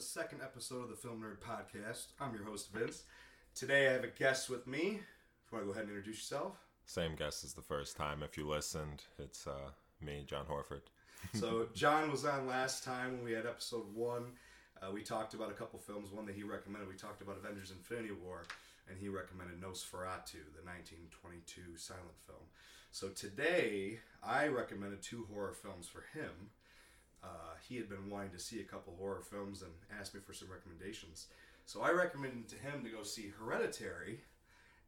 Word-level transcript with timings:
the 0.00 0.06
second 0.06 0.40
episode 0.42 0.84
of 0.84 0.88
the 0.88 0.96
Film 0.96 1.22
Nerd 1.22 1.46
Podcast. 1.46 2.06
I'm 2.18 2.32
your 2.32 2.44
host, 2.44 2.72
Vince. 2.72 3.02
Today 3.54 3.86
I 3.86 3.92
have 3.92 4.02
a 4.02 4.06
guest 4.06 4.48
with 4.48 4.66
me. 4.66 4.78
If 4.78 5.52
you 5.52 5.58
want 5.58 5.62
to 5.62 5.66
go 5.66 5.72
ahead 5.72 5.82
and 5.82 5.90
introduce 5.90 6.16
yourself. 6.16 6.54
Same 6.86 7.14
guest 7.14 7.44
as 7.44 7.52
the 7.52 7.60
first 7.60 7.98
time. 7.98 8.22
If 8.22 8.38
you 8.38 8.48
listened, 8.48 9.02
it's 9.18 9.46
uh, 9.46 9.72
me, 10.00 10.24
Jon 10.26 10.46
Horford. 10.46 10.80
So, 11.38 11.68
Jon 11.74 12.10
was 12.10 12.24
on 12.24 12.46
last 12.46 12.82
time 12.82 13.12
when 13.12 13.24
we 13.24 13.32
had 13.32 13.44
episode 13.44 13.94
one. 13.94 14.24
Uh, 14.80 14.90
we 14.90 15.02
talked 15.02 15.34
about 15.34 15.50
a 15.50 15.52
couple 15.52 15.78
films. 15.78 16.10
One 16.10 16.24
that 16.24 16.34
he 16.34 16.44
recommended, 16.44 16.88
we 16.88 16.94
talked 16.94 17.20
about 17.20 17.36
Avengers 17.36 17.70
Infinity 17.70 18.12
War, 18.24 18.44
and 18.88 18.98
he 18.98 19.10
recommended 19.10 19.60
Nosferatu, 19.60 20.40
the 20.56 20.64
1922 20.64 21.76
silent 21.76 22.16
film. 22.26 22.48
So, 22.90 23.10
today 23.10 23.98
I 24.22 24.46
recommended 24.46 25.02
two 25.02 25.26
horror 25.30 25.52
films 25.52 25.88
for 25.88 26.04
him. 26.18 26.48
Uh, 27.22 27.54
he 27.68 27.76
had 27.76 27.88
been 27.88 28.08
wanting 28.08 28.30
to 28.30 28.38
see 28.38 28.60
a 28.60 28.64
couple 28.64 28.94
horror 28.98 29.22
films 29.22 29.62
and 29.62 29.70
asked 29.98 30.14
me 30.14 30.20
for 30.20 30.32
some 30.32 30.48
recommendations. 30.50 31.26
So 31.66 31.82
I 31.82 31.90
recommended 31.92 32.48
to 32.48 32.56
him 32.56 32.82
to 32.84 32.90
go 32.90 33.02
see 33.02 33.32
Hereditary, 33.38 34.20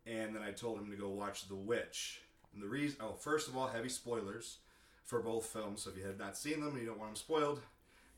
and 0.07 0.35
then 0.35 0.43
I 0.43 0.51
told 0.51 0.79
him 0.79 0.91
to 0.91 0.97
go 0.97 1.09
watch 1.09 1.49
The 1.49 1.55
Witch. 1.55 2.23
And 2.55 2.63
the 2.63 2.69
reason, 2.69 2.99
oh, 3.01 3.13
first 3.13 3.49
of 3.49 3.57
all, 3.57 3.69
heavy 3.69 3.89
spoilers 3.89 4.59
for 5.05 5.21
both 5.21 5.47
films. 5.47 5.83
So 5.83 5.91
if 5.91 5.97
you 5.97 6.05
have 6.05 6.19
not 6.19 6.37
seen 6.37 6.61
them 6.61 6.71
and 6.71 6.81
you 6.81 6.87
don't 6.87 6.99
want 6.99 7.11
them 7.11 7.17
spoiled, 7.17 7.61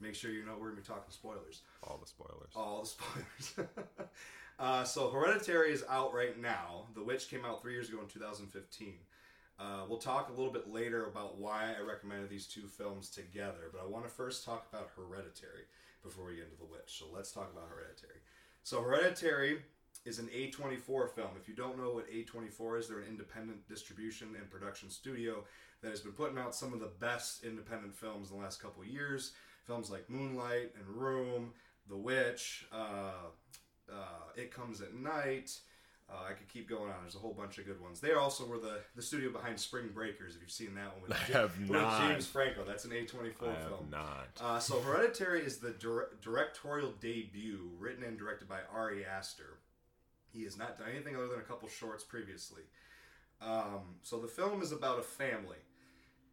make 0.01 0.15
sure 0.15 0.31
you 0.31 0.45
know 0.45 0.53
we're 0.53 0.71
going 0.71 0.77
to 0.77 0.83
be 0.83 0.87
talking 0.87 1.11
spoilers. 1.11 1.63
All 1.83 1.99
the 2.01 2.07
spoilers. 2.07 2.53
All 2.55 2.83
the 2.83 2.89
spoilers. 2.89 3.69
uh, 4.59 4.85
so 4.85 5.11
Hereditary 5.11 5.73
is 5.73 5.85
out 5.89 6.15
right 6.15 6.41
now. 6.41 6.87
The 6.95 7.03
Witch 7.03 7.29
came 7.29 7.45
out 7.45 7.63
three 7.63 7.73
years 7.73 7.89
ago 7.89 8.01
in 8.01 8.09
2015. 8.09 8.95
Uh, 9.59 9.83
we'll 9.89 9.99
talk 9.99 10.29
a 10.29 10.33
little 10.33 10.53
bit 10.53 10.69
later 10.69 11.07
about 11.07 11.39
why 11.39 11.75
I 11.79 11.83
recommended 11.83 12.29
these 12.29 12.47
two 12.47 12.67
films 12.67 13.09
together, 13.09 13.71
but 13.73 13.81
I 13.81 13.87
want 13.87 14.05
to 14.05 14.11
first 14.11 14.45
talk 14.45 14.67
about 14.73 14.91
Hereditary 14.97 15.65
before 16.03 16.27
we 16.27 16.37
get 16.37 16.45
into 16.45 16.57
The 16.57 16.65
Witch. 16.65 16.99
So 16.99 17.07
let's 17.15 17.31
talk 17.31 17.53
about 17.53 17.69
Hereditary. 17.69 18.19
So 18.65 18.83
Hereditary 18.83 19.59
is 20.05 20.19
an 20.19 20.29
A24 20.29 21.11
film. 21.11 21.31
If 21.41 21.49
you 21.49 21.55
don't 21.55 21.79
know 21.79 21.93
what 21.93 22.11
A24 22.11 22.81
is, 22.81 22.89
they're 22.89 22.99
an 22.99 23.09
independent 23.09 23.67
distribution 23.69 24.35
and 24.37 24.51
production 24.51 24.91
studio 24.91 25.45
that 25.83 25.91
has 25.91 26.01
been 26.01 26.13
putting 26.13 26.39
out 26.39 26.55
some 26.55 26.73
of 26.73 26.81
the 26.81 26.91
best 26.99 27.45
independent 27.45 27.95
films 27.95 28.31
in 28.31 28.37
the 28.37 28.43
last 28.43 28.61
couple 28.61 28.85
years. 28.85 29.33
Films 29.67 29.91
like 29.91 30.11
Moonlight 30.11 30.73
and 30.79 30.87
Room, 30.89 31.53
The 31.89 31.97
Witch, 31.97 32.67
uh, 32.73 33.31
uh, 33.91 34.33
It 34.37 34.51
Comes 34.51 34.81
at 34.81 34.95
Night. 34.95 35.59
Uh, 36.11 36.17
I 36.29 36.35
could 36.35 36.49
keep 36.49 36.69
going 36.69 36.91
on. 36.91 36.97
There's 37.01 37.15
a 37.15 37.19
whole 37.19 37.33
bunch 37.33 37.57
of 37.57 37.65
good 37.65 37.81
ones. 37.81 37.99
They 37.99 38.13
also 38.13 38.45
were 38.47 38.59
the, 38.59 38.81
the 38.95 39.01
studio 39.01 39.31
behind 39.31 39.59
Spring 39.59 39.89
Breakers. 39.93 40.37
If 40.37 40.43
you've 40.43 40.51
seen 40.51 40.75
that 40.75 40.93
one 40.93 41.03
with, 41.03 41.13
I 41.13 41.39
have 41.39 41.59
with 41.59 41.71
not. 41.71 42.09
James 42.09 42.27
Franco, 42.27 42.63
that's 42.63 42.85
an 42.85 42.91
A24 42.91 43.49
I 43.49 43.53
have 43.55 43.69
film. 43.69 43.89
not. 43.91 44.29
Uh, 44.39 44.59
so 44.59 44.81
Hereditary 44.81 45.41
is 45.45 45.59
the 45.59 45.71
dir- 45.71 46.11
directorial 46.21 46.93
debut, 47.01 47.71
written 47.79 48.05
and 48.05 48.19
directed 48.19 48.49
by 48.49 48.59
Ari 48.75 49.07
Aster. 49.07 49.59
He 50.31 50.45
has 50.45 50.59
not 50.59 50.79
done 50.79 50.89
anything 50.95 51.17
other 51.17 51.29
than 51.29 51.39
a 51.39 51.43
couple 51.45 51.69
shorts 51.69 52.05
previously. 52.05 52.63
Um, 53.41 53.97
so 54.03 54.19
the 54.19 54.29
film 54.29 54.63
is 54.63 54.73
about 54.73 54.99
a 54.99 55.03
family, 55.03 55.59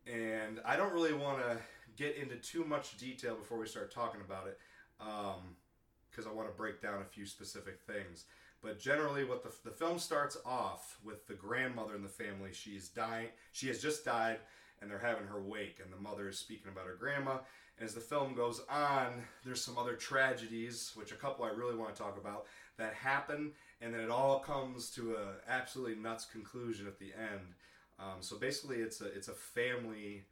and 0.06 0.60
I 0.66 0.76
don't 0.76 0.92
really 0.94 1.14
want 1.14 1.40
to 1.40 1.58
get 1.96 2.18
into 2.18 2.36
too 2.36 2.66
much 2.66 2.98
detail 2.98 3.36
before 3.36 3.58
we 3.58 3.68
start 3.68 3.94
talking 3.94 4.22
about 4.22 4.48
it, 4.48 4.60
because 5.00 6.28
I 6.28 6.32
want 6.34 6.50
to 6.50 6.56
break 6.56 6.82
down 6.82 7.02
a 7.02 7.06
few 7.06 7.26
specific 7.26 7.80
things. 7.82 8.26
But 8.62 8.80
generally, 8.80 9.24
what 9.24 9.44
the, 9.44 9.52
the 9.64 9.76
film 9.76 9.98
starts 9.98 10.38
off 10.46 11.00
with 11.04 11.28
the 11.28 11.34
grandmother 11.34 11.96
in 11.96 12.04
the 12.04 12.10
family. 12.10 12.52
She's 12.54 12.90
dying. 12.90 13.30
She 13.52 13.68
has 13.68 13.82
just 13.82 14.06
died, 14.06 14.38
and 14.82 14.90
they're 14.90 15.00
having 15.00 15.26
her 15.28 15.42
wake, 15.42 15.80
and 15.84 15.92
the 15.92 15.98
mother 15.98 16.30
is 16.30 16.38
speaking 16.38 16.72
about 16.72 16.86
her 16.86 16.96
grandma. 16.96 17.38
And 17.78 17.88
as 17.88 17.96
the 17.96 18.02
film 18.02 18.36
goes 18.36 18.62
on, 18.70 19.24
there's 19.44 19.64
some 19.64 19.78
other 19.78 19.96
tragedies, 19.96 20.92
which 20.94 21.12
a 21.12 21.16
couple 21.16 21.44
I 21.44 21.50
really 21.50 21.76
want 21.76 21.96
to 21.96 22.02
talk 22.02 22.18
about, 22.20 22.46
that 22.78 22.94
happen, 22.94 23.52
and 23.82 23.94
then 23.94 24.02
it 24.02 24.12
all 24.12 24.40
comes 24.40 24.92
to 24.92 25.16
a 25.16 25.52
absolutely 25.52 25.96
nuts 25.96 26.26
conclusion 26.26 26.86
at 26.86 27.00
the 27.00 27.14
end. 27.18 27.56
Um, 28.00 28.18
so 28.20 28.38
basically, 28.38 28.78
it's 28.78 29.02
a 29.02 29.06
it's 29.06 29.28
a 29.28 29.34
family 29.34 30.24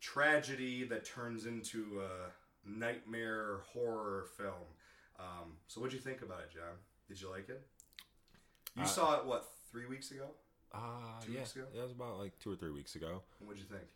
tragedy 0.00 0.84
that 0.84 1.04
turns 1.04 1.46
into 1.46 2.02
a 2.02 2.68
nightmare 2.68 3.60
horror 3.72 4.26
film. 4.36 4.68
Um, 5.18 5.56
so 5.66 5.80
what'd 5.80 5.94
you 5.94 6.00
think 6.00 6.22
about 6.22 6.40
it, 6.40 6.54
Jon? 6.54 6.76
Did 7.08 7.20
you 7.20 7.30
like 7.30 7.48
it? 7.48 7.66
You 8.78 8.84
Uh, 8.84 8.86
saw 8.86 9.18
it 9.18 9.26
what 9.26 9.46
three 9.70 9.86
weeks 9.86 10.10
ago? 10.10 10.28
Uh, 10.72 11.20
Two 11.24 11.32
yeah, 11.32 11.38
weeks 11.40 11.56
ago? 11.56 11.64
yeah, 11.74 11.80
it 11.80 11.84
was 11.84 11.92
about 11.92 12.18
like 12.18 12.38
two 12.38 12.52
or 12.52 12.56
three 12.56 12.70
weeks 12.70 12.94
ago. 12.94 13.22
And 13.40 13.48
what'd 13.48 13.62
you 13.62 13.68
think? 13.68 13.88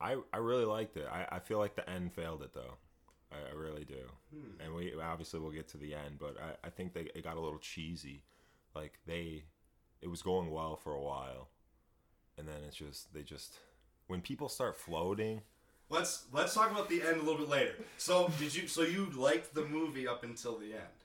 I, 0.00 0.16
I 0.32 0.38
really 0.38 0.64
liked 0.64 0.96
it. 0.96 1.06
I, 1.10 1.26
I 1.30 1.38
feel 1.40 1.58
like 1.58 1.76
the 1.76 1.88
end 1.88 2.12
failed 2.14 2.42
it 2.42 2.54
though. 2.54 2.74
I, 3.32 3.50
I 3.50 3.54
really 3.54 3.84
do. 3.84 4.08
Hmm. 4.34 4.60
And 4.60 4.74
we 4.74 4.92
obviously 5.00 5.40
we'll 5.40 5.50
get 5.52 5.68
to 5.68 5.76
the 5.78 5.94
end, 5.94 6.18
but 6.18 6.36
I, 6.40 6.66
I 6.66 6.70
think 6.70 6.94
they 6.94 7.10
it 7.14 7.24
got 7.24 7.36
a 7.36 7.40
little 7.40 7.58
cheesy. 7.58 8.22
Like 8.74 8.98
they, 9.06 9.44
it 10.00 10.08
was 10.08 10.22
going 10.22 10.50
well 10.50 10.76
for 10.76 10.92
a 10.94 11.00
while, 11.00 11.48
and 12.38 12.48
then 12.48 12.56
it's 12.66 12.76
just 12.76 13.12
they 13.12 13.22
just 13.22 13.58
when 14.06 14.20
people 14.22 14.48
start 14.48 14.76
floating. 14.76 15.42
Let's 15.90 16.26
let's 16.32 16.54
talk 16.54 16.70
about 16.70 16.88
the 16.88 17.02
end 17.02 17.16
a 17.20 17.22
little 17.24 17.38
bit 17.38 17.48
later. 17.48 17.74
So 17.98 18.30
did 18.38 18.54
you? 18.54 18.68
So 18.68 18.82
you 18.82 19.10
liked 19.10 19.54
the 19.54 19.64
movie 19.64 20.06
up 20.08 20.22
until 20.24 20.56
the 20.56 20.72
end? 20.74 20.99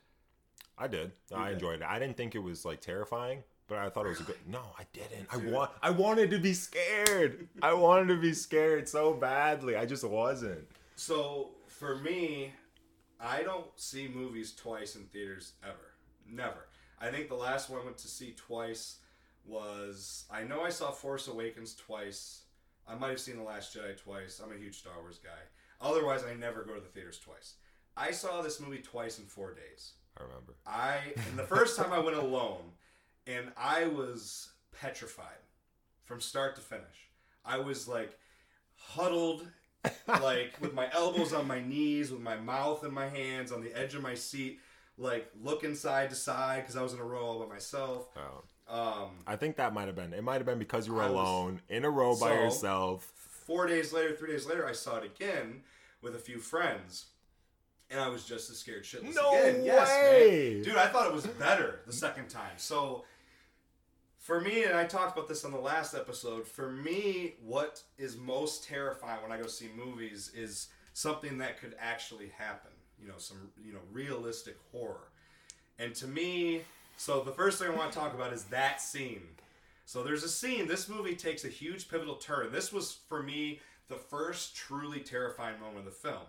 I 0.77 0.87
did. 0.87 1.11
You 1.31 1.37
I 1.37 1.47
did. 1.49 1.53
enjoyed 1.53 1.81
it. 1.81 1.87
I 1.87 1.99
didn't 1.99 2.17
think 2.17 2.35
it 2.35 2.39
was 2.39 2.65
like 2.65 2.81
terrifying, 2.81 3.43
but 3.67 3.77
I 3.77 3.89
thought 3.89 4.05
it 4.05 4.09
was 4.09 4.19
a 4.19 4.23
good. 4.23 4.37
No, 4.47 4.61
I 4.77 4.83
didn't. 4.93 5.27
I 5.31 5.37
want. 5.37 5.71
I 5.81 5.89
wanted 5.89 6.31
to 6.31 6.39
be 6.39 6.53
scared. 6.53 7.47
I 7.61 7.73
wanted 7.73 8.07
to 8.13 8.19
be 8.19 8.33
scared 8.33 8.87
so 8.89 9.13
badly. 9.13 9.75
I 9.75 9.85
just 9.85 10.03
wasn't. 10.03 10.67
So 10.95 11.51
for 11.67 11.95
me, 11.97 12.53
I 13.19 13.43
don't 13.43 13.67
see 13.75 14.07
movies 14.07 14.53
twice 14.53 14.95
in 14.95 15.03
theaters 15.05 15.53
ever. 15.63 15.93
Never. 16.29 16.67
I 16.99 17.09
think 17.11 17.27
the 17.29 17.35
last 17.35 17.69
one 17.69 17.81
I 17.81 17.85
went 17.85 17.97
to 17.99 18.07
see 18.07 18.33
twice 18.35 18.97
was 19.45 20.25
I 20.31 20.43
know 20.43 20.61
I 20.61 20.69
saw 20.69 20.91
Force 20.91 21.27
Awakens 21.27 21.75
twice. 21.75 22.41
I 22.87 22.95
might 22.95 23.09
have 23.09 23.19
seen 23.19 23.37
The 23.37 23.43
Last 23.43 23.75
Jedi 23.75 23.97
twice. 23.97 24.39
I'm 24.43 24.51
a 24.51 24.57
huge 24.57 24.77
Star 24.77 24.93
Wars 25.01 25.19
guy. 25.23 25.29
Otherwise, 25.81 26.23
I 26.23 26.35
never 26.35 26.63
go 26.63 26.75
to 26.75 26.79
the 26.79 26.87
theaters 26.87 27.19
twice. 27.19 27.55
I 27.97 28.11
saw 28.11 28.41
this 28.41 28.59
movie 28.59 28.77
twice 28.77 29.17
in 29.19 29.25
four 29.25 29.53
days. 29.53 29.93
I 30.17 30.23
remember. 30.23 30.53
I 30.65 30.97
and 31.29 31.37
the 31.37 31.43
first 31.43 31.77
time 31.77 31.91
I 31.91 31.99
went 31.99 32.15
alone, 32.17 32.71
and 33.27 33.51
I 33.57 33.85
was 33.87 34.49
petrified 34.79 35.25
from 36.03 36.21
start 36.21 36.55
to 36.55 36.61
finish. 36.61 37.09
I 37.45 37.57
was 37.59 37.87
like 37.87 38.17
huddled, 38.77 39.47
like 40.07 40.53
with 40.61 40.73
my 40.73 40.89
elbows 40.93 41.33
on 41.33 41.47
my 41.47 41.61
knees, 41.61 42.11
with 42.11 42.21
my 42.21 42.35
mouth 42.37 42.83
in 42.83 42.93
my 42.93 43.07
hands, 43.07 43.51
on 43.51 43.61
the 43.63 43.73
edge 43.73 43.93
of 43.95 44.01
my 44.01 44.15
seat, 44.15 44.59
like 44.97 45.29
looking 45.43 45.75
side 45.75 46.09
to 46.09 46.15
side 46.15 46.61
because 46.61 46.75
I 46.75 46.81
was 46.81 46.93
in 46.93 46.99
a 46.99 47.03
row 47.03 47.25
all 47.25 47.39
by 47.39 47.47
myself. 47.53 48.07
Oh. 48.17 48.43
Um, 48.67 49.09
I 49.27 49.35
think 49.35 49.57
that 49.57 49.73
might 49.73 49.85
have 49.87 49.95
been. 49.95 50.13
It 50.13 50.23
might 50.23 50.37
have 50.37 50.45
been 50.45 50.57
because 50.59 50.87
you 50.87 50.93
were 50.93 51.03
I 51.03 51.09
was- 51.09 51.13
alone 51.13 51.61
in 51.69 51.85
a 51.85 51.89
row 51.89 52.15
by 52.15 52.29
So- 52.29 52.33
yourself. 52.43 53.03
four 53.45 53.67
days 53.67 53.93
later, 53.93 54.15
three 54.15 54.31
days 54.31 54.47
later, 54.47 54.65
I 54.67 54.71
saw 54.71 54.97
it 54.97 55.03
again 55.03 55.61
with 56.01 56.15
a 56.15 56.19
few 56.19 56.39
friends. 56.39 57.05
And 57.95 58.03
I 58.03 58.09
was 58.09 58.25
just 58.25 58.50
as 58.50 58.57
scared 58.57 58.83
shitless 58.83 59.16
No 59.16 59.29
again. 59.39 59.63
Yes, 59.63 59.88
way! 59.89 60.56
man. 60.56 60.63
Dude, 60.63 60.75
I 60.75 60.88
thought 60.88 61.07
it 61.07 61.13
was 61.13 61.25
better 61.25 61.79
the 61.88 61.94
second 61.94 62.28
time. 62.28 62.51
So 62.57 63.06
for 64.17 64.41
me, 64.41 64.66
and 64.66 64.75
I 64.75 64.83
talked 64.83 65.17
about 65.17 65.29
this 65.29 65.45
on 65.45 65.53
the 65.53 65.59
last 65.59 65.95
episode, 65.95 66.45
for 66.45 66.69
me, 66.69 67.35
what 67.41 67.81
is 67.97 68.17
most 68.17 68.66
terrifying 68.66 69.22
when 69.22 69.31
I 69.31 69.41
go 69.41 69.47
see 69.47 69.69
movies 69.73 70.29
is 70.35 70.67
something 70.91 71.38
that 71.38 71.57
could 71.57 71.73
actually 71.79 72.34
happen. 72.38 72.72
You 73.01 73.07
know, 73.07 73.13
some 73.17 73.50
you 73.63 73.72
know, 73.72 73.79
realistic 73.94 74.57
horror. 74.73 75.07
And 75.79 75.95
to 75.95 76.07
me, 76.07 76.63
so 76.97 77.22
the 77.22 77.31
first 77.31 77.59
thing 77.59 77.72
I 77.72 77.75
want 77.75 77.94
to 77.94 77.97
talk 77.97 78.13
about 78.13 78.34
is 78.34 78.44
that 78.45 78.81
scene. 78.81 79.22
So 79.85 80.03
there's 80.03 80.23
a 80.23 80.29
scene. 80.29 80.67
This 80.67 80.89
movie 80.89 81.16
takes 81.16 81.45
a 81.45 81.50
huge 81.50 81.87
pivotal 81.87 82.16
turn. 82.16 82.52
This 82.52 82.73
was 82.73 82.97
for 83.08 83.23
me 83.23 83.61
the 83.87 83.96
first 83.96 84.53
truly 84.53 84.99
terrifying 84.99 85.61
moment 85.61 85.79
of 85.79 85.85
the 85.85 85.91
film, 85.91 86.25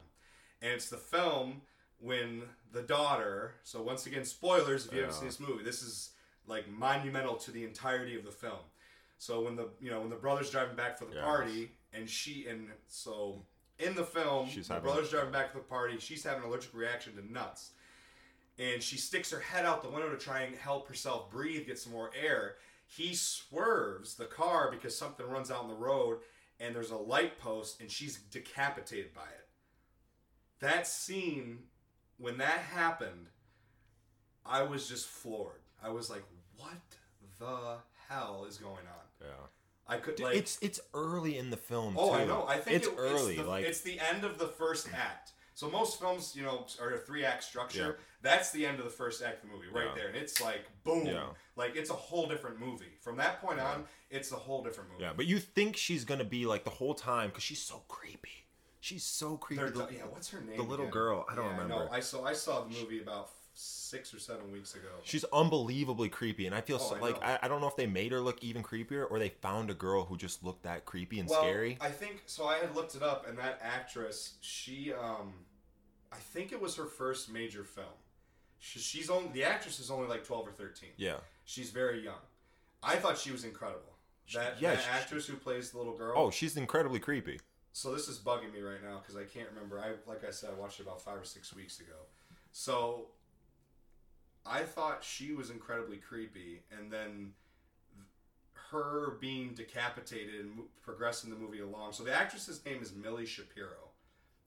and 0.62 0.72
it's 0.72 0.88
the 0.90 0.96
film 0.96 1.60
when 1.98 2.42
the 2.72 2.82
daughter. 2.82 3.54
So 3.62 3.82
once 3.82 4.06
again, 4.06 4.24
spoilers 4.24 4.86
if 4.86 4.92
you 4.92 5.00
haven't 5.00 5.14
seen 5.16 5.26
this 5.28 5.40
movie. 5.40 5.64
This 5.64 5.82
is 5.82 6.10
like 6.46 6.68
monumental 6.68 7.34
to 7.36 7.50
the 7.50 7.64
entirety 7.64 8.16
of 8.16 8.24
the 8.24 8.30
film. 8.30 8.58
So 9.18 9.40
when 9.42 9.56
the 9.56 9.68
you 9.80 9.90
know 9.90 10.00
when 10.00 10.10
the 10.10 10.16
brother's 10.16 10.50
driving 10.50 10.76
back 10.76 10.98
for 10.98 11.06
the 11.06 11.14
Yes. 11.14 11.24
party, 11.24 11.70
and 11.92 12.08
she 12.08 12.46
and 12.48 12.68
so 12.86 13.44
in 13.78 13.94
the 13.94 14.04
film, 14.04 14.48
She's 14.48 14.68
the 14.68 14.74
having- 14.74 14.90
brother's 14.90 15.10
driving 15.10 15.32
back 15.32 15.52
for 15.52 15.58
the 15.58 15.64
party. 15.64 15.98
She's 15.98 16.22
having 16.24 16.42
an 16.42 16.48
allergic 16.48 16.72
reaction 16.74 17.14
to 17.16 17.32
nuts 17.32 17.70
and 18.58 18.82
she 18.82 18.96
sticks 18.96 19.30
her 19.30 19.40
head 19.40 19.66
out 19.66 19.82
the 19.82 19.88
window 19.90 20.08
to 20.08 20.16
try 20.16 20.40
and 20.40 20.56
help 20.56 20.88
herself 20.88 21.30
breathe, 21.30 21.66
get 21.66 21.78
some 21.78 21.92
more 21.92 22.10
air. 22.18 22.56
He 22.86 23.14
swerves 23.14 24.14
the 24.14 24.24
car 24.24 24.70
because 24.70 24.96
something 24.96 25.28
runs 25.28 25.50
out 25.50 25.62
in 25.64 25.68
the 25.68 25.74
road 25.74 26.20
and 26.58 26.74
there's 26.74 26.90
a 26.90 26.96
light 26.96 27.38
post 27.38 27.80
and 27.82 27.90
she's 27.90 28.16
decapitated 28.16 29.12
by 29.12 29.24
it. 29.24 29.45
That 30.60 30.86
scene, 30.86 31.58
when 32.18 32.38
that 32.38 32.58
happened, 32.60 33.26
I 34.44 34.62
was 34.62 34.88
just 34.88 35.06
floored. 35.06 35.60
I 35.82 35.90
was 35.90 36.08
like, 36.08 36.22
what 36.56 36.72
the 37.38 37.76
hell 38.08 38.46
is 38.48 38.56
going 38.58 38.72
on? 38.72 39.04
Yeah. 39.20 39.26
I 39.88 39.98
could 39.98 40.18
like 40.18 40.34
it's 40.36 40.58
it's 40.62 40.80
early 40.94 41.38
in 41.38 41.50
the 41.50 41.56
film. 41.56 41.94
Oh, 41.96 42.08
too. 42.16 42.22
I 42.22 42.24
know. 42.24 42.44
I 42.48 42.58
think 42.58 42.76
it's 42.78 42.88
it- 42.88 42.94
early. 42.98 43.34
It's 43.34 43.42
the, 43.42 43.48
like 43.48 43.64
it's 43.64 43.80
the 43.82 44.00
end 44.00 44.24
of 44.24 44.38
the 44.38 44.48
first 44.48 44.88
act. 44.92 45.32
So 45.54 45.70
most 45.70 45.98
films, 46.00 46.34
you 46.36 46.42
know, 46.42 46.66
are 46.82 46.94
a 46.94 46.98
three 46.98 47.24
act 47.24 47.42
structure. 47.44 47.96
Yeah. 47.98 48.04
That's 48.20 48.50
the 48.50 48.66
end 48.66 48.78
of 48.78 48.84
the 48.84 48.90
first 48.90 49.22
act 49.22 49.42
of 49.44 49.48
the 49.48 49.54
movie, 49.56 49.68
right 49.72 49.86
Yeah. 49.88 49.94
there, 49.94 50.08
and 50.08 50.16
it's 50.16 50.40
like 50.42 50.66
boom, 50.84 51.06
Yeah. 51.06 51.28
like 51.54 51.76
it's 51.76 51.90
a 51.90 51.94
whole 51.94 52.26
different 52.26 52.58
movie. 52.58 52.98
From 53.00 53.16
that 53.18 53.40
point 53.40 53.60
on, 53.60 53.84
it's 54.10 54.32
a 54.32 54.36
whole 54.36 54.62
different 54.64 54.90
movie. 54.90 55.04
Yeah, 55.04 55.12
but 55.16 55.26
you 55.26 55.38
think 55.38 55.76
she's 55.76 56.04
gonna 56.04 56.24
be 56.24 56.46
like 56.46 56.64
the 56.64 56.70
whole 56.70 56.94
time 56.94 57.28
because 57.30 57.44
she's 57.44 57.62
so 57.62 57.84
creepy. 57.88 58.45
She's 58.86 59.02
so 59.02 59.36
creepy. 59.36 59.64
The- 59.64 59.88
yeah, 59.90 60.02
what's 60.08 60.28
her 60.30 60.40
name? 60.40 60.56
the 60.58 60.62
little 60.62 60.84
again? 60.84 60.92
girl, 60.92 61.26
I 61.28 61.34
don't 61.34 61.46
Yeah, 61.46 61.50
remember. 61.50 61.74
know. 61.86 61.88
I 61.90 61.98
saw 61.98 62.24
I 62.24 62.34
saw 62.34 62.60
the 62.62 62.70
movie 62.70 63.00
about 63.02 63.30
six 63.52 64.14
or 64.14 64.20
seven 64.20 64.52
weeks 64.52 64.76
ago. 64.76 64.86
She's 65.02 65.24
unbelievably 65.32 66.08
creepy, 66.10 66.46
and 66.46 66.54
I 66.54 66.60
feel 66.60 66.76
Oh, 66.80 66.90
so, 66.90 66.94
I 66.94 67.00
like. 67.00 67.20
I, 67.20 67.40
I 67.42 67.48
don't 67.48 67.60
know 67.60 67.66
if 67.66 67.74
they 67.74 67.88
made 67.88 68.12
her 68.12 68.20
look 68.20 68.44
even 68.44 68.62
creepier 68.62 69.04
or 69.10 69.18
they 69.18 69.30
found 69.30 69.70
a 69.70 69.74
girl 69.74 70.04
who 70.04 70.16
just 70.16 70.44
looked 70.44 70.62
that 70.62 70.84
creepy 70.84 71.18
and 71.18 71.28
well, 71.28 71.40
scary. 71.40 71.78
I 71.80 71.88
think 71.90 72.22
so. 72.26 72.46
I 72.46 72.58
had 72.58 72.76
looked 72.76 72.94
it 72.94 73.02
up, 73.02 73.26
and 73.28 73.36
that 73.38 73.58
actress, 73.60 74.34
she, 74.40 74.92
um, 74.92 75.32
I 76.12 76.16
think 76.16 76.52
it 76.52 76.60
was 76.60 76.76
her 76.76 76.86
first 76.86 77.28
major 77.32 77.64
film. 77.64 77.86
She, 78.60 78.78
she's 78.78 79.10
only 79.10 79.30
the 79.32 79.42
actress 79.42 79.80
is 79.80 79.90
only 79.90 80.06
like 80.06 80.22
twelve 80.24 80.46
or 80.46 80.52
thirteen. 80.52 80.90
yeah. 80.96 81.16
She's 81.44 81.70
very 81.70 82.04
young. 82.04 82.22
I 82.84 82.96
thought 82.96 83.18
she 83.18 83.32
was 83.32 83.42
incredible. 83.42 83.96
That, 84.34 84.60
yeah, 84.60 84.74
that 84.74 84.82
she- 84.82 84.90
actress 84.90 85.26
who 85.26 85.34
plays 85.36 85.70
the 85.72 85.78
little 85.78 85.96
girl. 85.96 86.14
Oh, 86.16 86.30
she's 86.30 86.56
incredibly 86.56 87.00
creepy. 87.00 87.40
So 87.76 87.92
this 87.92 88.08
is 88.08 88.18
bugging 88.18 88.54
me 88.54 88.60
right 88.62 88.82
now 88.82 89.00
because 89.02 89.16
I 89.16 89.24
can't 89.24 89.50
remember. 89.50 89.78
I 89.78 89.90
like 90.08 90.24
I 90.26 90.30
said, 90.30 90.48
I 90.50 90.58
watched 90.58 90.80
it 90.80 90.84
about 90.84 91.02
five 91.02 91.18
or 91.18 91.24
six 91.26 91.54
weeks 91.54 91.78
ago. 91.78 91.92
So 92.50 93.08
I 94.46 94.62
thought 94.62 95.04
she 95.04 95.34
was 95.34 95.50
incredibly 95.50 95.98
creepy, 95.98 96.62
and 96.70 96.90
then 96.90 97.32
her 98.70 99.18
being 99.20 99.52
decapitated 99.52 100.40
and 100.40 100.60
progressing 100.80 101.28
the 101.28 101.36
movie 101.36 101.60
along. 101.60 101.92
So 101.92 102.02
the 102.02 102.14
actress's 102.14 102.64
name 102.64 102.80
is 102.80 102.94
Millie 102.94 103.26
Shapiro. 103.26 103.90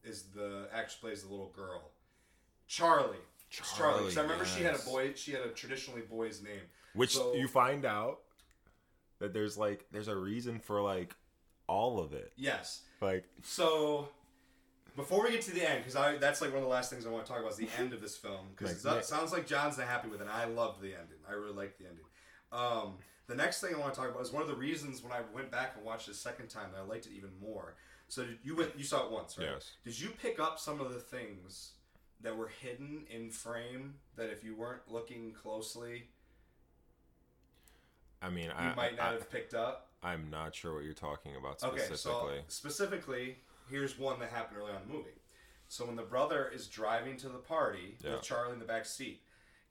Is 0.04 0.24
the 0.34 0.68
actress 0.74 0.96
plays 0.96 1.22
the 1.22 1.30
little 1.30 1.52
girl, 1.56 1.92
Charlie. 2.66 3.18
Charlie, 3.52 3.68
Charlie. 3.78 4.04
'Cause 4.06 4.18
I 4.18 4.22
remember 4.24 4.46
she 4.46 4.64
had 4.64 4.74
a 4.74 4.80
boy. 4.80 5.14
She 5.14 5.34
had 5.34 5.42
a 5.44 5.50
traditionally 5.52 6.02
boy's 6.02 6.42
name. 6.42 6.64
Which 6.96 7.14
So- 7.14 7.36
you 7.36 7.48
find 7.48 7.86
out 7.86 8.22
that 9.20 9.34
there's 9.34 9.56
like 9.56 9.86
there's 9.92 10.08
a 10.08 10.18
reason 10.18 10.60
for 10.60 10.82
like 10.82 11.16
all 11.68 12.00
of 12.00 12.14
it. 12.14 12.34
Yes. 12.36 12.82
Like 13.02 13.26
So, 13.44 14.10
before 14.96 15.24
we 15.24 15.32
get 15.32 15.42
to 15.44 15.52
the 15.52 15.68
end, 15.68 15.80
because 15.80 15.96
I 15.96 16.18
that's 16.18 16.42
like 16.42 16.52
one 16.52 16.60
of 16.60 16.64
the 16.64 16.70
last 16.70 16.90
things 16.90 17.06
I 17.06 17.10
want 17.10 17.26
to 17.26 17.32
talk 17.32 17.40
about 17.40 17.52
is 17.52 17.58
the 17.58 17.70
end 17.78 17.94
of 17.94 18.02
this 18.02 18.18
film 18.18 18.48
because 18.56 18.84
Like, 18.84 19.00
it 19.00 19.06
sounds 19.06 19.32
like 19.32 19.48
Jon's 19.48 19.78
not 19.78 19.88
happy 19.88 20.10
with 20.10 20.20
it. 20.22 20.24
and 20.24 20.32
I 20.32 20.46
loved 20.46 20.82
the 20.82 20.94
ending. 20.94 21.20
I 21.28 21.34
really 21.34 21.54
liked 21.54 21.78
the 21.80 21.86
ending. 21.88 22.06
Um, 22.52 22.96
the 23.28 23.36
next 23.36 23.62
thing 23.62 23.76
I 23.76 23.78
want 23.78 23.94
to 23.94 24.00
talk 24.00 24.10
about 24.10 24.22
is 24.24 24.32
one 24.32 24.42
of 24.42 24.48
the 24.48 24.56
reasons 24.56 25.04
when 25.04 25.12
I 25.14 25.22
went 25.34 25.52
back 25.52 25.74
and 25.76 25.86
watched 25.86 26.08
it 26.08 26.12
a 26.12 26.16
second 26.16 26.48
time 26.48 26.72
that 26.74 26.80
I 26.80 26.84
liked 26.84 27.06
it 27.06 27.12
even 27.16 27.30
more. 27.42 27.76
So 28.08 28.26
did 28.26 28.40
you 28.44 28.56
went 28.56 28.72
you 28.78 28.84
saw 28.84 29.06
it 29.06 29.12
once, 29.12 29.38
right? 29.38 29.50
Yes. 29.54 29.72
Did 29.84 30.00
you 30.00 30.10
pick 30.10 30.40
up 30.40 30.60
some 30.60 30.82
of 30.82 30.92
the 30.94 31.00
things 31.00 31.74
that 32.22 32.36
were 32.36 32.48
hidden 32.62 33.06
in 33.10 33.30
frame 33.30 33.94
that 34.18 34.30
if 34.30 34.44
you 34.44 34.56
weren't 34.56 34.82
looking 34.90 35.32
closely, 35.32 36.08
I 38.22 38.30
mean, 38.30 38.46
you 38.46 38.52
I, 38.52 38.76
might 38.76 38.98
not 38.98 39.10
I, 39.10 39.12
have 39.14 39.30
picked 39.32 39.54
up? 39.54 39.89
I'm 40.02 40.30
not 40.30 40.56
sure 40.56 40.76
what 40.76 40.84
you're 40.84 40.94
talking 40.94 41.36
about 41.36 41.60
specifically. 41.60 41.80
Okay, 41.82 41.94
specifically. 41.96 42.38
so 42.38 42.44
specifically, 42.48 43.38
here's 43.70 44.00
one 44.00 44.20
that 44.20 44.30
happened 44.30 44.58
early 44.60 44.72
on 44.72 44.82
in 44.84 44.88
the 44.88 44.94
movie. 44.94 45.10
So 45.68 45.86
when 45.86 45.96
the 45.96 46.04
brother 46.04 46.50
is 46.54 46.68
driving 46.68 47.18
to 47.18 47.30
the 47.30 47.38
party 47.38 47.98
Yeah. 48.02 48.14
with 48.14 48.24
Charlie 48.24 48.54
in 48.54 48.60
the 48.60 48.66
back 48.66 48.86
seat, 48.86 49.22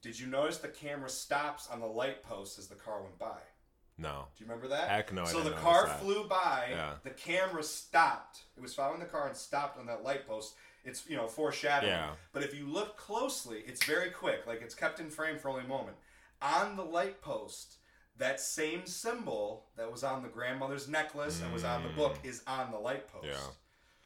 did 0.03 0.19
you 0.21 0.27
notice 0.27 0.59
the 0.59 0.69
camera 0.69 1.09
stops 1.09 1.69
on 1.69 1.81
the 1.81 1.87
light 1.87 2.23
post 2.23 2.59
as 2.59 2.69
the 2.69 2.75
car 2.77 3.03
went 3.03 3.19
by? 3.19 3.39
no. 4.01 4.27
Do 4.37 4.45
you 4.45 4.49
remember 4.49 4.69
that? 4.69 4.89
Heck 4.91 5.13
no, 5.13 5.23
I 5.23 5.27
So 5.27 5.43
the 5.43 5.51
car 5.53 5.87
that. 5.87 5.99
flew 5.99 6.23
by. 6.29 6.69
Yeah. 6.71 6.93
The 7.03 7.11
camera 7.11 7.65
stopped. 7.65 8.45
It 8.57 8.61
was 8.63 8.73
following 8.73 9.01
the 9.01 9.07
car 9.07 9.27
and 9.27 9.37
stopped 9.37 9.77
on 9.77 9.87
that 9.87 10.05
light 10.05 10.25
post. 10.25 10.55
It's 10.85 11.05
you 11.09 11.17
know 11.17 11.27
foreshadowing. 11.27 11.91
Yeah. 11.93 12.11
But 12.33 12.45
if 12.45 12.55
you 12.55 12.65
look 12.69 12.97
closely, 12.97 13.65
it's 13.67 13.85
very 13.85 14.11
quick. 14.11 14.47
Like 14.47 14.63
it's 14.63 14.75
kept 14.77 15.01
in 15.01 15.11
frame 15.11 15.37
for 15.37 15.49
only 15.49 15.65
a 15.65 15.67
moment. 15.69 15.97
On 16.41 16.77
the 16.77 16.85
light 16.85 17.21
post, 17.21 17.78
that 18.19 18.41
same 18.41 18.85
symbol 18.87 19.65
that 19.77 19.91
was 19.91 20.05
on 20.05 20.23
the 20.23 20.29
grandmother's 20.29 20.89
necklace 20.89 21.41
and 21.43 21.53
was 21.53 21.65
on 21.65 21.83
the 21.83 21.89
book 21.91 22.17
is 22.25 22.43
on 22.47 22.71
the 22.71 22.79
light 22.79 23.09
post. 23.09 23.25
Mm. 23.27 23.31
Yeah. 23.31 23.37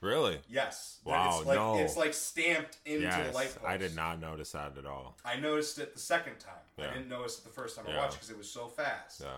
Really? 0.03 0.39
Yes. 0.49 0.99
Wow, 1.05 1.39
It's 1.39 1.47
like, 1.47 1.57
no. 1.57 1.79
It's 1.79 1.97
like 1.97 2.13
stamped 2.13 2.79
into 2.85 3.03
yes. 3.03 3.29
the 3.29 3.35
light 3.35 3.55
post. 3.55 3.65
I 3.65 3.77
did 3.77 3.95
not 3.95 4.21
notice 4.21 4.51
that 4.53 4.77
at 4.77 4.85
all. 4.85 5.17
I 5.25 5.37
noticed 5.37 5.79
it 5.79 5.95
the 5.95 6.01
second 6.01 6.41
time. 6.41 6.55
I 6.79 6.93
didn't 6.93 7.09
notice 7.09 7.39
it 7.39 7.45
the 7.45 7.51
first 7.51 7.77
time 7.77 7.87
I 7.89 7.97
watched 7.97 8.15
because 8.15 8.31
it 8.31 8.37
was 8.37 8.51
so 8.51 8.67
fast. 8.67 9.21
Yeah. 9.21 9.29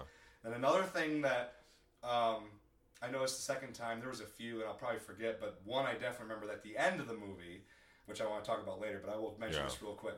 And 0.43 0.55
another 0.55 0.83
thing 0.83 1.21
that 1.23 1.57
um, 2.03 2.45
I 3.03 3.11
noticed 3.11 3.37
the 3.37 3.43
second 3.43 3.75
time, 3.75 4.01
there 4.01 4.09
was 4.09 4.21
a 4.21 4.27
few, 4.27 4.61
and 4.61 4.65
I'll 4.65 4.75
probably 4.75 5.01
forget, 5.01 5.39
but 5.39 5.61
one 5.65 5.85
I 5.85 5.93
definitely 5.93 6.35
remember 6.35 6.51
at 6.51 6.63
the 6.63 6.77
end 6.79 6.99
of 7.01 7.09
the 7.09 7.15
movie, 7.15 7.65
which 8.07 8.23
I 8.23 8.27
want 8.27 8.43
to 8.43 8.51
talk 8.51 8.63
about 8.63 8.81
later, 8.81 9.01
but 9.05 9.13
I 9.13 9.17
will 9.17 9.37
mention 9.39 9.61
Yeah. 9.61 9.67
this 9.69 9.83
real 9.83 9.93
quick, 9.95 10.17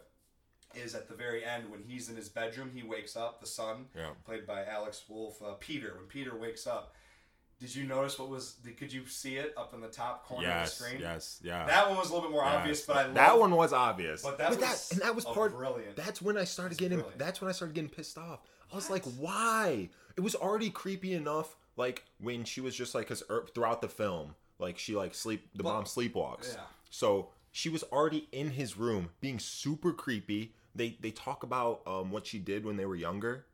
is 0.77 0.95
at 0.95 1.09
the 1.09 1.15
very 1.15 1.45
end 1.45 1.71
when 1.71 1.83
he's 1.83 2.09
in 2.09 2.17
his 2.17 2.29
bedroom, 2.29 2.71
he 2.75 2.83
wakes 2.83 3.17
up, 3.17 3.41
the 3.41 3.47
son, 3.47 3.87
Yeah. 3.95 4.11
played 4.25 4.47
by 4.47 4.65
Alex 4.65 5.05
Wolff, 5.09 5.43
uh, 5.43 5.55
Peter. 5.61 5.95
When 5.97 6.07
Peter 6.07 6.37
wakes 6.37 6.67
up, 6.67 6.95
did 7.59 7.75
you 7.75 7.85
notice 7.85 8.19
what 8.19 8.29
was? 8.29 8.57
Could 8.79 8.93
you 8.93 9.07
see 9.07 9.37
it 9.37 9.55
up 9.57 9.73
in 9.73 9.81
the 9.81 9.89
top 9.89 10.27
corner 10.27 10.47
Yes. 10.47 10.73
of 10.73 10.79
the 10.79 10.85
screen? 10.85 11.01
Yes. 11.01 11.41
Yeah. 11.43 11.65
That 11.67 11.89
one 11.89 11.97
was 11.97 12.11
a 12.11 12.15
little 12.15 12.29
bit 12.29 12.33
more 12.35 12.45
Yes. 12.45 12.55
obvious, 12.55 12.81
but 12.87 12.97
I 12.97 13.03
that 13.09 13.31
love- 13.31 13.41
one 13.41 13.51
was 13.57 13.73
obvious. 13.73 14.23
But 14.23 14.37
that 14.39 14.51
was 14.51 14.59
that 14.59 14.93
and 14.93 15.01
that 15.01 15.15
was 15.15 15.25
part. 15.25 15.53
brilliant. 15.53 15.97
That's 15.97 16.21
when 16.21 16.37
I 16.37 16.45
started 16.45 16.77
getting. 16.77 16.99
brilliant. 16.99 17.19
That's 17.19 17.41
when 17.41 17.49
I 17.49 17.53
started 17.53 17.75
getting 17.75 17.91
pissed 17.91 18.19
off. 18.19 18.41
I 18.71 18.75
was 18.77 18.91
like, 18.91 19.05
why? 19.05 19.89
It 20.17 20.21
was 20.21 20.35
already 20.35 20.71
creepy 20.71 21.15
enough. 21.15 21.57
Like 21.77 22.05
when 22.19 22.45
she 22.45 22.61
was 22.61 22.75
just 22.75 22.95
like, 22.95 23.07
cause 23.09 23.23
er, 23.31 23.47
throughout 23.55 23.81
the 23.81 23.89
film, 23.89 24.35
like 24.59 24.79
she 24.79 24.95
like 24.95 25.15
sleep. 25.15 25.49
The 25.55 25.63
But- 25.63 25.73
mom 25.73 25.85
sleepwalks. 25.85 26.55
Yeah. 26.55 26.61
So 26.91 27.31
she 27.53 27.71
was 27.71 27.83
already 27.85 28.29
in 28.33 28.51
his 28.51 28.77
room, 28.77 29.11
being 29.21 29.39
super 29.39 29.93
creepy. 29.95 30.55
They 30.77 30.97
they 31.01 31.11
talk 31.11 31.43
about 31.43 31.83
um 31.87 32.11
what 32.11 32.27
she 32.27 32.39
did 32.39 32.65
when 32.65 32.77
they 32.77 32.87
were 32.87 32.97
younger. 32.97 33.47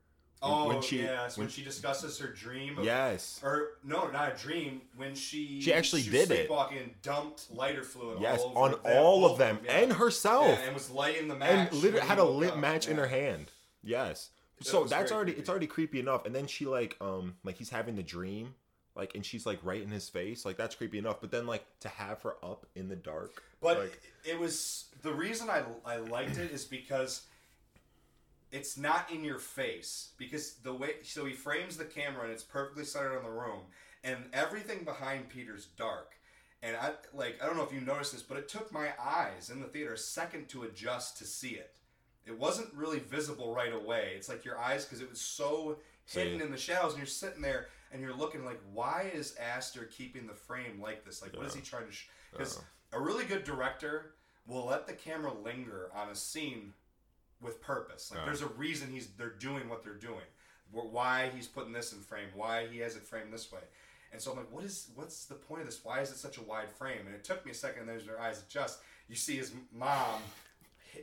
Oh, 0.45 0.67
when 0.67 0.81
she- 0.81 1.01
yes, 1.03 1.37
when, 1.37 1.45
when- 1.45 1.51
she 1.53 1.63
discusses 1.63 2.19
her 2.19 2.27
dream. 2.27 2.77
Of, 2.77 2.83
Yes. 2.83 3.39
Or 3.41 3.77
no, 3.81 4.09
not 4.09 4.33
a 4.33 4.37
dream. 4.37 4.81
When 4.97 5.15
she 5.15 5.61
She 5.61 5.73
actually 5.73 6.01
was 6.01 6.11
did 6.27 6.31
it. 6.31 6.49
and 6.51 7.01
dumped 7.01 7.49
lighter 7.49 7.81
fluid. 7.83 8.17
Yes, 8.19 8.41
all 8.41 8.49
over 8.49 8.59
on 8.59 8.71
them, 8.71 8.79
all 8.85 9.25
of 9.25 9.37
them 9.37 9.59
yeah. 9.63 9.71
and 9.77 9.93
herself. 9.93 10.47
Yeah, 10.59 10.65
and 10.65 10.73
was 10.73 10.89
lighting 10.91 11.29
the 11.29 11.35
match. 11.35 11.71
and 11.71 11.81
literally 11.81 12.05
had 12.05 12.19
a 12.19 12.25
lit 12.25 12.57
match 12.57 12.89
in 12.89 12.97
her 12.97 13.07
hand. 13.07 13.51
Yes. 13.81 14.31
That 14.57 14.67
So 14.67 14.83
that's 14.83 15.13
already 15.13 15.31
creepy. 15.31 15.39
it's 15.41 15.49
already 15.49 15.67
creepy 15.67 15.99
enough. 16.01 16.25
And 16.25 16.35
then 16.35 16.47
she 16.47 16.65
like 16.65 16.97
um 16.99 17.35
like 17.45 17.55
he's 17.57 17.69
having 17.69 17.95
the 17.95 18.03
dream, 18.03 18.55
like 18.95 19.15
and 19.15 19.25
she's 19.25 19.45
like 19.45 19.59
right 19.63 19.81
in 19.81 19.89
his 19.89 20.09
face, 20.09 20.45
like 20.45 20.57
that's 20.57 20.75
creepy 20.75 20.97
enough. 20.97 21.19
But 21.21 21.31
then 21.31 21.47
like 21.47 21.65
to 21.81 21.89
have 21.89 22.21
her 22.21 22.35
up 22.43 22.65
in 22.75 22.87
the 22.89 22.95
dark, 22.95 23.41
But 23.61 23.79
like, 23.79 24.01
it, 24.23 24.39
was 24.39 24.85
the 25.01 25.13
reason 25.13 25.49
I 25.49 25.63
I 25.85 25.97
liked 25.97 26.37
it 26.37 26.51
is 26.51 26.65
because 26.65 27.23
it's 28.51 28.77
not 28.77 29.11
in 29.11 29.23
your 29.23 29.39
face 29.39 30.09
because 30.17 30.55
the 30.55 30.73
way 30.73 30.95
so 31.01 31.25
he 31.25 31.33
frames 31.33 31.77
the 31.77 31.85
camera 31.85 32.23
and 32.23 32.31
it's 32.31 32.43
perfectly 32.43 32.85
centered 32.85 33.17
on 33.17 33.23
the 33.23 33.31
room 33.31 33.61
and 34.03 34.17
everything 34.31 34.83
behind 34.83 35.29
Peter's 35.29 35.65
dark. 35.77 36.11
And 36.61 36.77
I 36.77 36.91
like 37.13 37.39
I 37.41 37.47
don't 37.47 37.57
know 37.57 37.63
if 37.63 37.73
you 37.73 37.81
noticed 37.81 38.13
this, 38.13 38.21
but 38.21 38.37
it 38.37 38.47
took 38.47 38.71
my 38.71 38.89
eyes 39.03 39.49
in 39.49 39.59
the 39.59 39.67
theater 39.67 39.93
a 39.93 39.97
second 39.97 40.49
to 40.49 40.63
adjust 40.63 41.17
to 41.17 41.25
see 41.25 41.51
it. 41.51 41.77
It 42.25 42.37
wasn't 42.37 42.73
really 42.73 42.99
visible 42.99 43.53
right 43.53 43.73
away. 43.73 44.13
It's 44.15 44.29
like 44.29 44.45
your 44.45 44.57
eyes 44.57 44.85
because 44.85 45.01
it 45.01 45.09
was 45.09 45.19
so 45.19 45.79
hidden 46.05 46.39
See. 46.39 46.45
in 46.45 46.51
the 46.51 46.57
shadows, 46.57 46.91
and 46.91 46.99
you're 46.99 47.07
sitting 47.07 47.41
there 47.41 47.67
and 47.93 48.01
you're 48.01 48.13
looking 48.15 48.43
like, 48.43 48.59
why 48.73 49.11
is 49.13 49.35
Aster 49.39 49.85
keeping 49.85 50.25
the 50.27 50.33
frame 50.33 50.81
like 50.81 51.05
this? 51.05 51.21
Like, 51.21 51.37
what 51.37 51.45
is 51.45 51.53
he 51.53 51.61
trying 51.61 51.87
to? 51.87 51.95
Because 52.31 52.57
Yeah. 52.57 52.97
a 52.97 53.01
really 53.01 53.23
good 53.23 53.43
director 53.43 54.15
will 54.47 54.65
let 54.65 54.87
the 54.87 54.93
camera 54.93 55.31
linger 55.31 55.91
on 55.93 56.09
a 56.09 56.15
scene 56.15 56.73
with 57.39 57.61
purpose. 57.61 58.09
Like, 58.11 58.21
Yeah. 58.21 58.25
there's 58.25 58.41
a 58.41 58.47
reason 58.47 58.89
he's 58.91 59.07
they're 59.13 59.29
doing 59.29 59.69
what 59.69 59.83
they're 59.83 59.93
doing. 59.93 60.25
Why 60.71 61.29
he's 61.29 61.47
putting 61.47 61.71
this 61.71 61.93
in 61.93 61.99
frame? 62.01 62.29
Why 62.33 62.65
he 62.67 62.79
has 62.79 62.95
it 62.95 63.03
framed 63.03 63.31
this 63.31 63.51
way? 63.51 63.61
And 64.11 64.19
so 64.19 64.31
I'm 64.31 64.37
like, 64.37 64.51
what 64.51 64.63
is 64.63 64.89
what's 64.95 65.25
the 65.25 65.35
point 65.35 65.61
of 65.61 65.67
this? 65.67 65.83
Why 65.85 65.99
is 66.01 66.09
it 66.09 66.17
such 66.17 66.37
a 66.37 66.41
wide 66.41 66.71
frame? 66.71 67.05
And 67.05 67.13
it 67.13 67.23
took 67.23 67.45
me 67.45 67.51
a 67.51 67.55
second. 67.55 67.81
And 67.81 67.89
there's 67.89 68.05
their 68.05 68.19
eyes 68.19 68.41
adjust. 68.41 68.79
You 69.07 69.15
see 69.15 69.37
his 69.37 69.51
mom. 69.71 70.21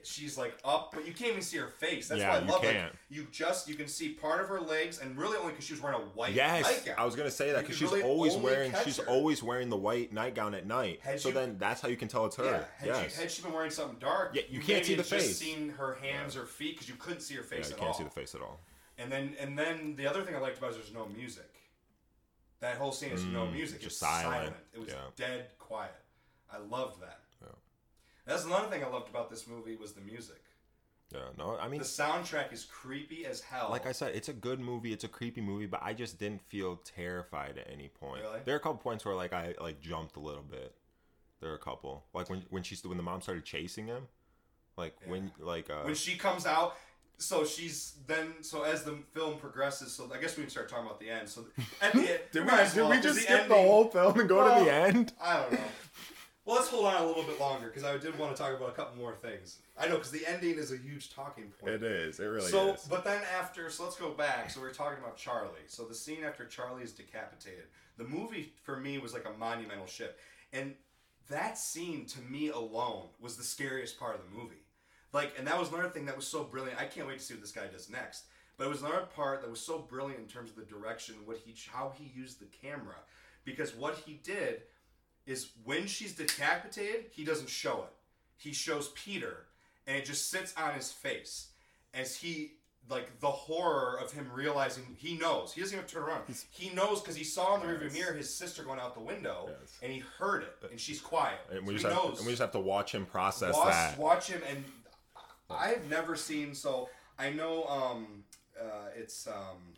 She's 0.04 0.38
like 0.38 0.54
up, 0.64 0.92
but 0.94 1.06
you 1.06 1.12
can't 1.12 1.30
even 1.30 1.42
see 1.42 1.56
her 1.58 1.68
face. 1.68 2.08
That's 2.08 2.20
Yeah, 2.20 2.30
why 2.30 2.36
I 2.36 2.40
you 2.40 2.46
love 2.50 2.64
it. 2.64 2.72
can't. 2.72 2.92
You 3.08 3.26
just 3.32 3.68
you 3.68 3.74
can 3.74 3.88
see 3.88 4.10
part 4.10 4.40
of 4.40 4.48
her 4.48 4.60
legs, 4.60 4.98
and 5.00 5.16
really 5.18 5.36
only 5.36 5.50
because 5.52 5.64
she 5.64 5.72
was 5.72 5.82
wearing 5.82 6.00
a 6.00 6.04
white 6.04 6.32
yes, 6.32 6.62
nightgown. 6.64 6.94
I 6.98 7.04
was 7.04 7.16
gonna 7.16 7.30
say 7.30 7.52
that 7.52 7.60
because 7.62 7.76
she's 7.76 7.90
really 7.90 8.02
always 8.02 8.36
wearing 8.36 8.72
she's 8.84 8.98
her. 8.98 9.06
always 9.08 9.42
wearing 9.42 9.68
the 9.68 9.76
white 9.76 10.12
nightgown 10.12 10.54
at 10.54 10.66
night. 10.66 11.00
Had 11.02 11.20
so 11.20 11.28
you- 11.28 11.34
then 11.34 11.58
that's 11.58 11.80
how 11.80 11.88
you 11.88 11.96
can 11.96 12.08
tell 12.08 12.26
it's 12.26 12.36
her. 12.36 12.44
Yeah, 12.44 12.64
had, 12.76 12.86
yes. 13.04 13.14
she, 13.16 13.20
had 13.22 13.30
she 13.30 13.42
been 13.42 13.52
wearing 13.52 13.70
something 13.70 13.98
dark, 13.98 14.34
Yeah, 14.34 14.42
you 14.48 14.60
can't 14.60 14.84
see 14.84 14.94
the 14.94 15.02
just 15.02 15.10
face. 15.10 15.36
seen 15.38 15.70
her 15.70 15.94
hands 15.94 16.36
or 16.36 16.46
feet 16.46 16.74
because 16.76 16.88
you 16.88 16.94
couldn't 16.96 17.20
see 17.20 17.34
her 17.34 17.42
yeah, 17.42 17.48
face 17.56 17.68
you 17.68 17.74
at 17.74 17.78
can't 17.78 17.88
all. 17.92 17.98
see 17.98 18.04
the 18.04 18.10
face 18.10 18.34
at 18.34 18.40
all. 18.40 18.60
And 18.98 19.10
then 19.10 19.34
and 19.40 19.58
then 19.58 19.96
the 19.96 20.06
other 20.06 20.22
thing 20.22 20.34
I 20.34 20.38
liked 20.38 20.58
about 20.58 20.68
it 20.68 20.76
is 20.78 20.84
there's 20.84 20.94
no 20.94 21.06
music. 21.06 21.46
That 22.60 22.76
whole 22.76 22.92
scene 22.92 23.10
is 23.12 23.24
no 23.24 23.46
Mm, 23.46 23.52
music. 23.54 23.80
just 23.80 23.92
it's 23.92 24.00
silent. 24.00 24.34
silent. 24.34 24.56
It 24.74 24.78
was 24.80 24.88
Yeah. 24.90 24.96
dead 25.16 25.46
quiet. 25.58 25.94
I 26.52 26.58
loved 26.58 27.00
that. 27.00 27.20
Yeah. 28.30 28.36
That's 28.36 28.46
another 28.46 28.68
thing 28.68 28.84
I 28.84 28.88
loved 28.88 29.08
about 29.08 29.30
this 29.30 29.46
movie 29.46 29.76
was 29.76 29.92
the 29.92 30.00
music. 30.00 30.42
Yeah, 31.12 31.20
no, 31.36 31.58
I 31.60 31.66
mean 31.68 31.80
The 31.80 31.84
soundtrack 31.86 32.52
is 32.52 32.64
creepy 32.64 33.26
as 33.26 33.40
hell. 33.40 33.68
like 33.70 33.84
I 33.84 33.90
said, 33.90 34.14
it's 34.14 34.28
a 34.28 34.32
good 34.32 34.60
movie. 34.60 34.92
It's 34.92 35.02
a 35.02 35.08
creepy 35.08 35.40
movie, 35.40 35.66
but 35.66 35.80
I 35.82 35.92
just 35.92 36.18
didn't 36.20 36.40
feel 36.42 36.76
terrified 36.76 37.58
at 37.58 37.68
any 37.68 37.88
point. 37.88 38.22
Really? 38.22 38.38
There 38.44 38.54
are 38.54 38.58
a 38.58 38.60
couple 38.60 38.78
points 38.78 39.04
where 39.04 39.16
like 39.16 39.32
I 39.32 39.54
like 39.60 39.80
jumped 39.80 40.16
a 40.16 40.20
little 40.20 40.44
bit, 40.44 40.72
There 41.40 41.50
are 41.50 41.54
a 41.56 41.58
couple. 41.58 42.04
Like 42.14 42.30
when 42.30 42.44
when 42.50 42.62
she's 42.62 42.84
when 42.84 42.96
the 42.96 43.02
mom 43.02 43.20
started 43.22 43.44
chasing 43.44 43.86
him, 43.88 44.06
like 44.76 44.96
when 45.06 45.32
like 45.40 45.68
uh 45.68 45.82
when 45.82 45.96
she 45.96 46.16
comes 46.16 46.46
out 46.46 46.76
so 47.18 47.44
she's 47.44 47.96
then 48.06 48.32
so 48.40 48.62
as 48.62 48.82
the 48.82 48.96
film 49.12 49.36
progresses 49.36 49.92
so 49.92 50.10
i 50.14 50.18
guess 50.18 50.38
we 50.38 50.42
can 50.42 50.48
start 50.50 50.70
talking 50.70 50.86
about 50.86 50.98
the 50.98 51.10
end 51.10 51.28
so 51.28 51.44
at 51.82 51.92
the 51.92 51.98
end 51.98 52.20
did 52.32 52.44
we, 52.46 52.50
did 52.50 52.76
well, 52.76 52.88
we 52.90 52.98
just 53.00 53.16
the 53.16 53.20
skip 53.20 53.48
the 53.48 53.54
ending- 53.54 53.66
whole 53.68 53.84
film 53.90 54.18
and 54.18 54.26
go 54.28 54.42
to 54.42 54.64
the 54.64 54.72
end? 54.72 55.12
i 55.20 55.36
don't 55.38 55.52
know 55.52 55.58
well 56.50 56.58
let's 56.58 56.68
hold 56.68 56.84
on 56.84 57.00
a 57.00 57.06
little 57.06 57.22
bit 57.22 57.38
longer 57.38 57.68
because 57.68 57.84
i 57.84 57.96
did 57.96 58.18
want 58.18 58.34
to 58.34 58.42
talk 58.42 58.52
about 58.56 58.68
a 58.68 58.72
couple 58.72 58.98
more 58.98 59.14
things 59.14 59.58
i 59.78 59.86
know 59.86 59.94
because 59.94 60.10
the 60.10 60.26
ending 60.26 60.58
is 60.58 60.72
a 60.72 60.76
huge 60.76 61.14
talking 61.14 61.44
point 61.60 61.74
It 61.74 61.82
is. 61.84 62.18
It 62.18 62.24
really 62.24 62.50
so, 62.50 62.74
is. 62.74 62.82
So, 62.82 62.90
but 62.90 63.04
then 63.04 63.22
after, 63.38 63.70
so 63.70 63.84
let's 63.84 63.96
go 63.96 64.10
back. 64.10 64.50
So 64.50 64.60
we 64.60 64.66
are 64.66 64.72
talking 64.72 64.98
about 64.98 65.16
Charlie. 65.16 65.66
So 65.68 65.84
the 65.84 65.94
scene 65.94 66.24
after 66.24 66.44
Charlie 66.44 66.82
is 66.82 66.92
decapitated. 66.92 67.64
The 67.96 68.04
movie 68.04 68.52
for 68.62 68.76
me 68.76 68.98
was 68.98 69.14
like 69.14 69.26
a 69.26 69.38
monumental 69.38 69.86
shift, 69.86 70.18
and 70.52 70.74
that 71.28 71.56
scene 71.58 72.06
to 72.06 72.20
me 72.22 72.48
alone 72.48 73.06
was 73.20 73.36
the 73.36 73.44
scariest 73.44 73.98
part 73.98 74.16
of 74.16 74.22
the 74.22 74.36
movie. 74.36 74.64
Like, 75.12 75.34
and 75.38 75.46
that 75.46 75.58
was 75.58 75.68
another 75.68 75.88
thing 75.88 76.06
that 76.06 76.16
was 76.16 76.26
so 76.26 76.44
brilliant. 76.44 76.80
I 76.80 76.84
can't 76.84 77.06
wait 77.06 77.18
to 77.18 77.24
see 77.24 77.34
what 77.34 77.40
this 77.40 77.52
guy 77.52 77.66
does 77.66 77.88
next. 77.88 78.24
But 78.56 78.66
it 78.66 78.70
was 78.70 78.82
another 78.82 79.06
part 79.14 79.40
that 79.40 79.50
was 79.50 79.60
so 79.60 79.78
brilliant 79.78 80.20
in 80.20 80.26
terms 80.26 80.50
of 80.50 80.56
the 80.56 80.64
direction, 80.64 81.14
what 81.24 81.38
he, 81.38 81.54
how 81.72 81.92
he 81.96 82.12
used 82.14 82.40
the 82.40 82.46
camera, 82.46 82.96
because 83.44 83.74
what 83.74 83.96
he 83.96 84.20
did 84.22 84.62
is 85.30 85.50
when 85.64 85.86
she's 85.86 86.14
decapitated, 86.14 87.06
he 87.12 87.24
doesn't 87.24 87.48
show 87.48 87.84
it. 87.84 87.92
He 88.36 88.52
shows 88.52 88.88
Peter, 88.94 89.46
and 89.86 89.96
it 89.96 90.04
just 90.04 90.30
sits 90.30 90.52
on 90.56 90.74
his 90.74 90.90
face 90.90 91.48
as 91.94 92.16
he 92.16 92.52
like 92.88 93.20
the 93.20 93.28
horror 93.30 93.98
of 94.02 94.10
him 94.10 94.28
realizing 94.34 94.82
he 94.96 95.16
knows 95.16 95.52
he 95.52 95.60
doesn't 95.60 95.76
even 95.76 95.86
turn 95.88 96.02
around. 96.02 96.22
he 96.50 96.70
knows 96.70 97.00
because 97.00 97.14
he 97.14 97.22
saw 97.22 97.54
in 97.54 97.60
the 97.60 97.66
rearview 97.72 97.92
mirror 97.92 98.14
his 98.14 98.32
sister 98.34 98.64
going 98.64 98.80
out 98.80 98.94
the 98.94 99.00
window, 99.00 99.48
Yes. 99.60 99.78
and 99.82 99.92
he 99.92 100.00
heard 100.18 100.42
it, 100.42 100.56
and 100.70 100.80
she's 100.80 101.00
quiet. 101.00 101.38
and 101.52 101.64
we 101.66 101.74
So 101.78 101.82
just 101.82 101.94
have, 101.94 102.04
knows. 102.04 102.18
and 102.18 102.26
we 102.26 102.32
just 102.32 102.40
have 102.40 102.50
to 102.52 102.58
watch 102.60 102.92
him 102.92 103.06
process 103.06 103.54
watch, 103.54 103.70
that. 103.72 103.98
watch 103.98 104.26
him, 104.28 104.40
and 104.48 104.64
I've 105.50 105.88
never 105.88 106.16
seen. 106.16 106.54
So 106.54 106.88
I 107.18 107.30
know 107.30 107.64
um, 107.66 108.24
uh, 108.60 108.88
it's 108.96 109.26
um, 109.28 109.74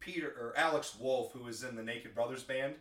Peter 0.00 0.28
or 0.28 0.54
Alex 0.56 0.96
Wolff 0.98 1.32
who 1.32 1.46
is 1.46 1.62
in 1.62 1.76
the 1.76 1.82
Naked 1.82 2.14
Brothers 2.14 2.42
band. 2.42 2.74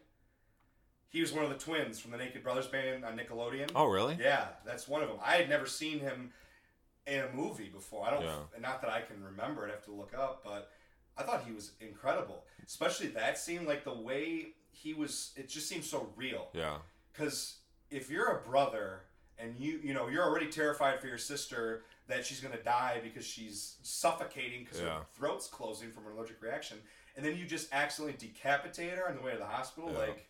He 1.14 1.22
was 1.22 1.32
one 1.32 1.44
of 1.44 1.52
the 1.52 1.58
twins 1.58 2.00
from 2.00 2.10
the 2.10 2.18
Naked 2.18 2.42
Brothers 2.44 2.66
band 2.66 3.06
on 3.06 3.16
Nickelodeon. 3.16 3.70
Oh 3.76 3.86
really? 3.86 4.18
Yeah, 4.20 4.48
that's 4.66 4.88
one 4.88 5.04
of 5.04 5.10
them. 5.10 5.20
I 5.24 5.36
had 5.36 5.48
never 5.48 5.68
seen 5.68 6.00
him 6.00 6.32
in 7.06 7.20
a 7.20 7.30
movie 7.36 7.70
before. 7.70 8.08
I 8.08 8.10
don't, 8.10 8.24
Yeah. 8.24 8.40
not 8.60 8.82
that 8.82 8.90
I 8.90 9.02
can 9.02 9.24
remember. 9.24 9.64
I'd 9.66 9.70
have 9.72 9.86
to 9.86 9.92
look 9.92 10.16
up, 10.18 10.42
but 10.44 10.72
I 11.16 11.22
thought 11.22 11.44
he 11.46 11.52
was 11.52 11.74
incredible. 11.80 12.44
Especially 12.66 13.08
that 13.10 13.38
scene, 13.38 13.66
like 13.68 13.84
the 13.84 13.94
way 13.94 14.54
he 14.72 14.96
was. 14.96 15.34
It 15.38 15.50
just 15.50 15.70
seems 15.70 15.88
so 15.88 16.12
real. 16.16 16.50
Yeah. 16.54 16.78
Because 17.12 17.58
if 17.92 18.10
you're 18.10 18.32
a 18.32 18.42
brother 18.42 19.02
and 19.38 19.56
you, 19.60 19.80
you 19.84 19.94
know, 19.94 20.08
you're 20.08 20.24
already 20.24 20.48
terrified 20.48 21.00
for 21.00 21.06
your 21.06 21.20
sister 21.20 21.84
that 22.08 22.26
she's 22.26 22.40
gonna 22.40 22.58
die 22.64 23.02
because 23.04 23.24
she's 23.26 23.78
suffocating 23.84 24.64
because 24.64 24.82
Yeah. 24.82 24.98
her 24.98 25.06
throat's 25.14 25.46
closing 25.48 25.92
from 25.92 26.08
an 26.08 26.14
allergic 26.14 26.42
reaction, 26.42 26.82
and 27.16 27.24
then 27.24 27.38
you 27.38 27.46
just 27.46 27.72
accidentally 27.72 28.18
decapitate 28.18 28.94
her 28.98 29.08
on 29.08 29.16
the 29.16 29.22
way 29.22 29.34
to 29.34 29.38
the 29.38 29.46
hospital, 29.46 29.92
Yeah. 29.92 30.00
like. 30.00 30.28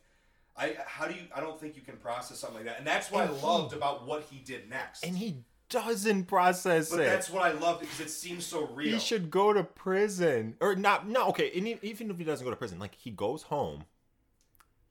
I, 0.56 0.76
how 0.86 1.08
do 1.08 1.14
you? 1.16 1.22
I 1.36 1.40
don't 1.40 1.60
think 1.60 1.76
you 1.76 1.82
can 1.82 1.98
process 1.98 2.40
something 2.40 2.58
like 2.58 2.66
that, 2.66 2.78
and 2.78 2.86
that's 2.88 3.10
what 3.12 3.24
And 3.24 3.32
I 3.32 3.40
he- 3.40 3.46
loved 3.46 3.74
about 3.74 4.06
what 4.06 4.24
he 4.30 4.38
did 4.40 4.70
next. 4.70 5.04
And 5.04 5.18
he 5.18 5.38
doesn't 5.70 6.26
process 6.26 6.92
But 6.92 7.00
it. 7.00 7.06
that's 7.06 7.30
what 7.32 7.42
I 7.44 7.52
loved 7.54 7.80
because 7.82 8.00
it 8.02 8.10
seems 8.12 8.46
so 8.46 8.68
real. 8.68 8.94
He 8.94 9.00
should 9.00 9.32
go 9.32 9.54
to 9.54 9.64
prison 9.64 10.56
or 10.62 10.76
not. 10.76 11.08
No, 11.08 11.30
okay. 11.30 11.52
And 11.56 11.68
even 11.84 12.12
if 12.12 12.18
he 12.20 12.24
doesn't 12.24 12.44
go 12.46 12.52
to 12.52 12.56
prison, 12.56 12.78
like 12.78 12.94
he 12.94 13.10
goes 13.10 13.44
home, 13.44 13.86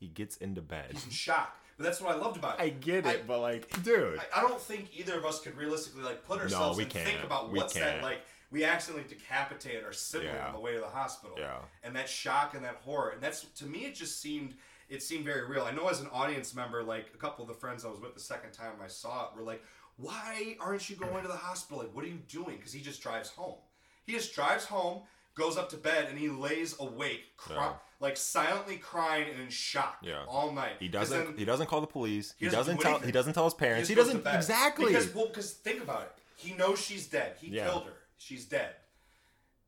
he 0.00 0.08
gets 0.08 0.36
into 0.38 0.60
bed. 0.60 0.88
He's 0.92 1.04
in 1.04 1.10
shock. 1.10 1.56
But 1.78 1.84
that's 1.84 2.00
what 2.00 2.14
I 2.16 2.18
loved 2.18 2.36
about 2.36 2.58
it. 2.58 2.62
I 2.62 2.68
get 2.70 3.06
it, 3.06 3.20
I- 3.20 3.22
but 3.26 3.38
like, 3.40 3.82
dude, 3.84 4.18
I, 4.34 4.40
I 4.40 4.42
don't 4.42 4.60
think 4.60 4.88
either 4.98 5.16
of 5.16 5.24
us 5.24 5.40
could 5.40 5.56
realistically 5.56 6.02
like 6.02 6.24
put 6.26 6.40
ourselves 6.40 6.76
we 6.76 6.84
and 6.84 6.92
think 6.92 7.06
can't. 7.10 7.24
about 7.24 7.52
We 7.52 7.58
what's 7.60 7.74
that 7.74 7.92
can't. 7.92 8.02
like. 8.02 8.18
We 8.50 8.64
accidentally 8.64 9.08
decapitated 9.08 9.82
our 9.82 9.94
sibling 9.94 10.34
Yeah. 10.34 10.48
on 10.48 10.52
the 10.52 10.60
way 10.60 10.74
to 10.74 10.80
the 10.80 10.86
hospital. 10.86 11.36
Yeah. 11.38 11.56
And 11.82 11.96
that 11.96 12.06
shock 12.08 12.52
and 12.54 12.62
that 12.66 12.74
horror, 12.84 13.10
and 13.10 13.22
that's 13.22 13.44
to 13.44 13.64
me, 13.64 13.86
it 13.86 13.94
just 13.94 14.20
seemed 14.20 14.54
it 14.92 15.02
seemed 15.02 15.24
very 15.24 15.44
real. 15.46 15.64
I 15.64 15.70
know 15.72 15.88
as 15.88 16.00
an 16.00 16.08
audience 16.12 16.54
member, 16.54 16.82
like 16.82 17.06
a 17.14 17.18
couple 17.18 17.42
of 17.42 17.48
the 17.48 17.54
friends 17.54 17.84
I 17.84 17.88
was 17.88 18.00
with 18.00 18.14
the 18.14 18.20
second 18.20 18.52
time 18.52 18.72
I 18.84 18.88
saw 18.88 19.26
it 19.28 19.36
were 19.36 19.42
like, 19.42 19.62
"Why 19.96 20.56
aren't 20.60 20.88
you 20.90 20.96
going 20.96 21.22
to 21.22 21.28
the 21.28 21.36
hospital? 21.36 21.82
Like, 21.82 21.94
what 21.94 22.04
are 22.04 22.08
you 22.08 22.20
doing?" 22.28 22.56
Because 22.56 22.72
he 22.72 22.80
just 22.80 23.02
drives 23.02 23.30
home. 23.30 23.56
He 24.04 24.12
just 24.12 24.34
drives 24.34 24.64
home, 24.66 25.02
goes 25.34 25.56
up 25.56 25.70
to 25.70 25.76
bed, 25.76 26.06
and 26.10 26.18
he 26.18 26.28
lays 26.28 26.78
awake, 26.80 27.36
cry, 27.36 27.56
Yeah. 27.56 27.72
like 28.00 28.16
silently 28.16 28.76
crying 28.76 29.30
and 29.32 29.40
in 29.40 29.48
shock 29.48 29.98
Yeah. 30.02 30.24
all 30.28 30.52
night. 30.52 30.76
he 30.80 30.88
doesn't. 30.88 31.24
then- 31.24 31.38
he 31.38 31.44
doesn't 31.44 31.68
call 31.68 31.80
the 31.80 31.86
police. 31.86 32.34
He, 32.38 32.46
He 32.46 32.50
doesn't 32.50 32.76
do 32.76 32.82
tell. 32.82 32.98
He 32.98 33.12
doesn't 33.12 33.32
tell 33.32 33.44
his 33.44 33.54
parents. 33.54 33.88
He, 33.88 33.94
goes 33.94 34.06
doesn't 34.12 34.26
exactly. 34.26 34.86
Because 34.86 35.14
well, 35.14 35.28
because 35.28 35.52
think 35.52 35.82
about 35.82 36.02
it. 36.02 36.12
He 36.36 36.52
knows 36.54 36.80
she's 36.80 37.06
dead. 37.06 37.36
He 37.40 37.48
Yeah. 37.48 37.68
killed 37.68 37.84
her. 37.86 37.94
She's 38.18 38.44
dead. 38.44 38.74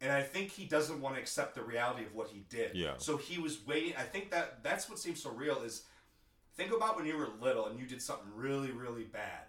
And 0.00 0.12
I 0.12 0.22
think 0.22 0.50
he 0.50 0.66
doesn't 0.66 1.00
want 1.00 1.14
to 1.14 1.20
accept 1.20 1.54
the 1.54 1.62
reality 1.62 2.04
of 2.04 2.14
what 2.14 2.28
he 2.28 2.44
did. 2.50 2.74
Yeah. 2.74 2.94
So 2.98 3.16
he 3.16 3.38
was 3.40 3.58
waiting. 3.66 3.94
I 3.98 4.02
think 4.02 4.30
that 4.32 4.62
that's 4.62 4.88
what 4.90 4.98
seems 4.98 5.22
so 5.22 5.30
real 5.30 5.62
is 5.62 5.84
think 6.56 6.72
about 6.72 6.96
when 6.96 7.06
you 7.06 7.16
were 7.16 7.28
little 7.40 7.66
and 7.66 7.78
you 7.78 7.86
did 7.86 8.02
something 8.02 8.28
really 8.34 8.70
really 8.70 9.04
bad. 9.04 9.46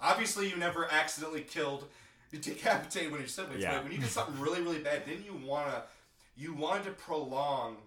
Obviously, 0.00 0.48
you 0.48 0.56
never 0.56 0.86
accidentally 0.92 1.40
killed, 1.40 1.88
decapitated 2.32 3.10
one 3.10 3.18
of 3.20 3.24
your 3.24 3.28
siblings. 3.28 3.62
Yeah. 3.62 3.74
But 3.74 3.84
when 3.84 3.92
you 3.92 3.98
did 3.98 4.10
something 4.10 4.38
really 4.38 4.60
really 4.60 4.78
bad, 4.80 5.04
didn't 5.06 5.24
you 5.24 5.34
wanna 5.44 5.84
you 6.36 6.54
wanted 6.54 6.84
to 6.84 6.90
prolong 6.92 7.78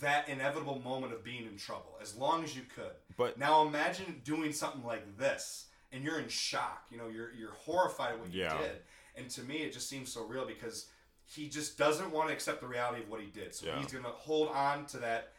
that 0.00 0.28
inevitable 0.28 0.80
moment 0.80 1.12
of 1.12 1.22
being 1.24 1.46
in 1.46 1.56
trouble 1.56 1.98
as 2.00 2.16
long 2.16 2.42
as 2.44 2.56
you 2.56 2.62
could. 2.74 2.92
But- 3.16 3.38
now 3.38 3.66
imagine 3.66 4.20
doing 4.24 4.52
something 4.52 4.84
like 4.84 5.18
this 5.18 5.66
and 5.90 6.02
you're 6.04 6.18
in 6.18 6.28
shock. 6.28 6.84
You 6.90 6.98
know, 6.98 7.08
you're 7.08 7.32
you're 7.34 7.52
horrified 7.52 8.12
at 8.12 8.18
what 8.20 8.30
Yeah. 8.32 8.56
you 8.58 8.64
did. 8.66 8.82
And 9.14 9.28
to 9.30 9.42
me, 9.42 9.56
it 9.58 9.72
just 9.72 9.88
seems 9.88 10.12
so 10.12 10.24
real 10.24 10.46
because 10.46 10.86
he 11.24 11.48
just 11.48 11.78
doesn't 11.78 12.10
want 12.10 12.28
to 12.28 12.34
accept 12.34 12.60
the 12.60 12.66
reality 12.66 13.02
of 13.02 13.08
what 13.08 13.20
he 13.20 13.26
did. 13.28 13.54
So 13.54 13.66
Yeah. 13.66 13.78
he's 13.80 13.92
gonna 13.92 14.08
hold 14.08 14.48
on 14.50 14.86
to 14.86 14.98
that 14.98 15.32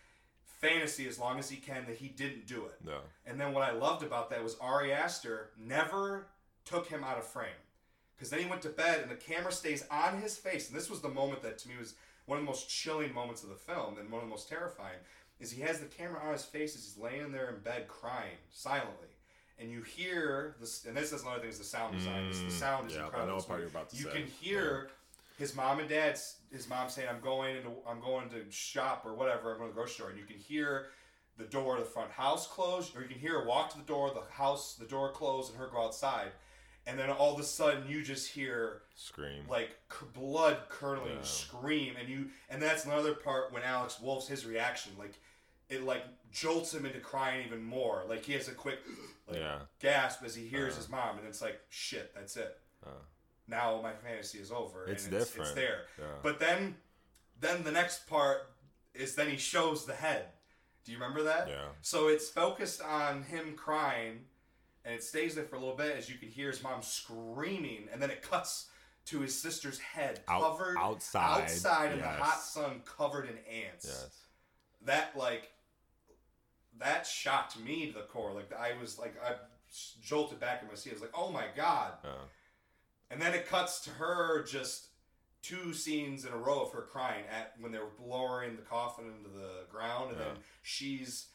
fantasy 0.46 1.08
as 1.08 1.20
long 1.20 1.40
as 1.40 1.50
he 1.50 1.58
can 1.58 1.86
that 1.88 1.98
he 1.98 2.08
didn't 2.08 2.48
do 2.48 2.66
it. 2.66 2.84
no. 2.84 3.02
And 3.26 3.40
then 3.40 3.54
what 3.54 3.64
I 3.64 3.72
loved 3.72 4.04
about 4.04 4.30
that 4.30 4.44
was 4.44 4.56
Ari 4.60 4.94
Aster 4.94 5.52
never 5.58 6.28
took 6.66 6.88
him 6.88 7.04
out 7.04 7.18
of 7.18 7.26
frame. 7.28 7.50
Because 8.16 8.30
then 8.30 8.40
he 8.40 8.46
went 8.46 8.62
to 8.62 8.70
bed 8.70 9.02
and 9.02 9.12
the 9.12 9.16
camera 9.16 9.52
stays 9.52 9.86
on 9.92 10.22
his 10.22 10.38
face. 10.38 10.70
And 10.70 10.78
this 10.78 10.90
was 10.90 11.02
the 11.02 11.10
moment 11.10 11.42
that 11.42 11.58
to 11.60 11.68
me 11.70 11.76
was 11.78 11.96
one 12.26 12.38
of 12.40 12.46
the 12.46 12.50
most 12.50 12.70
chilling 12.70 13.14
moments 13.14 13.44
of 13.44 13.50
the 13.50 13.56
film 13.56 13.98
and 13.98 14.10
one 14.10 14.22
of 14.22 14.28
the 14.28 14.32
most 14.32 14.48
terrifying. 14.48 15.00
Is 15.40 15.52
he 15.52 15.62
has 15.64 15.80
the 15.80 15.88
camera 15.88 16.22
on 16.22 16.32
his 16.32 16.46
face 16.46 16.76
as 16.76 16.84
he's 16.86 16.98
laying 16.98 17.32
there 17.34 17.50
in 17.50 17.60
bed 17.60 17.88
crying 17.90 18.38
silently. 18.50 19.10
And 19.60 19.70
you 19.72 19.82
hear 19.82 20.56
this, 20.60 20.86
and 20.86 20.98
this 20.98 21.12
is 21.14 21.22
another 21.22 21.40
thing 21.42 21.50
is 21.50 21.60
the 21.60 21.64
sound 21.64 21.96
design. 21.96 22.28
This- 22.28 22.40
the 22.40 22.46
Mm, 22.48 22.60
sound 22.60 22.88
is 22.90 22.96
yeah, 22.96 23.04
I 23.04 23.06
incredible. 23.06 23.30
know 23.32 23.36
what 23.38 23.48
part 23.48 23.60
you're 23.60 23.70
about 23.70 23.90
to 23.90 23.96
you 23.96 24.04
say. 24.06 24.12
can 24.12 24.26
hear 24.28 24.90
his 25.38 25.56
mom 25.56 25.80
and 25.80 25.88
dad's 25.90 26.38
his 26.52 26.68
mom 26.68 26.90
saying, 26.90 27.08
"I'm 27.10 27.22
going 27.22 27.56
into 27.58 27.72
I'm 27.88 28.00
going 28.02 28.30
to 28.32 28.50
shop 28.52 29.06
or 29.06 29.14
whatever. 29.14 29.52
I'm 29.52 29.58
going 29.60 29.70
to 29.70 29.74
the 29.76 29.80
grocery 29.80 29.94
store." 29.94 30.10
And 30.10 30.20
you 30.20 30.26
can 30.26 30.38
hear 30.38 30.90
the 31.38 31.46
door 31.46 31.78
of 31.78 31.84
the 31.84 31.90
front 31.90 32.12
house 32.12 32.48
close, 32.48 32.96
or 32.96 33.02
you 33.02 33.08
can 33.08 33.20
hear 33.20 33.40
her 33.42 33.46
walk 33.48 33.72
to 33.72 33.78
the 33.78 33.84
door, 33.84 34.12
the 34.12 34.22
house, 34.34 34.76
the 34.76 34.86
door 34.86 35.12
close, 35.12 35.50
and 35.50 35.58
her 35.58 35.68
go 35.68 35.82
outside. 35.84 36.32
And 36.86 37.00
then 37.00 37.10
all 37.10 37.34
of 37.34 37.40
a 37.40 37.44
sudden, 37.44 37.88
you 37.88 38.04
just 38.04 38.30
hear 38.32 38.84
Scream. 38.96 39.48
like 39.48 39.70
c- 39.92 40.06
blood 40.14 40.68
curdling 40.70 41.16
Yeah. 41.16 41.22
scream, 41.24 41.96
and 41.96 42.10
you 42.10 42.30
and 42.50 42.62
that's 42.62 42.86
another 42.86 43.14
part 43.16 43.52
when 43.52 43.64
Alex 43.64 44.00
Wolff's 44.00 44.28
his 44.28 44.46
reaction, 44.46 44.96
like 44.98 45.14
it 45.70 45.84
like 45.84 46.04
jolts 46.34 46.74
him 46.74 46.86
into 46.86 47.00
crying 47.00 47.46
even 47.46 47.64
more. 47.64 48.04
Like 48.10 48.26
he 48.26 48.34
has 48.34 48.48
a 48.50 48.54
quick 48.54 48.80
like, 49.28 49.38
Yeah. 49.38 49.60
gasp 49.80 50.24
as 50.26 50.36
he 50.36 50.48
hears 50.48 50.74
Uh. 50.74 50.78
his 50.78 50.90
mom, 50.90 51.18
and 51.20 51.28
it's 51.28 51.42
like 51.42 51.62
shit, 51.70 52.14
that's 52.14 52.36
it. 52.36 52.60
Uh, 52.86 52.90
Now 53.48 53.80
my 53.82 53.94
fantasy 53.94 54.40
is 54.40 54.52
over. 54.52 54.86
It's 54.88 55.06
and 55.06 55.14
it's, 55.14 55.26
different. 55.28 55.48
It's 55.50 55.56
there. 55.56 55.82
Yeah. 56.00 56.06
But 56.22 56.40
then, 56.40 56.76
then 57.40 57.64
the 57.64 57.72
next 57.72 58.08
part 58.08 58.50
is 58.94 59.16
then 59.16 59.30
he 59.30 59.38
shows 59.38 59.86
the 59.86 59.94
head. 59.96 60.26
Do 60.84 60.92
you 60.92 60.98
remember 60.98 61.24
that? 61.24 61.48
Yeah. 61.48 61.68
So 61.82 62.08
it's 62.10 62.30
focused 62.30 62.82
on 62.82 63.24
him 63.24 63.56
crying, 63.56 64.26
and 64.84 64.94
it 64.94 65.04
stays 65.04 65.36
there 65.36 65.46
for 65.46 65.56
a 65.56 65.60
little 65.60 65.76
bit 65.78 65.96
as 65.96 66.10
you 66.10 66.18
can 66.18 66.28
hear 66.30 66.50
his 66.50 66.62
mom 66.64 66.82
screaming, 66.82 67.88
and 67.92 68.02
then 68.02 68.10
it 68.12 68.22
cuts 68.22 68.70
to 69.06 69.20
his 69.20 69.38
sister's 69.40 69.80
head 69.80 70.22
Out- 70.28 70.42
covered 70.42 70.78
outside, 70.78 71.44
outside 71.44 71.92
in 71.94 72.00
the 72.00 72.08
hot 72.08 72.40
sun, 72.42 72.82
covered 72.86 73.26
in 73.30 73.38
ants. 73.66 73.86
yes. 73.86 74.10
That 74.86 75.18
like 75.18 75.52
that 76.80 77.06
shocked 77.06 77.60
me 77.60 77.88
to 77.88 77.94
the 77.94 78.06
core. 78.06 78.34
Like 78.34 78.52
I 78.54 78.80
was 78.80 78.98
like 79.00 79.16
I 79.24 79.36
jolted 80.02 80.40
back 80.40 80.62
in 80.62 80.68
my 80.68 80.76
seat. 80.76 80.92
I 80.92 80.94
was 80.94 81.02
like, 81.02 81.12
oh 81.14 81.32
my 81.32 81.46
god. 81.56 81.94
Yeah. 82.04 82.12
And 83.12 83.22
then 83.22 83.34
it 83.34 83.48
cuts 83.48 83.82
to 83.82 83.92
her 83.92 84.44
just 84.44 84.88
two 85.44 85.74
scenes 85.74 86.26
in 86.26 86.32
a 86.32 86.38
row 86.38 86.62
of 86.62 86.72
her 86.72 86.82
crying 86.82 87.26
at 87.30 87.54
when 87.60 87.72
they 87.72 87.78
were 87.78 87.92
lowering 88.04 88.56
the 88.56 88.62
coffin 88.62 89.06
into 89.06 89.30
the 89.30 89.66
ground, 89.70 90.12
and 90.12 90.20
then 90.20 90.28
she's 90.64 91.28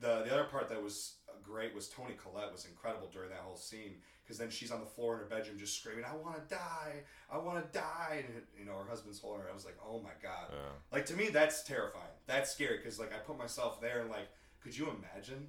the 0.00 0.22
the 0.24 0.32
other 0.32 0.44
part 0.44 0.68
that 0.68 0.82
was 0.82 1.16
great 1.42 1.74
was 1.74 1.88
Toni 1.88 2.14
Collette 2.14 2.52
was 2.52 2.66
incredible 2.66 3.08
during 3.12 3.30
that 3.30 3.40
whole 3.40 3.56
scene 3.56 3.96
because 4.22 4.38
then 4.38 4.50
she's 4.50 4.70
on 4.70 4.80
the 4.80 4.86
floor 4.86 5.14
in 5.14 5.20
her 5.20 5.26
bedroom 5.26 5.58
just 5.58 5.78
screaming, 5.78 6.04
"I 6.04 6.14
want 6.14 6.36
to 6.36 6.54
die, 6.54 7.02
I 7.30 7.38
want 7.38 7.64
to 7.64 7.78
die," 7.78 8.24
and 8.26 8.42
you 8.56 8.64
know 8.64 8.76
her 8.78 8.88
husband's 8.88 9.18
holding 9.18 9.42
her. 9.42 9.50
I 9.50 9.54
was 9.54 9.64
like, 9.64 9.78
"Oh 9.84 10.00
my 10.00 10.12
god!" 10.22 10.50
Yeah. 10.50 10.72
Like 10.92 11.06
to 11.06 11.14
me, 11.14 11.28
that's 11.30 11.62
terrifying. 11.64 12.04
That's 12.26 12.50
scary 12.50 12.76
because 12.78 12.98
like 12.98 13.12
I 13.12 13.18
put 13.18 13.38
myself 13.38 13.80
there 13.80 14.00
and 14.00 14.10
like, 14.10 14.28
could 14.64 14.76
you 14.76 14.88
imagine? 14.88 15.46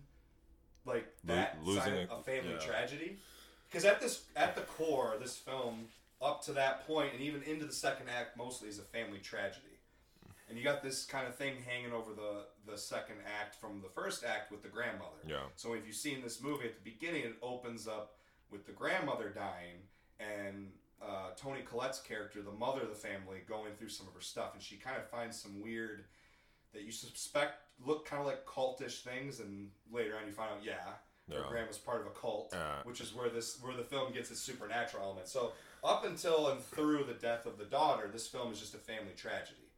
like 0.86 1.08
Lo- 1.28 1.36
that 1.36 1.58
losing 1.64 1.82
side 1.82 1.94
a- 1.94 2.14
of 2.14 2.20
a 2.20 2.24
family 2.24 2.52
yeah. 2.52 2.66
tragedy. 2.66 3.18
Because 3.68 3.86
at 3.86 4.00
this 4.00 4.24
at 4.36 4.56
the 4.56 4.62
core, 4.62 5.16
this 5.20 5.36
film 5.36 5.86
up 6.22 6.44
to 6.46 6.54
that 6.54 6.86
point 6.88 7.14
and 7.14 7.22
even 7.22 7.44
into 7.44 7.66
the 7.66 7.74
second 7.74 8.08
act 8.10 8.38
mostly 8.38 8.70
is 8.70 8.80
a 8.80 8.84
family 8.84 9.20
tragedy. 9.20 9.62
And 10.48 10.58
you 10.58 10.64
got 10.64 10.84
this 10.84 11.06
kind 11.06 11.28
of 11.28 11.36
thing 11.36 11.56
hanging 11.66 11.92
over 11.92 12.12
the 12.14 12.72
the 12.72 12.78
second 12.78 13.18
act 13.42 13.56
from 13.56 13.82
the 13.82 13.90
first 13.90 14.24
act 14.24 14.52
with 14.52 14.62
the 14.62 14.70
grandmother. 14.70 15.18
Yeah. 15.28 15.38
So 15.56 15.74
if 15.74 15.86
you've 15.88 15.96
seen 15.96 16.22
this 16.22 16.42
movie 16.42 16.66
at 16.66 16.76
the 16.76 16.90
beginning, 16.90 17.24
it 17.24 17.36
opens 17.42 17.88
up 17.88 18.18
with 18.52 18.66
the 18.66 18.72
grandmother 18.72 19.30
dying 19.30 19.78
and 20.20 20.72
uh, 21.02 21.32
Toni 21.36 21.62
Collette's 21.62 22.00
character, 22.00 22.42
the 22.42 22.52
mother 22.52 22.82
of 22.82 22.90
the 22.90 22.96
family, 22.96 23.40
going 23.48 23.74
through 23.78 23.90
some 23.90 24.08
of 24.08 24.14
her 24.14 24.22
stuff, 24.22 24.54
and 24.54 24.64
she 24.64 24.76
kind 24.78 24.96
of 24.98 25.08
finds 25.10 25.40
some 25.40 25.62
weird 25.62 26.06
that 26.76 26.84
you 26.84 26.92
suspect 26.92 27.62
look 27.86 28.06
kind 28.06 28.22
of 28.22 28.28
like 28.28 28.46
cultish 28.46 29.02
things, 29.02 29.40
and 29.40 29.70
later 29.92 30.16
on 30.18 30.28
you 30.28 30.32
find 30.34 30.52
out, 30.52 30.64
yeah, 30.64 30.76
her 31.30 31.42
Yeah. 31.42 31.48
grandma's 31.50 31.78
part 31.78 32.02
of 32.02 32.08
a 32.08 32.12
cult, 32.12 32.52
Yeah. 32.54 32.84
which 32.84 33.02
is 33.02 33.14
where 33.14 33.30
this 33.30 33.60
where 33.62 33.76
the 33.76 33.84
film 33.84 34.14
gets 34.14 34.30
its 34.32 34.40
supernatural 34.40 35.04
element. 35.04 35.28
So 35.28 35.54
up 35.84 36.04
until 36.06 36.50
and 36.50 36.64
through 36.64 37.04
the 37.06 37.14
death 37.16 37.46
of 37.46 37.58
the 37.58 37.66
daughter, 37.66 38.08
this 38.08 38.28
film 38.28 38.52
is 38.54 38.60
just 38.60 38.74
a 38.76 38.78
family 38.78 39.14
tragedy, 39.16 39.72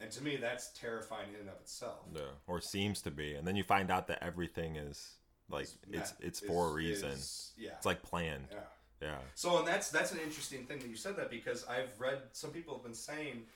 and 0.00 0.10
to 0.12 0.22
me, 0.22 0.36
that's 0.36 0.68
terrifying 0.78 1.30
in 1.34 1.40
and 1.40 1.48
of 1.50 1.56
itself. 1.60 2.06
Yeah, 2.14 2.22
or 2.46 2.60
seems 2.60 3.02
to 3.02 3.10
be, 3.10 3.34
and 3.34 3.46
then 3.46 3.56
you 3.56 3.64
find 3.64 3.90
out 3.90 4.06
that 4.06 4.22
everything 4.22 4.76
is 4.76 5.16
like 5.48 5.68
it's 5.90 6.12
That 6.12 6.24
it's 6.24 6.40
for 6.40 6.68
a 6.68 6.72
reason. 6.72 7.10
is- 7.10 7.52
yeah. 7.58 7.76
It's 7.76 7.84
like 7.86 8.02
planned. 8.02 8.48
yeah. 8.50 8.64
Yeah, 9.02 9.20
So, 9.34 9.58
and 9.58 9.66
that's 9.66 9.90
that's 9.90 10.12
an 10.12 10.20
interesting 10.20 10.64
thing 10.64 10.78
that 10.78 10.86
you 10.88 10.94
said 10.96 11.16
that 11.16 11.28
because 11.28 11.64
I've 11.66 12.00
read 12.00 12.22
some 12.32 12.52
people 12.52 12.74
have 12.74 12.84
been 12.84 12.94
saying 12.94 13.48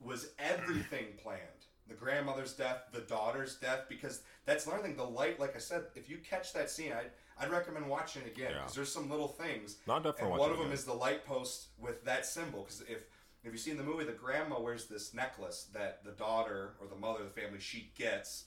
was 0.00 0.30
everything 0.38 1.16
planned. 1.16 1.66
The 1.88 1.94
grandmother's 1.94 2.54
death, 2.54 2.84
the 2.92 3.00
daughter's 3.02 3.56
death, 3.56 3.80
because 3.88 4.22
that's 4.46 4.66
another 4.66 4.82
thing. 4.82 4.96
The 4.96 5.04
light, 5.04 5.38
like 5.38 5.54
I 5.54 5.58
said, 5.58 5.84
if 5.94 6.08
you 6.08 6.16
catch 6.18 6.52
that 6.54 6.70
scene, 6.70 6.92
I'd, 6.92 7.10
I'd 7.38 7.50
recommend 7.50 7.86
watching 7.88 8.22
it 8.22 8.28
again 8.28 8.52
Yeah. 8.52 8.58
because 8.60 8.74
there's 8.74 8.90
some 8.92 9.10
little 9.10 9.28
things. 9.28 9.76
not 9.86 10.02
definitely. 10.02 10.30
And 10.32 10.38
one 10.40 10.50
of 10.50 10.56
them 10.56 10.66
again. 10.68 10.78
is 10.78 10.84
the 10.84 10.94
light 10.94 11.26
post 11.26 11.66
with 11.78 12.02
that 12.04 12.24
symbol. 12.24 12.62
Because 12.62 12.80
if 12.82 12.98
if 13.44 13.52
you 13.52 13.58
see 13.58 13.70
in 13.70 13.76
the 13.76 13.82
movie, 13.82 14.04
the 14.04 14.12
grandma 14.12 14.58
wears 14.58 14.86
this 14.86 15.12
necklace 15.12 15.66
that 15.74 16.02
the 16.02 16.12
daughter 16.12 16.72
or 16.80 16.86
the 16.86 16.96
mother 16.96 17.22
of 17.24 17.34
the 17.34 17.38
family 17.38 17.60
she 17.60 17.92
gets, 17.94 18.44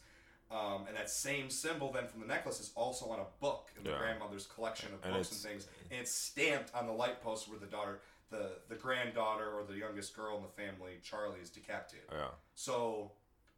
um, 0.49 0.85
and 0.87 0.97
that 0.97 1.07
same 1.11 1.51
symbol 1.51 1.91
then 1.91 2.07
from 2.07 2.21
the 2.21 2.25
necklace 2.25 2.59
is 2.59 2.71
also 2.75 3.05
on 3.09 3.19
a 3.19 3.25
book 3.39 3.69
in 3.77 3.83
the 3.83 3.91
Yeah. 3.91 3.99
grandmother's 3.99 4.47
collection 4.47 4.91
of 4.95 5.03
And 5.05 5.13
books 5.13 5.31
and 5.31 5.39
things, 5.39 5.67
and 5.91 5.99
it's 6.01 6.11
stamped 6.11 6.73
on 6.73 6.87
the 6.87 6.93
light 6.93 7.21
post 7.21 7.47
where 7.47 7.59
the 7.59 7.67
daughter, 7.67 7.99
the 8.31 8.53
the 8.67 8.73
granddaughter 8.75 9.47
or 9.51 9.63
the 9.63 9.77
youngest 9.77 10.15
girl 10.15 10.37
in 10.37 10.41
the 10.41 10.49
family, 10.49 10.93
Charlie, 11.03 11.39
is 11.41 11.51
decapitated. 11.51 12.07
yeah. 12.11 12.29
So. 12.55 13.11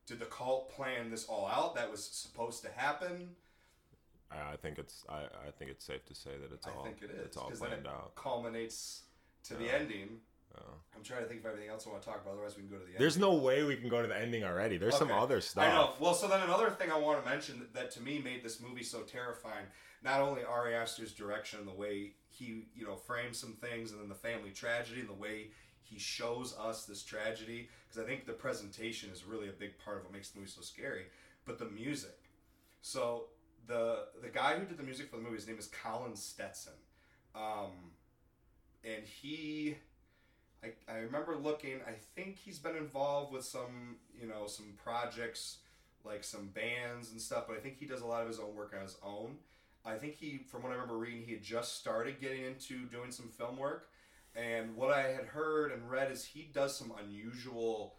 Did 0.10 0.20
the 0.20 0.26
cult 0.26 0.76
plan 0.76 1.12
this 1.12 1.26
all 1.26 1.48
out? 1.48 1.76
That 1.76 1.92
was 1.92 2.04
supposed 2.04 2.64
to 2.64 2.72
happen. 2.76 3.30
I, 4.32 4.56
think 4.56 4.80
it's 4.80 5.06
I, 5.08 5.18
I 5.18 5.52
think 5.58 5.70
it's 5.70 5.86
safe 5.86 6.04
to 6.06 6.16
say 6.16 6.32
that 6.42 6.52
it's 6.52 6.66
I 6.66 6.72
all 6.72 6.84
think 6.84 6.98
it 7.04 7.12
is 7.12 7.26
it's 7.26 7.38
all 7.38 7.52
planned 7.52 7.86
out. 7.86 8.16
culminates 8.16 9.04
to 9.44 9.54
the 9.54 9.72
ending. 9.72 10.18
Yeah. 10.56 10.64
I'm 10.96 11.04
trying 11.04 11.22
to 11.22 11.28
think 11.28 11.42
of 11.42 11.46
everything 11.46 11.70
else 11.70 11.86
I 11.86 11.92
want 11.92 12.02
to 12.02 12.10
talk 12.10 12.24
about. 12.24 12.34
Otherwise, 12.34 12.56
we 12.56 12.64
can 12.64 12.72
go 12.72 12.78
to 12.78 12.86
the 12.86 12.92
end. 12.92 13.00
There's 13.00 13.20
no 13.20 13.36
way 13.36 13.64
we 13.64 13.76
can 13.76 13.88
go 13.88 14.02
to 14.02 14.08
the 14.08 14.20
ending 14.20 14.44
already. 14.44 14.78
There's 14.78 14.98
some 14.98 15.12
other 15.12 15.42
stuff. 15.42 15.64
I 15.64 15.70
know. 15.70 15.94
Well, 16.00 16.16
so 16.16 16.28
then 16.28 16.42
another 16.42 16.72
thing 16.72 16.92
I 16.92 16.98
want 16.98 17.24
to 17.24 17.30
mention 17.30 17.60
that, 17.60 17.74
that 17.76 17.92
to 17.92 18.02
me 18.02 18.18
made 18.18 18.44
this 18.44 18.60
movie 18.60 18.84
so 18.84 19.02
terrifying. 19.02 19.66
Not 20.04 20.22
only 20.22 20.44
Ari 20.44 20.74
Aster's 20.74 21.14
direction, 21.14 21.60
the 21.68 21.74
way 21.74 22.14
he 22.30 22.66
you 22.76 22.86
know 22.88 22.96
frames 22.96 23.40
some 23.40 23.54
things, 23.54 23.92
and 23.92 24.02
then 24.02 24.10
the 24.10 24.16
family 24.16 24.50
tragedy, 24.50 25.02
and 25.02 25.10
the 25.10 25.14
way 25.14 25.52
he 25.84 26.00
shows 26.00 26.56
us 26.58 26.86
this 26.86 27.04
tragedy. 27.04 27.70
Because 27.90 28.04
I 28.04 28.08
think 28.08 28.26
the 28.26 28.34
presentation 28.34 29.10
is 29.12 29.26
really 29.26 29.50
a 29.50 29.54
big 29.54 29.78
part 29.84 29.98
of 29.98 30.04
what 30.04 30.14
makes 30.14 30.30
the 30.30 30.40
movie 30.40 30.52
so 30.52 30.62
scary. 30.62 31.06
But 31.46 31.58
the 31.58 31.66
music. 31.66 32.18
So 32.82 33.26
the 33.68 34.06
the 34.22 34.30
guy 34.30 34.58
who 34.58 34.66
did 34.66 34.78
the 34.78 34.84
music 34.84 35.10
for 35.10 35.18
the 35.18 35.24
movie, 35.24 35.36
his 35.36 35.48
name 35.48 35.58
is 35.58 35.68
Colin 35.68 36.16
Stetson, 36.16 36.74
um, 37.36 37.72
and 38.84 39.04
he. 39.04 39.76
I, 40.64 40.74
I 40.92 40.98
remember 40.98 41.38
looking. 41.38 41.80
I 41.88 41.94
think 42.16 42.38
he's 42.38 42.60
been 42.60 42.76
involved 42.76 43.32
with 43.32 43.46
some, 43.46 43.96
you 44.20 44.28
know, 44.28 44.46
some 44.46 44.74
projects 44.84 45.60
like 46.04 46.24
some 46.24 46.48
bands 46.48 47.12
and 47.12 47.22
stuff. 47.22 47.46
But 47.48 47.56
I 47.58 47.60
think 47.62 47.78
he 47.78 47.86
does 47.86 48.02
a 48.02 48.06
lot 48.06 48.22
of 48.24 48.28
his 48.28 48.40
own 48.40 48.56
work 48.56 48.74
on 48.76 48.82
his 48.82 48.98
own. 49.02 49.38
I 49.86 49.96
think 49.96 50.16
he, 50.16 50.40
from 50.50 50.64
what 50.64 50.72
I 50.72 50.76
remember 50.76 50.98
reading, 50.98 51.24
he 51.26 51.32
had 51.32 51.44
just 51.44 51.78
started 51.78 52.20
getting 52.20 52.44
into 52.44 52.86
doing 52.88 53.12
some 53.12 53.30
film 53.30 53.58
work. 53.58 53.89
And 54.36 54.76
what 54.76 54.92
I 54.92 55.04
had 55.10 55.26
heard 55.26 55.72
and 55.72 55.90
read 55.90 56.12
is 56.12 56.24
he 56.24 56.50
does 56.54 56.78
some 56.78 56.94
unusual 57.04 57.96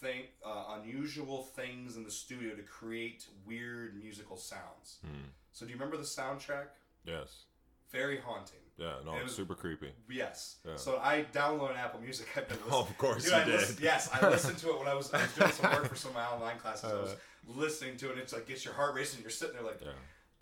thing, 0.00 0.22
uh, 0.44 0.78
unusual 0.80 1.42
things 1.42 1.96
in 1.96 2.04
the 2.04 2.10
studio 2.10 2.54
to 2.54 2.62
create 2.62 3.26
weird 3.46 3.96
musical 4.02 4.36
sounds. 4.36 4.98
Hmm. 5.04 5.28
So 5.52 5.64
do 5.64 5.70
you 5.72 5.76
remember 5.78 5.96
the 5.96 6.02
soundtrack? 6.02 6.66
Yes. 7.04 7.44
Very 7.92 8.18
haunting. 8.18 8.58
Yeah. 8.76 8.94
No, 9.04 9.14
It 9.16 9.22
was- 9.24 9.34
super 9.34 9.54
creepy. 9.54 9.92
Yes. 10.10 10.56
Yeah. 10.66 10.76
So 10.76 10.98
I 10.98 11.24
downloaded 11.32 11.78
Apple 11.78 12.00
Music. 12.00 12.26
I've 12.36 12.48
been 12.48 12.56
listening. 12.64 12.74
Oh, 12.74 12.80
of 12.82 12.98
course 12.98 13.22
Dude, 13.24 13.32
you 13.32 13.38
I 13.38 13.44
did. 13.44 13.54
listened- 13.54 13.80
yes, 13.80 14.10
I 14.12 14.28
listened 14.28 14.58
to 14.58 14.70
it 14.70 14.78
when 14.78 14.88
I 14.88 14.94
was, 14.94 15.12
I 15.14 15.22
was 15.22 15.32
doing 15.34 15.52
some 15.52 15.70
work 15.72 15.88
for 15.88 15.96
some 15.96 16.10
of 16.10 16.16
my 16.16 16.26
online 16.26 16.58
classes. 16.58 16.84
I 16.90 16.94
was 16.94 17.10
Uh. 17.12 17.16
listening 17.54 17.96
to 17.98 18.08
it. 18.08 18.12
and 18.12 18.20
It's 18.20 18.32
like 18.32 18.46
gets 18.46 18.64
your 18.64 18.74
heart 18.74 18.94
racing. 18.94 19.20
You're 19.22 19.30
sitting 19.30 19.54
there 19.54 19.64
like, 19.64 19.80
Yeah. 19.80 19.92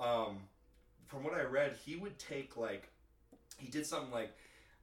um, 0.05 0.39
from 1.07 1.23
what 1.23 1.35
I 1.35 1.43
read, 1.43 1.77
he 1.85 1.97
would 1.97 2.19
take 2.19 2.57
like, 2.57 2.89
he 3.59 3.69
did 3.69 3.87
something 3.87 4.11
like, 4.11 4.35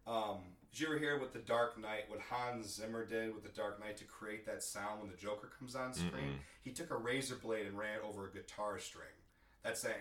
um, 0.08 0.38
did 0.72 0.82
you 0.82 0.88
ever 0.88 1.00
hear 1.00 1.20
what 1.20 1.34
the 1.34 1.40
Dark 1.40 1.80
Knight, 1.80 2.06
what 2.08 2.20
Hans 2.30 2.76
Zimmer 2.76 3.06
did 3.06 3.34
with 3.34 3.44
the 3.44 3.50
Dark 3.50 3.80
Knight 3.80 3.98
to 3.98 4.06
create 4.06 4.46
that 4.46 4.64
sound 4.64 5.02
when 5.02 5.10
the 5.10 5.18
Joker 5.18 5.50
comes 5.60 5.76
on 5.76 5.94
screen? 5.94 6.12
Mm-mm. 6.14 6.38
He 6.64 6.72
took 6.72 6.92
a 6.92 6.98
razor 6.98 7.36
blade 7.36 7.68
and 7.68 7.78
ran 7.78 7.96
it 7.96 8.02
over 8.08 8.28
a 8.28 8.32
guitar 8.32 8.80
string. 8.80 9.08
That's 9.64 9.82
that. 9.82 10.00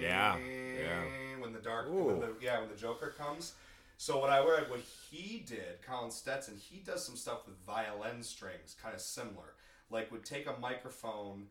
Yeah, 0.00 0.36
yeah. 0.38 1.02
When 1.40 1.52
the 1.52 1.58
dark, 1.58 1.90
when 1.90 2.20
the, 2.20 2.34
yeah, 2.40 2.60
when 2.60 2.68
the 2.68 2.76
Joker 2.76 3.14
comes. 3.18 3.54
So 3.96 4.18
what 4.18 4.30
I 4.30 4.38
read, 4.38 4.70
what 4.70 4.80
he 4.80 5.44
did, 5.46 5.82
Colin 5.86 6.10
Stetson, 6.10 6.56
he 6.56 6.78
does 6.78 7.04
some 7.04 7.16
stuff 7.16 7.46
with 7.46 7.56
violin 7.66 8.22
strings, 8.22 8.76
kind 8.80 8.94
of 8.94 9.00
similar. 9.00 9.54
Like 9.90 10.12
would 10.12 10.24
take 10.24 10.46
a 10.46 10.58
microphone 10.60 11.48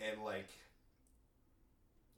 and 0.00 0.22
like 0.22 0.48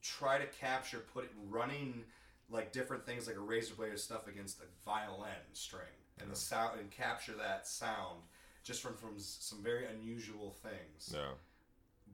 try 0.02 0.38
to 0.38 0.46
capture, 0.46 0.98
put 1.12 1.24
it 1.24 1.30
running 1.48 2.04
like 2.50 2.72
different 2.72 3.04
things 3.04 3.26
like 3.26 3.36
a 3.36 3.40
razor 3.40 3.74
blade 3.74 3.92
or 3.92 3.96
stuff 3.96 4.26
against 4.26 4.60
a 4.60 4.64
violin 4.84 5.30
string, 5.52 5.82
and 6.20 6.30
the 6.30 6.36
sound 6.36 6.80
and 6.80 6.90
capture 6.90 7.34
that 7.34 7.66
sound 7.66 8.20
just 8.64 8.82
from 8.82 8.94
from 8.96 9.14
some 9.18 9.62
very 9.62 9.86
unusual 9.86 10.50
things 10.62 11.12
Yeah. 11.14 11.32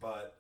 but 0.01 0.37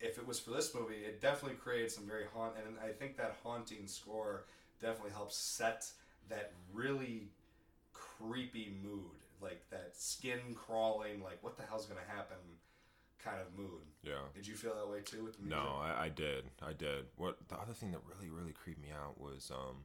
if 0.00 0.18
it 0.18 0.26
was 0.26 0.40
for 0.40 0.50
this 0.50 0.74
movie, 0.74 1.04
it 1.04 1.20
definitely 1.20 1.56
created 1.58 1.90
some 1.92 2.06
very 2.06 2.24
haunt, 2.34 2.54
and 2.56 2.76
I 2.80 2.90
think 2.92 3.16
that 3.18 3.36
haunting 3.44 3.86
score 3.86 4.46
definitely 4.80 5.12
helps 5.12 5.36
set 5.36 5.88
that 6.28 6.52
really 6.72 7.28
creepy 7.92 8.76
mood, 8.82 9.22
like 9.40 9.62
that 9.70 9.96
skin 9.96 10.54
crawling, 10.54 11.22
like 11.22 11.40
what 11.42 11.56
the 11.56 11.62
hell's 11.62 11.86
gonna 11.86 12.00
happen, 12.06 12.36
kind 13.24 13.38
of 13.40 13.56
mood. 13.58 13.82
Yeah. 14.02 14.14
Did 14.34 14.46
you 14.46 14.54
feel 14.54 14.74
that 14.74 14.88
way 14.90 15.00
too 15.00 15.24
with 15.24 15.36
the 15.36 15.42
music? 15.42 15.58
No, 15.58 15.76
I, 15.80 16.04
I 16.04 16.08
did. 16.08 16.44
I 16.62 16.72
did. 16.72 17.06
What 17.16 17.36
the 17.48 17.56
other 17.56 17.72
thing 17.72 17.92
that 17.92 18.00
really, 18.08 18.30
really 18.30 18.52
creeped 18.52 18.80
me 18.80 18.88
out 18.92 19.20
was 19.20 19.50
um 19.54 19.84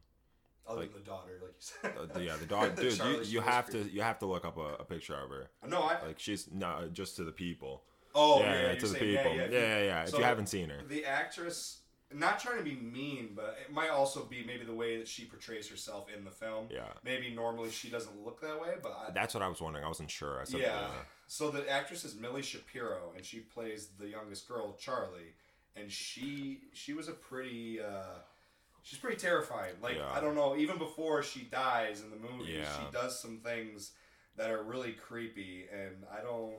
other 0.68 0.82
like- 0.82 0.94
than 0.94 1.04
the 1.04 1.10
daughter, 1.10 1.34
like 1.42 1.52
you 1.52 1.56
said. 1.60 1.94
uh, 1.98 2.14
the, 2.14 2.24
yeah 2.24 2.36
the 2.36 2.46
The 2.46 2.82
dude 2.82 3.28
you, 3.28 3.38
you 3.38 3.42
have 3.42 3.66
creepy. 3.68 3.90
to 3.90 3.96
you 3.96 4.02
have 4.02 4.20
to 4.20 4.26
look 4.26 4.44
up 4.46 4.58
a, 4.58 4.76
a 4.80 4.84
picture 4.84 5.16
of 5.16 5.30
her 5.30 5.50
No, 5.68 5.84
I. 5.84 6.06
like 6.06 6.20
she's 6.20 6.50
not 6.52 6.94
just 6.94 7.16
to 7.18 7.24
the 7.24 7.32
people 7.32 7.84
oh, 8.16 8.40
yeah, 8.40 8.54
yeah, 8.54 8.62
yeah, 8.70 8.76
to 8.76 8.82
the 8.82 8.88
saying, 8.88 9.18
people 9.18 9.36
Yeah, 9.36 9.48
yeah 9.52 9.60
yeah, 9.60 9.84
yeah, 9.84 10.04
if 10.04 10.14
you 10.18 10.24
haven't 10.24 10.48
seen 10.48 10.70
her 10.70 10.80
The 10.88 11.06
actress, 11.06 11.82
not 12.14 12.40
trying 12.40 12.58
to 12.58 12.64
be 12.64 12.76
mean, 12.76 13.32
but 13.36 13.58
it 13.66 13.72
might 13.72 13.90
also 13.90 14.26
be 14.26 14.44
maybe 14.46 14.66
the 14.66 14.74
way 14.74 14.98
that 14.98 15.08
she 15.08 15.24
portrays 15.26 15.70
herself 15.70 16.08
in 16.16 16.26
the 16.26 16.32
film. 16.32 16.66
yeah 16.72 16.88
Maybe 17.04 17.30
normally 17.34 17.70
she 17.70 17.90
doesn't 17.90 18.22
look 18.26 18.42
that 18.42 18.60
way, 18.60 18.72
but 18.82 18.92
I, 19.08 19.12
that's 19.14 19.34
what 19.34 19.44
I 19.44 19.48
was 19.48 19.62
wondering 19.62 19.86
I 19.86 19.88
wasn't 19.88 20.10
sure 20.12 20.42
I 20.42 20.44
said 20.46 20.62
yeah. 20.62 20.88
So 21.28 21.52
the 21.52 21.70
actress 21.70 22.06
is 22.06 22.16
Millie 22.16 22.42
Shapiro, 22.42 23.12
and 23.16 23.26
she 23.26 23.40
plays 23.40 23.90
the 24.00 24.08
youngest 24.08 24.48
girl, 24.48 24.76
Charlie, 24.80 25.34
and 25.76 25.92
she 25.92 26.62
she 26.74 26.94
was 26.94 27.08
a 27.10 27.14
pretty. 27.14 27.80
Uh, 27.82 28.20
she's 28.84 29.00
pretty 29.00 29.18
terrifying. 29.18 29.74
Like 29.82 29.98
Yeah. 29.98 30.10
I 30.12 30.22
don't 30.22 30.36
know, 30.36 30.56
even 30.56 30.78
before 30.78 31.22
she 31.24 31.42
dies 31.42 32.02
in 32.02 32.10
the 32.10 32.16
movie, 32.16 32.54
Yeah. 32.54 32.80
she 32.80 32.92
does 32.92 33.20
some 33.20 33.40
things 33.40 33.92
that 34.38 34.50
are 34.52 34.64
really 34.64 34.94
creepy, 34.94 35.66
and 35.72 36.06
I 36.12 36.22
don't. 36.22 36.56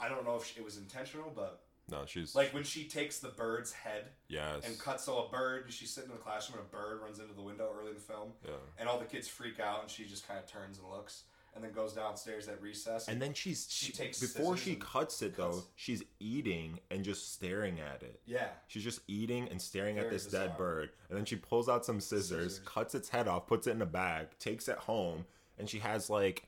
I 0.00 0.08
don't 0.08 0.24
know 0.24 0.34
if 0.36 0.46
she, 0.46 0.58
it 0.58 0.64
was 0.64 0.78
intentional, 0.78 1.30
but 1.34 1.62
no 1.88 2.04
she's 2.06 2.34
like 2.34 2.52
when 2.54 2.62
she 2.62 2.84
takes 2.84 3.18
the 3.18 3.28
bird's 3.28 3.72
head 3.72 4.04
yes 4.28 4.64
and 4.64 4.78
cuts 4.78 5.04
so 5.04 5.26
a 5.26 5.28
bird, 5.30 5.64
she's 5.68 5.90
sitting 5.92 6.10
in 6.10 6.16
the 6.16 6.22
classroom 6.22 6.58
and 6.60 6.66
a 6.66 6.70
bird 6.76 7.00
runs 7.02 7.18
into 7.18 7.34
the 7.34 7.42
window 7.42 7.68
early 7.76 7.88
in 7.90 7.94
the 7.94 8.00
film, 8.00 8.32
yeah 8.44 8.52
and 8.78 8.88
all 8.88 8.98
the 8.98 9.04
kids 9.04 9.28
freak 9.28 9.60
out, 9.60 9.82
and 9.82 9.90
she 9.90 10.04
just 10.04 10.26
kind 10.26 10.40
of 10.40 10.46
turns 10.46 10.78
and 10.78 10.88
looks, 10.88 11.24
and 11.54 11.62
then 11.62 11.72
goes 11.72 11.92
downstairs 11.92 12.48
at 12.48 12.60
recess. 12.62 13.08
and 13.08 13.20
then 13.20 13.34
she's 13.34 13.66
She 13.70 13.86
she, 13.86 13.92
takes 13.92 14.20
before 14.20 14.56
she 14.56 14.74
cuts 14.76 15.20
it 15.22 15.36
though 15.36 15.50
cuts. 15.52 15.66
she's 15.74 16.02
eating 16.20 16.80
and 16.90 17.04
just 17.04 17.34
staring 17.34 17.78
at 17.80 18.02
it 18.02 18.20
yeah, 18.26 18.48
She's 18.68 18.82
just 18.84 19.00
eating 19.08 19.48
and 19.50 19.60
staring 19.60 19.98
at 19.98 20.04
Very 20.04 20.14
this 20.14 20.26
dead 20.26 20.56
bird. 20.56 20.90
And 21.08 21.18
then 21.18 21.24
she 21.26 21.36
pulls 21.36 21.68
out 21.68 21.84
some 21.84 22.00
scissors, 22.00 22.54
Scissors. 22.54 22.60
cuts 22.66 22.94
its 22.94 23.08
head 23.10 23.28
off, 23.28 23.46
puts 23.46 23.66
it 23.66 23.72
in 23.72 23.82
a 23.82 23.86
bag, 23.86 24.28
takes 24.38 24.66
it 24.68 24.78
home, 24.78 25.26
and 25.58 25.68
she 25.68 25.78
has 25.80 26.08
like 26.08 26.44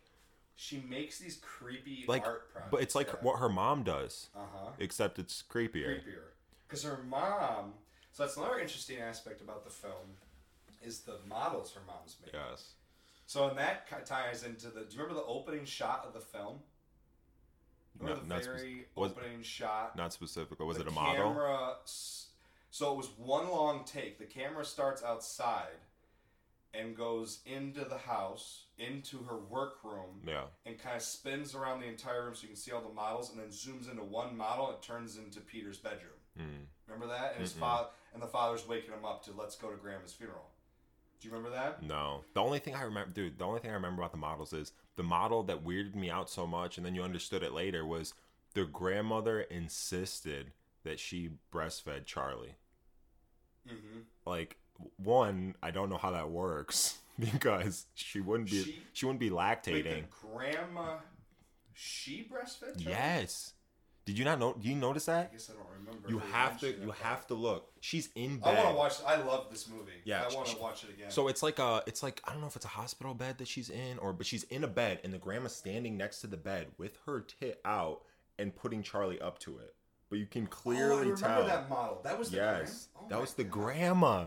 she 0.56 0.82
makes 0.88 1.18
these 1.18 1.36
creepy 1.42 2.04
like 2.06 2.24
art 2.24 2.50
projects. 2.52 2.70
but 2.70 2.80
it's 2.80 2.94
like 2.94 3.08
yeah. 3.08 3.14
what 3.22 3.38
her 3.40 3.48
mom 3.48 3.82
does, 3.82 4.28
uh 4.34 4.40
huh 4.54 4.70
except 4.78 5.18
it's 5.18 5.42
creepier. 5.50 5.96
creepier 6.00 6.22
because 6.66 6.82
her 6.84 7.00
mom 7.08 7.74
So 8.12 8.22
that's 8.22 8.36
another 8.36 8.58
interesting 8.60 8.98
aspect 9.00 9.40
about 9.42 9.64
the 9.64 9.70
film, 9.70 10.16
is 10.82 11.00
the 11.00 11.18
models 11.28 11.72
her 11.74 11.80
mom's 11.86 12.16
made. 12.24 12.32
Yes. 12.32 12.74
So 13.26 13.48
and 13.48 13.58
that 13.58 13.86
ties 14.06 14.44
into 14.44 14.66
the. 14.68 14.80
Do 14.84 14.96
you 14.96 15.02
remember 15.02 15.14
the 15.14 15.26
opening 15.26 15.64
shot 15.64 16.04
of 16.06 16.12
the 16.12 16.20
film? 16.20 16.60
Remember 17.98 18.24
No- 18.26 18.38
the 18.38 18.44
very 18.44 18.86
was- 18.94 19.12
opening 19.12 19.42
shot? 19.42 19.96
Not 19.96 20.12
specific. 20.12 20.60
Or 20.60 20.66
was 20.66 20.76
the 20.78 20.82
it 20.84 20.88
a 20.88 20.92
model? 20.92 21.24
Camera, 21.32 21.76
so 21.84 22.92
it 22.92 22.96
was 22.96 23.08
one 23.16 23.48
long 23.50 23.84
take. 23.84 24.18
The 24.18 24.24
camera 24.26 24.64
starts 24.64 25.02
outside 25.02 25.78
and 26.74 26.96
goes 26.96 27.38
into 27.46 27.84
the 27.84 27.98
house, 27.98 28.64
into 28.78 29.22
her 29.22 29.38
workroom, 29.38 30.22
Yeah. 30.26 30.46
and 30.66 30.76
kind 30.76 30.96
of 30.96 31.02
spins 31.02 31.54
around 31.54 31.80
the 31.80 31.86
entire 31.86 32.24
room 32.24 32.34
so 32.34 32.42
you 32.42 32.48
can 32.48 32.56
see 32.56 32.72
all 32.72 32.82
the 32.82 32.88
models, 32.92 33.30
and 33.30 33.38
then 33.38 33.50
zooms 33.50 33.88
into 33.88 34.02
one 34.02 34.36
model. 34.36 34.66
And 34.66 34.74
it 34.76 34.82
turns 34.82 35.16
into 35.16 35.40
Peter's 35.40 35.78
bedroom. 35.78 36.18
Mm. 36.36 36.66
Remember 36.88 37.06
that? 37.06 37.32
And 37.34 37.40
his 37.40 37.52
father 37.52 37.90
and 38.12 38.20
the 38.20 38.26
father's 38.26 38.66
waking 38.66 38.92
him 38.92 39.04
up 39.04 39.22
to 39.24 39.32
let's 39.32 39.54
go 39.54 39.70
to 39.70 39.76
grandma's 39.76 40.12
funeral. 40.12 40.50
Do 41.24 41.30
you 41.30 41.36
remember 41.36 41.56
that? 41.56 41.82
No. 41.82 42.22
The 42.34 42.42
only 42.42 42.58
thing 42.58 42.74
I 42.74 42.82
remember, 42.82 43.10
dude, 43.10 43.38
the 43.38 43.46
only 43.46 43.58
thing 43.58 43.70
I 43.70 43.74
remember 43.74 44.02
about 44.02 44.12
the 44.12 44.18
models 44.18 44.52
is 44.52 44.72
the 44.96 45.02
model 45.02 45.42
that 45.44 45.64
weirded 45.64 45.94
me 45.94 46.10
out 46.10 46.28
so 46.28 46.46
much, 46.46 46.76
and 46.76 46.84
then 46.84 46.94
you 46.94 47.02
understood 47.02 47.42
it 47.42 47.54
later, 47.54 47.86
was 47.86 48.12
the 48.52 48.66
grandmother 48.66 49.40
insisted 49.40 50.52
that 50.82 51.00
she 51.00 51.30
breastfed 51.50 52.04
Charlie. 52.04 52.56
Mm-hmm. 53.66 54.00
Like, 54.26 54.58
one, 54.98 55.54
I 55.62 55.70
don't 55.70 55.88
know 55.88 55.96
how 55.96 56.10
that 56.10 56.28
works 56.28 56.98
because 57.18 57.86
she 57.94 58.20
wouldn't 58.20 58.50
be 58.50 58.62
She- 58.62 58.82
she, 58.92 59.06
wouldn't 59.06 59.20
be 59.20 59.30
Wait, 59.30 59.40
lactating. 59.62 60.02
the 60.02 60.28
grandma, 60.28 60.96
she 61.72 62.28
breastfed. 62.30 62.82
Charlie? 62.82 62.90
Yes. 62.90 63.53
Did 64.04 64.18
you 64.18 64.24
not 64.24 64.38
know? 64.38 64.54
Do 64.60 64.68
you 64.68 64.74
notice 64.74 65.08
I 65.08 65.14
that? 65.14 65.32
guess 65.32 65.50
I 65.50 65.54
don't 65.54 65.66
remember. 65.78 66.08
You 66.08 66.18
have 66.18 66.60
to. 66.60 66.68
You 66.68 66.90
have 67.02 67.26
to 67.28 67.34
look. 67.34 67.70
She's 67.80 68.10
in 68.14 68.38
but 68.38 68.50
I 68.50 68.54
want 68.54 68.68
to 68.68 68.74
watch. 68.74 68.94
I 69.06 69.16
love 69.22 69.46
this 69.50 69.68
movie. 69.68 69.92
Yeah, 70.04 70.24
I 70.28 70.34
want 70.34 70.48
to 70.48 70.58
watch 70.58 70.84
it 70.84 70.90
again. 70.90 71.10
So 71.10 71.28
it's 71.28 71.42
like 71.42 71.58
a, 71.58 71.82
it's 71.86 72.02
like 72.02 72.20
I 72.24 72.32
don't 72.32 72.40
know 72.40 72.46
if 72.46 72.56
it's 72.56 72.64
a 72.64 72.68
hospital 72.68 73.14
bed 73.14 73.38
that 73.38 73.48
she's 73.48 73.70
in, 73.70 73.98
or 73.98 74.12
but 74.12 74.26
she's 74.26 74.44
in 74.44 74.62
a 74.62 74.68
bed, 74.68 75.00
and 75.04 75.12
the 75.12 75.18
grandma's 75.18 75.54
standing 75.54 75.96
next 75.96 76.20
to 76.20 76.26
the 76.26 76.36
bed 76.36 76.68
with 76.76 76.98
her 77.06 77.20
tit 77.20 77.60
out 77.64 78.02
and 78.38 78.54
putting 78.54 78.82
Charlie 78.82 79.20
up 79.20 79.38
to 79.40 79.58
it. 79.58 79.74
But 80.10 80.18
you 80.18 80.26
can 80.26 80.42
oh, 80.42 80.46
I 80.46 80.54
clearly 80.54 80.96
remember 81.10 81.16
tell. 81.16 81.46
that 81.46 81.68
model. 81.70 82.00
That 82.04 82.18
was 82.18 82.30
the 82.30 82.36
yes, 82.36 82.88
grandma? 82.94 83.06
Oh 83.06 83.08
that 83.08 83.20
was 83.20 83.34
the 83.34 83.44
God. 83.44 83.52
grandma. 83.52 84.24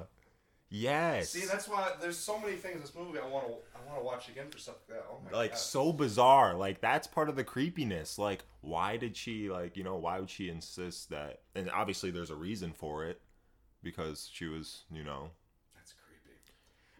Yes, 0.70 1.30
See, 1.30 1.46
that's 1.46 1.68
why 1.70 1.94
there's 2.02 2.18
so 2.18 2.38
many 2.40 2.58
things 2.58 2.76
in 2.76 2.82
this 2.82 2.94
movie 2.94 3.20
I 3.20 3.26
want 3.26 3.48
to. 3.48 3.54
I 3.74 3.88
want 3.88 4.00
to 4.00 4.06
watch 4.06 4.28
again 4.28 4.50
for 4.50 4.58
stuff 4.58 4.76
like 4.90 4.98
that. 4.98 5.06
Oh 5.10 5.20
my 5.24 5.32
like 5.38 5.52
god. 5.52 5.60
so 5.60 5.94
bizarre. 5.94 6.56
Like 6.56 6.82
that's 6.82 7.08
part 7.08 7.30
of 7.30 7.38
the 7.38 7.44
creepiness. 7.46 8.20
Like 8.20 8.44
why 8.60 8.98
did 8.98 9.16
she 9.16 9.50
like 9.50 9.78
you 9.78 9.84
know 9.86 9.96
why 9.96 10.20
would 10.20 10.30
she 10.30 10.50
insist 10.50 11.10
that? 11.12 11.40
And 11.56 11.72
obviously 11.72 12.12
there's 12.12 12.32
a 12.32 12.36
reason 12.36 12.74
for 12.74 13.06
it 13.06 13.22
because 13.82 14.30
she 14.34 14.46
was 14.48 14.84
you 14.92 15.06
know 15.06 15.30
That's 15.76 15.94
creepy. 15.94 16.38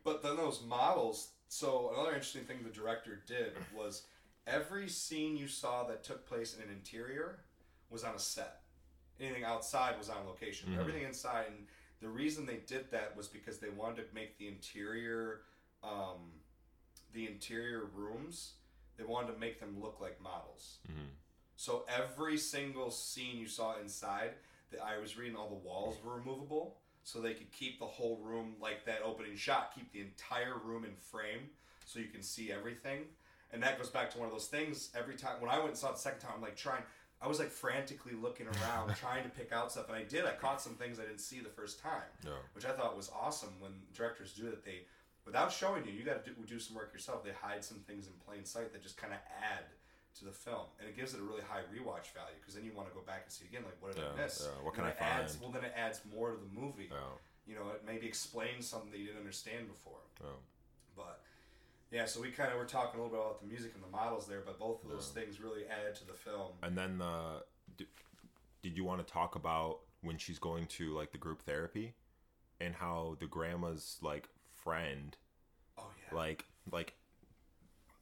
But 0.06 0.24
then 0.24 0.38
those 0.38 0.62
models. 0.66 1.32
So 1.50 1.92
another 1.94 2.12
interesting 2.12 2.44
thing 2.44 2.60
the 2.64 2.70
director 2.70 3.22
did 3.28 3.52
was 3.76 4.04
every 4.46 4.88
scene 4.88 5.36
you 5.36 5.50
saw 5.50 5.84
that 5.88 6.06
took 6.06 6.26
place 6.26 6.56
in 6.56 6.62
an 6.64 6.70
interior 6.70 7.40
was 7.90 8.06
on 8.06 8.16
a 8.16 8.20
set. 8.20 8.62
Anything 9.20 9.44
outside 9.44 9.98
was 9.98 10.10
on 10.10 10.26
location. 10.26 10.70
Mhm. 10.72 10.80
Everything 10.80 11.04
inside, 11.04 11.48
and 11.48 11.68
the 12.02 12.08
reason 12.10 12.46
they 12.46 12.58
did 12.68 12.92
that 12.92 13.16
was 13.18 13.28
because 13.28 13.58
they 13.60 13.70
wanted 13.70 14.08
to 14.08 14.16
make 14.16 14.38
the 14.38 14.48
interior, 14.48 15.42
um, 15.84 16.32
the 17.14 17.28
interior 17.28 17.86
rooms. 17.94 18.54
They 18.98 19.04
wanted 19.04 19.34
to 19.34 19.40
make 19.40 19.60
them 19.60 19.80
look 19.82 20.00
like 20.02 20.20
models. 20.22 20.80
mhm. 20.88 21.10
So 21.56 21.86
every 21.88 22.38
single 22.38 22.92
scene 22.92 23.38
you 23.38 23.48
saw 23.48 23.80
inside, 23.80 24.36
that 24.72 24.84
I 24.84 24.98
was 24.98 25.18
reading 25.18 25.36
all 25.36 25.50
the 25.50 25.56
walls 25.56 25.98
were 26.04 26.16
removable, 26.16 26.78
so 27.04 27.20
they 27.22 27.34
could 27.34 27.52
keep 27.52 27.80
the 27.80 27.86
whole 27.86 28.18
room 28.18 28.56
like 28.60 28.86
that 28.86 29.02
opening 29.04 29.36
shot, 29.36 29.74
keep 29.74 29.92
the 29.92 30.02
entire 30.02 30.58
room 30.58 30.84
in 30.84 30.96
frame, 30.96 31.50
so 31.86 32.00
you 32.00 32.08
can 32.08 32.22
see 32.22 32.52
everything. 32.52 33.06
And 33.54 33.64
that 33.64 33.78
goes 33.78 33.90
back 33.90 34.12
to 34.12 34.18
one 34.20 34.28
of 34.28 34.34
those 34.34 34.48
things. 34.48 34.92
Every 34.94 35.16
time 35.16 35.40
when 35.40 35.50
I 35.50 35.58
went 35.58 35.70
and 35.70 35.78
saw 35.78 35.90
it 35.90 35.94
the 35.94 36.00
second 36.00 36.20
time, 36.20 36.34
I'm 36.36 36.42
like 36.42 36.58
trying. 36.58 36.84
I 37.22 37.28
was 37.28 37.40
like 37.40 37.50
frantically 37.50 38.14
looking 38.14 38.48
around, 38.48 38.96
trying 38.96 39.24
to 39.24 39.30
pick 39.30 39.52
out 39.52 39.72
stuff, 39.72 39.88
and 39.90 39.98
I 39.98 40.04
did. 40.04 40.26
I 40.26 40.34
caught 40.34 40.62
some 40.62 40.74
things 40.76 41.00
I 41.00 41.04
didn't 41.04 41.20
see 41.22 41.40
the 41.40 41.50
first 41.50 41.80
time, 41.82 42.10
yeah 42.24 42.32
which 42.54 42.66
I 42.66 42.72
thought 42.72 42.96
was 42.96 43.10
awesome. 43.20 43.54
When 43.60 43.72
directors 43.96 44.34
do 44.34 44.44
that, 44.44 44.64
they 44.64 44.86
without 45.26 45.52
showing 45.52 45.86
you, 45.86 45.92
you 45.92 46.04
got 46.04 46.24
to 46.24 46.32
do, 46.32 46.36
do 46.46 46.60
some 46.60 46.76
work 46.76 46.94
yourself. 46.94 47.24
They 47.24 47.32
hide 47.32 47.64
some 47.64 47.80
things 47.88 48.08
in 48.08 48.14
plain 48.26 48.46
sight 48.46 48.72
that 48.74 48.82
just 48.84 48.98
kind 48.98 49.14
of 49.14 49.20
add 49.42 49.66
to 50.20 50.26
the 50.26 50.32
film, 50.32 50.66
and 50.80 50.88
it 50.88 50.96
gives 50.96 51.14
it 51.14 51.20
a 51.20 51.24
really 51.24 51.42
high 51.42 51.62
rewatch 51.74 52.14
value 52.14 52.38
because 52.40 52.54
then 52.56 52.64
you 52.64 52.72
want 52.74 52.88
to 52.90 52.94
go 52.96 53.02
back 53.02 53.22
and 53.26 53.32
see 53.32 53.46
it 53.46 53.50
again. 53.50 53.64
Like, 53.66 53.78
what 53.82 53.94
did 53.96 54.04
Yeah, 54.04 54.14
I 54.18 54.24
miss? 54.24 54.42
yeah, 54.46 54.64
what 54.66 54.74
can 54.76 54.84
I 54.86 54.90
it 54.90 54.98
adds. 55.00 55.38
Well, 55.42 55.52
then 55.52 55.64
it 55.64 55.74
adds 55.76 56.02
more 56.14 56.32
to 56.32 56.38
the 56.38 56.50
movie. 56.60 56.90
yeah 56.92 57.14
You 57.48 57.56
know, 57.56 57.70
it 57.74 57.82
maybe 57.86 58.08
explains 58.08 58.68
something 58.68 58.90
that 58.92 58.98
you 59.00 59.08
didn't 59.08 59.20
understand 59.22 59.68
before. 59.68 60.02
But 60.96 61.22
yeah, 61.92 62.06
so 62.06 62.22
we 62.22 62.32
kind 62.32 62.52
of 62.52 62.58
were 62.58 62.66
talking 62.66 63.00
a 63.00 63.04
little 63.04 63.18
bit 63.18 63.26
about 63.26 63.42
the 63.42 63.48
music 63.48 63.72
and 63.76 63.84
the 63.84 63.88
models 63.90 64.28
there, 64.28 64.42
but 64.46 64.60
both 64.60 64.84
of 64.84 64.90
those 64.90 65.08
things 65.10 65.40
really 65.42 65.62
added 65.68 65.96
to 65.96 66.06
the 66.08 66.14
film. 66.14 66.52
And 66.64 66.78
then 66.78 67.02
uh, 67.02 67.40
the 67.78 67.86
did, 67.86 67.88
did 68.64 68.78
you 68.78 68.84
want 68.84 69.06
to 69.06 69.12
talk 69.14 69.36
about 69.36 69.80
when 70.02 70.18
she's 70.18 70.40
going 70.40 70.66
to 70.68 70.94
like 70.94 71.12
the 71.12 71.18
group 71.18 71.42
therapy 71.44 71.94
and 72.60 72.76
how 72.76 73.16
the 73.20 73.26
grandma's 73.28 73.98
like 74.02 74.28
friend 74.64 75.16
Oh 75.78 75.84
yeah, 76.12 76.18
like 76.18 76.46
like 76.72 76.94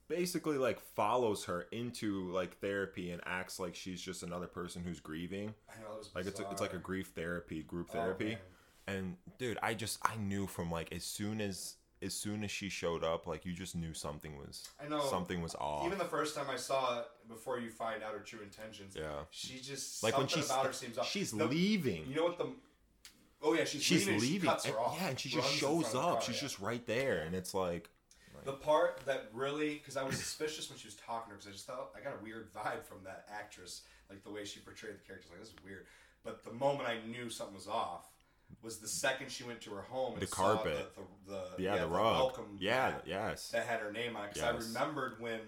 basically 0.07 0.57
like 0.57 0.79
follows 0.79 1.45
her 1.45 1.65
into 1.71 2.31
like 2.31 2.57
therapy 2.59 3.11
and 3.11 3.21
acts 3.25 3.59
like 3.59 3.75
she's 3.75 4.01
just 4.01 4.23
another 4.23 4.47
person 4.47 4.83
who's 4.83 4.99
grieving. 4.99 5.53
I 5.69 5.81
know 5.81 5.93
it 5.95 5.97
was 5.99 6.09
Like 6.15 6.25
it's 6.27 6.39
a, 6.39 6.49
it's 6.51 6.61
like 6.61 6.73
a 6.73 6.77
grief 6.79 7.11
therapy, 7.15 7.63
group 7.63 7.87
Oh, 7.91 7.93
therapy. 7.93 8.37
man. 8.87 8.95
and 8.97 9.15
dude, 9.37 9.57
I 9.63 9.73
just 9.73 9.99
I 10.03 10.15
knew 10.17 10.47
from 10.47 10.69
like 10.71 10.93
as 10.93 11.03
soon 11.03 11.41
as 11.41 11.75
as 12.05 12.13
soon 12.13 12.43
as 12.43 12.51
she 12.51 12.69
showed 12.69 13.03
up, 13.03 13.27
like 13.27 13.45
you 13.45 13.53
just 13.53 13.75
knew 13.75 13.93
something 13.93 14.37
was 14.37 14.69
I 14.83 14.87
know. 14.87 15.01
something 15.01 15.41
was 15.41 15.55
off. 15.55 15.85
Even 15.85 15.97
the 15.97 16.05
first 16.05 16.35
time 16.35 16.45
I 16.49 16.55
saw 16.55 16.99
it, 16.99 17.05
before 17.27 17.59
you 17.59 17.69
find 17.69 18.03
out 18.03 18.13
her 18.13 18.19
true 18.19 18.39
intentions, 18.43 18.95
yeah. 18.97 19.09
she 19.31 19.59
just 19.59 20.03
Like 20.03 20.17
when 20.17 20.27
she's 20.27 20.45
about 20.45 20.65
her 20.67 20.73
seems 20.73 20.97
off. 20.97 21.09
she's 21.09 21.31
The- 21.31 21.45
leaving. 21.45 22.05
You 22.07 22.15
know 22.15 22.23
what 22.25 22.37
the? 22.37 22.47
Oh 23.41 23.53
yeah, 23.53 23.65
she's, 23.65 23.83
she's 23.83 24.05
leaving. 24.07 24.21
leaving. 24.21 24.51
She 24.63 24.69
and- 24.69 24.77
yeah, 24.97 25.07
and 25.09 25.19
she 25.19 25.29
just 25.29 25.49
shows 25.51 25.81
front 25.81 25.85
of 25.87 25.91
the 25.91 25.99
up. 25.99 26.13
car, 26.13 26.21
she's 26.21 26.35
yeah. 26.35 26.41
just 26.41 26.59
right 26.59 26.85
there, 26.87 27.19
and 27.19 27.35
it's 27.35 27.53
like, 27.53 27.89
the 28.43 28.53
part 28.53 29.01
that 29.07 29.29
really 29.33 29.75
because 29.75 29.97
I 29.97 30.03
was 30.03 30.17
suspicious 30.17 30.69
when 30.69 30.77
she 30.77 30.87
was 30.87 30.95
talking 30.95 31.29
to 31.29 31.31
her 31.31 31.35
because 31.35 31.47
I 31.47 31.51
just 31.51 31.65
thought 31.65 31.91
I 31.95 32.01
got 32.03 32.19
a 32.19 32.23
weird 32.23 32.53
vibe 32.53 32.83
from 32.83 32.99
that 33.03 33.25
actress, 33.31 33.81
like 34.09 34.23
the 34.23 34.29
way 34.31 34.45
she 34.45 34.59
portrayed 34.59 34.93
the 34.95 34.99
characters. 35.05 35.31
Like 35.31 35.39
this 35.39 35.49
is 35.49 35.55
weird. 35.65 35.85
But 36.23 36.43
the 36.43 36.53
moment 36.53 36.87
I 36.89 36.97
knew 37.07 37.29
something 37.29 37.55
was 37.55 37.67
off 37.67 38.07
was 38.61 38.77
the 38.79 38.87
second 38.87 39.31
she 39.31 39.43
went 39.43 39.61
to 39.61 39.71
her 39.71 39.81
home 39.83 40.13
and 40.13 40.21
The 40.21 40.27
saw 40.27 40.55
carpet. 40.55 40.93
the, 40.95 41.31
the, 41.31 41.41
the 41.57 41.63
yeah, 41.63 41.77
the 41.77 41.87
rug. 41.87 42.15
welcome 42.15 42.57
yeah, 42.59 42.89
mat 42.91 43.03
yes. 43.05 43.49
that 43.49 43.65
had 43.67 43.79
her 43.79 43.91
name 43.91 44.15
on 44.15 44.25
it. 44.25 44.33
Because 44.33 44.43
I 44.49 44.57
remembered 44.79 45.19
when 45.19 45.39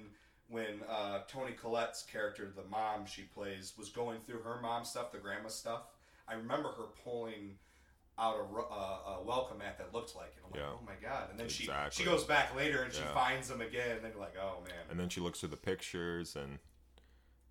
when 0.49 0.81
uh, 0.89 1.19
Toni 1.27 1.51
Collette's 1.53 2.03
character, 2.03 2.51
the 2.55 2.63
mom 2.69 3.05
she 3.05 3.23
plays, 3.23 3.73
was 3.77 3.89
going 3.89 4.19
through 4.25 4.39
her 4.43 4.59
mom 4.61 4.85
stuff, 4.85 5.11
the 5.11 5.17
grandma 5.17 5.49
stuff. 5.49 5.81
I 6.27 6.35
remember 6.35 6.69
her 6.69 6.85
pulling 7.03 7.55
out 8.19 8.35
a, 8.37 8.57
uh, 8.73 9.17
a 9.19 9.23
welcome 9.23 9.57
mat 9.59 9.77
that 9.77 9.93
looked 9.93 10.15
like 10.15 10.33
it. 10.37 10.43
I'm 10.45 10.51
like, 10.51 10.59
Yeah. 10.61 10.73
oh 10.73 10.79
my 10.85 10.93
god! 11.01 11.29
And 11.31 11.37
then 11.39 11.45
Exactly. 11.47 11.91
she 11.91 12.03
she 12.03 12.09
goes 12.09 12.23
back 12.23 12.55
later 12.55 12.83
and 12.83 12.93
she 12.93 13.01
finds 13.13 13.47
them 13.47 13.61
again, 13.61 13.97
and 13.97 14.03
then 14.05 14.11
you're 14.11 14.21
like, 14.21 14.35
oh 14.41 14.61
man. 14.63 14.73
And 14.89 14.99
then 14.99 15.09
she 15.09 15.19
looks 15.21 15.39
through 15.41 15.49
the 15.49 15.57
pictures 15.57 16.35
and 16.35 16.59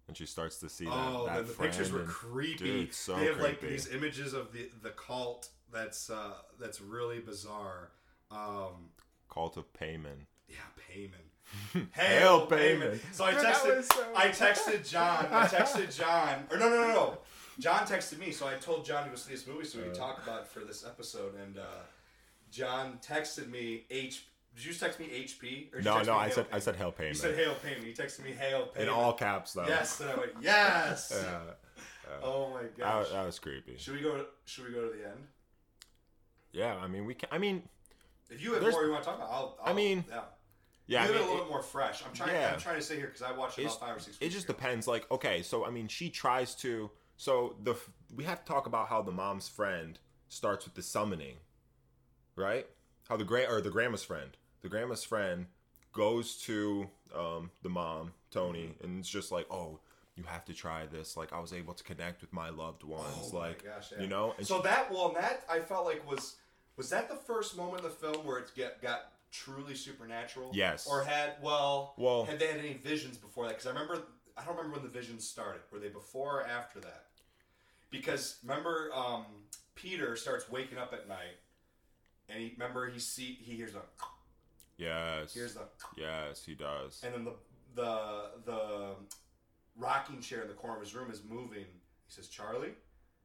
and 0.09 0.17
she 0.17 0.27
starts 0.27 0.59
to 0.59 0.69
see 0.69 0.85
that. 0.85 0.93
Oh, 0.93 1.27
that 1.27 1.37
then 1.37 1.47
the 1.47 1.53
pictures 1.53 1.91
were 1.93 2.01
and- 2.01 2.09
creepy. 2.09 2.65
Dude, 2.65 2.95
so 2.95 3.17
they 3.17 3.27
have 3.27 3.39
like 3.41 3.59
creepy. 3.59 3.75
these 3.75 3.93
images 3.93 4.33
of 4.35 4.53
the 4.53 4.71
the 4.83 4.91
cult 4.91 5.49
that's 5.73 6.11
uh, 6.11 6.33
that's 6.61 6.81
really 6.81 7.19
bizarre. 7.21 7.91
Um, 8.31 8.91
Cult 9.33 9.57
of 9.57 9.73
Paimon. 9.73 10.27
yeah, 10.49 10.57
Paimon. 10.91 11.89
Hail, 11.93 12.47
Paimon. 12.47 12.99
Paimon. 12.99 13.01
So 13.15 13.25
I 13.25 13.35
texted. 13.35 13.85
so 13.85 14.05
I 14.17 14.29
texted 14.29 14.89
Jon. 14.89 15.27
I 15.31 15.47
texted 15.47 15.97
Jon. 15.99 16.47
Or 16.51 16.57
no, 16.59 16.69
no, 16.69 16.81
no, 16.81 16.89
no. 16.89 17.19
Jon 17.59 17.87
texted 17.87 18.19
me, 18.19 18.33
so 18.33 18.47
I 18.47 18.55
told 18.55 18.85
Jon 18.85 19.05
to 19.05 19.11
go 19.11 19.17
see 19.17 19.33
this 19.33 19.47
movie 19.47 19.65
so 19.65 19.79
we 19.79 19.85
could 19.85 19.95
talk 19.95 20.23
about 20.23 20.43
it 20.43 20.47
for 20.49 20.61
this 20.61 20.85
episode. 20.85 21.35
And 21.43 21.57
uh, 21.59 21.63
Jon 22.51 22.99
texted 23.03 23.49
me 23.51 23.85
H. 23.91 24.27
Did 24.57 24.65
you 24.65 24.73
text 24.75 24.99
me 24.99 25.07
HP? 25.07 25.75
Or 25.75 25.83
No, 25.83 26.01
no, 26.03 26.15
I 26.17 26.27
Hail 26.27 26.35
said 26.35 26.47
I 26.53 26.59
said 26.59 26.77
Hail 26.77 26.95
You 26.99 27.15
said 27.15 27.37
hail 27.37 27.55
Paimon. 27.55 27.87
You 27.87 27.93
texted 27.93 28.25
me 28.25 28.33
hail 28.33 28.67
pain. 28.67 28.85
In 28.85 28.89
all 28.89 29.13
caps 29.13 29.53
though. 29.53 29.67
Yes. 29.69 29.97
Then 29.99 30.09
I 30.09 30.15
went 30.17 30.33
yes. 30.41 31.13
Yeah. 31.15 31.41
Oh 32.23 32.51
my 32.55 32.63
That, 32.63 32.77
gosh. 32.79 33.09
that 33.11 33.27
was 33.27 33.39
creepy. 33.41 33.77
Should 33.79 33.95
we 33.95 34.01
go? 34.01 34.25
Should 34.45 34.65
we 34.67 34.71
go 34.73 34.89
to 34.89 34.97
the 34.97 35.05
end? 35.09 35.27
Yeah, 36.53 36.77
I 36.77 36.87
mean 36.87 37.05
we 37.05 37.15
can. 37.15 37.29
I 37.33 37.39
mean, 37.39 37.69
If 38.31 38.41
you 38.43 38.53
have 38.55 38.63
more 38.63 38.85
you 38.85 38.93
want 38.93 39.03
to 39.03 39.07
talk 39.09 39.19
about, 39.19 39.29
I'll. 39.31 39.59
I'll 39.63 39.73
I 39.73 39.75
mean, 39.75 40.05
yeah. 40.09 40.21
yeah. 40.87 41.03
I 41.03 41.07
mean, 41.09 41.17
it 41.17 41.21
a 41.21 41.25
little 41.25 41.37
it- 41.39 41.41
bit 41.43 41.51
more 41.51 41.63
fresh. 41.63 42.03
I'm 42.07 42.13
trying. 42.15 42.31
yeah. 42.33 42.53
I'm 42.55 42.61
trying 42.61 42.77
to 42.77 42.83
sit 42.83 42.99
here 42.99 43.07
because 43.07 43.23
I 43.23 43.33
watched 43.33 43.59
it 43.59 43.65
about 43.65 43.81
five 43.81 43.97
or 43.97 44.01
six. 44.01 44.17
it 44.21 44.29
just 44.31 44.45
ago. 44.45 44.55
depends 44.55 44.87
like 44.87 45.11
okay 45.11 45.43
so 45.43 45.67
i 45.67 45.71
mean 45.71 45.89
she 45.89 46.09
tries 46.09 46.55
to 46.55 46.91
so 47.17 47.57
the 47.65 47.75
we 48.15 48.23
have 48.25 48.45
to 48.45 48.53
talk 48.53 48.67
about 48.67 48.89
how 48.89 49.03
the 49.03 49.11
mom's 49.13 49.49
friend 49.49 49.99
starts 50.29 50.65
with 50.65 50.75
the 50.75 50.83
summoning 50.83 51.37
right 52.37 52.67
how 53.09 53.17
the 53.17 53.25
grand 53.25 53.51
or 53.51 53.61
the 53.61 53.71
grandma's 53.71 54.05
friend 54.05 54.37
the 54.67 54.71
grandma's 54.71 55.05
friend 55.05 55.47
goes 55.93 56.37
to 56.37 56.89
um 57.15 57.51
the 57.63 57.69
mom 57.69 58.13
toni 58.31 58.75
and 58.83 58.99
it's 58.99 59.09
just 59.09 59.33
like 59.33 59.47
oh 59.51 59.79
you 60.17 60.25
have 60.25 60.45
to 60.47 60.55
try 60.55 60.87
this. 60.87 61.17
Like 61.17 61.33
I 61.33 61.41
was 61.41 61.53
able 61.53 61.75
to 61.75 61.85
connect 61.85 62.23
with 62.23 62.33
my 62.33 62.49
loved 62.49 62.83
ones. 62.83 63.31
Oh 63.33 63.37
like 63.37 63.65
gosh, 63.65 63.93
yeah. 63.93 64.03
you 64.03 64.09
know, 64.09 64.35
and 64.39 64.47
so 64.47 64.61
that 64.63 64.91
well, 64.91 65.11
that 65.11 65.45
I 65.49 65.61
felt 65.61 65.85
like 65.85 66.09
was 66.11 66.37
was 66.77 66.91
that 66.91 67.09
the 67.09 67.17
first 67.17 67.57
moment 67.57 67.79
in 67.79 67.85
the 67.85 67.91
film 67.91 68.27
where 68.27 68.39
it 68.39 68.51
get 68.57 68.83
got 68.83 69.13
truly 69.31 69.75
supernatural? 69.75 70.51
Yes. 70.55 70.87
Or 70.87 71.05
had 71.05 71.35
well, 71.43 71.95
Well- 71.97 72.25
had 72.25 72.39
they 72.39 72.49
had 72.49 72.59
any 72.59 72.75
visions 72.75 73.19
before 73.19 73.45
that? 73.45 73.59
Because 73.59 73.67
I 73.67 73.71
remember, 73.71 74.03
I 74.37 74.45
don't 74.45 74.57
remember 74.57 74.79
when 74.79 74.85
the 74.85 74.93
visions 74.93 75.29
started. 75.29 75.61
Were 75.71 75.79
they 75.79 75.89
before 75.89 76.41
or 76.41 76.47
after 76.47 76.81
that? 76.81 77.05
Because 77.91 78.39
remember, 78.43 78.91
um, 78.95 79.25
Peter 79.75 80.17
starts 80.17 80.51
waking 80.51 80.79
up 80.79 80.93
at 80.93 81.09
night, 81.09 81.39
and 82.29 82.41
he 82.41 82.53
remember 82.59 82.89
he 82.89 82.99
see 82.99 83.39
he 83.43 83.55
hears 83.55 83.75
a 83.75 83.83
yes, 84.79 85.35
hears 85.35 85.55
the 85.55 85.63
yes, 85.97 86.45
he 86.45 86.55
does. 86.55 87.03
and 87.05 87.15
then 87.15 87.25
the 87.25 87.33
the 87.75 88.31
the 88.45 88.95
rocking 89.77 90.21
chair 90.21 90.43
in 90.43 90.49
the 90.49 90.55
corner 90.55 90.77
of 90.77 90.83
his 90.83 90.95
room 90.95 91.11
is 91.11 91.23
moving. 91.25 91.65
He 92.07 92.09
says, 92.09 92.29
"Charlie," 92.29 92.69
and 92.69 92.75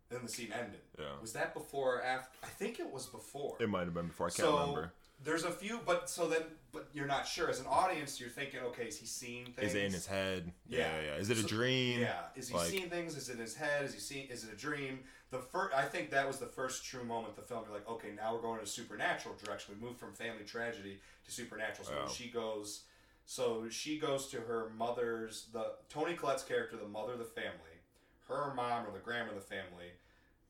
then 0.09 0.21
the 0.25 0.31
scene 0.31 0.51
ended. 0.53 0.81
Yeah. 0.99 1.05
Was 1.21 1.33
that 1.33 1.53
before 1.53 1.97
or 1.97 2.03
after? 2.03 2.29
I 2.43 2.47
think 2.47 2.79
it 2.79 2.91
was 2.91 3.05
before. 3.05 3.57
It 3.59 3.69
might 3.69 3.85
have 3.85 3.93
been 3.93 4.07
before. 4.07 4.27
I 4.27 4.29
can't 4.29 4.37
so 4.49 4.59
remember. 4.59 4.93
There's 5.23 5.43
a 5.43 5.51
few, 5.51 5.79
but 5.85 6.09
so 6.09 6.27
then, 6.27 6.41
but 6.71 6.87
you're 6.93 7.05
not 7.05 7.27
sure. 7.27 7.49
As 7.49 7.59
an 7.59 7.67
audience, 7.69 8.19
you're 8.19 8.29
thinking, 8.29 8.59
okay, 8.61 8.85
is 8.87 8.97
he 8.97 9.05
seeing 9.05 9.45
things? 9.45 9.69
Is 9.69 9.75
it 9.75 9.83
in 9.85 9.93
his 9.93 10.07
head? 10.07 10.51
Yeah, 10.67 10.79
Yeah. 10.79 11.01
yeah. 11.01 11.15
Is 11.15 11.29
it 11.29 11.37
a 11.37 11.41
So- 11.41 11.47
dream? 11.47 11.99
Yeah. 11.99 12.23
Is 12.35 12.47
he 12.49 12.55
Like- 12.55 12.69
seeing 12.69 12.89
things? 12.89 13.15
Is 13.15 13.29
it 13.29 13.33
in 13.33 13.39
his 13.39 13.55
head? 13.55 13.85
Is 13.85 13.93
he 13.93 13.99
seeing? 13.99 14.27
Is 14.29 14.43
it 14.43 14.51
a 14.51 14.55
dream? 14.55 15.03
The 15.29 15.39
first, 15.39 15.75
I 15.75 15.85
think 15.85 16.09
that 16.11 16.27
was 16.27 16.39
the 16.39 16.47
first 16.47 16.83
true 16.85 17.03
moment 17.03 17.35
the 17.35 17.41
film. 17.43 17.63
You're 17.65 17.73
like, 17.75 17.87
okay, 17.87 18.11
now 18.11 18.33
we're 18.33 18.41
going 18.41 18.57
in 18.59 18.63
a 18.63 18.67
supernatural 18.67 19.35
direction. 19.43 19.75
We 19.79 19.85
move 19.87 19.97
from 19.97 20.13
family 20.13 20.43
tragedy 20.43 20.99
to 21.25 21.31
supernatural. 21.31 21.87
So 21.87 21.93
Yeah. 21.93 22.07
she 22.07 22.29
goes, 22.29 22.83
so 23.25 23.69
she 23.69 23.99
goes 23.99 24.27
to 24.29 24.41
her 24.41 24.69
mother's, 24.71 25.45
the 25.53 25.75
Toni 25.87 26.15
Collette's 26.15 26.43
character, 26.43 26.75
the 26.77 26.87
mother 26.87 27.13
of 27.13 27.19
the 27.19 27.25
family, 27.25 27.79
her 28.27 28.53
mom 28.55 28.87
or 28.87 28.91
the 28.91 28.99
grandma 28.99 29.29
of 29.29 29.35
the 29.35 29.41
family, 29.41 29.91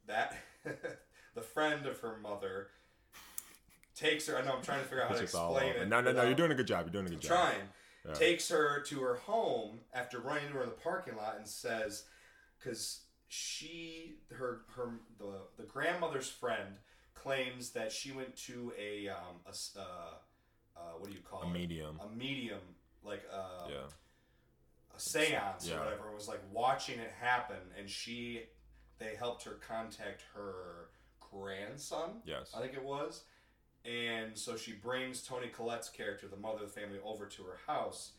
that 0.07 0.37
the 1.35 1.41
friend 1.41 1.85
of 1.85 1.99
her 1.99 2.17
mother 2.17 2.69
takes 4.01 4.27
her. 4.27 4.37
I 4.37 4.43
know 4.43 4.55
I'm 4.55 4.61
trying 4.63 4.79
to 4.81 4.85
figure 4.85 5.03
out 5.03 5.09
how 5.11 5.15
to 5.15 5.23
explain 5.23 5.73
it. 5.75 5.87
No, 5.87 6.01
no, 6.01 6.11
no. 6.11 6.23
You're 6.23 6.33
doing 6.35 6.51
a 6.51 6.55
good 6.55 6.67
job. 6.67 6.85
You're 6.85 6.91
doing 6.93 7.05
a 7.07 7.09
good 7.09 7.21
job. 7.21 7.29
trying 7.29 7.61
Yeah. 8.05 8.13
takes 8.13 8.49
her 8.49 8.81
to 8.87 8.99
her 9.01 9.15
home 9.15 9.79
after 9.93 10.19
running 10.19 10.45
into 10.45 10.57
her 10.57 10.63
in 10.63 10.69
the 10.69 10.75
parking 10.75 11.15
lot 11.15 11.35
and 11.37 11.47
says 11.47 12.05
because 12.57 13.01
she 13.27 14.15
her 14.31 14.61
her 14.75 14.93
the, 15.19 15.41
the 15.57 15.63
grandmother's 15.63 16.27
friend 16.27 16.77
claims 17.13 17.69
that 17.71 17.91
she 17.91 18.11
went 18.11 18.35
to 18.35 18.73
a 18.79 19.07
um 19.09 19.37
a 19.45 19.79
uh, 19.79 19.83
uh, 20.75 20.79
what 20.97 21.09
do 21.09 21.15
you 21.15 21.21
call 21.21 21.43
A 21.43 21.45
it 21.45 21.49
A 21.49 21.53
medium. 21.53 21.99
a 22.03 22.09
medium 22.15 22.59
like 23.03 23.21
uh, 23.31 23.67
Yeah. 23.69 23.87
a 24.95 24.99
seance 24.99 25.67
Yeah. 25.67 25.75
or 25.75 25.79
whatever 25.85 26.05
and 26.07 26.15
was 26.15 26.27
like 26.27 26.41
watching 26.51 26.97
it 26.99 27.11
happen 27.19 27.61
and 27.77 27.87
she 27.87 28.41
they 28.97 29.15
helped 29.15 29.43
her 29.43 29.59
contact 29.67 30.23
her 30.33 30.89
grandson 31.19 32.21
Yes. 32.25 32.51
I 32.55 32.61
think 32.61 32.73
it 32.73 32.83
was. 32.83 33.23
And 33.85 34.37
so 34.37 34.55
she 34.55 34.73
brings 34.73 35.23
Toni 35.23 35.47
Collette's 35.47 35.89
character, 35.89 36.27
the 36.27 36.37
mother 36.37 36.63
of 36.63 36.73
the 36.73 36.79
family, 36.81 36.99
over 37.03 37.25
to 37.25 37.43
her 37.43 37.57
house 37.67 38.11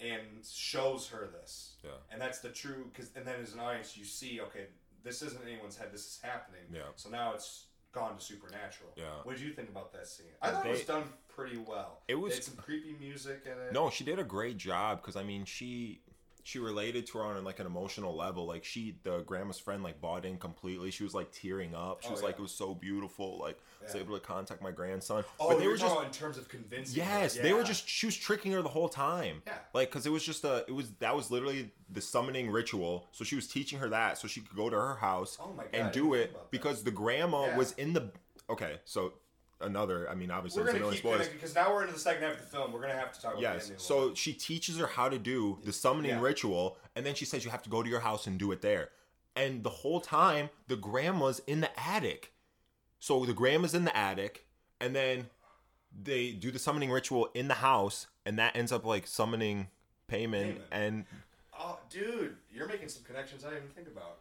and 0.00 0.20
shows 0.50 1.08
her 1.08 1.28
this. 1.40 1.74
Yeah. 1.84 1.90
And 2.10 2.20
that's 2.20 2.40
the 2.40 2.48
true, 2.50 2.90
because, 2.92 3.10
and 3.16 3.24
then 3.26 3.36
as 3.40 3.54
an 3.54 3.60
audience, 3.60 3.96
you 3.96 4.04
see, 4.04 4.40
okay, 4.40 4.66
this 5.04 5.22
isn't 5.22 5.40
anyone's 5.46 5.76
head, 5.76 5.88
this 5.92 6.02
is 6.02 6.18
happening. 6.22 6.60
Yeah. 6.72 6.80
So 6.96 7.08
now 7.08 7.32
it's 7.34 7.66
gone 7.92 8.16
to 8.16 8.22
supernatural. 8.24 8.90
Yeah. 8.96 9.04
What 9.22 9.36
did 9.36 9.44
you 9.44 9.52
think 9.52 9.68
about 9.68 9.92
that 9.92 10.06
scene? 10.08 10.26
I 10.40 10.50
thought 10.50 10.66
it 10.66 10.70
was 10.72 10.82
done 10.84 11.04
pretty 11.28 11.56
well. 11.58 12.00
It 12.08 12.16
was- 12.16 12.32
They 12.32 12.36
had 12.36 12.44
some 12.44 12.56
creepy 12.56 12.96
music 12.98 13.42
in 13.46 13.52
it. 13.52 13.72
No, 13.72 13.90
she 13.90 14.04
did 14.04 14.18
a 14.18 14.24
great 14.24 14.56
job 14.58 15.00
because 15.00 15.16
I 15.16 15.22
mean 15.22 15.44
she 15.44 16.00
she 16.44 16.58
related 16.58 17.06
to 17.06 17.18
her 17.18 17.24
on 17.24 17.44
like 17.44 17.60
an 17.60 17.66
emotional 17.66 18.16
level. 18.16 18.46
Like 18.46 18.64
she 18.64 18.96
the 19.04 19.20
grandma's 19.20 19.58
friend 19.58 19.82
like 19.82 20.00
bought 20.00 20.24
in 20.24 20.38
completely. 20.38 20.90
She 20.90 21.04
was 21.04 21.14
like 21.14 21.30
tearing 21.32 21.74
up. 21.74 22.02
She 22.02 22.08
Oh, 22.08 22.12
was 22.12 22.22
like 22.22 22.38
it 22.38 22.42
was 22.42 22.50
so 22.52 22.74
beautiful. 22.74 23.38
Like 23.38 23.58
I 23.80 23.84
was 23.84 23.94
able 23.96 24.18
to 24.18 24.24
contact 24.24 24.60
my 24.62 24.70
grandson. 24.72 25.24
Oh, 25.38 25.50
but 25.50 25.58
they 25.58 25.66
were 25.66 25.76
just 25.76 25.96
in 26.04 26.10
terms 26.10 26.38
of 26.38 26.48
convincing. 26.48 27.02
her. 27.02 27.08
Yes, 27.20 27.36
they 27.36 27.52
were 27.52 27.62
just 27.62 27.88
she 27.88 28.06
was 28.06 28.16
tricking 28.16 28.52
her 28.52 28.62
the 28.62 28.68
whole 28.68 28.88
time. 28.88 29.42
Yeah. 29.46 29.54
Like 29.72 29.90
cuz 29.90 30.04
it 30.06 30.10
was 30.10 30.24
just 30.24 30.44
a 30.44 30.64
it 30.66 30.72
was 30.72 30.90
that 30.98 31.14
was 31.14 31.30
literally 31.30 31.70
the 31.88 32.00
summoning 32.00 32.50
ritual. 32.50 33.08
So 33.12 33.24
she 33.24 33.36
was 33.36 33.46
teaching 33.46 33.78
her 33.78 33.88
that 33.90 34.18
so 34.18 34.26
she 34.26 34.40
could 34.40 34.56
go 34.56 34.68
to 34.68 34.76
her 34.76 34.96
house 34.96 35.38
Oh 35.40 35.52
God, 35.52 35.68
and 35.72 35.92
do 35.92 36.14
it 36.14 36.36
because 36.50 36.82
the 36.82 36.90
grandma 36.90 37.46
Yeah. 37.46 37.56
was 37.56 37.72
in 37.72 37.92
the 37.92 38.10
Okay, 38.50 38.80
so 38.84 39.14
another 39.62 40.08
I 40.10 40.14
mean 40.14 40.30
obviously 40.30 40.62
We're 40.62 40.72
gonna 40.72 40.90
keep 40.90 40.98
spoilers. 40.98 41.28
because 41.28 41.54
now 41.54 41.72
we're 41.72 41.82
into 41.82 41.94
the 41.94 42.00
second 42.00 42.22
half 42.22 42.34
of 42.34 42.40
the 42.40 42.46
film. 42.46 42.72
We're 42.72 42.80
gonna 42.80 42.94
have 42.94 43.12
to 43.12 43.20
talk 43.20 43.32
about 43.32 43.42
Yes. 43.42 43.70
So 43.78 44.14
she 44.14 44.32
teaches 44.32 44.76
her 44.78 44.86
how 44.86 45.08
to 45.08 45.18
do 45.18 45.58
the 45.64 45.72
summoning 45.72 46.10
Yeah. 46.12 46.20
ritual, 46.20 46.78
and 46.96 47.04
then 47.06 47.14
she 47.14 47.24
says 47.24 47.44
you 47.44 47.50
have 47.50 47.62
to 47.62 47.70
go 47.70 47.82
to 47.82 47.88
your 47.88 48.00
house 48.00 48.26
and 48.26 48.38
do 48.38 48.52
it 48.52 48.60
there. 48.62 48.90
And 49.34 49.62
the 49.64 49.70
whole 49.70 50.00
time, 50.00 50.50
the 50.68 50.76
grandma's 50.76 51.40
in 51.46 51.60
the 51.62 51.70
attic. 51.80 52.32
So 53.00 53.24
the 53.24 53.32
grandma's 53.32 53.74
in 53.74 53.84
the 53.84 53.96
attic, 53.96 54.46
and 54.80 54.94
then 54.94 55.28
they 56.02 56.32
do 56.32 56.50
the 56.50 56.58
summoning 56.58 56.90
ritual 56.90 57.28
in 57.34 57.48
the 57.48 57.54
house, 57.54 58.06
and 58.26 58.38
that 58.38 58.54
ends 58.56 58.72
up 58.72 58.84
like 58.84 59.06
summoning 59.06 59.68
Paimon. 60.08 60.56
Paimon. 60.56 60.60
And 60.70 61.04
Oh, 61.58 61.78
dude, 61.90 62.36
you're 62.50 62.66
making 62.66 62.88
some 62.88 63.04
connections 63.04 63.44
I 63.44 63.50
didn't 63.50 63.64
even 63.64 63.74
think 63.74 63.88
about. 63.88 64.18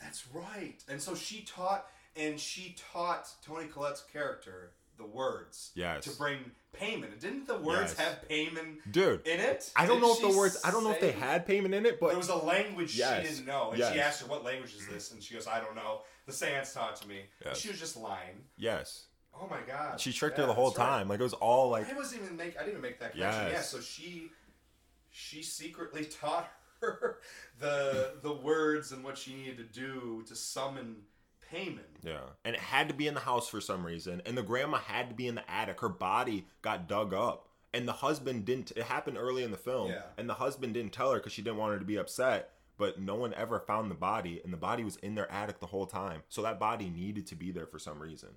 That's 0.00 0.26
right. 0.28 0.82
And 0.88 1.00
so 1.00 1.14
she 1.14 1.42
taught, 1.42 1.86
and 2.16 2.38
she 2.38 2.76
taught 2.92 3.28
Toni 3.44 3.66
Collette's 3.66 4.02
character 4.12 4.72
the 4.96 5.04
words. 5.04 5.72
Yes. 5.74 6.04
To 6.04 6.10
bring 6.16 6.38
Paimon. 6.78 7.10
And 7.12 7.20
didn't 7.20 7.46
the 7.48 7.58
words 7.58 7.94
Yes. 7.96 7.98
have 7.98 8.28
Paimon 8.28 8.76
dude, 8.90 9.26
in 9.26 9.40
it? 9.40 9.72
I 9.74 9.86
don't 9.86 9.96
Didn't 10.00 10.02
know 10.08 10.14
if 10.28 10.32
the 10.32 10.38
words. 10.38 10.60
I 10.64 10.70
don't 10.70 10.84
know 10.84 10.92
if 10.92 11.00
they 11.00 11.10
had 11.12 11.46
Paimon 11.48 11.74
in 11.74 11.84
it, 11.84 11.98
but 11.98 12.08
There 12.08 12.16
was 12.16 12.28
a 12.28 12.36
language 12.36 12.96
Yes. 12.96 13.22
she 13.26 13.28
didn't 13.34 13.46
know, 13.46 13.72
and 13.72 13.78
she 13.82 14.00
asked 14.00 14.20
her, 14.22 14.28
"What 14.28 14.44
language 14.44 14.74
is 14.74 14.86
this?" 14.86 15.10
And 15.10 15.22
she 15.22 15.34
goes, 15.34 15.46
"I 15.48 15.58
don't 15.60 15.74
know." 15.74 16.02
The 16.26 16.32
seance 16.32 16.72
taught 16.72 16.96
to 16.96 17.08
me. 17.08 17.22
Yes. 17.44 17.58
She 17.58 17.68
was 17.68 17.78
just 17.80 17.96
lying. 17.96 18.44
yes, 18.56 19.06
Oh 19.34 19.48
my 19.48 19.60
god. 19.66 20.00
she 20.00 20.12
tricked 20.12 20.38
Yeah, 20.38 20.42
her 20.44 20.46
the 20.46 20.54
whole 20.54 20.70
that's 20.70 20.78
right. 20.78 20.86
time. 20.98 21.08
Like 21.08 21.18
it 21.18 21.24
was 21.24 21.34
all 21.34 21.70
like 21.70 21.90
I 21.90 21.94
wasn't 21.94 22.22
even 22.22 22.36
make. 22.36 22.54
I 22.56 22.60
didn't 22.60 22.70
even 22.70 22.82
make 22.82 23.00
that 23.00 23.12
connection. 23.12 23.50
Yeah, 23.52 23.62
so 23.62 23.80
she, 23.80 24.30
she 25.10 25.42
secretly 25.42 26.04
taught 26.04 26.48
her 26.80 27.18
the 27.58 28.14
the 28.22 28.32
words 28.32 28.92
and 28.92 29.02
what 29.02 29.18
she 29.18 29.34
needed 29.34 29.56
to 29.56 29.64
do 29.64 30.22
to 30.28 30.36
summon 30.36 31.02
Paimon. 31.52 31.80
Yeah. 32.02 32.20
And 32.44 32.54
it 32.54 32.60
had 32.60 32.88
to 32.88 32.94
be 32.94 33.06
in 33.06 33.14
the 33.14 33.20
house 33.20 33.48
for 33.48 33.60
some 33.60 33.84
reason. 33.84 34.22
And 34.26 34.36
the 34.36 34.42
grandma 34.42 34.78
had 34.78 35.08
to 35.10 35.14
be 35.14 35.26
in 35.28 35.34
the 35.34 35.50
attic. 35.50 35.80
Her 35.80 35.88
body 35.88 36.46
got 36.62 36.88
dug 36.88 37.12
up. 37.14 37.48
And 37.72 37.88
the 37.88 37.92
husband 37.92 38.44
didn't. 38.44 38.70
It 38.76 38.84
happened 38.84 39.16
early 39.18 39.42
in 39.42 39.50
the 39.50 39.56
film. 39.56 39.90
Yeah. 39.90 40.02
And 40.16 40.28
the 40.28 40.34
husband 40.34 40.74
didn't 40.74 40.92
tell 40.92 41.10
her 41.12 41.18
because 41.18 41.32
she 41.32 41.42
didn't 41.42 41.56
want 41.58 41.72
her 41.72 41.78
to 41.78 41.84
be 41.84 41.96
upset. 41.96 42.50
But 42.76 43.00
no 43.00 43.14
one 43.14 43.34
ever 43.34 43.58
found 43.60 43.90
the 43.90 43.94
body. 43.96 44.40
And 44.44 44.52
the 44.52 44.56
body 44.56 44.84
was 44.84 44.96
in 44.96 45.14
their 45.14 45.30
attic 45.30 45.60
the 45.60 45.66
whole 45.66 45.86
time. 45.86 46.22
So 46.28 46.42
that 46.42 46.58
body 46.60 46.88
needed 46.90 47.26
to 47.28 47.34
be 47.36 47.50
there 47.50 47.66
for 47.66 47.78
some 47.78 48.00
reason. 48.00 48.30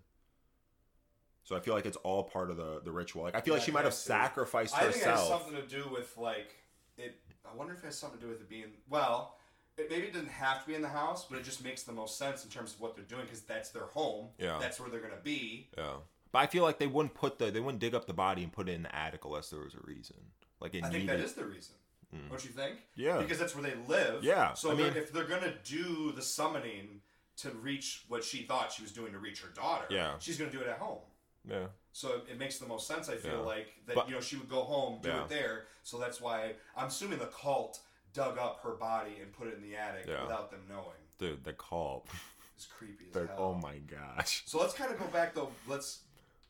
So 1.44 1.56
I 1.56 1.60
feel 1.60 1.74
like 1.74 1.86
it's 1.86 1.98
all 1.98 2.24
part 2.24 2.52
of 2.52 2.58
the, 2.58 2.82
the 2.84 2.92
ritual. 2.92 3.24
Like 3.24 3.36
I 3.36 3.42
feel 3.42 3.54
Yeah, 3.54 3.60
like 3.60 3.66
she 3.66 3.72
might 3.72 3.86
have 3.86 3.94
has 3.94 4.02
to. 4.02 4.08
sacrificed 4.08 4.76
I 4.76 4.80
think 4.82 4.96
it 4.98 5.04
has 5.04 5.06
herself. 5.22 5.28
something 5.44 5.62
to 5.62 5.68
do 5.68 5.88
with 5.90 6.16
like 6.18 6.56
it. 6.98 7.16
I 7.50 7.56
wonder 7.56 7.74
if 7.74 7.80
it 7.80 7.86
has 7.86 7.98
something 7.98 8.20
to 8.20 8.26
do 8.26 8.30
with 8.32 8.42
it 8.42 8.50
being 8.50 8.66
well. 8.90 9.37
It 9.78 9.90
maybe 9.92 10.08
it 10.08 10.14
doesn't 10.14 10.30
have 10.30 10.62
to 10.64 10.68
be 10.68 10.76
in 10.76 10.82
the 10.82 10.88
house, 10.90 11.26
but 11.30 11.38
it 11.38 11.44
just 11.46 11.64
makes 11.64 11.84
the 11.84 11.92
most 11.92 12.18
sense 12.18 12.44
in 12.44 12.50
terms 12.50 12.74
of 12.74 12.82
what 12.82 12.96
they're 12.96 13.06
doing 13.06 13.24
because 13.26 13.42
that's 13.42 13.70
their 13.70 13.84
home. 13.86 14.28
Yeah. 14.40 14.58
That's 14.60 14.80
where 14.80 14.90
they're 14.90 15.00
gonna 15.02 15.22
be. 15.24 15.70
Yeah. 15.78 15.94
But 16.32 16.40
I 16.40 16.48
feel 16.48 16.64
like 16.64 16.80
they 16.80 16.88
wouldn't 16.88 17.14
put 17.14 17.38
the 17.38 17.52
they 17.52 17.60
wouldn't 17.60 17.80
dig 17.80 17.94
up 17.94 18.08
the 18.08 18.14
body 18.14 18.44
and 18.44 18.52
put 18.52 18.68
it 18.70 18.74
in 18.74 18.84
the 18.84 18.96
attic 18.96 19.24
unless 19.26 19.50
there 19.50 19.60
was 19.60 19.76
a 19.76 19.86
reason. 19.86 20.18
Like 20.60 20.74
it 20.74 20.84
I 20.84 20.90
think 20.90 21.04
needed 21.04 21.20
that 21.20 21.24
is 21.24 21.34
the 21.34 21.46
reason. 21.46 21.76
Mm. 22.16 22.30
Don't 22.30 22.44
you 22.44 22.52
think? 22.52 22.78
Yeah. 22.96 23.20
Because 23.20 23.38
that's 23.38 23.54
where 23.56 23.64
they 23.64 23.76
live. 23.88 24.24
Yeah, 24.24 24.54
So 24.54 24.72
I 24.72 24.76
mean- 24.76 24.96
if 24.96 25.12
they're 25.14 25.26
gonna 25.26 25.54
do 25.64 26.12
the 26.12 26.22
summoning 26.22 27.02
to 27.38 27.52
reach 27.52 28.04
what 28.08 28.24
she 28.24 28.44
thought 28.44 28.72
she 28.72 28.82
was 28.82 28.92
doing 28.92 29.12
to 29.12 29.20
reach 29.20 29.42
her 29.42 29.50
daughter, 29.50 29.86
Yeah. 29.92 30.18
she's 30.18 30.38
gonna 30.40 30.52
do 30.52 30.60
it 30.62 30.68
at 30.68 30.80
home. 30.80 31.02
Yeah. 31.48 31.68
So 31.92 32.16
it, 32.16 32.32
it 32.32 32.40
makes 32.40 32.58
the 32.58 32.66
most 32.68 32.88
sense. 32.88 33.10
I 33.10 33.16
feel 33.18 33.32
Yeah. 33.34 33.38
like 33.40 33.74
that 33.86 33.96
But- 33.96 34.10
you 34.10 34.16
know 34.16 34.22
she 34.22 34.38
would 34.38 34.50
go 34.50 34.64
home, 34.64 35.02
do 35.02 35.10
Yeah. 35.10 35.24
it 35.24 35.30
there. 35.30 35.68
So 35.84 35.98
that's 36.00 36.20
why 36.20 36.56
I'm 36.76 36.88
assuming 36.88 37.20
the 37.20 37.28
cult 37.28 37.80
dug 38.18 38.38
up 38.40 38.60
her 38.64 38.72
body 38.72 39.12
and 39.22 39.32
put 39.32 39.48
it 39.48 39.54
in 39.56 39.62
the 39.62 39.76
attic 39.76 40.06
Yeah. 40.08 40.24
without 40.24 40.50
them 40.50 40.62
knowing. 40.68 40.98
Dude, 41.20 41.44
the 41.44 41.54
call. 41.54 42.06
is 42.58 42.66
creepy 42.66 43.06
as 43.10 43.14
They're- 43.14 43.28
hell. 43.28 43.38
oh 43.40 43.54
my 43.54 43.78
gosh. 43.78 44.42
So 44.48 44.60
let's 44.60 44.74
kind 44.74 44.92
of 44.92 44.98
go 45.00 45.06
back 45.08 45.36
though. 45.36 45.52
Let's 45.68 46.00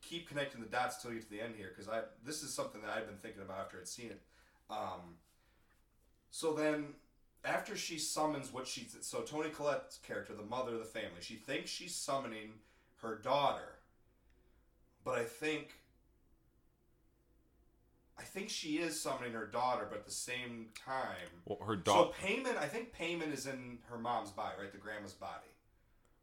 keep 0.01 0.29
connecting 0.29 0.61
the 0.61 0.67
dots 0.67 1.01
till 1.01 1.11
you 1.11 1.17
get 1.19 1.25
to 1.25 1.29
the 1.35 1.41
end 1.41 1.55
here, 1.57 1.69
because 1.75 1.89
I 1.89 2.03
this 2.23 2.41
is 2.43 2.53
something 2.53 2.81
that 2.81 2.89
I've 2.91 3.05
been 3.07 3.17
thinking 3.17 3.41
about 3.41 3.59
after 3.59 3.77
I'd 3.77 3.87
seen 3.87 4.11
it. 4.11 4.21
Um, 4.69 5.17
so 6.31 6.53
then, 6.53 6.93
after 7.43 7.75
she 7.75 7.97
summons 7.99 8.53
what 8.53 8.65
she 8.67 8.87
so 9.01 9.21
Toni 9.21 9.49
Collette's 9.49 9.97
character, 9.97 10.33
the 10.33 10.43
mother 10.43 10.73
of 10.73 10.79
the 10.79 10.85
family, 10.85 11.19
she 11.21 11.35
thinks 11.35 11.69
she's 11.69 11.93
summoning 11.95 12.53
her 13.01 13.15
daughter, 13.17 13.79
but 15.03 15.19
I 15.19 15.25
think. 15.25 15.76
I 18.19 18.23
think 18.23 18.49
she 18.49 18.77
is 18.77 18.99
summoning 18.99 19.33
her 19.33 19.45
daughter, 19.45 19.85
but 19.89 19.99
at 19.99 20.05
the 20.05 20.11
same 20.11 20.67
time, 20.85 21.29
Well, 21.45 21.59
her 21.65 21.75
daughter. 21.75 22.11
so 22.19 22.27
Paimon. 22.27 22.57
I 22.57 22.65
think 22.67 22.95
Paimon 22.95 23.31
is 23.33 23.45
in 23.45 23.77
her 23.89 23.97
mom's 23.97 24.31
body, 24.31 24.55
right? 24.59 24.71
The 24.71 24.77
grandma's 24.79 25.13
body, 25.13 25.47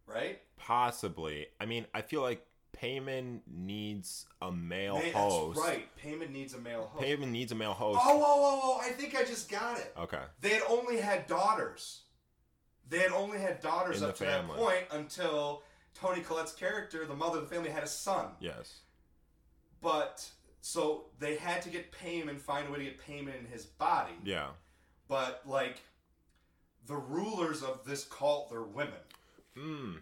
right? 0.06 0.40
possibly. 0.56 1.46
I 1.60 1.66
mean, 1.66 1.86
I 1.94 2.02
feel 2.02 2.20
like 2.22 2.44
Paimon 2.76 3.40
needs 3.46 4.26
a 4.42 4.50
male 4.50 5.00
host. 5.12 5.60
That's 5.60 5.68
right. 5.68 5.88
Paimon 5.96 6.30
needs 6.30 6.54
a 6.54 6.58
male 6.58 6.90
host. 6.92 7.04
Paimon 7.06 7.28
needs 7.28 7.52
a 7.52 7.54
male 7.54 7.72
host. 7.72 8.00
Oh, 8.02 8.16
whoa, 8.18 8.36
whoa, 8.36 8.56
whoa! 8.58 8.78
I 8.80 8.90
think 8.90 9.14
I 9.14 9.22
just 9.24 9.48
got 9.48 9.78
it. 9.78 9.94
Okay. 9.98 10.22
They 10.40 10.48
had 10.50 10.62
only 10.68 10.96
had 10.98 11.26
daughters. 11.28 12.00
They 12.88 12.98
had 12.98 13.12
only 13.12 13.38
had 13.38 13.60
daughters 13.60 14.02
In 14.02 14.08
up 14.08 14.16
to 14.16 14.24
that 14.24 14.46
point 14.48 14.84
until 14.90 15.62
Toni 15.94 16.20
Collette's 16.22 16.52
character, 16.52 17.06
the 17.06 17.14
mother 17.14 17.38
of 17.38 17.48
the 17.48 17.54
family, 17.54 17.70
had 17.70 17.84
a 17.84 17.86
son. 17.88 18.26
Yes. 18.40 18.80
But 19.80 20.28
so 20.64 21.04
they 21.18 21.36
had 21.36 21.60
to 21.60 21.68
get 21.68 21.92
Paimon, 21.92 22.40
find 22.40 22.66
a 22.66 22.72
way 22.72 22.78
to 22.78 22.84
get 22.84 22.98
Paimon 22.98 23.38
in 23.38 23.44
his 23.52 23.66
body. 23.66 24.14
Yeah. 24.24 24.48
But 25.08 25.42
like, 25.44 25.76
the 26.86 26.96
rulers 26.96 27.62
of 27.62 27.84
this 27.84 28.04
cult, 28.04 28.48
they're 28.48 28.62
women. 28.62 28.94
Hmm. 29.54 29.96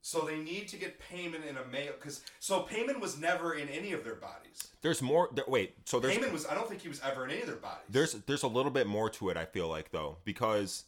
So 0.00 0.20
they 0.20 0.38
need 0.38 0.68
to 0.68 0.76
get 0.76 1.00
Paimon 1.00 1.44
in 1.44 1.56
a 1.56 1.64
male 1.64 1.94
because 1.98 2.22
so 2.38 2.62
Paimon 2.62 3.00
was 3.00 3.18
never 3.18 3.54
in 3.54 3.68
any 3.68 3.90
of 3.90 4.04
their 4.04 4.14
bodies. 4.14 4.68
There's 4.82 5.02
more. 5.02 5.30
There, 5.34 5.44
wait. 5.48 5.74
So 5.84 5.98
there's 5.98 6.16
Paimon 6.16 6.30
was 6.30 6.46
I 6.46 6.54
don't 6.54 6.68
think 6.68 6.80
he 6.80 6.88
was 6.88 7.00
ever 7.00 7.24
in 7.24 7.32
any 7.32 7.40
of 7.40 7.48
their 7.48 7.56
bodies. 7.56 7.82
there's 7.90 8.12
there's 8.12 8.44
a 8.44 8.48
little 8.48 8.70
bit 8.70 8.86
more 8.86 9.10
to 9.10 9.30
it. 9.30 9.36
I 9.36 9.46
feel 9.46 9.66
like 9.66 9.90
though 9.90 10.18
because 10.24 10.84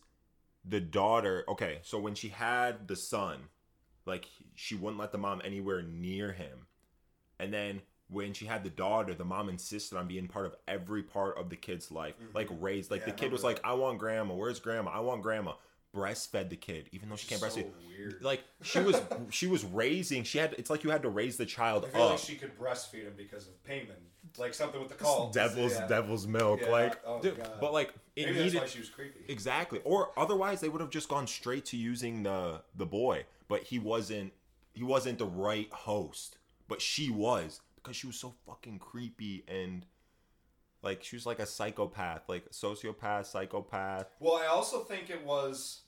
the 0.65 0.81
daughter. 0.81 1.45
Okay, 1.49 1.81
so 1.83 1.99
when 1.99 2.15
she 2.15 2.29
had 2.29 2.87
the 2.87 2.95
son, 2.95 3.39
like 4.07 4.27
she 4.55 4.77
wouldn't 4.77 5.01
let 5.01 5.11
the 5.11 5.19
mom 5.19 5.43
anywhere 5.45 5.83
near 5.83 6.31
him, 6.31 6.67
and 7.41 7.53
then 7.53 7.83
when 8.11 8.33
she 8.33 8.47
had 8.47 8.65
the 8.65 8.71
daughter, 8.71 9.15
the 9.15 9.25
mom 9.25 9.49
insisted 9.49 9.97
on 9.97 10.07
being 10.09 10.27
part 10.29 10.47
of 10.47 10.57
every 10.67 11.03
part 11.03 11.39
of 11.39 11.49
the 11.51 11.57
kid's 11.57 11.91
life, 11.93 12.15
like 12.35 12.49
raised. 12.61 12.91
Like 12.91 13.01
Mm-hmm. 13.03 13.11
Yeah, 13.11 13.15
the 13.15 13.21
kid 13.21 13.33
was 13.33 13.45
like, 13.45 13.61
"I 13.65 13.75
want 13.75 13.99
grandma. 13.99 14.35
Where's 14.35 14.59
grandma? 14.61 14.91
I 14.91 15.01
want 15.01 15.23
grandma." 15.23 15.53
Breastfed 15.93 16.51
the 16.51 16.57
kid, 16.57 16.89
even 16.93 17.09
though 17.09 17.17
she 17.17 17.27
can't 17.27 17.41
so 17.41 17.49
breastfeed. 17.49 17.67
weird. 17.89 18.23
Like 18.23 18.45
she 18.63 18.79
was, 18.79 19.03
she 19.31 19.49
was 19.49 19.65
raising. 19.65 20.23
She 20.23 20.39
had. 20.39 20.55
It's 20.57 20.71
like 20.71 20.85
you 20.85 20.91
had 20.91 21.03
to 21.03 21.09
raise 21.09 21.37
the 21.37 21.47
child 21.47 21.85
I 21.85 21.89
feel 21.89 22.03
up. 22.05 22.11
like 22.11 22.19
she 22.21 22.37
could 22.37 22.57
breastfeed 22.57 23.03
him 23.03 23.15
because 23.17 23.49
of 23.49 23.55
Paimon, 23.65 23.97
like 24.39 24.55
something 24.55 24.81
with 24.81 24.91
the 24.91 24.95
call. 24.95 25.31
devil's 25.33 25.73
Yeah. 25.73 25.89
devil's 25.89 26.29
milk, 26.29 26.61
Yeah. 26.63 26.71
like. 26.71 27.01
Oh, 27.05 27.21
dude, 27.21 27.43
but 27.61 27.73
like 27.73 27.93
it 28.15 28.27
Maybe 28.27 28.39
needed 28.39 28.53
that's 28.53 28.63
why 28.63 28.69
she 28.69 28.79
was 28.79 28.89
creepy. 28.89 29.25
exactly, 29.27 29.81
or 29.83 30.11
otherwise 30.17 30.61
they 30.61 30.69
would 30.69 30.81
have 30.81 30.91
just 30.91 31.09
gone 31.09 31.27
straight 31.27 31.65
to 31.67 31.77
using 31.77 32.23
the 32.23 32.63
the 32.77 32.87
boy. 32.87 33.25
But 33.49 33.65
he 33.65 33.81
wasn't. 33.81 34.33
He 34.73 34.85
wasn't 34.85 35.19
the 35.19 35.27
right 35.27 35.73
host. 35.73 36.37
But 36.69 36.81
she 36.81 37.11
was 37.11 37.61
because 37.83 37.97
she 37.97 38.07
was 38.07 38.17
so 38.17 38.35
fucking 38.47 38.79
creepy 38.79 39.45
and. 39.49 39.87
Like 40.83 41.05
she 41.05 41.15
was 41.15 41.27
like 41.27 41.41
a 41.41 41.45
psychopath, 41.45 42.23
like 42.27 42.53
sociopath, 42.53 43.27
psychopath. 43.27 44.07
Well, 44.19 44.37
I 44.37 44.47
also 44.47 44.79
think 44.81 45.11
it 45.11 45.23
was 45.27 45.83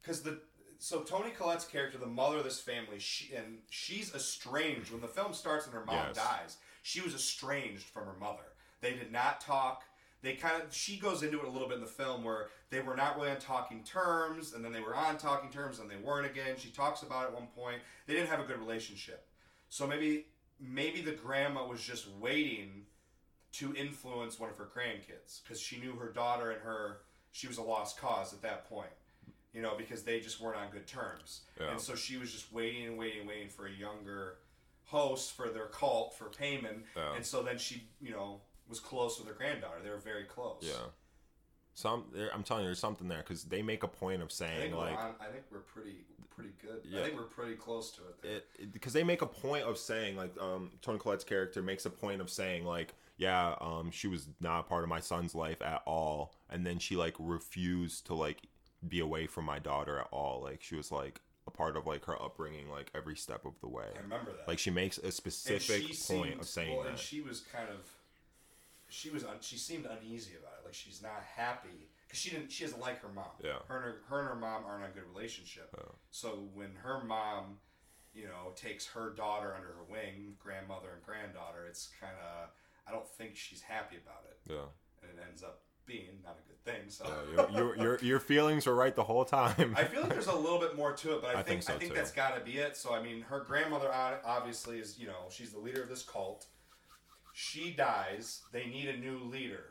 because 0.00 0.22
the 0.22 0.40
so 0.78 1.00
Toni 1.02 1.28
Collette's 1.30 1.66
character, 1.66 1.98
the 1.98 2.06
mother 2.06 2.38
of 2.38 2.44
this 2.44 2.58
family, 2.58 2.98
she 2.98 3.34
and 3.34 3.58
she's 3.68 4.14
estranged 4.14 4.90
when 4.90 5.02
the 5.02 5.06
film 5.06 5.34
starts 5.34 5.66
and 5.66 5.74
her 5.74 5.84
mom 5.84 5.96
Yes. 6.08 6.16
dies. 6.16 6.56
She 6.82 7.02
was 7.02 7.14
estranged 7.14 7.84
from 7.84 8.06
her 8.06 8.16
mother. 8.18 8.44
They 8.80 8.94
did 8.94 9.12
not 9.12 9.42
talk. 9.42 9.82
They 10.22 10.32
kind 10.32 10.62
of 10.62 10.72
she 10.72 10.96
goes 10.96 11.22
into 11.22 11.38
it 11.40 11.44
a 11.46 11.50
little 11.50 11.68
bit 11.68 11.74
in 11.74 11.82
the 11.82 11.86
film 11.86 12.24
where 12.24 12.48
they 12.70 12.80
were 12.80 12.96
not 12.96 13.16
really 13.16 13.28
on 13.30 13.36
talking 13.36 13.84
terms, 13.84 14.54
and 14.54 14.64
then 14.64 14.72
they 14.72 14.80
were 14.80 14.94
on 14.96 15.18
talking 15.18 15.50
terms, 15.50 15.78
and 15.78 15.90
they 15.90 15.96
weren't 15.96 16.24
again. 16.24 16.54
She 16.56 16.70
talks 16.70 17.02
about 17.02 17.24
it 17.24 17.26
at 17.26 17.34
one 17.34 17.48
point. 17.48 17.80
They 18.06 18.14
didn't 18.14 18.30
have 18.30 18.40
a 18.40 18.44
good 18.44 18.58
relationship. 18.58 19.28
So 19.68 19.86
maybe 19.86 20.24
maybe 20.60 21.00
the 21.00 21.12
grandma 21.12 21.66
was 21.66 21.82
just 21.82 22.08
waiting 22.20 22.86
to 23.52 23.74
influence 23.74 24.38
one 24.38 24.50
of 24.50 24.56
her 24.58 24.68
grandkids 24.74 25.42
because 25.42 25.60
she 25.60 25.78
knew 25.78 25.92
her 25.92 26.08
daughter 26.10 26.50
and 26.50 26.60
her 26.62 26.98
she 27.32 27.46
was 27.46 27.58
a 27.58 27.62
lost 27.62 27.98
cause 27.98 28.32
at 28.32 28.42
that 28.42 28.68
point 28.68 28.90
you 29.52 29.62
know 29.62 29.74
because 29.76 30.02
they 30.02 30.20
just 30.20 30.40
weren't 30.40 30.56
on 30.56 30.70
good 30.70 30.86
terms 30.86 31.42
Yeah. 31.60 31.70
and 31.72 31.80
so 31.80 31.94
she 31.94 32.16
was 32.16 32.32
just 32.32 32.52
waiting 32.52 32.86
and 32.86 32.98
waiting 32.98 33.20
and 33.20 33.28
waiting 33.28 33.48
for 33.48 33.66
a 33.66 33.70
younger 33.72 34.38
host 34.84 35.32
for 35.32 35.48
their 35.48 35.66
cult 35.66 36.14
for 36.14 36.26
Paimon 36.26 36.82
Yeah. 36.96 37.14
and 37.14 37.24
so 37.24 37.42
then 37.42 37.58
she 37.58 37.84
you 38.00 38.10
know 38.12 38.40
was 38.68 38.80
close 38.80 39.18
with 39.18 39.28
her 39.28 39.34
granddaughter 39.34 39.80
they 39.82 39.90
were 39.90 39.96
very 39.98 40.24
close 40.24 40.62
Yeah. 40.62 40.72
Some, 41.76 42.04
there, 42.14 42.30
I'm 42.34 42.42
telling 42.42 42.62
you, 42.62 42.68
there's 42.68 42.78
something 42.78 43.06
there 43.06 43.18
because 43.18 43.44
they 43.44 43.60
make 43.60 43.82
a 43.82 43.88
point 43.88 44.22
of 44.22 44.28
I 44.28 44.32
saying 44.32 44.60
think, 44.60 44.74
like, 44.74 44.96
we're 44.96 45.02
on, 45.02 45.14
I 45.20 45.24
think 45.26 45.44
we're 45.52 45.58
pretty 45.58 46.06
pretty 46.34 46.52
good. 46.62 46.80
Yeah. 46.84 47.00
I 47.00 47.04
think 47.04 47.16
we're 47.16 47.24
pretty 47.24 47.54
close 47.54 47.90
to 47.92 48.00
it, 48.02 48.22
there. 48.22 48.32
it, 48.32 48.46
it- 48.58 48.72
because 48.72 48.94
they 48.94 49.04
make 49.04 49.20
a 49.20 49.26
point 49.26 49.64
of 49.64 49.76
saying 49.78 50.16
like 50.16 50.34
um 50.40 50.70
Toni 50.82 50.98
Collette's 50.98 51.22
character 51.24 51.62
makes 51.62 51.84
a 51.86 51.90
point 51.90 52.20
of 52.22 52.28
saying 52.30 52.64
like 52.64 52.94
yeah 53.18 53.54
um 53.60 53.90
she 53.90 54.06
was 54.08 54.28
not 54.40 54.60
a 54.60 54.62
part 54.62 54.82
of 54.84 54.88
my 54.90 55.00
son's 55.00 55.34
life 55.34 55.62
at 55.62 55.80
all 55.86 56.34
and 56.50 56.66
then 56.66 56.78
she 56.78 56.96
like 56.96 57.14
refused 57.18 58.06
to 58.06 58.14
like 58.14 58.42
be 58.86 59.00
away 59.00 59.26
from 59.26 59.44
my 59.44 59.58
daughter 59.58 59.98
at 59.98 60.08
all. 60.10 60.40
Like 60.42 60.62
she 60.62 60.76
was 60.76 60.90
like 60.90 61.20
a 61.46 61.50
part 61.50 61.76
of 61.76 61.86
like 61.86 62.04
her 62.06 62.20
upbringing 62.22 62.70
like 62.70 62.90
every 62.94 63.16
step 63.16 63.44
of 63.44 63.52
the 63.60 63.68
way. 63.68 63.86
I 63.96 64.00
remember 64.00 64.32
that. 64.32 64.48
Like 64.48 64.58
she 64.58 64.70
makes 64.70 64.96
a 64.98 65.12
specific 65.12 65.82
point 65.84 65.94
seemed- 65.96 66.40
of 66.40 66.46
saying 66.46 66.74
well, 66.74 66.84
that. 66.84 66.90
and 66.90 66.98
she 66.98 67.20
was 67.20 67.40
kind 67.40 67.68
of 67.68 67.80
she 68.88 69.10
was 69.10 69.24
un, 69.24 69.36
she 69.40 69.56
seemed 69.58 69.84
uneasy 69.86 70.32
about 70.38 70.52
it 70.55 70.55
she's 70.76 71.02
not 71.02 71.22
happy 71.34 71.88
because 72.06 72.18
she 72.20 72.30
didn't 72.30 72.52
she 72.52 72.64
doesn't 72.64 72.80
like 72.80 73.00
her 73.00 73.08
mom 73.08 73.24
Yeah. 73.42 73.58
her 73.68 73.76
and 73.76 73.84
her, 73.84 73.96
her 74.08 74.20
and 74.20 74.28
her 74.28 74.36
mom 74.36 74.64
aren't 74.66 74.84
in 74.84 74.90
a 74.90 74.92
good 74.94 75.08
relationship 75.12 75.70
Yeah. 75.76 75.84
so 76.10 76.48
when 76.54 76.70
her 76.82 77.02
mom 77.04 77.58
you 78.14 78.24
know 78.26 78.52
takes 78.54 78.86
her 78.88 79.10
daughter 79.10 79.54
under 79.54 79.68
her 79.68 79.84
wing 79.90 80.34
grandmother 80.38 80.88
and 80.94 81.02
granddaughter 81.02 81.66
it's 81.68 81.88
kind 82.00 82.14
of 82.22 82.48
i 82.86 82.92
don't 82.92 83.08
think 83.08 83.36
she's 83.36 83.60
happy 83.62 83.96
about 83.96 84.24
it 84.30 84.38
yeah 84.52 84.66
and 85.02 85.10
it 85.18 85.22
ends 85.28 85.42
up 85.42 85.62
being 85.86 86.18
not 86.24 86.36
a 86.44 86.48
good 86.48 86.64
thing 86.64 86.88
so 86.88 87.06
your 87.52 87.76
your 87.76 87.98
your 88.02 88.18
feelings 88.20 88.66
were 88.66 88.74
right 88.74 88.96
the 88.96 89.04
whole 89.04 89.24
time 89.24 89.72
I 89.76 89.84
feel 89.84 90.00
like 90.00 90.10
there's 90.10 90.26
a 90.26 90.34
little 90.34 90.58
bit 90.58 90.76
more 90.76 90.92
to 90.94 91.14
it, 91.14 91.22
but 91.22 91.28
I, 91.36 91.40
I 91.40 91.42
think, 91.42 91.46
think 91.46 91.62
so, 91.62 91.74
I 91.74 91.78
think 91.78 91.90
too. 91.92 91.96
that's 91.96 92.10
got 92.10 92.36
to 92.36 92.44
be 92.44 92.58
it. 92.58 92.76
So 92.76 92.92
I 92.92 93.00
mean, 93.00 93.20
her 93.22 93.38
grandmother 93.46 93.88
obviously 93.92 94.80
is 94.80 94.98
you 94.98 95.06
know 95.06 95.28
she's 95.30 95.52
the 95.52 95.60
leader 95.60 95.80
of 95.84 95.88
this 95.88 96.02
cult. 96.02 96.46
She 97.34 97.70
dies. 97.70 98.42
They 98.50 98.66
need 98.66 98.88
a 98.88 98.96
new 98.96 99.18
leader. 99.30 99.64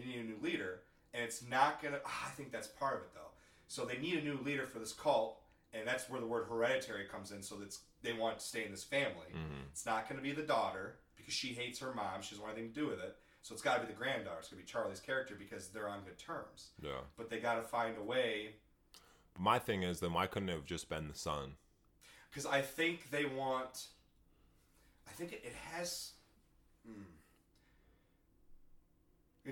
They 0.00 0.06
need 0.06 0.20
a 0.20 0.24
new 0.24 0.38
leader, 0.42 0.80
and 1.14 1.22
it's 1.22 1.42
not 1.42 1.82
gonna. 1.82 2.00
ah, 2.04 2.26
I 2.28 2.30
think 2.30 2.52
that's 2.52 2.68
part 2.68 2.96
of 2.96 3.02
it 3.02 3.10
though. 3.14 3.30
So 3.66 3.84
they 3.84 3.98
need 3.98 4.18
a 4.18 4.22
new 4.22 4.38
leader 4.44 4.66
for 4.66 4.78
this 4.78 4.92
cult, 4.92 5.40
and 5.72 5.86
that's 5.86 6.08
where 6.08 6.20
the 6.20 6.26
word 6.26 6.46
hereditary 6.48 7.06
comes 7.06 7.32
in. 7.32 7.42
So 7.42 7.56
that's 7.56 7.80
they 8.02 8.12
want 8.12 8.38
to 8.38 8.44
stay 8.44 8.64
in 8.64 8.70
this 8.70 8.84
family. 8.84 9.26
Mhm. 9.34 9.66
It's 9.72 9.84
not 9.86 10.08
going 10.08 10.16
to 10.18 10.22
be 10.22 10.32
the 10.32 10.46
daughter 10.46 10.98
because 11.16 11.34
she 11.34 11.48
hates 11.48 11.78
her 11.80 11.92
mom. 11.92 12.22
She 12.22 12.30
doesn't 12.30 12.44
want 12.44 12.56
anything 12.56 12.74
to 12.74 12.80
do 12.80 12.86
with 12.86 13.00
it. 13.00 13.16
So 13.42 13.54
it's 13.54 13.62
got 13.62 13.76
to 13.76 13.80
be 13.80 13.86
the 13.86 13.98
granddaughter. 13.98 14.38
It's 14.40 14.48
to 14.50 14.56
be 14.56 14.62
Charlie's 14.62 15.00
character 15.00 15.34
because 15.38 15.68
they're 15.68 15.88
on 15.88 16.04
good 16.04 16.18
terms. 16.18 16.70
yeah 16.82 17.00
But 17.16 17.30
they 17.30 17.38
got 17.40 17.56
to 17.56 17.62
find 17.62 17.96
a 17.96 18.02
way 18.02 18.54
my 19.38 19.58
thing 19.58 19.82
is 19.84 20.00
then 20.00 20.12
why 20.12 20.26
couldn't 20.26 20.48
it 20.48 20.52
have 20.54 20.64
just 20.64 20.88
been 20.88 21.06
the 21.08 21.14
son 21.14 21.54
because 22.30 22.44
I 22.44 22.60
think 22.60 23.10
they 23.10 23.24
want. 23.24 23.86
I 25.08 25.12
think 25.12 25.32
it, 25.32 25.42
it 25.44 25.54
has. 25.72 26.12
Hmm. 26.86 27.02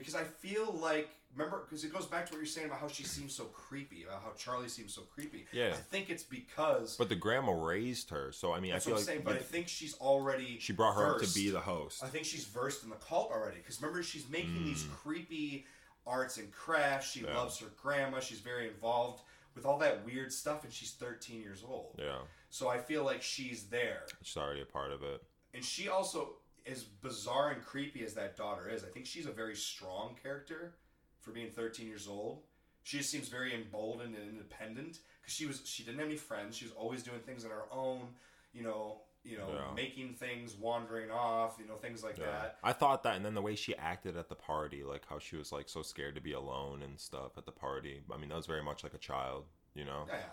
Because 0.07 0.21
I 0.21 0.25
feel 0.25 0.73
like 0.81 1.09
remember 1.35 1.65
because 1.69 1.83
it 1.85 1.93
goes 1.93 2.07
back 2.07 2.27
to 2.27 2.33
what 2.33 2.39
you're 2.39 2.47
saying 2.47 2.69
about 2.69 2.79
how 2.79 2.87
she 2.87 3.03
seems 3.03 3.35
so 3.35 3.45
creepy, 3.47 4.05
about 4.05 4.23
how 4.23 4.31
Charlie 4.39 4.69
seems 4.69 4.95
so 4.95 5.03
creepy. 5.03 5.47
Yeah. 5.53 5.71
I 5.71 5.73
think 5.73 6.09
it's 6.11 6.23
because 6.23 6.97
but 6.97 7.09
the 7.09 7.17
grandma 7.17 7.53
raised 7.53 8.11
her 8.11 8.31
so 8.31 8.53
I 8.53 8.61
mean 8.61 8.73
I 8.73 8.79
feel 8.79 8.95
what 8.95 9.01
I'm 9.01 9.07
like 9.07 9.07
saying. 9.07 9.23
But 9.25 9.35
I 9.35 9.39
think 9.41 9.67
she's 9.67 9.95
already 9.99 10.59
she 10.61 10.73
brought 10.73 10.95
her 10.95 11.17
up 11.17 11.21
to 11.23 11.35
be 11.35 11.51
the 11.51 11.59
host 11.61 12.05
I 12.05 12.07
think 12.07 12.25
she's 12.25 12.45
versed 12.45 12.85
in 12.85 12.91
the 12.91 12.97
cult 12.97 13.33
already. 13.33 13.57
Because 13.57 13.83
remember, 13.83 14.03
she's 14.05 14.29
making 14.31 14.65
these 14.65 14.85
Mm. 14.85 14.91
creepy 14.93 15.67
arts 16.07 16.37
and 16.39 16.53
crafts. 16.53 17.11
She 17.11 17.23
Yeah. 17.23 17.37
loves 17.37 17.59
her 17.59 17.67
grandma. 17.83 18.21
She's 18.21 18.39
very 18.41 18.69
involved 18.69 19.23
with 19.57 19.67
all 19.67 19.79
that 19.79 20.05
weird 20.05 20.33
stuff, 20.33 20.63
and 20.65 20.73
she's 20.73 20.93
13 20.93 21.41
years 21.41 21.65
old. 21.67 21.97
yeah 21.99 22.19
So 22.51 22.69
I 22.69 22.79
feel 22.79 23.03
like 23.05 23.23
she's 23.23 23.65
there. 23.69 24.07
she's 24.23 24.37
already 24.37 24.61
a 24.63 24.67
part 24.67 24.93
of 24.93 25.03
it 25.03 25.21
And 25.53 25.65
she 25.65 25.89
also, 25.89 26.37
as 26.67 26.83
bizarre 26.85 27.51
and 27.51 27.65
creepy 27.65 28.05
as 28.05 28.15
that 28.15 28.37
daughter 28.37 28.69
is, 28.69 28.85
I 28.85 28.89
think 28.89 29.07
she's 29.07 29.27
a 29.27 29.33
very 29.33 29.55
strong 29.57 30.17
character 30.23 30.75
for 31.21 31.31
being 31.31 31.51
13 31.51 31.87
years 31.87 32.09
old. 32.09 32.43
She 32.83 32.99
just 32.99 33.11
seems 33.11 33.29
very 33.29 33.55
emboldened 33.55 34.15
and 34.15 34.29
independent 34.29 34.99
because 35.21 35.35
she 35.35 35.47
was 35.47 35.63
she 35.65 35.83
didn't 35.83 35.99
have 35.99 36.09
any 36.09 36.17
friends. 36.17 36.57
She 36.57 36.65
was 36.65 36.73
always 36.75 37.03
doing 37.03 37.21
things 37.21 37.45
on 37.45 37.51
her 37.51 37.65
own. 37.73 38.09
You 38.53 38.63
know, 38.63 39.01
you 39.25 39.37
know, 39.37 39.51
Yeah. 39.53 39.75
making 39.75 40.15
things, 40.15 40.55
wandering 40.55 41.11
off. 41.11 41.57
You 41.59 41.67
know, 41.67 41.77
things 41.77 42.05
like 42.05 42.17
Yeah. 42.17 42.27
that. 42.27 42.59
I 42.63 42.73
thought 42.73 43.03
that, 43.03 43.17
and 43.17 43.25
then 43.25 43.35
the 43.35 43.43
way 43.43 43.57
she 43.57 43.75
acted 43.77 44.17
at 44.17 44.29
the 44.29 44.37
party, 44.37 44.85
like 44.85 45.05
how 45.07 45.19
she 45.19 45.37
was 45.37 45.51
like 45.51 45.69
so 45.69 45.83
scared 45.83 46.15
to 46.15 46.21
be 46.21 46.33
alone 46.33 46.83
and 46.83 46.99
stuff 47.01 47.37
at 47.37 47.45
the 47.45 47.53
party. 47.53 48.03
I 48.13 48.17
mean, 48.19 48.29
that 48.29 48.37
was 48.37 48.47
very 48.47 48.63
much 48.63 48.85
like 48.85 48.95
a 48.95 48.99
child, 48.99 49.47
you 49.75 49.85
know. 49.85 50.07
Yeah. 50.09 50.29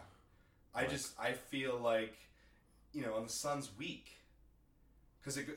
I 0.76 0.82
Like- 0.82 0.90
just 0.92 1.20
I 1.20 1.34
feel 1.34 1.78
like, 1.80 2.16
you 2.92 3.02
know, 3.02 3.18
and 3.18 3.28
the 3.28 3.34
son's 3.34 3.72
weak 3.76 4.20
because 5.20 5.38
it, 5.38 5.48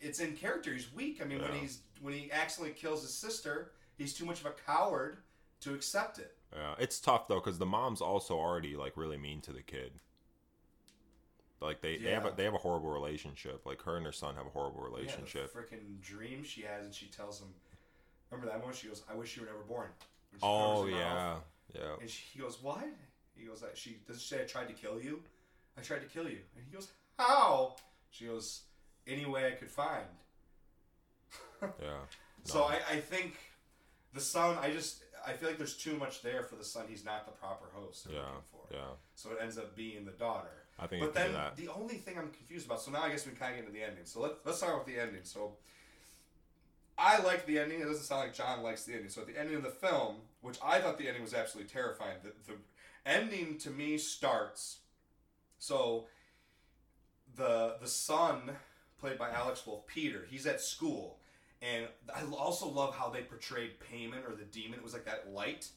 it's 0.00 0.20
in 0.20 0.34
character. 0.34 0.72
He's 0.72 0.92
weak. 0.92 1.20
I 1.22 1.24
mean, 1.24 1.40
when 1.40 1.52
he's 1.54 1.80
when 2.00 2.14
he 2.14 2.30
accidentally 2.32 2.74
kills 2.78 3.02
his 3.02 3.14
sister, 3.14 3.72
he's 3.96 4.14
too 4.14 4.24
much 4.24 4.40
of 4.40 4.46
a 4.46 4.54
coward 4.66 5.18
to 5.60 5.74
accept 5.74 6.18
it. 6.18 6.36
Yeah, 6.54 6.74
it's 6.78 7.00
tough 7.00 7.28
though 7.28 7.36
because 7.40 7.58
the 7.58 7.66
mom's 7.66 8.00
also 8.00 8.34
already 8.36 8.76
like 8.76 8.96
really 8.96 9.16
mean 9.16 9.40
to 9.42 9.52
the 9.52 9.62
kid. 9.62 9.92
Like 11.60 11.80
they, 11.80 11.96
they 11.96 12.10
have 12.10 12.26
a, 12.26 12.32
they 12.36 12.44
have 12.44 12.54
a 12.54 12.58
horrible 12.58 12.90
relationship. 12.90 13.64
Like 13.64 13.82
her 13.82 13.96
and 13.96 14.04
her 14.04 14.12
son 14.12 14.34
have 14.36 14.46
a 14.46 14.50
horrible 14.50 14.82
relationship. 14.82 15.50
Yeah, 15.54 15.60
freaking 15.60 16.00
dream 16.02 16.44
she 16.44 16.62
has, 16.62 16.84
and 16.84 16.94
she 16.94 17.06
tells 17.06 17.40
him. 17.40 17.48
Remember 18.30 18.52
that 18.52 18.62
one? 18.62 18.74
She 18.74 18.88
goes, 18.88 19.02
"I 19.10 19.14
wish 19.14 19.36
you 19.36 19.42
were 19.42 19.48
never 19.48 19.62
born." 19.62 19.88
Oh 20.42 20.86
yeah, 20.86 20.98
mouth. 20.98 21.42
yeah. 21.74 21.80
And 22.00 22.10
she, 22.10 22.22
he 22.34 22.40
goes, 22.40 22.58
"What?" 22.62 22.84
He 23.34 23.46
goes, 23.46 23.62
"I- 23.62 23.74
"She 23.74 23.98
does 24.06 24.20
she 24.20 24.34
say 24.34 24.42
I 24.42 24.44
tried 24.44 24.68
to 24.68 24.74
kill 24.74 25.00
you? 25.00 25.22
I 25.78 25.80
tried 25.80 26.00
to 26.00 26.06
kill 26.06 26.24
you." 26.24 26.38
And 26.56 26.64
he 26.68 26.74
goes, 26.74 26.88
"How?" 27.18 27.76
She 28.10 28.26
goes, 28.26 28.62
"Any 29.06 29.24
way 29.24 29.46
I 29.46 29.52
could 29.52 29.70
find." 29.70 30.06
Yeah. 31.80 32.00
So 32.44 32.64
I, 32.64 32.78
I 32.90 33.00
think 33.00 33.34
the 34.12 34.20
son. 34.20 34.56
I 34.60 34.70
just 34.70 35.02
I 35.26 35.32
feel 35.32 35.48
like 35.48 35.58
there's 35.58 35.76
too 35.76 35.96
much 35.96 36.22
there 36.22 36.42
for 36.42 36.56
the 36.56 36.64
son. 36.64 36.84
He's 36.88 37.04
not 37.04 37.26
the 37.26 37.32
proper 37.32 37.66
host 37.72 38.08
Yeah. 38.12 38.20
Yeah. 38.70 38.78
So 39.14 39.30
it 39.30 39.38
ends 39.42 39.58
up 39.58 39.74
being 39.74 40.04
the 40.04 40.12
daughter. 40.12 40.50
I 40.78 40.86
think 40.86 41.02
But 41.02 41.14
then 41.14 41.34
the 41.56 41.68
only 41.68 41.96
thing 41.96 42.18
I'm 42.18 42.30
confused 42.30 42.66
about. 42.66 42.82
So 42.82 42.90
now 42.90 43.02
I 43.02 43.08
guess 43.08 43.26
we 43.26 43.32
kind 43.32 43.52
of 43.52 43.56
get 43.56 43.66
into 43.66 43.72
the 43.72 43.84
ending. 43.84 44.04
So 44.04 44.20
let's 44.20 44.34
let's 44.44 44.58
start 44.58 44.76
with 44.76 44.94
the 44.94 45.00
ending. 45.00 45.22
So 45.24 45.56
I 46.98 47.22
like 47.22 47.46
the 47.46 47.58
ending. 47.58 47.80
It 47.80 47.84
doesn't 47.84 48.04
sound 48.04 48.22
like 48.22 48.34
Jon 48.34 48.62
likes 48.62 48.84
the 48.84 48.94
ending. 48.94 49.10
So 49.10 49.22
at 49.22 49.26
the 49.26 49.38
ending 49.38 49.56
of 49.56 49.62
the 49.62 49.70
film, 49.70 50.16
which 50.40 50.58
I 50.62 50.80
thought 50.80 50.98
the 50.98 51.08
ending 51.08 51.22
was 51.22 51.34
absolutely 51.34 51.70
terrifying. 51.70 52.16
The, 52.22 52.32
the 52.52 52.58
ending 53.04 53.58
to 53.58 53.70
me 53.70 53.98
starts. 53.98 54.78
So 55.58 56.06
the 57.34 57.76
the 57.80 57.88
son 57.88 58.52
played 58.98 59.18
by 59.18 59.30
Alex 59.30 59.66
Wolff, 59.66 59.86
Peter, 59.86 60.26
he's 60.30 60.46
at 60.46 60.60
school, 60.60 61.18
and 61.62 61.86
I 62.14 62.22
also 62.36 62.68
love 62.68 62.94
how 62.94 63.08
they 63.10 63.22
portrayed 63.22 63.72
Paimon 63.80 64.28
or 64.28 64.34
the 64.34 64.44
demon. 64.44 64.78
It 64.78 64.84
was 64.84 64.92
like 64.92 65.04
that 65.06 65.30
light, 65.32 65.68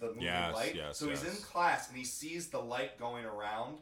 the 0.00 0.08
moving 0.08 0.22
Yes, 0.22 0.54
light. 0.54 0.74
yes, 0.74 0.98
so 0.98 1.08
he's 1.08 1.24
in 1.24 1.34
class 1.42 1.88
and 1.88 1.96
he 1.96 2.04
sees 2.04 2.48
the 2.48 2.60
light 2.60 2.98
going 2.98 3.24
around, 3.24 3.78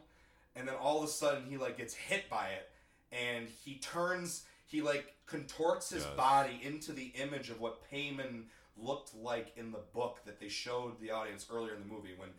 and 0.55 0.67
then 0.67 0.75
all 0.75 0.99
of 1.03 1.03
a 1.09 1.11
sudden 1.11 1.45
he 1.49 1.57
like 1.57 1.77
gets 1.77 1.93
hit 1.93 2.29
by 2.29 2.49
it, 2.49 2.69
and 3.11 3.47
he 3.63 3.75
turns. 3.75 4.45
He 4.65 4.81
like 4.81 5.13
contorts 5.27 5.89
his 5.91 6.03
Yes. 6.03 6.13
body 6.17 6.59
into 6.61 6.91
the 6.91 7.07
image 7.15 7.49
of 7.49 7.59
what 7.61 7.89
Paimon 7.89 8.43
looked 8.75 9.15
like 9.15 9.53
in 9.55 9.71
the 9.71 9.79
book 9.93 10.19
that 10.25 10.39
they 10.39 10.49
showed 10.49 10.99
the 10.99 11.09
audience 11.11 11.47
earlier 11.49 11.73
in 11.73 11.79
the 11.79 11.85
movie 11.87 12.13
when 12.17 12.29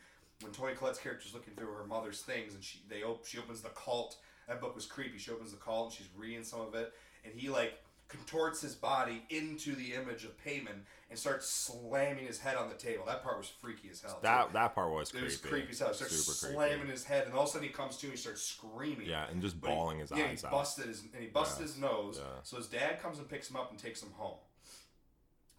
when 0.42 0.52
Toni 0.52 0.74
Collette's 0.74 0.98
character 1.00 1.26
is 1.26 1.34
looking 1.34 1.54
through 1.54 1.72
her 1.72 1.84
mother's 1.84 2.20
things 2.22 2.54
and 2.54 2.62
she 2.62 2.80
they 2.88 3.02
op- 3.02 3.24
she 3.26 3.38
opens 3.38 3.62
the 3.62 3.70
cult. 3.70 4.16
That 4.48 4.60
book 4.60 4.74
was 4.74 4.86
creepy. 4.86 5.18
She 5.18 5.30
opens 5.30 5.50
the 5.52 5.58
cult 5.58 5.88
and 5.90 5.94
she's 5.96 6.08
reading 6.16 6.42
some 6.44 6.60
of 6.60 6.74
it, 6.74 6.92
and 7.24 7.34
he 7.34 7.48
like 7.50 7.74
contorts 8.08 8.62
his 8.62 8.74
body 8.74 9.22
into 9.28 9.74
the 9.74 9.92
image 9.92 10.24
of 10.24 10.30
Paimon 10.42 10.80
and 11.10 11.18
starts 11.18 11.46
slamming 11.46 12.26
his 12.26 12.38
head 12.38 12.56
on 12.56 12.70
the 12.70 12.74
table. 12.74 13.04
That 13.06 13.22
part 13.22 13.36
was 13.36 13.48
freaky 13.60 13.90
as 13.90 14.00
hell. 14.00 14.18
That 14.22 14.46
too. 14.46 14.52
that 14.54 14.74
part 14.74 14.90
was 14.90 15.08
it 15.10 15.12
creepy. 15.12 15.24
was 15.26 15.36
creepy 15.36 15.70
as 15.72 15.78
hell. 15.80 15.88
He 15.88 15.94
starts 15.94 16.16
Super 16.16 16.54
slamming 16.54 16.78
creepy. 16.78 16.92
his 16.92 17.04
head, 17.04 17.26
and 17.26 17.34
all 17.34 17.42
of 17.42 17.48
a 17.48 17.52
sudden 17.52 17.68
he 17.68 17.72
comes 17.74 17.98
to 17.98 18.06
and 18.06 18.14
he 18.14 18.18
starts 18.18 18.40
screaming. 18.42 19.06
Yeah, 19.06 19.26
and 19.30 19.42
just 19.42 19.60
But 19.60 19.68
he- 19.70 19.76
bawling 19.76 19.98
his 19.98 20.10
yeah, 20.10 20.24
eyes 20.24 20.40
he 20.40 20.46
out. 20.46 20.52
busted 20.52 20.86
his 20.86 21.02
and 21.02 21.22
he 21.22 21.26
busted 21.28 21.60
Yeah. 21.60 21.66
his 21.66 21.76
nose. 21.78 22.18
Yeah. 22.18 22.24
So 22.44 22.56
his 22.56 22.66
dad 22.68 23.02
comes 23.02 23.18
and 23.18 23.28
picks 23.28 23.50
him 23.50 23.56
up 23.56 23.70
and 23.70 23.78
takes 23.78 24.02
him 24.02 24.12
home. 24.16 24.38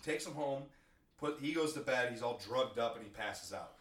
Takes 0.03 0.25
him 0.25 0.33
home. 0.33 0.63
Put 1.19 1.39
he 1.41 1.53
goes 1.53 1.73
to 1.73 1.81
bed. 1.81 2.11
He's 2.11 2.21
all 2.23 2.39
drugged 2.47 2.79
up 2.79 2.95
and 2.95 3.03
he 3.03 3.09
passes 3.11 3.53
out. 3.53 3.73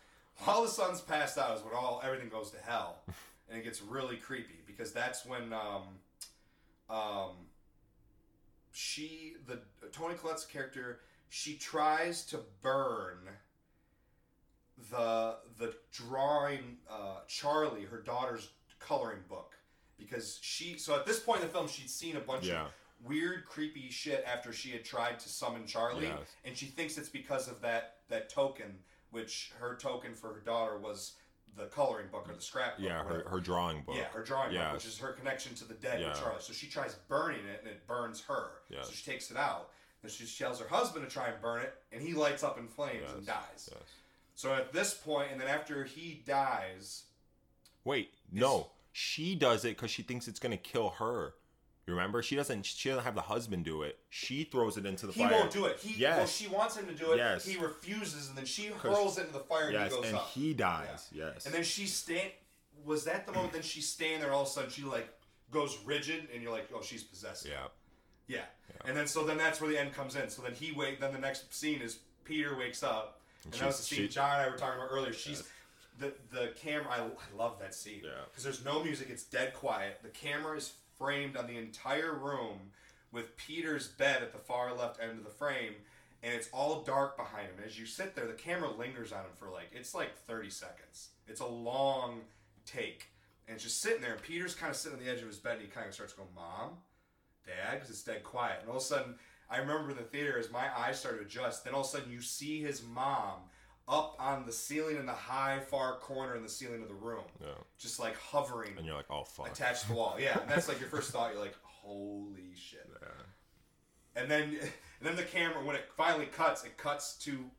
While 0.45 0.63
the 0.63 0.69
son's 0.69 1.01
passed 1.01 1.39
out 1.39 1.57
is 1.57 1.65
when 1.65 1.75
all 1.75 2.01
everything 2.05 2.29
goes 2.29 2.51
to 2.51 2.59
hell, 2.59 2.99
and 3.49 3.59
it 3.59 3.65
gets 3.65 3.81
really 3.83 4.17
creepy 4.17 4.61
because 4.67 4.93
that's 4.93 5.25
when 5.25 5.53
um, 5.53 5.83
um, 6.91 7.31
she 8.73 9.35
the 9.47 9.59
Toni 9.93 10.15
Collette's 10.15 10.45
character 10.45 11.01
she 11.31 11.55
tries 11.57 12.25
to 12.27 12.41
burn 12.63 13.19
the 14.91 15.37
the 15.59 15.75
drawing 15.93 16.77
uh, 16.91 17.21
Charlie 17.27 17.85
her 17.85 17.99
daughter's 18.01 18.51
coloring 18.79 19.21
book 19.29 19.55
because 19.99 20.39
she 20.43 20.79
so 20.79 20.95
at 20.95 21.05
this 21.07 21.19
point 21.19 21.41
in 21.41 21.47
the 21.49 21.53
film 21.53 21.67
she'd 21.67 21.91
seen 21.91 22.17
a 22.17 22.21
bunch 22.21 22.47
Yeah. 22.47 22.67
of 22.67 22.71
weird 23.05 23.45
creepy 23.45 23.91
shit 23.91 24.25
after 24.27 24.53
she 24.53 24.71
had 24.71 24.85
tried 24.85 25.19
to 25.21 25.29
summon 25.29 25.67
Charlie 25.67 26.07
Yes. 26.07 26.19
and 26.45 26.57
she 26.57 26.67
thinks 26.67 26.97
it's 26.99 27.09
because 27.09 27.49
of 27.49 27.61
that 27.63 27.97
that 28.09 28.29
token 28.29 28.79
which 29.11 29.53
her 29.59 29.75
token 29.77 30.15
for 30.15 30.33
her 30.35 30.41
daughter 30.41 30.79
was 30.79 31.15
the 31.57 31.67
coloring 31.67 32.07
book 32.13 32.29
or 32.29 32.35
the 32.35 32.41
scrapbook 32.41 32.85
Yeah, 32.85 33.03
her, 33.05 33.25
her 33.29 33.41
drawing 33.41 33.83
book. 33.83 33.97
Yeah, 33.97 34.05
her 34.13 34.23
drawing 34.23 34.55
book, 34.55 34.73
which 34.75 34.87
is 34.87 34.99
her 34.99 35.13
connection 35.13 35.55
to 35.57 35.65
the 35.65 35.75
dead 35.75 36.01
Yeah. 36.01 36.11
with 36.11 36.21
Charlie. 36.21 36.41
So 36.41 36.53
she 36.53 36.69
tries 36.69 36.95
burning 37.09 37.45
it, 37.47 37.61
and 37.61 37.69
it 37.71 37.87
burns 37.87 38.21
her. 38.23 38.51
Yes. 38.69 38.87
So 38.87 38.93
she 38.93 39.11
takes 39.11 39.31
it 39.31 39.37
out. 39.37 39.71
And 40.03 40.13
she 40.13 40.27
tells 40.27 40.61
her 40.61 40.69
husband 40.69 41.05
to 41.05 41.11
try 41.13 41.29
and 41.29 41.41
burn 41.43 41.63
it, 41.63 41.75
and 41.91 42.01
he 42.01 42.15
lights 42.15 42.45
up 42.45 42.57
in 42.59 42.69
flames 42.69 43.11
and 43.17 43.27
dies. 43.27 43.69
yes. 43.73 43.83
So 44.37 44.55
at 44.55 44.73
this 44.73 44.95
point, 44.95 45.33
and 45.33 45.41
then 45.41 45.49
after 45.49 45.83
he 45.85 46.23
dies, 46.25 47.05
Wait, 47.85 48.13
no. 48.31 48.71
She 48.93 49.35
does 49.35 49.65
it 49.65 49.77
because 49.77 49.91
she 49.91 50.03
thinks 50.03 50.29
it's 50.29 50.39
gonna 50.41 50.57
kill 50.57 50.91
her. 50.91 51.35
You 51.89 51.95
remember? 51.95 52.23
She 52.23 52.37
doesn't. 52.37 52.67
She 52.67 52.91
doesn't 52.91 53.05
have 53.05 53.15
the 53.15 53.23
husband 53.23 53.65
do 53.65 53.81
it. 53.83 53.99
She 54.11 54.45
throws 54.45 54.77
it 54.77 54.85
into 54.85 55.07
the 55.07 55.13
he 55.15 55.21
fire. 55.23 55.31
He 55.31 55.35
won't 55.37 55.51
do 55.51 55.65
it. 55.65 55.79
He 55.81 55.99
Yes. 55.99 56.19
well, 56.19 56.27
she 56.27 56.47
wants 56.47 56.77
him 56.77 56.87
to 56.87 56.93
do 56.95 57.13
it. 57.13 57.17
Yes. 57.17 57.47
He 57.47 57.57
refuses, 57.57 58.29
and 58.29 58.37
then 58.37 58.45
she 58.45 58.67
hurls 58.67 59.17
it 59.17 59.23
into 59.23 59.33
the 59.33 59.39
fire, 59.41 59.65
and 59.69 59.73
Yes, 59.73 59.91
he 59.91 59.97
goes 59.97 60.07
and 60.09 60.17
up. 60.17 60.29
he 60.29 60.53
dies. 60.53 61.09
Yes. 61.13 61.47
And 61.47 61.55
then 61.55 61.65
she 61.65 61.87
stand. 61.87 62.31
Was 62.85 63.05
that 63.05 63.25
the 63.25 63.33
moment? 63.33 63.55
then 63.55 63.63
she's 63.63 63.89
standing 63.89 64.21
there. 64.21 64.33
All 64.35 64.43
of 64.43 64.49
a 64.49 64.51
sudden, 64.51 64.69
she 64.71 64.83
like 64.83 65.09
goes 65.51 65.79
rigid, 65.87 66.29
and 66.35 66.43
you're 66.43 66.53
like, 66.53 66.69
oh, 66.75 66.83
she's 66.83 67.03
possessed. 67.03 67.47
yeah. 67.47 67.69
Yeah. 68.27 68.43
And 68.85 68.95
then 68.95 69.07
so 69.07 69.25
then 69.25 69.39
that's 69.39 69.59
where 69.59 69.71
the 69.71 69.81
end 69.81 69.95
comes 69.95 70.15
in. 70.15 70.29
So 70.29 70.43
then 70.43 70.53
he 70.53 70.73
wait. 70.73 71.01
Then 71.01 71.15
the 71.15 71.19
next 71.19 71.55
scene 71.55 71.81
is 71.81 72.01
Peter 72.25 72.55
wakes 72.55 72.83
up, 72.83 73.23
and, 73.45 73.55
that 73.55 73.65
was 73.67 73.79
the 73.79 73.83
scene 73.85 73.99
she- 74.01 74.09
Jon 74.09 74.31
and 74.39 74.43
I 74.43 74.51
were 74.51 74.59
talking 74.59 74.79
about 74.79 74.91
earlier. 74.93 75.15
She's 75.15 75.43
the 75.99 76.13
the 76.31 76.53
camera. 76.61 76.89
I, 76.91 76.99
I 76.99 77.37
love 77.39 77.59
that 77.61 77.75
scene 77.75 78.03
Yeah. 78.05 78.11
because 78.29 78.45
there's 78.45 78.63
no 78.63 78.85
music. 78.85 79.09
It's 79.09 79.25
dead 79.25 79.55
quiet. 79.55 80.01
The 80.03 80.11
camera 80.11 80.59
is 80.59 80.75
framed 80.99 81.37
on 81.37 81.47
the 81.47 81.57
entire 81.57 82.15
room 82.15 82.59
with 83.13 83.37
Peter's 83.37 83.89
bed 83.89 84.23
at 84.23 84.33
the 84.33 84.39
far 84.39 84.75
left 84.75 85.01
end 85.01 85.19
of 85.19 85.25
the 85.25 85.31
frame. 85.31 85.75
And 86.23 86.35
it's 86.35 86.49
all 86.53 86.83
dark 86.83 87.17
behind 87.17 87.47
him. 87.47 87.65
As 87.65 87.79
you 87.79 87.87
sit 87.87 88.17
there, 88.17 88.27
the 88.27 88.33
camera 88.33 88.71
lingers 88.71 89.13
on 89.13 89.21
him 89.21 89.31
for 89.37 89.51
like 89.51 89.71
it's 89.73 89.95
like 89.95 90.17
30 90.27 90.51
seconds. 90.51 91.11
It's 91.29 91.41
a 91.41 91.47
long 91.47 92.23
take, 92.67 93.07
and 93.47 93.55
it's 93.55 93.63
just 93.63 93.81
sitting 93.81 94.03
there. 94.03 94.15
And 94.15 94.23
Peter's 94.23 94.55
kind 94.55 94.71
of 94.71 94.77
sitting 94.77 94.99
on 94.99 95.05
the 95.05 95.11
edge 95.11 95.21
of 95.21 95.29
his 95.29 95.39
bed, 95.39 95.59
and 95.59 95.63
he 95.63 95.69
kind 95.69 95.87
of 95.87 95.95
starts 95.95 96.13
going, 96.13 96.29
"Mom, 96.35 96.79
Dad," 97.47 97.75
because 97.75 97.91
it's 97.91 98.03
dead 98.03 98.25
quiet. 98.25 98.59
And 98.63 98.69
all 98.69 98.79
of 98.79 98.83
a 98.83 98.85
sudden, 98.85 99.15
I 99.49 99.59
remember 99.59 99.91
in 99.91 99.97
the 99.97 100.03
theater 100.03 100.37
as 100.39 100.51
my 100.51 100.77
eyes 100.77 100.99
started 100.99 101.19
to 101.19 101.25
adjust. 101.25 101.65
Then 101.65 101.73
all 101.73 101.83
of 101.83 101.87
a 101.87 101.91
sudden, 101.91 102.11
you 102.11 102.21
see 102.21 102.61
his 102.63 102.83
mom 102.83 103.43
up 103.89 104.17
on 104.19 104.45
the 104.45 104.53
ceiling 104.53 104.97
in 104.97 105.07
the 105.07 105.13
high 105.13 105.59
far 105.61 105.97
corner 105.99 106.37
in 106.37 106.43
the 106.43 106.49
ceiling 106.49 106.83
of 106.83 106.89
the 106.89 106.95
room, 106.95 107.25
Yeah. 107.41 107.49
just 107.79 107.99
like 107.99 108.17
hovering, 108.19 108.75
And 108.77 108.85
you're 108.87 108.95
like, 108.95 109.11
oh 109.11 109.25
fuck. 109.25 109.51
attached 109.51 109.83
to 109.83 109.89
the 109.89 109.95
wall. 109.95 110.17
Yeah, 110.21 110.39
and 110.41 110.51
that's 110.51 110.69
like 110.69 110.79
your 110.81 110.89
first 110.91 111.11
thought. 111.13 111.33
You're 111.33 111.43
like, 111.43 111.57
"Holy 111.63 112.55
shit!" 112.55 112.87
Yeah. 113.01 113.09
And 114.23 114.31
then, 114.31 114.43
and 114.61 115.03
then 115.03 115.17
the 115.17 115.23
camera, 115.23 115.65
when 115.65 115.75
it 115.77 115.85
finally 115.97 116.27
cuts, 116.27 116.65
it 116.65 116.77
cuts 116.77 117.15
to 117.25 117.51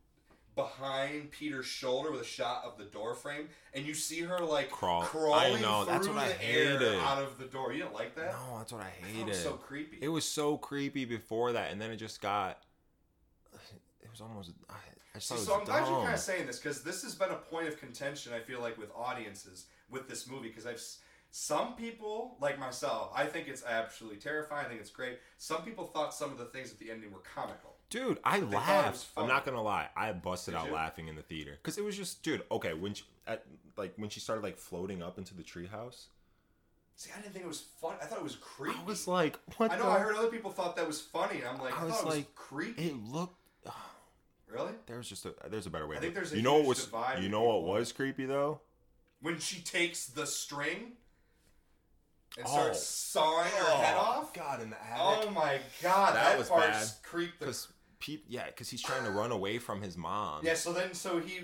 behind 0.56 1.32
Peter's 1.32 1.66
shoulder 1.66 2.12
with 2.12 2.20
a 2.22 2.26
shot 2.26 2.64
of 2.66 2.78
the 2.78 2.84
door 2.84 3.16
frame, 3.16 3.48
and 3.74 3.86
you 3.86 3.94
see 3.94 4.20
her 4.22 4.40
like 4.40 4.70
Crawl- 4.70 5.04
I 5.04 5.06
crawling 5.06 5.62
know, 5.62 5.84
through 5.86 5.94
that's 5.94 6.08
what 6.08 6.18
I 6.18 6.28
the 6.34 6.44
air 6.46 7.00
out 7.02 7.24
of 7.24 7.38
the 7.40 7.46
door. 7.46 7.72
You 7.72 7.80
didn't 7.84 7.94
like 7.94 8.14
that? 8.16 8.34
No, 8.34 8.58
that's 8.58 8.74
what 8.74 8.82
I 8.84 8.90
hated. 8.90 9.28
was 9.30 9.40
so 9.42 9.54
creepy. 9.54 9.98
It 10.02 10.10
was 10.10 10.26
so 10.26 10.58
creepy 10.58 11.06
before 11.06 11.54
that, 11.54 11.72
and 11.72 11.82
then 11.82 11.92
it 11.92 11.98
just 11.98 12.22
got. 12.22 12.62
It 14.02 14.10
was 14.12 14.22
almost. 14.22 14.52
See, 15.20 15.38
so 15.38 15.60
I'm 15.60 15.66
glad 15.66 15.88
you're 15.88 16.02
kind 16.02 16.14
of 16.14 16.20
saying 16.20 16.48
this 16.48 16.60
because 16.60 16.84
this 16.84 17.04
has 17.04 17.16
been 17.16 17.32
a 17.32 17.36
point 17.36 17.68
of 17.68 17.80
contention. 17.80 18.34
I 18.34 18.40
feel 18.40 18.62
like 18.62 18.78
with 18.78 18.90
audiences 18.96 19.66
with 19.90 20.08
this 20.08 20.28
movie 20.28 20.50
because 20.50 20.66
I've 20.66 20.82
some 21.32 21.76
people 21.76 22.38
like 22.42 22.60
myself. 22.60 23.12
I 23.16 23.26
think 23.26 23.48
it's 23.48 23.64
absolutely 23.64 24.20
terrifying. 24.20 24.66
I 24.66 24.70
think 24.70 24.82
it's 24.82 24.90
great. 24.90 25.20
Some 25.38 25.62
people 25.62 25.86
thought 25.86 26.14
some 26.14 26.32
of 26.32 26.38
the 26.38 26.46
things 26.46 26.72
at 26.72 26.80
the 26.80 26.90
ending 26.90 27.12
were 27.12 27.20
comical. 27.20 27.76
Dude, 27.90 28.20
I 28.24 28.40
they 28.40 28.46
thought 28.48 28.52
it 28.52 28.52
was 28.52 28.66
laughed. 28.68 29.08
I'm 29.18 29.28
not 29.28 29.46
gonna 29.46 29.62
lie, 29.62 29.90
I 29.96 30.12
busted 30.14 30.54
Did 30.54 30.60
out 30.60 30.68
you? 30.68 30.74
laughing 30.74 31.08
in 31.08 31.16
the 31.16 31.22
theater 31.22 31.58
because 31.62 31.78
it 31.78 31.84
was 31.84 31.96
just, 31.96 32.24
dude. 32.24 32.44
Okay, 32.52 32.74
when 32.74 32.94
she, 32.94 33.04
at, 33.28 33.46
like 33.78 33.94
when 33.98 34.10
she 34.10 34.20
started 34.20 34.44
like 34.44 34.58
floating 34.58 35.02
up 35.02 35.18
into 35.18 35.36
the 35.36 35.44
treehouse, 35.44 36.06
See, 37.00 37.12
I 37.18 37.22
didn't 37.22 37.32
think 37.32 37.46
it 37.46 37.48
was 37.48 37.62
fun. 37.62 37.96
I 38.02 38.06
thought 38.08 38.18
it 38.18 38.24
was 38.26 38.36
creepy. 38.36 38.78
I 38.78 38.84
was 38.84 39.08
like, 39.08 39.40
what? 39.56 39.72
I 39.72 39.78
know. 39.78 39.86
the? 39.86 39.90
I 39.90 40.00
heard 40.00 40.18
other 40.18 40.28
people 40.28 40.52
thought 40.52 40.76
that 40.76 40.86
was 40.86 41.00
funny. 41.00 41.42
I'm 41.50 41.58
like, 41.58 41.74
I, 41.74 41.84
I 41.84 41.86
was 41.86 41.94
thought 41.94 42.02
it 42.02 42.06
was 42.08 42.16
like, 42.18 42.36
creepy. 42.36 42.88
It 42.88 42.96
looked. 43.02 43.39
Really? 44.52 44.72
There's 44.86 45.08
just 45.10 45.26
a 45.26 45.34
there's 45.50 45.66
a 45.66 45.70
better 45.70 45.88
way. 45.88 45.98
I 45.98 46.00
think 46.00 46.14
there's 46.16 46.34
a 46.34 46.38
you 46.38 46.42
know 46.42 46.56
what 46.58 46.66
was 46.66 46.86
divide 46.86 47.22
you 47.24 47.30
know 47.30 47.44
what 47.44 47.56
people. 47.60 47.70
was 47.74 47.92
creepy 47.92 48.26
though. 48.26 48.62
When 49.22 49.40
she 49.40 49.62
takes 49.62 50.06
the 50.08 50.26
string 50.26 50.94
and 52.38 52.46
Oh. 52.48 52.52
starts 52.52 52.84
sawing 52.84 53.50
her 53.52 53.66
head 53.78 53.96
oh, 53.98 54.02
off. 54.02 54.34
God, 54.34 54.62
in 54.62 54.70
the 54.70 54.82
attic. 54.82 55.28
Oh 55.28 55.30
my 55.32 55.60
god, 55.82 56.16
That 56.16 56.24
that, 56.32 56.38
was 56.38 56.50
part 56.50 56.62
bad. 56.64 56.88
creeped 57.04 57.40
the 57.40 57.46
Because 57.48 57.68
Pete, 58.00 58.24
yeah, 58.30 58.46
because 58.46 58.70
he's 58.70 58.82
trying 58.82 59.04
to 59.04 59.12
run 59.12 59.32
away 59.32 59.58
from 59.60 59.82
his 59.82 59.98
mom. 59.98 60.46
Yeah, 60.46 60.54
so 60.54 60.72
then 60.74 60.94
so 60.94 61.20
he 61.20 61.42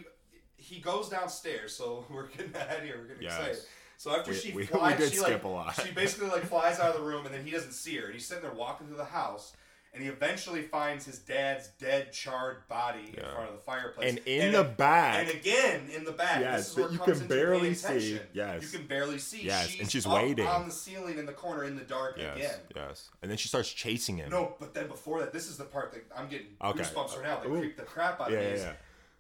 he 0.58 0.80
goes 0.80 1.10
downstairs. 1.10 1.76
So 1.76 2.06
we're 2.12 2.28
getting 2.28 2.56
ahead 2.56 2.84
here. 2.84 2.98
We're 3.00 3.08
getting 3.08 3.24
Yes. 3.24 3.38
excited. 3.38 3.58
So 3.98 4.12
after 4.16 4.32
We- 4.32 4.38
she 4.38 4.50
we- 4.52 4.58
we 4.62 4.66
flies, 4.68 4.98
did 5.00 5.12
she 5.12 5.18
skip 5.18 5.30
like 5.30 5.44
a 5.44 5.48
lot. 5.48 5.82
she 5.86 5.92
basically 5.92 6.30
like 6.30 6.44
flies 6.46 6.80
out 6.80 6.96
of 6.96 7.02
the 7.02 7.08
room, 7.08 7.26
and 7.26 7.34
then 7.36 7.44
he 7.46 7.52
doesn't 7.52 7.74
see 7.74 7.98
her. 7.98 8.06
And 8.06 8.14
he's 8.14 8.26
sitting 8.26 8.44
there 8.44 8.54
walking 8.54 8.88
through 8.88 8.98
the 8.98 9.06
house, 9.06 9.54
and 9.96 10.04
he 10.04 10.10
eventually 10.10 10.62
finds 10.62 11.06
his 11.06 11.20
dad's 11.20 11.70
dead, 11.80 12.12
charred 12.12 12.68
body 12.68 13.14
in 13.18 13.24
front 13.24 13.50
of 13.50 13.56
the 13.56 13.62
fireplace. 13.62 14.10
And 14.10 14.20
in 14.28 14.52
the 14.52 14.66
back, 14.66 15.20
and 15.22 15.30
again 15.30 15.88
in 15.96 16.04
the 16.04 16.12
back, 16.12 16.42
Yes, 16.42 16.58
this 16.58 16.70
is 16.72 16.78
where 16.78 16.92
you 16.92 16.98
comes 17.00 17.20
can 17.20 17.28
barely 17.28 17.74
see. 17.74 18.20
Yes. 18.34 18.62
you 18.62 18.78
can 18.80 18.88
barely 18.88 19.18
see. 19.18 19.44
Yes, 19.44 19.70
she's 19.70 19.80
and 19.80 19.90
she's 19.90 20.06
waiting. 20.06 20.46
on 20.46 20.66
the 20.66 20.72
ceiling 20.72 21.18
in 21.18 21.26
the 21.26 21.32
corner 21.34 21.64
in 21.64 21.76
the 21.78 21.84
dark 21.84 22.18
yes, 22.20 22.36
again. 22.38 22.60
yes, 22.76 23.10
and 23.22 23.32
then 23.32 23.38
she 23.38 23.48
starts 23.48 23.72
chasing 23.72 24.18
him. 24.18 24.30
No, 24.30 24.54
but 24.60 24.74
then 24.74 24.88
before 24.88 25.22
that, 25.22 25.32
this 25.32 25.48
is 25.48 25.56
the 25.58 25.64
part 25.64 25.94
that 25.94 26.04
I'm 26.16 26.28
getting 26.28 26.48
Okay. 26.62 26.84
goosebumps 26.84 27.16
right 27.16 27.24
now. 27.24 27.40
That 27.40 27.48
Ooh. 27.50 27.58
creep 27.60 27.78
the 27.78 27.84
crap 27.84 28.20
out 28.20 28.32
yeah, 28.32 28.38
of 28.40 28.44
me. 28.54 28.60
yeah, 28.60 28.66
yeah. 28.66 28.74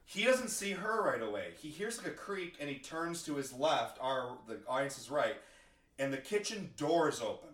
He 0.04 0.24
doesn't 0.26 0.50
see 0.50 0.72
her 0.72 1.02
right 1.04 1.22
away. 1.22 1.54
He 1.60 1.70
hears 1.70 1.98
like 1.98 2.08
a 2.08 2.12
creak 2.16 2.58
and 2.60 2.70
he 2.70 2.76
turns 2.78 3.24
to 3.24 3.36
his 3.38 3.52
left, 3.54 3.98
our 4.02 4.38
the 4.48 4.60
audience 4.68 5.00
is 5.00 5.10
right, 5.10 5.38
and 5.98 6.12
the 6.14 6.18
kitchen 6.18 6.72
door 6.78 7.08
is 7.10 7.22
open. 7.22 7.50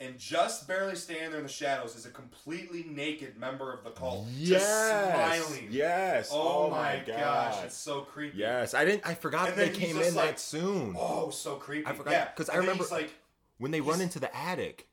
And 0.00 0.18
just 0.18 0.66
barely 0.66 0.96
standing 0.96 1.28
there 1.30 1.38
in 1.40 1.46
the 1.46 1.52
shadows 1.52 1.94
is 1.94 2.06
a 2.06 2.10
completely 2.10 2.84
naked 2.88 3.38
member 3.38 3.72
of 3.72 3.84
the 3.84 3.90
cult, 3.90 4.26
Yes. 4.34 4.62
just 4.62 5.46
smiling. 5.50 5.68
Yes. 5.70 6.30
Oh, 6.32 6.66
oh 6.66 6.70
my 6.70 7.02
gosh, 7.06 7.62
it's 7.64 7.76
so 7.76 8.00
creepy. 8.00 8.38
Yes. 8.38 8.72
I 8.74 8.84
didn't. 8.84 9.06
I 9.06 9.14
forgot 9.14 9.46
that 9.48 9.56
they 9.56 9.68
came 9.70 9.98
in 10.00 10.14
like, 10.14 10.26
that 10.30 10.40
soon. 10.40 10.96
Oh, 10.98 11.30
so 11.30 11.56
creepy. 11.56 11.86
I 11.86 11.92
forgot- 11.92 12.12
Yeah, 12.12 12.28
'cause 12.34 12.48
I 12.48 12.56
remember- 12.56 12.84
like, 12.90 13.10
when 13.58 13.70
they 13.70 13.80
run 13.82 14.00
into 14.00 14.18
the 14.18 14.34
attic. 14.34 14.88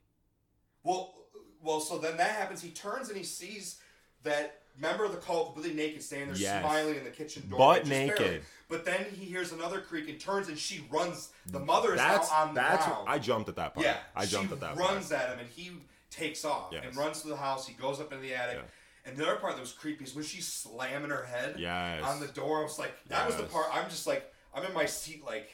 well, 0.84 1.14
well. 1.62 1.80
So 1.80 1.98
then 1.98 2.18
that 2.18 2.32
happens. 2.32 2.62
He 2.62 2.70
turns 2.72 3.08
and 3.10 3.18
he 3.18 3.24
sees 3.24 3.80
that 4.24 4.62
member 4.78 5.06
of 5.06 5.12
the 5.12 5.18
cult 5.18 5.54
completely 5.54 5.76
naked, 5.82 6.02
standing 6.04 6.30
there 6.30 6.38
Yes. 6.38 6.62
smiling 6.64 6.96
in 6.96 7.04
the 7.04 7.10
kitchen 7.10 7.48
door, 7.50 7.58
Butt 7.60 7.80
just 7.80 7.90
barely. 7.90 8.10
naked. 8.24 8.42
But 8.70 8.86
then 8.86 9.06
he 9.18 9.26
hears 9.26 9.52
another 9.52 9.80
creak 9.82 10.10
and 10.10 10.20
turns, 10.20 10.48
and 10.50 10.58
she 10.58 10.86
runs. 10.92 11.30
The 11.48 11.60
mother 11.60 11.94
is 11.94 11.98
That's 12.00 12.30
now 12.32 12.38
on 12.38 12.54
the 12.54 12.62
that's. 12.62 12.86
ground. 12.86 13.08
I 13.10 13.18
jumped 13.20 13.50
at 13.50 13.56
that 13.56 13.74
part. 13.74 13.86
Yeah, 13.86 13.98
I 14.16 14.26
jumped 14.26 14.52
at 14.52 14.60
that 14.60 14.76
runs 14.76 14.80
part. 14.82 14.92
Runs 14.94 15.12
at 15.12 15.30
him, 15.30 15.40
and 15.40 15.50
he 15.50 15.72
takes 16.10 16.44
off 16.46 16.70
Yes. 16.72 16.84
and 16.86 16.96
runs 16.96 17.22
to 17.22 17.28
the 17.30 17.38
house. 17.38 17.68
He 17.68 17.74
goes 17.74 18.00
up 18.00 18.12
into 18.12 18.22
the 18.28 18.36
attic. 18.36 18.58
Yeah. 18.58 19.10
And 19.10 19.16
the 19.18 19.26
other 19.26 19.38
part 19.38 19.54
that 19.56 19.62
was 19.62 19.72
creepy 19.72 20.04
is 20.04 20.14
when 20.14 20.26
she's 20.26 20.48
slamming 20.48 21.12
her 21.12 21.24
head 21.24 21.56
Yes. 21.58 22.04
on 22.04 22.20
the 22.20 22.28
door. 22.28 22.60
I 22.60 22.64
was 22.64 22.78
like, 22.78 22.92
that 23.08 23.26
was 23.26 23.38
the 23.38 23.44
part. 23.44 23.68
I'm 23.72 23.90
just 23.90 24.06
like, 24.06 24.34
I'm 24.54 24.66
in 24.66 24.74
my 24.74 24.86
seat, 24.86 25.24
like, 25.26 25.50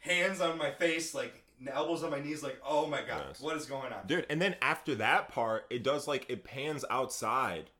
hands 0.00 0.40
on 0.40 0.58
my 0.58 0.70
face, 0.70 1.14
like, 1.14 1.42
elbows 1.72 2.02
on 2.02 2.10
my 2.10 2.20
knees, 2.20 2.42
like, 2.42 2.60
oh 2.66 2.86
my 2.86 3.00
god, 3.02 3.34
what 3.40 3.56
is 3.56 3.64
going 3.66 3.92
on? 3.92 4.06
Dude, 4.06 4.26
and 4.28 4.40
then 4.42 4.56
after 4.60 4.94
that 4.96 5.30
part, 5.30 5.64
it 5.70 5.82
does 5.82 6.06
like 6.06 6.26
it 6.28 6.44
pans 6.44 6.84
outside. 6.90 7.70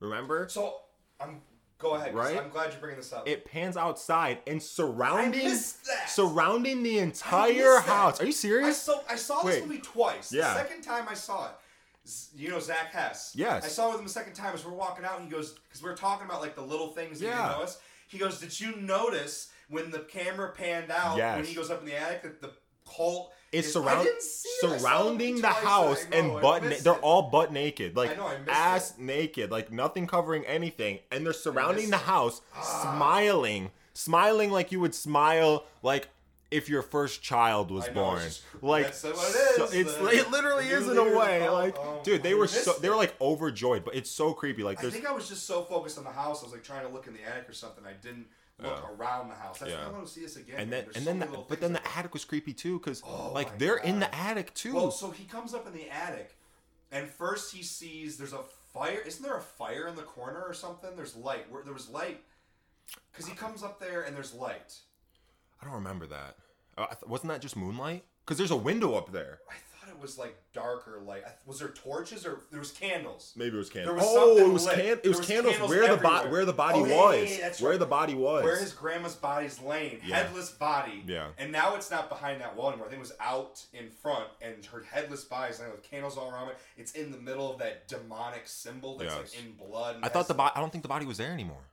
Remember? 0.00 0.46
So 0.48 0.76
I'm 1.20 1.40
go 1.78 1.94
ahead. 1.94 2.14
Right? 2.14 2.36
I'm 2.38 2.50
glad 2.50 2.70
you're 2.72 2.80
bringing 2.80 2.98
this 2.98 3.12
up. 3.12 3.28
It 3.28 3.44
pans 3.44 3.76
outside 3.76 4.38
and 4.46 4.62
surrounding 4.62 5.54
surrounding 6.06 6.82
the 6.82 7.00
I 7.00 7.02
entire 7.04 7.78
house. 7.80 8.20
Are 8.20 8.24
you 8.24 8.28
I 8.28 8.32
serious? 8.32 8.82
saw 8.82 9.00
I 9.08 9.16
saw 9.16 9.42
this 9.42 9.56
Wait. 9.60 9.66
movie 9.66 9.80
twice. 9.80 10.32
Yeah. 10.32 10.54
The 10.54 10.60
second 10.60 10.82
time 10.82 11.06
I 11.08 11.14
saw 11.14 11.46
it, 11.46 11.52
z- 12.06 12.28
you 12.36 12.48
know 12.50 12.60
Zach 12.60 12.92
Hess. 12.92 13.32
Yes. 13.34 13.64
I 13.64 13.68
saw 13.68 13.88
it 13.88 13.90
with 13.92 13.98
him 14.00 14.06
the 14.06 14.12
second 14.12 14.34
time 14.34 14.54
as 14.54 14.64
we're 14.64 14.72
walking 14.72 15.04
out. 15.04 15.16
and 15.20 15.24
He 15.24 15.30
goes 15.30 15.52
because 15.68 15.82
we 15.82 15.90
are 15.90 15.96
talking 15.96 16.26
about 16.26 16.40
like 16.40 16.54
the 16.54 16.62
little 16.62 16.88
things 16.88 17.20
that 17.20 17.26
you 17.26 17.30
Yeah. 17.30 17.46
didn't 17.48 17.58
notice. 17.58 17.78
He 18.08 18.18
goes, 18.18 18.40
"Did 18.40 18.58
you 18.58 18.76
notice 18.76 19.50
when 19.68 19.90
the 19.90 20.00
camera 20.00 20.52
panned 20.52 20.90
out 20.90 21.18
when 21.18 21.44
he 21.44 21.54
goes 21.54 21.70
up 21.70 21.80
in 21.80 21.86
the 21.86 21.94
attic 21.96 22.22
that 22.22 22.40
the 22.40 22.52
cult 22.96 23.32
It's 23.52 23.68
is, 23.68 23.72
surround- 23.72 24.00
I 24.00 24.10
it. 24.10 24.16
I 24.16 24.20
saw 24.20 24.74
it 24.74 24.80
surrounding 24.80 25.40
the 25.40 25.48
house 25.48 26.06
know, 26.10 26.16
and 26.18 26.42
butt. 26.42 26.64
Na- 26.64 26.76
they're 26.82 26.94
all 26.94 27.22
butt 27.30 27.52
naked, 27.52 27.96
like 27.96 28.10
I 28.10 28.14
know, 28.14 28.26
I 28.26 28.36
ass 28.48 28.92
it. 28.92 29.00
naked 29.00 29.50
like 29.50 29.70
nothing 29.72 30.06
covering 30.06 30.44
anything 30.44 30.98
and 31.10 31.24
they're 31.24 31.32
surrounding 31.32 31.90
the 31.90 31.96
house 31.96 32.40
ah. 32.56 32.92
smiling 32.96 33.70
smiling 33.94 34.50
like 34.50 34.70
you 34.72 34.80
would 34.80 34.94
smile 34.94 35.64
like 35.82 36.08
if 36.50 36.68
your 36.68 36.82
first 36.82 37.22
child 37.22 37.70
was 37.70 37.86
know, 37.88 37.92
born 37.94 38.18
it's 38.22 38.38
just- 38.40 38.62
like 38.62 38.84
that's 38.86 39.02
what 39.04 39.12
it 39.14 39.56
so- 39.56 39.68
it's 39.72 39.94
the- 39.96 40.08
it 40.08 40.30
literally 40.30 40.66
is 40.68 40.88
in 40.88 40.96
a 40.96 41.02
leader 41.02 41.06
of 41.06 41.12
the 41.12 41.18
way 41.18 41.48
like 41.48 41.76
Oh, 41.78 42.00
dude 42.04 42.22
they 42.22 42.32
I 42.32 42.34
were 42.34 42.48
so 42.48 42.72
they 42.74 42.88
were 42.88 42.96
like 42.96 43.14
overjoyed 43.20 43.84
but 43.84 43.94
it's 43.94 44.10
so 44.10 44.32
creepy 44.32 44.62
like 44.62 44.82
I 44.84 44.90
think 44.90 45.06
I 45.06 45.12
was 45.12 45.28
just 45.28 45.46
so 45.46 45.62
focused 45.62 45.98
on 45.98 46.04
the 46.04 46.10
house. 46.10 46.42
I 46.42 46.46
was 46.46 46.52
like 46.52 46.64
trying 46.64 46.86
to 46.86 46.92
look 46.92 47.06
in 47.06 47.12
the 47.14 47.22
attic 47.22 47.48
or 47.48 47.52
something. 47.52 47.84
I 47.86 47.92
didn't 47.94 48.26
look 48.60 48.82
Yeah. 48.82 48.90
around 48.96 49.28
the 49.28 49.34
house. 49.34 49.58
That's 49.58 49.70
Yeah. 49.72 49.84
why 49.84 49.90
I 49.90 49.92
want 49.92 50.06
to 50.06 50.12
see 50.12 50.22
this 50.22 50.36
again. 50.36 50.56
and 50.60 50.72
then 50.72 50.86
and 50.94 51.06
then 51.06 51.18
the, 51.20 51.26
but 51.26 51.60
then 51.60 51.72
like 51.74 51.82
the 51.84 51.96
attic 51.96 52.12
was 52.12 52.24
creepy 52.24 52.52
too 52.52 52.78
because 52.78 53.02
Oh 53.06 53.30
like 53.32 53.58
they're 53.58 53.76
in 53.76 54.00
the 54.00 54.12
attic 54.14 54.54
too 54.54 54.74
Well, 54.74 54.90
so 54.90 55.10
he 55.10 55.24
comes 55.24 55.54
up 55.54 55.66
in 55.66 55.72
the 55.72 55.88
attic, 55.90 56.36
and 56.90 57.08
first 57.08 57.54
he 57.54 57.62
sees 57.62 58.16
there's 58.18 58.32
a 58.32 58.42
fire. 58.72 59.00
Isn't 59.06 59.22
there 59.22 59.36
a 59.36 59.40
fire 59.42 59.86
in 59.88 59.96
the 59.96 60.02
corner 60.02 60.42
or 60.42 60.54
something? 60.54 60.94
There's 60.96 61.14
light. 61.16 61.50
Where 61.50 61.62
there 61.62 61.72
was 61.74 61.88
light, 61.88 62.22
because 63.12 63.26
he 63.26 63.34
comes 63.34 63.62
up 63.62 63.78
there 63.80 64.02
and 64.02 64.14
there's 64.16 64.34
light. 64.34 64.78
i 65.60 65.64
don't 65.64 65.74
remember 65.74 66.06
that 66.06 66.36
uh, 66.76 66.86
wasn't 67.06 67.28
that 67.32 67.40
just 67.42 67.56
moonlight 67.56 68.04
because 68.24 68.38
there's 68.38 68.50
a 68.52 68.56
window 68.56 68.94
up 68.94 69.10
there 69.12 69.40
I 69.50 69.54
it 69.98 70.02
was 70.02 70.16
like 70.18 70.36
darker 70.52 71.00
light. 71.04 71.22
Was 71.44 71.58
there 71.58 71.68
torches 71.68 72.24
or 72.24 72.40
there 72.50 72.60
was 72.60 72.70
candles? 72.70 73.32
Maybe 73.36 73.56
it 73.56 73.58
was 73.58 73.68
There 73.70 73.84
candles. 73.84 74.06
was 74.06 74.16
oh, 74.16 74.26
something 74.36 74.50
it 74.50 74.52
was 74.52 74.66
can- 74.66 74.80
it 74.80 75.04
was 75.08 75.18
was 75.18 75.26
candles, 75.26 75.52
candles 75.56 75.70
where 75.70 75.88
the 75.96 76.02
body 76.02 76.28
where 76.30 76.44
the 76.44 76.52
body 76.52 76.78
Oh, 76.78 76.82
was. 76.82 77.16
yeah, 77.16 77.22
yeah, 77.36 77.40
that's 77.42 77.60
where 77.60 77.70
right. 77.72 77.80
the 77.80 77.86
body 77.86 78.14
was. 78.14 78.44
Where 78.44 78.58
his 78.58 78.72
grandma's 78.72 79.14
body's 79.16 79.60
laying, 79.60 80.00
Yeah. 80.04 80.16
headless 80.22 80.50
body. 80.50 81.02
Yeah. 81.06 81.28
And 81.36 81.50
now 81.52 81.74
it's 81.74 81.90
not 81.90 82.08
behind 82.08 82.40
that 82.40 82.54
wall 82.56 82.68
anymore. 82.68 82.86
I 82.86 82.90
think 82.90 83.00
it 83.00 83.08
was 83.08 83.12
out 83.20 83.64
in 83.72 83.90
front, 83.90 84.28
and 84.40 84.64
her 84.66 84.82
headless 84.82 85.24
body's 85.24 85.58
laying 85.58 85.72
with 85.72 85.82
candles 85.82 86.16
all 86.16 86.30
around 86.30 86.50
it. 86.50 86.58
It's 86.76 86.92
in 86.92 87.10
the 87.10 87.18
middle 87.18 87.52
of 87.52 87.58
that 87.58 87.88
demonic 87.88 88.46
symbol 88.46 88.98
that's 88.98 89.14
Yes. 89.14 89.34
like 89.34 89.44
in 89.44 89.52
blood. 89.52 89.96
I 90.02 90.08
thought 90.08 90.28
the 90.28 90.34
body. 90.34 90.52
I 90.54 90.60
don't 90.60 90.70
think 90.70 90.82
the 90.82 90.88
body 90.88 91.06
was 91.06 91.18
there 91.18 91.32
anymore. 91.32 91.64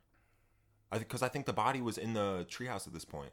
I 0.91 0.97
because 0.97 1.21
I 1.21 1.27
think 1.29 1.45
the 1.45 1.53
body 1.53 1.81
was 1.81 1.97
in 1.97 2.13
the 2.13 2.45
treehouse 2.49 2.87
at 2.87 2.93
this 2.93 3.05
point. 3.05 3.31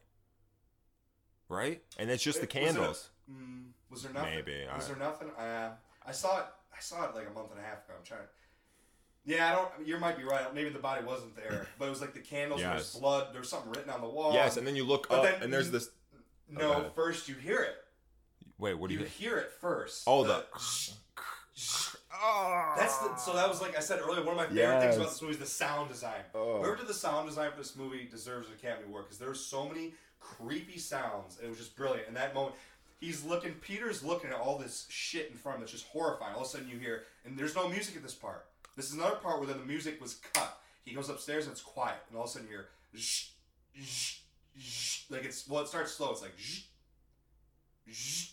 Right, 1.49 1.83
and 1.99 2.11
it's 2.11 2.23
just 2.23 2.39
the 2.39 2.45
it 2.45 2.51
a- 2.55 2.59
candles. 2.61 3.11
Mm, 3.31 3.73
was 3.93 4.03
there 4.03 4.13
nothing? 4.13 4.35
Maybe, 4.35 4.65
Was 4.75 4.85
I- 4.85 4.89
there 4.89 4.97
nothing? 4.97 5.31
Uh, 5.39 5.71
I 6.05 6.11
saw 6.13 6.39
it. 6.41 6.47
I 6.77 6.81
saw 6.81 7.05
it 7.09 7.15
like 7.15 7.29
a 7.29 7.33
month 7.33 7.51
and 7.53 7.61
a 7.61 7.63
half 7.63 7.85
ago. 7.85 7.95
I'm 7.99 8.05
trying. 8.05 8.23
Yeah, 9.25 9.49
I 9.49 9.55
don't. 9.55 9.87
You 9.87 9.99
might 9.99 10.17
be 10.17 10.25
right. 10.25 10.53
Maybe 10.53 10.71
the 10.71 10.81
body 10.81 11.05
wasn't 11.05 11.37
there, 11.37 11.69
but 11.79 11.87
it 11.87 11.91
was 11.91 12.01
like 12.01 12.15
the 12.15 12.21
candles. 12.21 12.61
Yes. 12.61 12.97
blood. 12.97 13.29
There's 13.33 13.49
something 13.49 13.71
written 13.71 13.91
on 13.91 14.01
the 14.01 14.09
wall. 14.09 14.33
yes, 14.33 14.57
and 14.57 14.67
then 14.67 14.75
you 14.75 14.83
look 14.85 15.09
But 15.09 15.19
up, 15.19 15.25
then 15.27 15.43
and 15.45 15.53
there's 15.53 15.71
this. 15.71 15.91
no. 16.49 16.73
Okay. 16.75 16.89
First, 16.97 17.29
you 17.29 17.37
hear 17.37 17.61
it. 17.61 17.77
Wait, 18.59 18.75
what 18.75 18.89
do 18.89 18.95
You 18.95 19.01
you? 19.01 19.07
hear 19.07 19.37
it 19.39 19.51
first. 19.61 20.03
Oh, 20.07 20.25
the. 20.25 20.45
That's 22.77 22.99
the, 22.99 23.17
so 23.17 23.33
that 23.35 23.49
was 23.49 23.61
like 23.61 23.77
I 23.77 23.81
said 23.81 24.01
earlier. 24.01 24.23
One 24.25 24.31
of 24.33 24.37
my 24.37 24.47
favorite 24.47 24.81
things 24.81 24.97
about 24.97 25.09
this 25.11 25.21
movie 25.23 25.35
is 25.35 25.39
the 25.41 25.47
sound 25.47 25.89
design. 25.91 26.21
Oh. 26.35 26.59
Whoever 26.59 26.77
did 26.77 26.87
the 26.87 26.95
sound 26.95 27.29
design 27.29 27.51
for 27.51 27.59
this 27.59 27.77
movie 27.77 28.07
deserves 28.11 28.49
an 28.49 28.55
Academy 28.55 28.87
Award 28.89 29.05
because 29.05 29.19
there 29.19 29.27
there's 29.29 29.45
so 29.45 29.69
many 29.69 29.93
creepy 30.21 30.79
sounds. 30.79 31.39
It 31.43 31.49
was 31.49 31.59
just 31.59 31.77
brilliant. 31.77 32.09
In 32.09 32.15
that 32.15 32.35
moment, 32.35 32.55
he's 33.03 33.25
looking. 33.25 33.53
Peter's 33.55 34.03
looking 34.03 34.31
at 34.31 34.37
all 34.37 34.57
this 34.57 34.87
shit 34.89 35.31
in 35.31 35.37
front 35.37 35.57
of 35.57 35.59
him 35.59 35.63
that's 35.63 35.73
just 35.73 35.87
horrifying. 35.89 36.35
All 36.35 36.43
of 36.43 36.47
a 36.47 36.51
sudden, 36.51 36.69
you 36.69 36.79
hear, 36.79 37.03
and 37.27 37.37
there's 37.37 37.55
no 37.55 37.69
music 37.69 37.97
at 37.97 38.03
this 38.03 38.15
part. 38.15 38.47
This 38.77 38.89
is 38.89 38.95
another 38.95 39.17
part 39.17 39.39
where 39.39 39.53
the 39.53 39.57
music 39.67 40.01
was 40.01 40.15
cut. 40.33 40.59
He 40.85 40.95
goes 40.95 41.11
upstairs 41.11 41.45
and 41.45 41.53
it's 41.53 41.61
quiet, 41.61 41.99
and 42.09 42.17
all 42.17 42.25
of 42.25 42.31
a 42.31 42.33
sudden 42.33 42.49
you 42.49 42.55
hear, 42.55 42.69
zh, 42.97 43.31
zh, 43.81 44.21
zh, 44.59 45.11
like 45.11 45.25
it's 45.25 45.47
well, 45.47 45.63
it 45.63 45.69
starts 45.69 45.93
slow. 45.93 46.13
It's 46.13 46.23
like, 46.23 46.39
zh, 46.41 46.63
zh, 47.93 48.31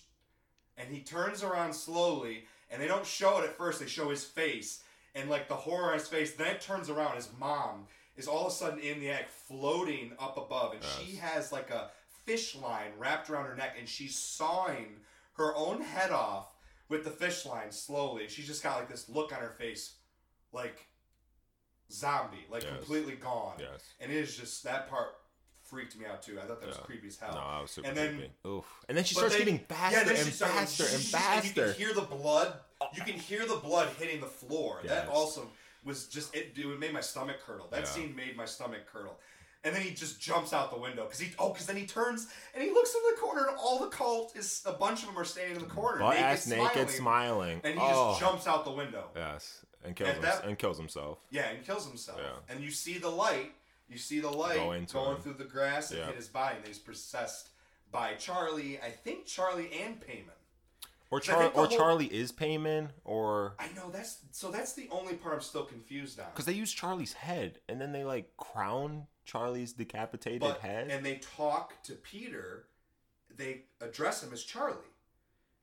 and 0.78 0.94
he 0.94 1.02
turns 1.02 1.44
around 1.44 1.74
slowly, 1.74 2.46
and 2.72 2.82
they 2.82 2.88
don't 2.88 3.06
show 3.06 3.40
it 3.40 3.44
at 3.44 3.58
first. 3.58 3.80
They 3.80 3.88
show 3.88 4.10
his 4.10 4.24
face, 4.24 4.82
and 5.14 5.30
like 5.30 5.48
the 5.48 5.56
horror 5.56 5.90
on 5.90 6.00
his 6.00 6.08
face. 6.08 6.34
Then 6.34 6.48
it 6.48 6.62
turns 6.62 6.90
around. 6.90 7.16
His 7.16 7.30
mom 7.38 7.88
is 8.16 8.28
all 8.28 8.48
of 8.48 8.52
a 8.52 8.56
sudden 8.56 8.80
in 8.80 9.00
the 9.00 9.10
attic, 9.12 9.28
floating 9.48 10.14
up 10.20 10.38
above, 10.38 10.74
and 10.74 10.84
she 10.84 11.18
has 11.18 11.52
like 11.52 11.70
a 11.70 11.92
fish 12.30 12.56
line 12.56 12.92
wrapped 13.00 13.30
around 13.30 13.46
her 13.46 13.56
neck, 13.56 13.76
and 13.80 13.90
she's 13.90 14.16
sawing 14.16 14.98
her 15.34 15.56
own 15.56 15.82
head 15.82 16.12
off 16.12 16.56
with 16.88 17.04
the 17.04 17.10
fish 17.10 17.46
line 17.46 17.72
slowly. 17.72 18.28
She's 18.28 18.46
just 18.46 18.62
got 18.62 18.78
like 18.78 18.90
this 18.90 19.10
look 19.10 19.34
on 19.34 19.40
her 19.40 19.56
face, 19.58 19.96
like 20.54 20.86
zombie, 21.92 22.46
like 22.52 22.64
Yes. 22.64 22.74
completely 22.78 23.16
gone. 23.16 23.56
Yes. 23.60 23.82
And 24.00 24.12
it 24.12 24.18
is 24.18 24.38
just 24.38 24.64
that 24.64 24.90
part 24.90 25.16
freaked 25.64 25.98
me 25.98 26.06
out 26.06 26.22
too. 26.22 26.40
I 26.40 26.46
thought 26.46 26.60
that 26.62 26.68
was 26.68 26.78
creepy 26.78 27.08
as 27.08 27.18
hell. 27.18 27.34
No, 27.34 27.40
I 27.42 27.62
was 27.62 27.72
super 27.72 27.88
And 27.88 27.98
then- 27.98 28.18
creepy. 28.18 28.32
Oof. 28.48 28.66
And 28.88 28.98
then 28.98 29.04
she 29.06 29.16
starts 29.16 29.36
getting 29.38 29.60
faster 29.60 30.04
then 30.04 30.16
and 30.18 30.34
faster 30.34 30.84
and 30.84 31.14
And 31.36 31.46
you 31.46 31.52
can 31.54 31.74
hear 31.74 31.94
the 31.94 32.02
blood. 32.02 32.54
Uh, 32.82 32.88
you 32.94 33.02
can 33.04 33.16
hear 33.16 33.46
the 33.48 33.56
blood 33.56 33.90
hitting 34.00 34.20
the 34.20 34.28
floor. 34.28 34.82
That 34.84 35.08
also 35.10 35.50
was 35.84 36.08
just 36.08 36.36
it. 36.36 36.54
It 36.56 36.80
made 36.80 36.94
my 36.94 37.02
stomach 37.02 37.38
curdle. 37.46 37.68
That 37.72 37.80
Yeah. 37.82 37.86
scene 37.86 38.16
made 38.16 38.36
my 38.38 38.46
stomach 38.46 38.86
curdle. 38.92 39.20
And 39.64 39.76
then 39.76 39.82
he 39.82 39.92
just 39.94 40.22
jumps 40.22 40.54
out 40.54 40.72
the 40.72 40.80
window 40.80 41.04
because 41.04 41.20
he 41.20 41.32
oh 41.38 41.50
because 41.50 41.66
then 41.66 41.76
he 41.76 41.86
turns 41.86 42.28
and 42.54 42.64
he 42.64 42.70
looks 42.72 42.96
in 42.96 43.02
the 43.14 43.20
corner 43.20 43.46
and 43.48 43.58
all 43.58 43.80
the 43.80 43.88
cult 43.88 44.36
is 44.38 44.62
a 44.66 44.72
bunch 44.72 45.02
of 45.02 45.08
them 45.08 45.18
are 45.20 45.26
standing 45.26 45.58
in 45.58 45.62
the 45.62 45.68
corner 45.68 46.00
Butt 46.00 46.16
naked, 46.16 46.26
ass 46.26 46.48
naked, 46.48 46.90
smiling, 46.90 47.60
smiling. 47.60 47.62
and 47.66 47.74
he 47.74 47.80
oh. 47.82 48.12
just 48.12 48.22
jumps 48.22 48.48
out 48.48 48.64
the 48.64 48.72
window. 48.72 49.10
Yes, 49.16 49.66
and 49.84 49.96
kills 49.96 50.10
And 50.10 50.18
him, 50.18 50.24
that- 50.24 50.46
and 50.46 50.58
kills 50.58 50.78
himself. 50.78 51.20
Yeah, 51.30 51.50
and 51.50 51.66
kills 51.66 51.86
himself. 51.86 52.20
Yeah. 52.22 52.54
And 52.54 52.64
you 52.64 52.72
see 52.72 52.98
the 53.00 53.10
light. 53.10 53.52
You 53.90 53.98
see 53.98 54.20
the 54.20 54.30
light 54.30 54.56
Go 54.56 54.66
going, 54.66 55.16
him. 55.16 55.22
through 55.22 55.34
the 55.34 55.44
grass 55.46 55.90
and 55.90 56.00
Yeah. 56.00 56.06
hit 56.08 56.16
his 56.16 56.28
body, 56.28 56.58
and 56.58 56.68
he's 56.68 56.78
possessed 56.80 57.50
by 57.92 58.14
Charlie. 58.14 58.80
I 58.80 58.92
think 58.92 59.26
Charlie 59.26 59.72
and 59.84 60.00
Paimon. 60.00 60.30
Or 61.12 61.20
Char- 61.20 61.48
or 61.48 61.50
whole- 61.50 61.68
Charlie 61.68 62.06
is 62.14 62.32
Paimon, 62.32 62.90
or 63.04 63.56
I 63.58 63.68
know 63.76 63.90
that's 63.90 64.20
so. 64.32 64.52
That's 64.52 64.74
the 64.74 64.88
only 64.92 65.16
part 65.16 65.34
I'm 65.36 65.42
still 65.42 65.66
confused 65.66 66.20
on. 66.20 66.28
because 66.32 66.46
they 66.46 66.54
use 66.54 66.72
Charlie's 66.72 67.14
head, 67.14 67.60
and 67.68 67.82
then 67.82 67.92
they 67.94 68.04
like 68.04 68.38
crown 68.38 69.08
Charlie's 69.30 69.74
decapitated 69.74 70.42
But 70.42 70.60
head. 70.60 70.90
and 70.90 71.06
they 71.06 71.16
talk 71.18 71.82
to 71.84 71.94
Peter. 71.94 72.66
They 73.36 73.64
address 73.80 74.24
him 74.24 74.34
as 74.34 74.44
Charlie, 74.44 74.78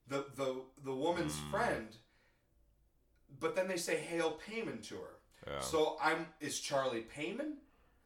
the 0.06 0.26
the 0.36 0.62
the 0.84 0.94
woman's 0.94 1.36
Hmm. 1.38 1.50
friend. 1.50 1.96
But 3.40 3.54
then 3.56 3.68
they 3.68 3.76
say 3.76 3.96
"Hail 3.96 4.38
Paimon" 4.46 4.82
to 4.88 4.94
her. 4.96 5.16
yeah. 5.46 5.60
So 5.60 5.96
I'm 6.00 6.26
is 6.40 6.60
Charlie 6.60 7.02
Paimon? 7.14 7.54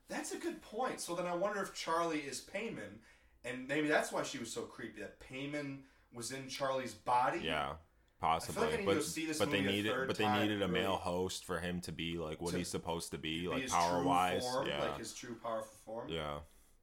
That's 0.09 0.33
a 0.33 0.39
good 0.39 0.61
point. 0.63 1.01
So 1.01 1.15
then 1.15 1.27
I 1.27 1.35
wonder 1.35 1.61
if 1.63 1.73
Charlie 1.75 2.21
is 2.21 2.41
Paimon, 2.41 2.99
and 3.45 3.69
maybe 3.69 3.87
that's 3.89 4.11
why 4.11 4.23
she 4.25 4.39
was 4.39 4.53
so 4.53 4.63
creepy. 4.63 5.01
That 5.01 5.21
Paimon 5.21 5.83
was 6.13 6.33
in 6.33 6.49
Charlie's 6.49 6.95
body. 6.95 7.41
yeah, 7.45 7.75
possibly. 8.21 8.67
I 8.69 8.77
need 8.79 8.87
but 8.87 8.95
go 8.97 9.01
see 9.01 9.27
this 9.27 9.39
but 9.39 9.51
they 9.51 9.59
movie 9.61 9.69
a 9.69 9.73
needed 9.77 9.93
third 9.93 10.07
but 10.09 10.17
they 10.19 10.29
needed 10.29 10.63
a 10.63 10.67
really. 10.67 10.81
male 10.81 10.97
host 10.97 11.45
for 11.45 11.59
him 11.59 11.81
to 11.83 11.93
be 11.93 12.19
like 12.19 12.41
what 12.41 12.53
To 12.53 12.59
he's 12.59 12.69
supposed 12.69 13.11
to 13.13 13.19
be, 13.19 13.43
Be 13.43 13.49
like 13.49 13.69
power 13.69 14.03
wise, 14.05 14.43
form, 14.43 14.67
yeah, 14.69 14.81
like 14.83 14.99
his 14.99 15.13
true 15.15 15.37
powerful 15.43 15.77
form. 15.85 16.09
yeah, 16.09 16.39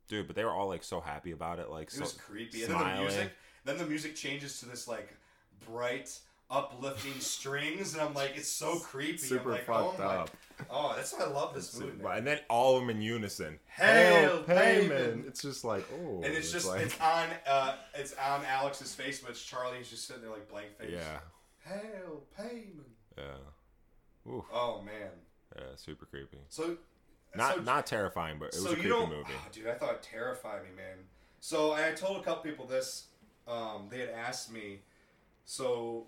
dude. 0.07 0.27
But 0.27 0.35
they 0.35 0.43
were 0.43 0.51
all 0.51 0.67
like 0.67 0.83
so 0.83 0.99
happy 0.99 1.31
about 1.31 1.59
it, 1.59 1.69
like 1.69 1.87
It 1.87 1.93
so 1.93 2.01
was 2.01 2.13
creepy. 2.13 2.63
And 2.63 2.73
then 2.73 2.79
the 2.95 3.01
music, 3.01 3.31
then 3.65 3.77
the 3.77 3.85
music 3.85 4.15
changes 4.15 4.59
to 4.61 4.65
this 4.65 4.87
like 4.87 5.15
bright, 5.65 6.17
uplifting 6.49 7.13
strings, 7.19 7.93
and 7.93 8.01
I'm 8.01 8.13
like, 8.13 8.33
it's 8.35 8.47
so 8.51 8.79
creepy. 8.79 9.17
Super 9.17 9.49
I'm 9.49 9.55
like, 9.55 9.65
fucked 9.65 9.99
oh 9.99 10.03
my, 10.03 10.15
up. 10.17 10.29
Oh, 10.69 10.93
that's 10.95 11.13
why 11.13 11.25
I 11.25 11.29
love 11.29 11.53
this 11.53 11.77
movie. 11.79 12.01
man. 12.01 12.17
and 12.17 12.27
then 12.27 12.39
all 12.49 12.75
of 12.77 12.81
them 12.81 12.89
in 12.89 13.01
unison. 13.01 13.59
Hail, 13.67 14.43
Paimon! 14.43 14.89
Paimon! 14.89 15.27
It's 15.27 15.41
just 15.41 15.63
like 15.63 15.85
oh, 15.93 16.21
And 16.23 16.33
it's 16.33 16.51
just 16.51 16.67
like 16.67 16.81
it's 16.81 16.99
on 16.99 17.27
uh 17.47 17.75
it's 17.93 18.13
on 18.15 18.43
Alex's 18.45 18.93
face, 18.95 19.19
but 19.19 19.31
it's 19.31 19.43
Charlie's 19.43 19.89
just 19.89 20.07
sitting 20.07 20.21
there 20.23 20.31
like 20.31 20.49
blank 20.49 20.75
face. 20.79 20.89
yeah, 20.91 21.19
Hail 21.63 22.23
Paimon. 22.39 22.83
yeah, 23.17 23.23
Ooh, 24.31 24.43
Oh 24.51 24.81
man. 24.83 25.09
yeah, 25.55 25.63
super 25.75 26.05
creepy. 26.05 26.37
So 26.49 26.77
Not 27.35 27.55
so, 27.55 27.61
not 27.61 27.85
terrifying, 27.85 28.37
but 28.39 28.45
it 28.47 28.55
was 28.55 28.63
so 28.63 28.71
a 28.71 28.75
creepy 28.75 28.89
movie. 28.89 29.23
oh, 29.29 29.47
dude. 29.51 29.67
I 29.67 29.73
thought 29.75 29.93
it 29.93 30.01
terrified 30.03 30.63
me, 30.63 30.69
man. 30.75 30.97
So 31.39 31.73
I 31.73 31.91
told 31.91 32.17
a 32.19 32.23
couple 32.23 32.43
people 32.49 32.65
this. 32.65 33.07
Um, 33.47 33.87
they 33.91 33.99
had 33.99 34.09
asked 34.09 34.51
me. 34.51 34.79
So 35.45 36.07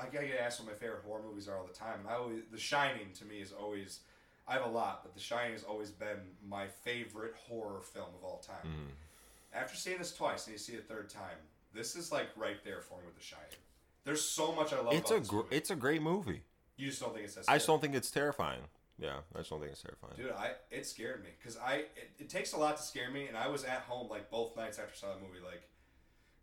I 0.00 0.06
get 0.06 0.24
asked 0.40 0.60
what 0.60 0.68
my 0.68 0.74
favorite 0.74 1.02
horror 1.06 1.22
movies 1.22 1.48
are 1.48 1.56
all 1.56 1.66
the 1.66 1.72
time, 1.74 2.00
and 2.00 2.08
I 2.08 2.14
always 2.14 2.42
The 2.50 2.58
Shining 2.58 3.12
to 3.18 3.24
me 3.24 3.40
is 3.40 3.52
always. 3.52 4.00
I 4.46 4.52
have 4.54 4.64
a 4.64 4.68
lot, 4.68 5.00
but 5.02 5.14
The 5.14 5.20
Shining 5.20 5.52
has 5.52 5.62
always 5.64 5.90
been 5.90 6.18
my 6.46 6.66
favorite 6.68 7.34
horror 7.34 7.80
film 7.82 8.08
of 8.18 8.24
all 8.24 8.38
time. 8.38 8.64
Mhm. 8.64 9.56
After 9.58 9.76
seeing 9.76 9.98
this 9.98 10.14
twice 10.14 10.46
and 10.46 10.52
you 10.54 10.58
see 10.58 10.74
it 10.74 10.80
a 10.80 10.82
third 10.82 11.10
time, 11.10 11.36
this 11.74 11.96
is 11.96 12.10
like 12.12 12.28
right 12.36 12.62
there 12.64 12.80
for 12.80 12.98
me 13.00 13.06
with 13.06 13.16
The 13.16 13.22
Shining. 13.22 13.58
There's 14.04 14.24
so 14.24 14.52
much 14.52 14.72
I 14.72 14.80
love 14.80 14.94
It's 14.94 15.10
about 15.10 15.24
a 15.24 15.28
gr- 15.28 15.54
it's 15.54 15.70
a 15.70 15.76
great 15.76 16.00
movie. 16.00 16.44
you 16.76 16.88
just 16.88 17.00
don't 17.00 17.12
think 17.12 17.26
it's 17.26 17.34
that 17.34 17.44
I 17.48 17.56
just 17.56 17.66
don't 17.66 17.80
think 17.80 17.94
it's 17.94 18.10
terrifying. 18.10 18.62
Yeah, 18.98 19.20
I 19.34 19.38
just 19.38 19.50
don't 19.50 19.60
think 19.60 19.72
it's 19.72 19.82
terrifying. 19.82 20.14
Dude, 20.16 20.32
I 20.32 20.54
it 20.70 20.86
scared 20.86 21.22
me 21.22 21.30
because 21.38 21.56
I 21.58 21.74
it, 21.96 22.10
it 22.18 22.30
takes 22.30 22.52
a 22.52 22.56
lot 22.56 22.76
to 22.78 22.82
scare 22.82 23.10
me, 23.10 23.26
and 23.28 23.36
I 23.36 23.48
was 23.48 23.64
at 23.64 23.82
home 23.82 24.08
like 24.08 24.30
both 24.30 24.56
nights 24.56 24.78
after 24.78 24.92
I 24.92 24.96
saw 24.96 25.14
the 25.14 25.20
movie, 25.20 25.40
like 25.44 25.62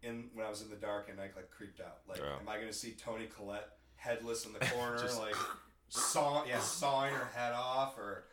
in 0.06 0.30
when 0.34 0.45
I 0.45 0.49
was 0.49 0.62
in 0.62 0.70
the 0.70 0.76
dark 0.76 1.10
and 1.10 1.20
I 1.20 1.24
like 1.36 1.49
creeped 1.51 1.82
out. 1.82 1.99
Like, 2.08 2.20
Yeah. 2.20 2.38
am 2.39 2.47
I 2.47 2.58
gonna 2.60 2.72
see 2.74 2.91
Toni 2.91 3.28
Collette 3.28 3.70
headless 3.95 4.45
in 4.45 4.53
the 4.53 4.60
corner, 4.74 4.97
like 5.20 5.36
saw 5.89 6.45
yeah 6.45 6.60
sawing 6.60 7.14
her 7.14 7.26
head 7.36 7.53
off, 7.53 7.97
or 7.97 8.26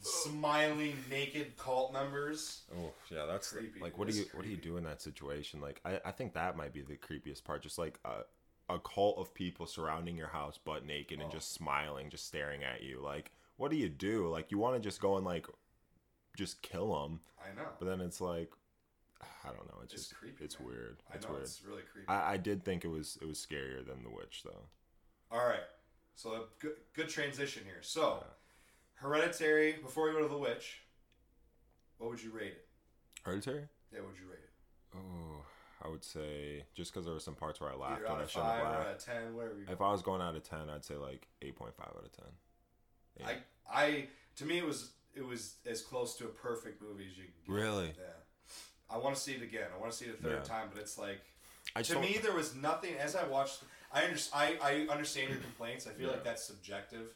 smiling 0.00 0.96
naked 1.10 1.56
cult 1.56 1.92
members? 1.92 2.62
Oh 2.76 2.92
yeah, 3.10 3.26
that's 3.26 3.52
Creepy. 3.52 3.80
like 3.80 3.98
what 3.98 4.08
do 4.08 4.16
you 4.16 4.24
what 4.32 4.44
do 4.44 4.50
you 4.50 4.56
do 4.56 4.76
in 4.76 4.84
that 4.84 5.00
situation? 5.02 5.60
Like 5.60 5.80
I, 5.84 6.00
I 6.04 6.10
think 6.12 6.34
that 6.34 6.56
might 6.56 6.72
be 6.72 6.82
the 6.82 6.96
creepiest 6.96 7.44
part. 7.44 7.62
Just 7.62 7.78
like 7.78 7.98
a 8.04 8.22
a 8.68 8.78
cult 8.80 9.16
of 9.18 9.32
people 9.32 9.64
surrounding 9.66 10.16
your 10.16 10.26
house 10.28 10.58
butt 10.58 10.84
naked 10.84 11.20
and 11.20 11.28
Oh. 11.28 11.32
just 11.32 11.52
smiling, 11.52 12.10
just 12.10 12.26
staring 12.26 12.64
at 12.64 12.82
you. 12.82 13.00
Like 13.02 13.32
what 13.56 13.70
do 13.70 13.76
you 13.76 13.88
do? 13.88 14.28
Like 14.28 14.50
you 14.50 14.58
want 14.58 14.74
to 14.74 14.80
just 14.80 15.00
go 15.00 15.16
and 15.16 15.24
like 15.24 15.46
just 16.36 16.60
kill 16.62 17.00
them, 17.02 17.20
I 17.42 17.54
know. 17.54 17.68
but 17.78 17.86
then 17.86 18.00
it's 18.02 18.20
like 18.20 18.50
I 19.44 19.48
don't 19.48 19.66
know. 19.68 19.80
It's, 19.82 19.92
It's 19.94 20.02
just 20.08 20.14
creepy, 20.16 20.44
It's 20.44 20.58
man. 20.58 20.68
weird. 20.68 20.96
I 21.10 21.16
It's 21.16 21.24
know 21.26 21.32
weird. 21.32 21.42
it's 21.44 21.62
really 21.64 21.82
creepy. 21.90 22.08
I, 22.08 22.34
I 22.34 22.36
did 22.36 22.64
think 22.64 22.84
it 22.84 22.88
was 22.88 23.18
it 23.22 23.26
was 23.26 23.38
scarier 23.44 23.86
than 23.86 24.02
the 24.02 24.10
witch 24.10 24.42
though. 24.44 24.66
All 25.30 25.46
right, 25.46 25.64
so 26.14 26.32
a 26.34 26.40
good, 26.60 26.74
good 26.94 27.08
transition 27.08 27.62
here. 27.64 27.78
So, 27.82 28.22
Hereditary. 28.94 29.74
Before 29.82 30.06
we 30.06 30.12
go 30.12 30.22
to 30.22 30.28
the 30.28 30.38
witch, 30.38 30.80
what 31.98 32.10
would 32.10 32.22
you 32.22 32.30
rate 32.30 32.52
it? 32.52 32.66
Hereditary? 33.24 33.64
Yeah, 33.92 34.00
what 34.00 34.08
would 34.10 34.18
you 34.20 34.26
rate 34.28 34.38
it? 34.42 34.96
Oh, 34.96 35.44
I 35.84 35.88
would 35.88 36.04
say 36.04 36.64
just 36.74 36.92
because 36.92 37.04
there 37.04 37.14
were 37.14 37.20
some 37.20 37.34
parts 37.34 37.60
where 37.60 37.70
I 37.70 37.74
laughed 37.74 38.02
Either 38.04 38.12
when 38.14 38.22
I 38.22 38.26
shouldn't 38.26 38.52
have 38.52 38.62
laughed. 38.64 38.86
out 38.88 38.94
of 38.94 39.04
ten, 39.04 39.34
whatever. 39.36 39.54
If 39.68 39.80
I 39.80 39.90
was 39.92 40.02
going 40.02 40.22
out 40.22 40.34
of 40.36 40.42
ten, 40.42 40.70
I'd 40.70 40.84
say 40.84 40.94
like 40.94 41.26
eight 41.42 41.56
point 41.56 41.74
five 41.76 41.88
out 41.96 42.04
of 42.04 42.12
ten. 42.12 43.26
I, 43.26 43.36
I, 43.70 44.08
to 44.36 44.44
me, 44.44 44.58
it 44.58 44.64
was 44.66 44.90
it 45.14 45.26
was 45.26 45.56
as 45.66 45.80
close 45.82 46.14
to 46.16 46.24
a 46.24 46.28
perfect 46.28 46.82
movie 46.82 47.06
as 47.10 47.16
you 47.16 47.24
can 47.24 47.32
get. 47.46 47.52
Really? 47.62 47.86
Yeah. 47.98 48.04
I 48.90 48.98
want 48.98 49.14
to 49.16 49.20
see 49.20 49.32
it 49.32 49.42
again. 49.42 49.68
I 49.74 49.80
want 49.80 49.90
to 49.92 49.96
see 49.96 50.06
it 50.06 50.16
a 50.18 50.22
third 50.22 50.32
Yeah. 50.42 50.42
time, 50.42 50.68
but 50.72 50.80
it's 50.80 50.98
like 50.98 51.20
I 51.74 51.82
to 51.82 51.98
me 52.00 52.18
there 52.22 52.32
was 52.34 52.54
nothing. 52.54 52.94
As 53.00 53.16
I 53.16 53.26
watched, 53.26 53.62
I 53.92 54.04
under, 54.04 54.18
I, 54.34 54.56
I 54.62 54.92
understand 54.92 55.30
your 55.30 55.38
complaints. 55.38 55.86
I 55.86 55.90
feel 55.90 56.08
like 56.10 56.24
that's 56.24 56.44
subjective. 56.44 57.08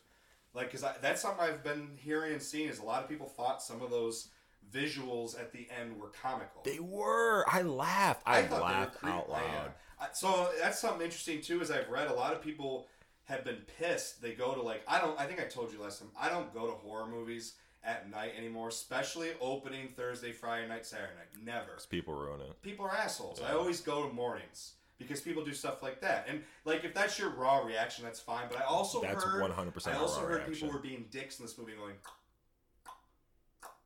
Like, 0.53 0.73
because 0.73 0.85
that's 1.01 1.23
something 1.23 1.45
I've 1.45 1.63
been 1.63 1.91
hearing 1.97 2.33
and 2.33 2.43
seeing 2.43 2.69
is 2.69 2.81
a 2.81 2.85
lot 2.85 3.03
of 3.05 3.09
people 3.09 3.29
thought 3.29 3.63
some 3.63 3.83
of 3.83 3.91
those 3.91 4.29
visuals 4.73 5.39
at 5.39 5.53
the 5.53 5.69
end 5.81 5.97
were 5.99 6.09
comical. 6.09 6.63
They 6.65 6.81
were. 6.81 7.45
I 7.49 7.63
laughed. 7.63 8.23
I, 8.27 8.43
were 8.43 8.59
laughed 8.59 8.97
out 9.05 9.31
loud. 9.31 9.73
I- 10.01 10.09
So 10.13 10.51
that's 10.61 10.79
something 10.81 11.03
interesting 11.03 11.41
too. 11.41 11.61
Is 11.61 11.71
I've 11.71 11.89
read 11.89 12.09
a 12.09 12.15
lot 12.15 12.33
of 12.33 12.43
people 12.43 12.89
have 13.25 13.45
been 13.45 13.59
pissed. 13.79 14.21
They 14.21 14.33
go 14.33 14.55
to 14.55 14.63
like 14.63 14.83
I 14.89 15.01
don't. 15.01 15.19
I 15.21 15.27
think 15.27 15.41
I 15.41 15.45
told 15.45 15.73
you 15.73 15.81
last 15.81 16.01
time. 16.01 16.09
I 16.21 16.29
don't 16.29 16.53
go 16.53 16.67
to 16.67 16.73
horror 16.73 17.07
movies 17.07 17.55
at 17.83 18.11
night 18.11 18.33
anymore, 18.37 18.69
especially 18.69 19.31
opening 19.41 19.89
Thursday, 19.89 20.33
Friday 20.33 20.69
night, 20.69 20.85
Saturday 20.85 21.13
night. 21.17 21.45
Never. 21.45 21.79
people 21.89 22.15
ruin 22.15 22.41
it. 22.43 22.61
People 22.63 22.85
are 22.87 22.95
assholes. 22.95 23.41
I 23.41 23.53
always 23.55 23.81
go 23.81 24.07
to 24.07 24.13
mornings 24.13 24.73
because 24.99 25.21
people 25.23 25.43
do 25.45 25.55
stuff 25.55 25.83
like 25.83 26.01
that. 26.03 26.27
And 26.29 26.43
like 26.65 26.85
if 26.85 26.93
that's 26.95 27.19
your 27.19 27.31
raw 27.31 27.59
reaction, 27.59 28.05
that's 28.05 28.21
fine. 28.21 28.45
But 28.51 28.61
I 28.61 28.65
also 28.65 29.01
That's 29.01 29.25
one 29.25 29.51
hundred 29.51 29.73
percent. 29.73 29.97
I 29.97 29.99
also 30.01 30.21
heard 30.21 30.43
reaction. 30.47 30.53
people 30.55 30.71
were 30.73 30.79
being 30.79 31.07
dicks 31.11 31.39
in 31.41 31.47
this 31.47 31.57
movie, 31.57 31.73
going. 31.73 31.95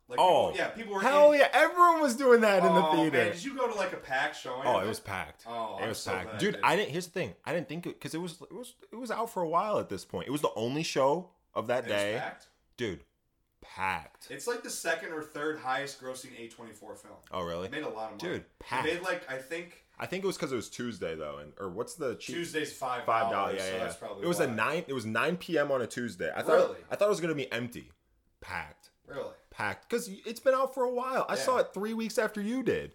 Like 0.06 0.18
Oh, 0.20 0.50
people, 0.50 0.58
yeah, 0.58 0.68
people 0.68 0.94
were. 0.94 1.00
Hell 1.00 1.32
in, 1.32 1.40
yeah! 1.40 1.48
Everyone 1.54 2.02
was 2.02 2.14
doing 2.14 2.42
that 2.42 2.58
in 2.62 2.74
the 2.74 2.84
Oh, 2.84 2.92
theater. 2.94 3.16
Man, 3.16 3.32
did 3.32 3.42
you 3.42 3.56
go 3.56 3.66
to 3.66 3.74
like 3.74 3.94
a 3.94 3.96
pack 3.96 4.34
showing? 4.34 4.66
Oh, 4.66 4.80
it 4.80 4.86
was 4.86 5.00
packed. 5.00 5.44
Oh, 5.48 5.78
it 5.78 5.84
I'm 5.84 5.88
was 5.88 5.98
so 5.98 6.10
packed, 6.12 6.40
dude. 6.40 6.58
I 6.62 6.76
didn't. 6.76 6.90
Here's 6.90 7.06
the 7.06 7.12
thing. 7.12 7.32
I 7.46 7.54
didn't 7.54 7.70
think 7.70 7.86
it 7.86 7.94
because 7.98 8.14
it 8.14 8.20
was 8.20 8.32
it 8.42 8.52
was 8.52 8.74
it 8.92 8.96
was 8.96 9.10
out 9.10 9.30
for 9.30 9.42
a 9.42 9.48
while 9.48 9.78
at 9.78 9.88
this 9.88 10.04
point. 10.04 10.28
It 10.28 10.30
was 10.30 10.42
the 10.42 10.52
only 10.56 10.82
show 10.82 11.30
of 11.54 11.68
that 11.68 11.86
It 11.86 11.88
day, 11.88 12.16
packed? 12.18 12.48
dude. 12.76 13.02
Packed. 13.64 14.28
It's 14.30 14.46
like 14.46 14.62
the 14.62 14.70
second 14.70 15.12
or 15.12 15.22
third 15.22 15.58
highest 15.58 16.00
grossing 16.00 16.30
A24 16.38 16.78
film. 16.98 17.14
Oh 17.32 17.42
really? 17.42 17.66
It 17.66 17.72
made 17.72 17.82
a 17.82 17.88
lot 17.88 18.12
of 18.12 18.22
money. 18.22 18.34
Dude, 18.34 18.40
It 18.42 18.58
packed. 18.60 18.86
made 18.86 19.02
like 19.02 19.22
I 19.30 19.38
think 19.38 19.80
I 19.98 20.06
think 20.06 20.22
it 20.22 20.26
was 20.26 20.36
because 20.36 20.52
it 20.52 20.56
was 20.56 20.68
Tuesday 20.68 21.14
though, 21.14 21.38
and 21.38 21.52
or 21.58 21.68
what's 21.70 21.94
the 21.94 22.14
cheap 22.16 22.36
Tuesday's 22.36 22.72
five 22.72 23.04
five 23.04 23.30
dollars. 23.32 23.56
Yeah, 23.58 23.66
so 23.70 23.76
yeah. 23.76 23.84
that's 23.84 23.96
probably 23.96 24.24
It 24.24 24.28
was 24.28 24.38
why. 24.38 24.44
a 24.46 24.48
nine. 24.48 24.84
It 24.86 24.92
was 24.92 25.06
nine 25.06 25.36
p.m. 25.36 25.70
on 25.72 25.80
a 25.82 25.86
Tuesday. 25.86 26.30
I 26.34 26.42
thought. 26.42 26.52
Really? 26.56 26.76
I 26.90 26.96
thought 26.96 27.06
it 27.06 27.10
was 27.10 27.20
gonna 27.20 27.34
be 27.34 27.50
empty, 27.50 27.90
packed, 28.40 28.90
Really? 29.06 29.32
packed. 29.50 29.88
Because 29.88 30.08
it's 30.26 30.40
been 30.40 30.54
out 30.54 30.74
for 30.74 30.84
a 30.84 30.92
while. 30.92 31.24
I 31.28 31.34
Yeah. 31.34 31.40
saw 31.42 31.56
it 31.58 31.68
three 31.72 31.94
weeks 31.94 32.18
after 32.18 32.40
you 32.42 32.62
did. 32.62 32.94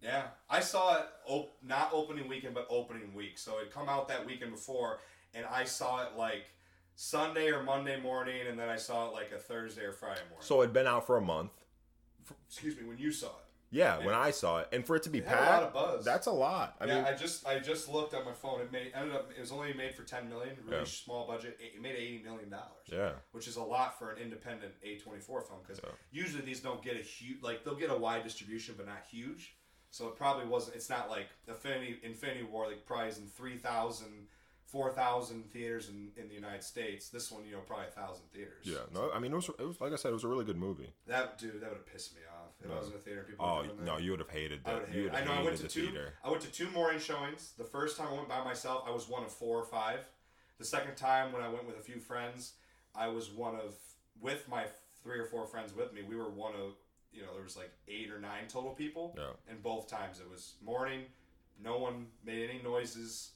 Yeah, 0.00 0.28
I 0.48 0.60
saw 0.60 0.98
it 0.98 1.06
op- 1.26 1.56
not 1.62 1.90
opening 1.92 2.28
weekend, 2.28 2.54
but 2.54 2.66
opening 2.70 3.12
week. 3.14 3.36
So 3.36 3.58
it 3.58 3.72
come 3.72 3.88
out 3.88 4.06
that 4.08 4.24
weekend 4.24 4.52
before, 4.52 5.00
and 5.34 5.44
I 5.46 5.64
saw 5.64 6.04
it 6.06 6.14
like 6.16 6.44
Sunday 7.08 7.52
or 7.52 7.62
Monday 7.62 8.00
morning, 8.00 8.48
and 8.48 8.58
then 8.58 8.68
I 8.68 8.74
saw 8.74 9.06
it 9.08 9.12
like 9.12 9.30
a 9.30 9.38
Thursday 9.38 9.82
or 9.84 9.92
Friday 9.92 10.20
morning. 10.30 10.40
So 10.40 10.62
it'd 10.62 10.72
been 10.72 10.88
out 10.88 11.06
for 11.06 11.16
a 11.16 11.20
month. 11.20 11.52
excuse 12.48 12.76
me, 12.76 12.82
when 12.84 12.98
you 12.98 13.12
saw 13.12 13.28
it. 13.28 13.32
Yeah, 13.70 14.00
Yeah. 14.00 14.06
when 14.06 14.14
I 14.16 14.32
saw 14.32 14.58
it, 14.60 14.68
and 14.72 14.84
for 14.84 14.96
it 14.96 15.04
to 15.04 15.08
be 15.10 15.18
It 15.18 15.28
had 15.28 15.38
a 15.38 15.42
lot 15.44 15.62
of 15.62 15.72
buzz. 15.72 16.04
that's 16.04 16.26
a 16.26 16.32
lot. 16.32 16.74
I 16.80 16.86
yeah, 16.86 16.94
mean, 16.96 17.04
I 17.04 17.14
just 17.14 17.46
I 17.46 17.60
just 17.60 17.88
looked 17.88 18.14
at 18.14 18.24
my 18.24 18.32
phone. 18.32 18.60
It 18.62 18.72
made 18.72 18.90
ended 18.96 19.14
up 19.14 19.30
it 19.30 19.38
was 19.40 19.52
only 19.52 19.72
made 19.74 19.94
for 19.94 20.02
ten 20.02 20.28
million, 20.28 20.56
really 20.64 20.78
Yeah. 20.78 20.84
small 20.84 21.24
budget. 21.28 21.56
It 21.60 21.80
made 21.80 21.94
eighty 21.94 22.20
million 22.24 22.50
dollars. 22.50 22.86
yeah, 22.86 23.12
which 23.30 23.46
is 23.46 23.54
a 23.56 23.62
lot 23.62 23.96
for 23.96 24.10
an 24.10 24.18
independent 24.20 24.72
A24 24.82 25.42
film 25.46 25.60
because 25.62 25.80
Yeah. 25.84 25.90
usually 26.10 26.42
these 26.44 26.58
don't 26.60 26.82
get 26.82 26.96
a 26.96 27.02
huge 27.02 27.40
like 27.42 27.62
they'll 27.62 27.76
get 27.76 27.90
a 27.90 27.96
wide 27.96 28.24
distribution 28.24 28.74
but 28.76 28.86
not 28.86 29.04
huge. 29.08 29.54
So 29.90 30.08
it 30.08 30.16
probably 30.16 30.46
wasn't. 30.46 30.74
It's 30.76 30.90
not 30.90 31.08
like 31.08 31.28
Infinity 31.46 32.00
Infinity 32.02 32.42
War 32.42 32.66
like 32.66 32.84
probably 32.84 33.08
is 33.08 33.18
in 33.18 33.28
3,000, 34.70 35.42
4,000 35.42 35.44
theaters 35.50 35.88
in, 35.88 36.10
in 36.22 36.28
the 36.28 36.34
United 36.34 36.62
States. 36.62 37.08
This 37.08 37.30
one, 37.32 37.44
you 37.44 37.52
know, 37.52 37.60
probably 37.66 37.86
a 37.86 37.90
thousand 37.90 38.26
theaters. 38.32 38.64
yeah. 38.64 38.78
No, 38.92 39.10
I 39.14 39.18
mean, 39.18 39.32
it 39.32 39.36
was, 39.36 39.48
it 39.48 39.66
was 39.66 39.80
like 39.80 39.92
I 39.92 39.96
said, 39.96 40.10
it 40.10 40.14
was 40.14 40.24
a 40.24 40.28
really 40.28 40.44
good 40.44 40.56
movie. 40.58 40.92
That 41.06 41.38
dude, 41.38 41.60
that 41.60 41.68
would 41.70 41.78
have 41.78 41.86
pissed 41.86 42.14
me 42.14 42.20
off 42.30 42.52
if 42.62 42.70
I 42.70 42.74
No. 42.74 42.80
was 42.80 42.88
in 42.88 42.94
a 42.94 42.98
theater. 42.98 43.24
People 43.28 43.44
Oh 43.46 43.56
were 43.58 43.62
doing 43.64 43.76
that. 43.78 43.84
no, 43.86 43.96
you 43.98 44.10
would 44.10 44.20
have 44.20 44.30
hated 44.30 44.64
that. 44.64 44.74
I 44.74 44.78
would 44.80 44.94
You. 44.94 45.10
I 45.12 45.24
know. 45.24 45.32
I 45.32 45.42
went 45.42 45.56
to 45.58 45.68
two. 45.68 45.82
theater. 45.86 46.14
I 46.24 46.30
went 46.30 46.42
to 46.42 46.50
two 46.52 46.70
morning 46.70 47.00
showings. 47.00 47.52
The 47.56 47.64
first 47.64 47.96
time 47.96 48.08
I 48.10 48.14
went 48.14 48.28
by 48.28 48.44
myself, 48.44 48.84
I 48.86 48.90
was 48.90 49.08
one 49.08 49.24
of 49.24 49.32
four 49.32 49.58
or 49.58 49.64
five. 49.64 50.00
The 50.58 50.64
second 50.64 50.96
time 50.96 51.32
when 51.32 51.42
I 51.42 51.48
went 51.48 51.66
with 51.66 51.76
a 51.78 51.82
few 51.82 52.00
friends, 52.00 52.54
I 52.94 53.08
was 53.08 53.30
one 53.30 53.54
of 53.54 53.74
with 54.20 54.48
my 54.48 54.66
three 55.02 55.18
or 55.18 55.24
four 55.26 55.46
friends 55.46 55.74
with 55.74 55.92
me. 55.94 56.02
We 56.02 56.16
were 56.16 56.30
one 56.30 56.54
of 56.54 56.74
you 57.12 57.22
know 57.22 57.32
there 57.34 57.42
was 57.44 57.56
like 57.56 57.70
eight 57.86 58.10
or 58.10 58.20
nine 58.20 58.48
total 58.48 58.72
people, 58.72 59.14
Yeah. 59.16 59.30
and 59.48 59.62
both 59.62 59.88
times 59.88 60.20
it 60.20 60.28
was 60.28 60.54
morning. 60.62 61.02
No 61.62 61.78
one 61.78 62.08
made 62.24 62.50
any 62.50 62.60
noises. 62.62 63.30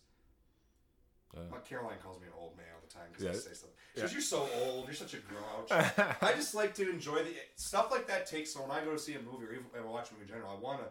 Yeah. 1.34 1.42
Caroline 1.68 1.98
calls 2.02 2.20
me 2.20 2.26
an 2.26 2.32
old 2.38 2.56
man 2.56 2.66
all 2.74 2.80
the 2.86 2.92
time 2.92 3.08
because 3.10 3.24
Yeah. 3.24 3.30
I 3.30 3.34
say 3.34 3.54
something. 3.54 3.76
She 3.94 4.00
Yeah. 4.00 4.04
goes, 4.06 4.12
"You're 4.12 4.22
so 4.22 4.48
old. 4.64 4.86
You're 4.86 4.94
such 4.94 5.14
a 5.14 5.18
grouch." 5.18 5.70
I 5.70 6.32
just 6.34 6.54
like 6.54 6.74
to 6.74 6.88
enjoy 6.90 7.22
the 7.24 7.34
stuff 7.56 7.90
like 7.90 8.06
that. 8.08 8.26
Takes 8.26 8.52
so 8.52 8.60
when 8.62 8.70
I 8.70 8.84
go 8.84 8.92
to 8.92 8.98
see 8.98 9.14
a 9.14 9.20
movie 9.22 9.46
or 9.46 9.52
even 9.52 9.66
I 9.76 9.80
watch 9.80 10.10
a 10.10 10.14
movie 10.14 10.24
in 10.24 10.28
general, 10.28 10.50
I 10.50 10.60
want 10.60 10.80
to 10.80 10.88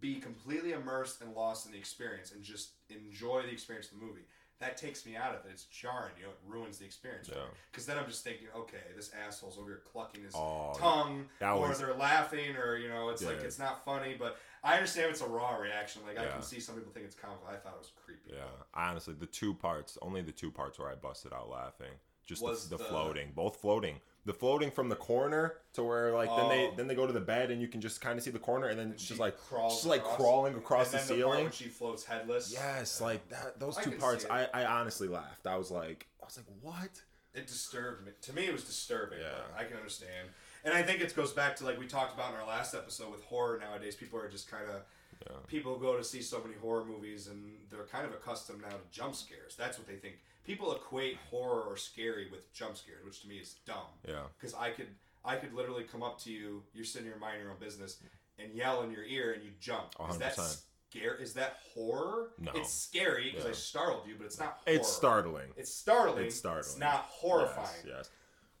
be 0.00 0.16
completely 0.20 0.72
immersed 0.72 1.20
and 1.20 1.34
lost 1.34 1.66
in 1.66 1.72
the 1.72 1.78
experience 1.78 2.32
and 2.32 2.42
just 2.42 2.70
enjoy 2.88 3.42
the 3.42 3.50
experience 3.52 3.90
of 3.92 3.98
the 3.98 4.04
movie. 4.04 4.24
That 4.58 4.78
takes 4.78 5.04
me 5.04 5.16
out 5.16 5.34
of 5.34 5.44
it. 5.44 5.50
It's 5.52 5.64
jarring, 5.64 6.12
you 6.16 6.22
know. 6.24 6.30
It 6.30 6.38
ruins 6.46 6.78
the 6.78 6.86
experience. 6.86 7.28
Yeah. 7.30 7.44
Because 7.70 7.84
then 7.84 7.98
I'm 7.98 8.06
just 8.06 8.24
thinking, 8.24 8.48
okay, 8.56 8.80
this 8.96 9.10
asshole's 9.12 9.58
over 9.58 9.68
here 9.68 9.82
clucking 9.92 10.24
his 10.24 10.34
Oh, 10.34 10.72
tongue, 10.78 11.28
or 11.42 11.68
was- 11.68 11.78
they're 11.78 11.92
laughing, 11.92 12.56
or 12.56 12.76
you 12.78 12.88
know, 12.88 13.10
it's 13.10 13.22
like 13.22 13.40
it's 13.42 13.58
not 13.58 13.84
funny. 13.84 14.14
But 14.18 14.38
I 14.66 14.74
understand 14.76 15.10
it's 15.10 15.20
a 15.20 15.26
raw 15.26 15.56
reaction. 15.56 16.02
Like 16.06 16.18
I 16.18 16.24
Yeah. 16.24 16.32
can 16.32 16.42
see 16.42 16.58
some 16.60 16.74
people 16.74 16.92
think 16.92 17.06
it's 17.06 17.14
comical. 17.14 17.46
I 17.48 17.56
thought 17.56 17.74
it 17.74 17.78
was 17.78 17.92
creepy. 18.04 18.32
Yeah, 18.34 18.44
I 18.74 18.88
honestly, 18.90 19.14
the 19.14 19.26
two 19.26 19.54
parts, 19.54 19.96
only 20.02 20.22
the 20.22 20.32
two 20.32 20.50
parts 20.50 20.78
where 20.78 20.88
I 20.90 20.94
busted 20.96 21.32
out 21.32 21.48
laughing, 21.48 21.92
just 22.26 22.42
Was 22.42 22.68
the, 22.68 22.76
the 22.76 22.82
the- 22.82 22.88
floating, 22.90 23.32
both 23.32 23.56
floating. 23.56 24.00
the 24.24 24.34
floating 24.34 24.72
from 24.72 24.88
the 24.88 24.96
corner 24.96 25.58
to 25.74 25.84
where 25.84 26.12
like 26.12 26.28
then 26.36 26.48
they 26.48 26.66
Oh. 26.66 26.74
then 26.76 26.88
they 26.88 26.96
go 26.96 27.06
to 27.06 27.12
the 27.12 27.20
bed 27.20 27.52
and 27.52 27.62
you 27.62 27.68
can 27.68 27.80
just 27.80 28.00
kind 28.00 28.18
of 28.18 28.24
see 28.24 28.32
the 28.32 28.40
corner 28.40 28.66
and 28.66 28.76
then 28.78 28.90
it's 28.90 29.06
just 29.06 29.20
like 29.20 29.36
just 29.68 29.86
like 29.86 30.02
crawling 30.02 30.56
across 30.56 30.92
And 30.92 30.94
the 30.94 30.98
then 30.98 31.06
part 31.06 31.18
ceiling. 31.34 31.44
when 31.44 31.52
she 31.52 31.68
floats 31.68 32.04
headless. 32.04 32.52
yes, 32.52 33.00
like 33.00 33.28
that. 33.28 33.60
Those 33.60 33.78
I 33.78 33.84
two 33.84 33.92
parts, 33.92 34.26
I. 34.28 34.48
I 34.52 34.64
honestly 34.66 35.06
laughed. 35.06 35.46
I 35.46 35.54
was 35.56 35.70
like, 35.70 36.08
I 36.20 36.24
was 36.24 36.36
like, 36.36 36.46
what? 36.60 37.02
it 37.34 37.46
disturbed 37.46 38.04
me. 38.06 38.12
To 38.22 38.32
me, 38.32 38.46
it 38.46 38.52
was 38.52 38.64
disturbing. 38.64 39.20
Yeah. 39.20 39.28
but 39.52 39.60
I 39.60 39.64
can 39.64 39.76
understand, 39.76 40.30
and 40.66 40.74
I 40.74 40.82
think 40.82 41.00
it 41.00 41.14
goes 41.14 41.32
back 41.32 41.54
to 41.56 41.64
like 41.64 41.78
we 41.78 41.86
talked 41.86 42.12
about 42.12 42.34
in 42.34 42.40
our 42.40 42.46
last 42.46 42.74
episode 42.74 43.10
with 43.12 43.22
horror. 43.24 43.58
Nowadays, 43.58 43.94
people 43.94 44.18
are 44.18 44.28
just 44.28 44.50
kind 44.50 44.64
of 44.68 44.82
Yeah. 45.26 45.36
people 45.46 45.78
go 45.78 45.96
to 45.96 46.04
see 46.04 46.20
so 46.20 46.40
many 46.42 46.54
horror 46.54 46.84
movies, 46.84 47.28
and 47.28 47.58
they're 47.70 47.84
kind 47.86 48.04
of 48.04 48.12
accustomed 48.12 48.60
now 48.62 48.68
to 48.70 48.84
jump 48.90 49.14
scares. 49.14 49.56
That's 49.56 49.78
what 49.78 49.86
they 49.86 49.96
think. 49.96 50.16
People 50.44 50.74
equate 50.74 51.16
horror 51.30 51.62
or 51.62 51.76
scary 51.76 52.28
with 52.30 52.52
jump 52.52 52.76
scares, 52.76 53.04
which 53.04 53.22
to 53.22 53.28
me 53.28 53.36
is 53.38 53.54
dumb. 53.64 53.86
Yeah. 54.06 54.24
Because 54.38 54.54
I 54.54 54.70
could 54.70 54.88
I 55.24 55.36
could 55.36 55.54
literally 55.54 55.84
come 55.84 56.02
up 56.02 56.20
to 56.20 56.30
you, 56.30 56.62
you're 56.72 56.84
sitting 56.84 57.08
here 57.08 57.16
minding 57.18 57.42
your 57.42 57.50
own 57.52 57.58
business, 57.58 57.98
and 58.38 58.52
yell 58.54 58.82
in 58.82 58.90
your 58.92 59.04
ear, 59.04 59.32
and 59.32 59.42
you 59.42 59.50
jump. 59.60 59.94
Is 60.10 60.18
that 60.18 60.36
100%. 60.36 60.62
scare? 60.90 61.14
Is 61.16 61.32
that 61.34 61.56
horror? 61.74 62.30
No. 62.38 62.52
It's 62.54 62.72
scary 62.72 63.30
because 63.30 63.46
I 63.46 63.52
startled 63.52 64.06
you, 64.06 64.14
but 64.18 64.26
it's 64.26 64.38
not. 64.38 64.60
Horror. 64.64 64.76
It's 64.76 64.88
startling. 64.92 65.52
It's 65.56 65.74
startling. 65.74 66.26
It's 66.26 66.36
startling. 66.36 66.60
It's 66.70 66.78
not 66.78 67.06
horrifying. 67.08 67.84
Yes. 67.84 67.94
yes. 67.96 68.10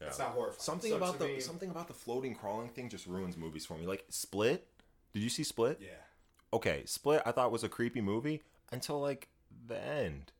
Yeah. 0.00 0.08
It's 0.08 0.18
not 0.18 0.28
horrifying. 0.28 0.60
Something 0.60 0.90
So 0.90 0.96
about 0.96 1.18
the 1.18 1.26
me- 1.26 1.40
something 1.40 1.70
about 1.70 1.88
the 1.88 1.94
floating 1.94 2.34
crawling 2.34 2.68
thing 2.68 2.88
just 2.88 3.06
ruins 3.06 3.36
movies 3.36 3.64
for 3.66 3.76
me. 3.78 3.86
Like 3.86 4.04
Split. 4.10 4.66
Did 5.12 5.22
you 5.22 5.30
see 5.30 5.42
Split? 5.44 5.78
Yeah. 5.80 5.88
Okay, 6.52 6.82
Split. 6.86 7.22
I 7.24 7.32
thought 7.32 7.50
was 7.50 7.64
a 7.64 7.68
creepy 7.68 8.00
movie 8.00 8.42
until 8.72 9.00
like 9.00 9.28
the 9.66 9.82
end. 9.82 10.32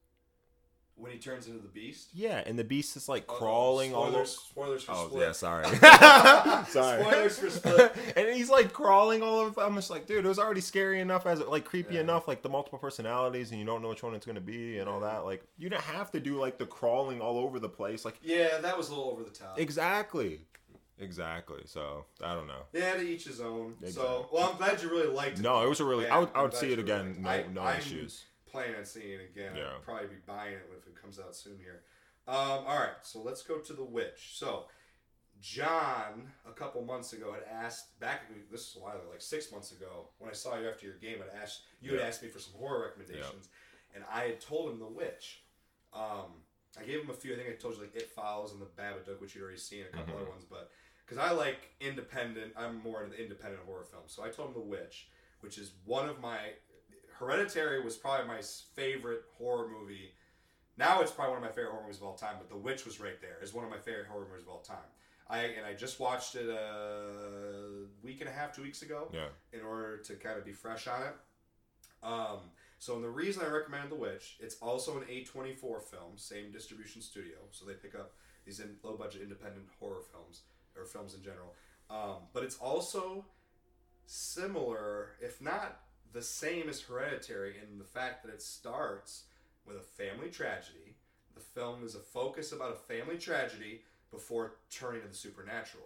When 0.98 1.12
he 1.12 1.18
turns 1.18 1.46
into 1.46 1.58
the 1.60 1.68
beast. 1.68 2.08
Yeah, 2.14 2.42
and 2.46 2.58
the 2.58 2.64
beast 2.64 2.96
is 2.96 3.06
like 3.06 3.24
Uh-oh, 3.28 3.36
crawling 3.36 3.94
all 3.94 4.04
over. 4.04 4.24
spoilers, 4.24 4.80
Spoilers 4.80 4.82
for 4.84 4.92
Oh 4.92 5.06
Split. 5.08 5.22
yeah, 5.26 5.32
sorry. 5.32 5.66
sorry. 6.70 7.02
Spoilers 7.04 7.38
for 7.38 7.50
Split. 7.58 7.92
and 8.16 8.28
he's 8.34 8.48
like 8.48 8.72
crawling 8.72 9.22
all 9.22 9.40
over. 9.40 9.60
I'm 9.60 9.74
just 9.74 9.90
like, 9.90 10.06
dude, 10.06 10.24
it 10.24 10.28
was 10.28 10.38
already 10.38 10.62
scary 10.62 11.00
enough 11.00 11.26
as 11.26 11.40
like 11.40 11.66
creepy 11.66 11.94
Yeah. 11.96 12.00
enough, 12.00 12.26
like 12.26 12.40
the 12.40 12.48
multiple 12.48 12.78
personalities, 12.78 13.50
and 13.50 13.60
you 13.60 13.66
don't 13.66 13.82
know 13.82 13.90
which 13.90 14.02
one 14.02 14.14
it's 14.14 14.24
gonna 14.24 14.40
be 14.40 14.78
and 14.78 14.88
all 14.88 15.00
that. 15.00 15.26
Like, 15.26 15.44
you 15.58 15.68
don't 15.68 15.82
have 15.82 16.10
to 16.12 16.20
do 16.20 16.40
like 16.40 16.56
the 16.56 16.64
crawling 16.66 17.20
all 17.20 17.38
over 17.38 17.58
the 17.58 17.68
place. 17.68 18.06
Like, 18.06 18.18
Yeah, 18.22 18.56
that 18.62 18.78
was 18.78 18.88
a 18.88 18.94
little 18.94 19.10
over 19.10 19.22
the 19.22 19.28
top. 19.30 19.58
exactly, 19.60 20.40
exactly. 20.98 21.60
So 21.66 22.06
I 22.24 22.32
don't 22.34 22.46
know. 22.46 22.62
Yeah, 22.72 22.94
to 22.94 23.02
each 23.02 23.24
his 23.24 23.42
own. 23.42 23.74
So, 23.90 24.28
well, 24.32 24.50
I'm 24.50 24.56
glad 24.56 24.82
you 24.82 24.88
really 24.88 25.08
liked 25.08 25.38
it. 25.40 25.42
No, 25.42 25.62
it 25.62 25.68
was 25.68 25.80
a 25.80 25.84
really. 25.84 26.04
Yeah, 26.04 26.16
I 26.16 26.18
would, 26.20 26.30
I 26.34 26.42
would 26.42 26.54
see 26.54 26.72
it 26.72 26.78
really 26.78 26.82
again. 26.84 27.16
No, 27.20 27.28
liked 27.28 27.48
it. 27.48 27.52
no 27.52 27.60
I- 27.60 27.72
I'm 27.72 27.80
issues. 27.80 28.24
Planning 28.56 28.76
on 28.76 28.84
seeing 28.86 29.10
it 29.20 29.30
again. 29.36 29.52
Yeah. 29.54 29.64
I'll 29.74 29.80
probably 29.80 30.06
be 30.08 30.14
buying 30.26 30.54
it 30.54 30.62
if 30.74 30.86
it 30.86 30.98
comes 30.98 31.18
out 31.18 31.36
soon 31.36 31.58
here. 31.62 31.82
Um, 32.26 32.64
all 32.66 32.78
right, 32.78 32.96
so 33.02 33.20
let's 33.20 33.42
go 33.42 33.58
to 33.58 33.72
the 33.74 33.84
witch. 33.84 34.30
So, 34.32 34.64
Jon, 35.42 36.32
a 36.48 36.52
couple 36.52 36.82
months 36.82 37.12
ago, 37.12 37.34
had 37.34 37.42
asked 37.52 38.00
back. 38.00 38.22
This 38.50 38.62
is 38.70 38.76
a 38.76 38.82
while 38.82 38.94
ago, 38.94 39.04
like 39.10 39.20
six 39.20 39.52
months 39.52 39.72
ago, 39.72 40.08
when 40.18 40.30
I 40.30 40.32
saw 40.32 40.58
you 40.58 40.70
after 40.70 40.86
your 40.86 40.94
game. 40.94 41.18
Had 41.18 41.38
asked 41.42 41.64
you 41.82 41.92
had 41.92 42.00
asked 42.00 42.22
me 42.22 42.30
for 42.30 42.38
some 42.38 42.54
horror 42.58 42.80
recommendations, 42.86 43.50
and 43.94 44.02
I 44.10 44.20
had 44.22 44.40
told 44.40 44.72
him 44.72 44.78
the 44.78 44.86
witch. 44.86 45.42
Um, 45.92 46.40
I 46.80 46.84
gave 46.84 47.02
him 47.02 47.10
a 47.10 47.14
few. 47.14 47.34
I 47.34 47.36
think 47.36 47.50
I 47.50 47.56
told 47.56 47.74
you 47.74 47.82
like 47.82 47.94
It 47.94 48.08
Follows 48.08 48.52
and 48.52 48.60
the 48.62 48.64
Babadook, 48.82 49.20
which 49.20 49.34
you'd 49.34 49.42
already 49.42 49.58
seen, 49.58 49.84
a 49.84 49.94
couple 49.94 50.14
Mhm. 50.14 50.20
other 50.22 50.30
ones, 50.30 50.44
but 50.48 50.70
because 51.04 51.18
I 51.18 51.30
like 51.32 51.74
independent, 51.80 52.54
I'm 52.56 52.76
more 52.82 53.04
into 53.04 53.16
the 53.16 53.22
independent 53.22 53.62
horror 53.64 53.84
films. 53.84 54.12
So 54.12 54.22
I 54.24 54.30
told 54.30 54.48
him 54.48 54.54
The 54.54 54.60
Witch, 54.60 55.08
which 55.40 55.58
is 55.58 55.72
one 55.84 56.08
of 56.08 56.20
my 56.20 56.54
Hereditary 57.18 57.82
was 57.82 57.96
probably 57.96 58.26
my 58.26 58.40
favorite 58.74 59.22
horror 59.38 59.68
movie. 59.68 60.12
Now 60.76 61.00
it's 61.00 61.10
probably 61.10 61.34
one 61.34 61.42
of 61.42 61.48
my 61.48 61.54
favorite 61.54 61.70
horror 61.72 61.82
movies 61.84 61.96
of 61.98 62.04
all 62.04 62.14
time, 62.14 62.36
but 62.38 62.48
The 62.50 62.56
Witch 62.56 62.84
was 62.84 63.00
right 63.00 63.20
there. 63.20 63.38
Is 63.42 63.54
one 63.54 63.64
of 63.64 63.70
my 63.70 63.78
favorite 63.78 64.06
horror 64.06 64.26
movies 64.30 64.42
of 64.44 64.50
all 64.50 64.60
time. 64.60 64.76
I 65.28 65.38
and 65.40 65.66
I 65.66 65.72
just 65.74 65.98
watched 65.98 66.34
it 66.36 66.48
a 66.48 67.86
week 68.02 68.20
and 68.20 68.28
a 68.28 68.32
half, 68.32 68.54
two 68.54 68.62
weeks 68.62 68.82
ago, 68.82 69.08
Yeah. 69.12 69.28
in 69.52 69.60
order 69.62 69.96
to 69.98 70.14
kind 70.16 70.38
of 70.38 70.44
be 70.44 70.52
fresh 70.52 70.86
on 70.86 71.02
it. 71.02 71.14
Um, 72.02 72.38
so 72.78 73.00
the 73.00 73.08
reason 73.08 73.42
I 73.44 73.48
recommended 73.48 73.90
The 73.90 73.96
Witch, 73.96 74.36
it's 74.38 74.56
also 74.60 74.98
an 74.98 75.04
A24 75.08 75.82
film, 75.82 76.16
same 76.16 76.52
distribution 76.52 77.00
studio, 77.02 77.38
so 77.50 77.64
they 77.64 77.72
pick 77.74 77.94
up 77.94 78.12
these 78.44 78.60
in 78.60 78.76
low 78.82 78.96
budget 78.96 79.22
independent 79.22 79.66
horror 79.80 80.02
films 80.12 80.42
or 80.76 80.84
films 80.84 81.14
in 81.14 81.22
general. 81.22 81.54
Um, 81.90 82.28
but 82.32 82.44
it's 82.44 82.58
also 82.58 83.24
similar, 84.06 85.12
if 85.20 85.40
not 85.40 85.80
the 86.16 86.22
same 86.22 86.66
as 86.70 86.80
Hereditary, 86.80 87.56
in 87.62 87.76
the 87.78 87.84
fact 87.84 88.24
that 88.24 88.32
it 88.32 88.40
starts 88.40 89.24
with 89.66 89.76
a 89.76 89.80
family 89.80 90.30
tragedy. 90.30 90.96
The 91.34 91.42
film 91.42 91.84
is 91.84 91.94
a 91.94 91.98
focus 92.00 92.52
about 92.52 92.72
a 92.72 92.92
family 92.94 93.18
tragedy 93.18 93.82
before 94.10 94.54
turning 94.70 95.02
to 95.02 95.08
the 95.08 95.14
supernatural. 95.14 95.84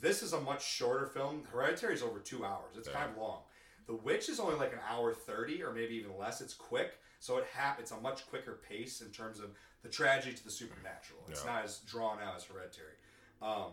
This 0.00 0.22
is 0.22 0.32
a 0.32 0.40
much 0.40 0.64
shorter 0.66 1.04
film. 1.04 1.42
Hereditary 1.52 1.92
is 1.92 2.02
over 2.02 2.20
two 2.20 2.42
hours. 2.42 2.74
It's 2.78 2.88
kind 2.88 3.10
of 3.10 3.18
long. 3.18 3.40
The 3.86 3.96
Witch 3.96 4.30
is 4.30 4.40
only 4.40 4.54
like 4.54 4.72
an 4.72 4.78
hour 4.88 5.12
thirty, 5.12 5.62
or 5.62 5.74
maybe 5.74 5.94
even 5.96 6.16
less. 6.16 6.40
It's 6.40 6.54
quick, 6.54 6.92
so 7.18 7.36
it 7.36 7.44
hap- 7.52 7.78
It's 7.80 7.90
a 7.90 8.00
much 8.00 8.26
quicker 8.30 8.60
pace 8.66 9.02
in 9.02 9.08
terms 9.10 9.40
of 9.40 9.50
the 9.82 9.90
tragedy 9.90 10.34
to 10.34 10.44
the 10.44 10.50
supernatural. 10.50 11.20
It's 11.28 11.44
Yeah. 11.44 11.52
not 11.52 11.64
as 11.64 11.80
drawn 11.80 12.18
out 12.22 12.36
as 12.36 12.44
Hereditary. 12.44 12.94
Um, 13.42 13.72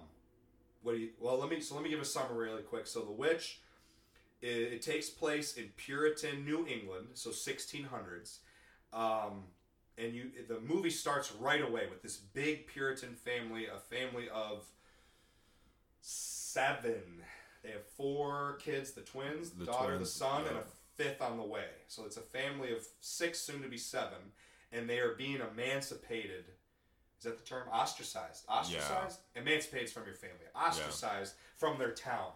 what 0.81 0.93
do 0.93 0.97
you? 0.97 1.11
Well, 1.17 1.37
let 1.37 1.49
me. 1.49 1.61
So 1.61 1.75
let 1.75 1.83
me 1.85 1.89
give 1.89 2.01
a 2.01 2.05
summary 2.05 2.49
really 2.49 2.63
quick. 2.63 2.87
So 2.87 3.05
The 3.05 3.11
Witch, 3.13 3.61
it, 4.41 4.47
it 4.47 4.81
takes 4.81 5.09
place 5.09 5.57
in 5.57 5.65
Puritan 5.77 6.45
New 6.45 6.65
England, 6.67 7.07
so 7.13 7.31
1600s. 7.31 8.39
Um, 8.93 9.43
and 9.97 10.13
you, 10.13 10.29
the 10.47 10.59
movie 10.59 10.89
starts 10.89 11.31
right 11.39 11.61
away 11.61 11.87
with 11.89 12.03
this 12.03 12.17
big 12.17 12.67
Puritan 12.67 13.15
family, 13.15 13.65
a 13.65 13.79
family 13.79 14.29
of 14.29 14.65
seven. 16.01 17.23
They 17.63 17.71
have 17.71 17.85
four 17.97 18.57
kids, 18.61 18.91
the 18.91 19.01
twins, 19.01 19.49
the, 19.51 19.65
daughter, 19.65 19.95
twins, 19.95 20.13
the 20.13 20.19
son, 20.19 20.43
and 20.47 20.57
a 20.57 20.63
fifth 20.95 21.21
on 21.21 21.37
the 21.37 21.43
way. 21.43 21.65
So 21.87 22.05
it's 22.05 22.17
a 22.17 22.21
family 22.21 22.71
of 22.71 22.85
six, 23.01 23.39
soon 23.39 23.61
to 23.63 23.67
be 23.67 23.77
seven, 23.77 24.19
and 24.71 24.87
they 24.89 24.99
are 24.99 25.15
being 25.15 25.39
emancipated. 25.51 26.45
Is 27.17 27.23
that 27.23 27.37
the 27.39 27.43
term? 27.43 27.67
Ostracized. 27.73 28.45
Ostracized? 28.47 29.19
Emancipated 29.35 29.89
from 29.89 30.05
your 30.05 30.13
family. 30.13 30.45
Ostracized 30.55 31.33
from 31.55 31.79
their 31.79 31.91
town. 31.91 32.29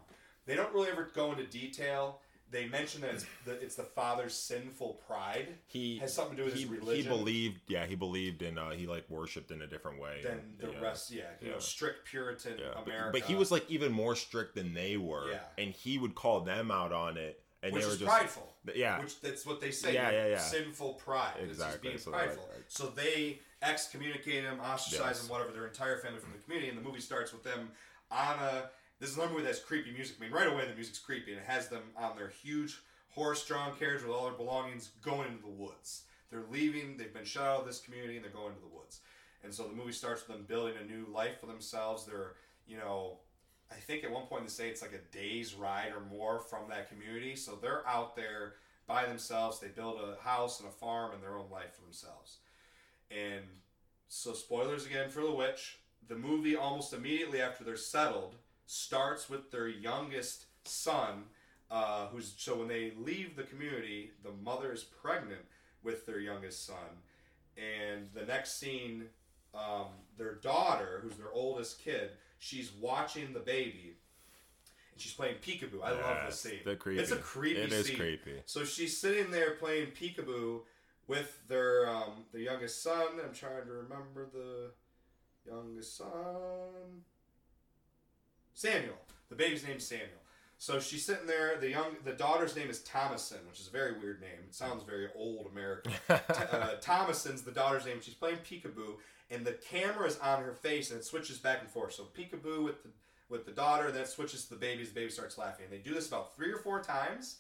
They 0.46 0.56
don't 0.56 0.74
really 0.74 0.90
ever 0.90 1.10
go 1.14 1.32
into 1.32 1.46
detail. 1.46 2.20
They 2.50 2.68
mention 2.68 3.00
that 3.02 3.12
it's 3.14 3.26
the, 3.46 3.52
it's 3.54 3.76
the 3.76 3.84
father's 3.84 4.34
sinful 4.34 5.00
pride 5.08 5.48
He 5.68 6.00
has 6.00 6.14
something 6.14 6.36
to 6.36 6.44
do 6.44 6.46
with 6.48 6.56
he, 6.56 6.64
his 6.64 6.70
religion. 6.70 7.04
he 7.04 7.08
believed. 7.18 7.62
Yeah, 7.70 7.86
he 7.86 7.96
believed 7.96 8.42
in. 8.42 8.58
Uh, 8.58 8.72
he 8.72 8.88
like 8.88 9.06
worshipped 9.10 9.52
in 9.52 9.62
a 9.62 9.68
different 9.68 10.02
way 10.02 10.20
than 10.22 10.42
the 10.60 10.74
yeah. 10.74 10.82
rest. 10.82 11.12
Yeah, 11.12 11.22
you 11.40 11.52
know, 11.52 11.60
strict 11.60 12.06
Puritan 12.08 12.58
Yeah, 12.60 12.66
but- 12.76 12.88
America. 12.88 13.12
But, 13.14 13.22
he 13.22 13.36
was 13.36 13.52
like 13.52 13.64
even 13.70 13.94
more 13.94 14.18
strict 14.18 14.56
than 14.56 14.74
they 14.74 14.98
were, 14.98 15.30
Yeah. 15.32 15.40
and 15.64 15.72
he 15.72 15.98
would 15.98 16.14
call 16.14 16.42
them 16.42 16.72
out 16.72 16.92
on 16.92 17.16
it, 17.16 17.42
and 17.64 17.72
which 17.72 17.84
they 17.84 17.88
were 17.88 17.94
is 17.94 18.00
just 18.00 18.12
prideful. 18.12 18.54
yeah, 18.76 19.00
Which 19.00 19.22
that's 19.22 19.46
what 19.46 19.62
they 19.62 19.72
say. 19.72 19.94
Yeah, 19.94 20.12
yeah, 20.12 20.28
yeah. 20.28 20.38
Sinful 20.40 20.96
pride. 20.96 21.36
It's 21.40 21.52
Exactly, 21.54 21.90
being 21.92 22.00
so 22.02 22.12
prideful. 22.12 22.50
like- 22.54 22.66
so 22.68 22.88
they 22.88 23.40
excommunicate 23.62 24.44
him, 24.44 24.60
ostracize 24.60 25.08
Yes. 25.18 25.24
him, 25.24 25.30
whatever, 25.30 25.52
their 25.52 25.68
entire 25.68 26.00
family 26.00 26.20
from 26.20 26.34
the 26.34 26.40
community. 26.40 26.68
And 26.68 26.78
the 26.78 26.82
movie 26.82 27.00
starts 27.00 27.32
with 27.32 27.44
them 27.44 27.72
on 28.12 28.40
a. 28.40 28.70
This 29.02 29.10
is 29.10 29.18
another 29.18 29.32
movie 29.32 29.46
that's 29.46 29.60
creepy 29.60 29.92
music. 29.92 30.18
I 30.20 30.24
mean, 30.24 30.32
right 30.32 30.48
away 30.48 30.68
the 30.68 30.76
music's 30.76 31.00
creepy, 31.00 31.32
and 31.32 31.42
it 31.42 31.48
has 31.48 31.68
them 31.68 31.82
on 31.98 32.16
their 32.16 32.30
huge 32.30 32.78
horse-drawn 33.10 33.76
carriage 33.76 34.04
with 34.04 34.12
all 34.12 34.26
their 34.26 34.34
belongings 34.34 34.92
going 35.02 35.28
into 35.28 35.42
the 35.42 35.50
woods. 35.50 36.04
They're 36.30 36.44
leaving. 36.52 36.98
They've 36.98 37.12
been 37.12 37.26
shut 37.26 37.44
out 37.44 37.62
of 37.62 37.66
this 37.66 37.80
community, 37.80 38.16
and 38.16 38.24
they're 38.24 38.32
going 38.32 38.54
to 38.54 38.62
the 38.62 38.68
woods. 38.68 39.00
And 39.44 39.52
so 39.52 39.64
the 39.64 39.74
movie 39.74 39.92
starts 39.92 40.26
with 40.28 40.38
them 40.38 40.46
building 40.48 40.76
a 40.80 40.86
new 40.86 41.08
life 41.12 41.40
for 41.40 41.48
themselves. 41.48 42.06
They're, 42.06 42.34
you 42.68 42.78
know, 42.78 43.18
I 43.72 43.76
think 43.76 44.04
at 44.04 44.12
one 44.12 44.28
point 44.28 44.44
they 44.44 44.50
say 44.52 44.70
it's 44.70 44.84
like 44.84 44.94
a 44.94 45.18
day's 45.18 45.56
ride 45.56 45.94
or 45.96 46.02
more 46.16 46.40
from 46.40 46.70
that 46.70 46.88
community. 46.88 47.36
So 47.36 47.58
they're 47.60 47.88
out 47.88 48.16
there 48.16 48.54
by 48.86 49.08
themselves. 49.08 49.60
They 49.60 49.70
build 49.70 50.00
a 50.00 50.22
house 50.24 50.60
and 50.60 50.70
a 50.70 50.72
farm 50.72 51.12
and 51.14 51.24
their 51.24 51.38
own 51.38 51.50
life 51.52 51.74
for 51.74 51.82
themselves. 51.82 52.38
And 53.10 53.46
so, 54.08 54.34
spoilers 54.34 54.86
again 54.86 55.10
for 55.10 55.22
The 55.22 55.32
Witch. 55.32 55.80
The 56.08 56.16
movie, 56.16 56.56
almost 56.56 56.94
immediately 56.94 57.42
after 57.42 57.64
they're 57.64 57.78
settled, 57.78 58.36
starts 58.72 59.30
with 59.30 59.52
their 59.52 59.68
youngest 59.68 60.46
son, 60.64 61.24
uh, 61.70 62.08
who's 62.08 62.34
so 62.38 62.56
when 62.56 62.70
they 62.70 62.94
leave 62.98 63.36
the 63.36 63.44
community, 63.44 64.12
the 64.24 64.32
mother 64.44 64.72
is 64.72 64.84
pregnant 64.84 65.42
with 65.84 66.06
their 66.06 66.20
youngest 66.20 66.66
son, 66.66 67.02
and 67.58 68.08
the 68.14 68.26
next 68.26 68.58
scene, 68.60 69.06
um, 69.54 69.88
their 70.18 70.36
daughter, 70.36 71.00
who's 71.04 71.16
their 71.18 71.32
oldest 71.34 71.84
kid, 71.84 72.12
she's 72.40 72.72
watching 72.80 73.34
the 73.34 73.40
baby, 73.42 73.96
and 74.94 75.02
she's 75.02 75.14
playing 75.14 75.36
peekaboo. 75.46 75.84
I 75.84 75.92
love 75.92 76.28
this 76.28 76.40
scene. 76.40 76.60
they're 76.64 76.76
creepy. 76.78 77.02
It's 77.02 77.12
a 77.12 77.18
creepy 77.18 77.60
It 77.60 77.74
is 77.74 77.88
scene. 77.88 77.98
creepy. 77.98 78.42
So 78.46 78.64
she's 78.64 78.98
sitting 78.98 79.32
there 79.32 79.52
playing 79.56 79.88
peekaboo 79.88 80.62
with 81.08 81.46
their 81.50 81.90
um, 81.90 82.26
their 82.32 82.42
youngest 82.42 82.82
son. 82.82 83.08
I'm 83.22 83.34
trying 83.34 83.66
to 83.66 83.72
remember 83.74 84.28
the 84.32 84.72
youngest 85.46 85.98
son. 85.98 87.04
Samuel. 88.54 88.98
The 89.30 89.36
baby's 89.36 89.66
name's 89.66 89.86
Samuel. 89.86 90.22
So 90.58 90.80
she's 90.80 91.04
sitting 91.04 91.26
there. 91.26 91.58
The 91.60 91.70
young, 91.70 91.96
the 92.06 92.12
daughter's 92.12 92.56
name 92.56 92.70
is 92.70 92.82
Thomasin, 92.82 93.48
which 93.50 93.60
is 93.60 93.68
a 93.68 93.72
very 93.72 93.94
weird 94.00 94.22
name. 94.22 94.38
It 94.48 94.54
sounds 94.54 94.84
very 94.84 95.08
old 95.16 95.48
American. 95.52 95.94
Uh, 96.10 96.76
Thomasin's 96.82 97.42
the 97.42 97.52
daughter's 97.52 97.86
name. 97.86 97.98
She's 98.02 98.14
playing 98.14 98.38
peekaboo, 98.38 98.96
and 99.32 99.46
the 99.46 99.54
camera 99.54 100.06
is 100.06 100.20
on 100.20 100.44
her 100.44 100.54
face, 100.54 100.92
and 100.92 101.00
it 101.00 101.04
switches 101.04 101.38
back 101.40 101.62
and 101.62 101.70
forth. 101.70 101.94
So 101.94 102.04
peekaboo 102.16 102.64
with 102.64 102.84
the 102.84 102.90
with 103.30 103.46
the 103.46 103.52
daughter, 103.52 103.88
and 103.88 103.96
then 103.96 104.04
it 104.04 104.10
switches 104.10 104.44
to 104.46 104.52
the 104.52 104.60
baby. 104.60 104.84
The 104.84 104.94
baby 104.94 105.10
starts 105.10 105.38
laughing. 105.38 105.66
And 105.66 105.74
they 105.74 105.82
do 105.82 105.96
this 105.96 106.08
about 106.08 106.36
three 106.36 106.52
or 106.52 106.58
four 106.58 106.84
times, 106.84 107.38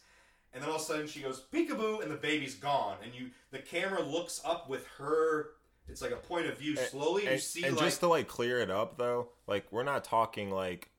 and 0.53 0.64
then 0.64 0.70
all 0.70 0.78
of 0.78 0.82
a 0.82 0.86
sudden 0.86 1.05
she 1.05 1.20
goes 1.20 1.43
peekaboo, 1.53 2.01
and 2.01 2.09
the 2.09 2.16
baby's 2.16 2.55
gone. 2.55 2.95
And 3.03 3.14
you, 3.14 3.30
the 3.51 3.59
camera 3.59 4.01
looks 4.01 4.41
up 4.43 4.70
with 4.70 4.88
her. 4.97 5.49
It's 5.88 6.01
like 6.01 6.12
a 6.12 6.16
point 6.16 6.47
of 6.47 6.57
view. 6.57 6.78
Slowly, 6.78 7.30
you 7.30 7.38
see 7.38 7.64
and 7.66 7.76
like 7.76 7.86
just 7.86 7.99
to 7.99 8.07
like 8.07 8.28
clear 8.28 8.59
it 8.62 8.72
up 8.72 8.97
though, 8.97 9.30
like 9.45 9.68
we're 9.72 9.84
not 9.84 10.03
talking 10.05 10.49
like 10.49 10.89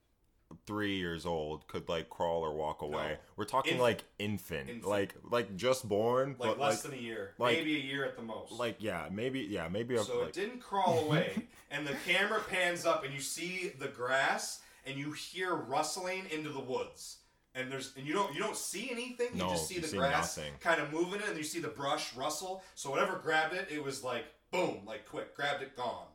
three 0.65 0.95
years 0.97 1.25
old 1.25 1.67
could 1.67 1.89
like 1.89 2.09
crawl 2.09 2.41
or 2.43 2.53
walk 2.53 2.81
away. 2.81 3.09
No. 3.11 3.17
We're 3.35 3.45
talking 3.45 3.73
Infant. 3.73 3.81
like 3.83 4.03
infant, 4.19 4.69
Infant. 4.69 4.85
like 4.87 5.15
like 5.29 5.55
just 5.55 5.87
born, 5.87 6.35
like 6.39 6.51
but 6.51 6.59
less 6.59 6.81
than 6.83 6.93
a 6.93 6.97
year, 6.97 7.31
like- 7.37 7.57
maybe 7.57 7.75
a 7.75 7.79
year 7.83 8.05
at 8.05 8.15
the 8.15 8.21
most. 8.23 8.51
like 8.53 8.77
yeah, 8.79 9.07
maybe 9.11 9.41
yeah, 9.41 9.67
maybe 9.67 9.95
a, 9.95 10.03
So 10.03 10.19
like, 10.19 10.29
it 10.29 10.33
didn't 10.33 10.59
crawl 10.61 10.99
away, 11.05 11.47
and 11.71 11.85
the 11.85 11.95
camera 12.07 12.41
pans 12.49 12.85
up, 12.85 13.03
and 13.03 13.13
you 13.13 13.19
see 13.19 13.73
the 13.79 13.87
grass, 13.87 14.61
and 14.85 14.97
you 14.97 15.11
hear 15.11 15.53
rustling 15.53 16.23
into 16.31 16.49
the 16.49 16.59
woods. 16.61 17.17
And 17.55 17.71
there's 17.71 17.93
and 17.97 18.07
you 18.07 18.13
don't 18.13 18.33
you 18.33 18.39
don't 18.39 18.57
see 18.57 18.89
anything. 18.89 19.27
You 19.33 19.39
No, 19.43 19.49
just 19.49 19.67
see 19.67 19.75
you 19.75 19.81
the 19.81 19.87
see 19.87 19.97
grass 19.97 20.37
nothing. 20.37 20.53
kind 20.59 20.81
of 20.81 20.91
moving, 20.91 21.19
it, 21.21 21.27
and 21.27 21.37
you 21.37 21.43
see 21.43 21.59
the 21.59 21.67
brush 21.67 22.15
rustle. 22.15 22.63
So 22.73 22.89
whatever 22.89 23.17
grabbed 23.17 23.53
it, 23.53 23.67
it 23.69 23.83
was 23.83 24.03
like 24.03 24.25
boom, 24.51 24.79
like 24.87 25.05
quick, 25.07 25.35
grabbed 25.35 25.61
it, 25.61 25.75
gone. 25.77 26.05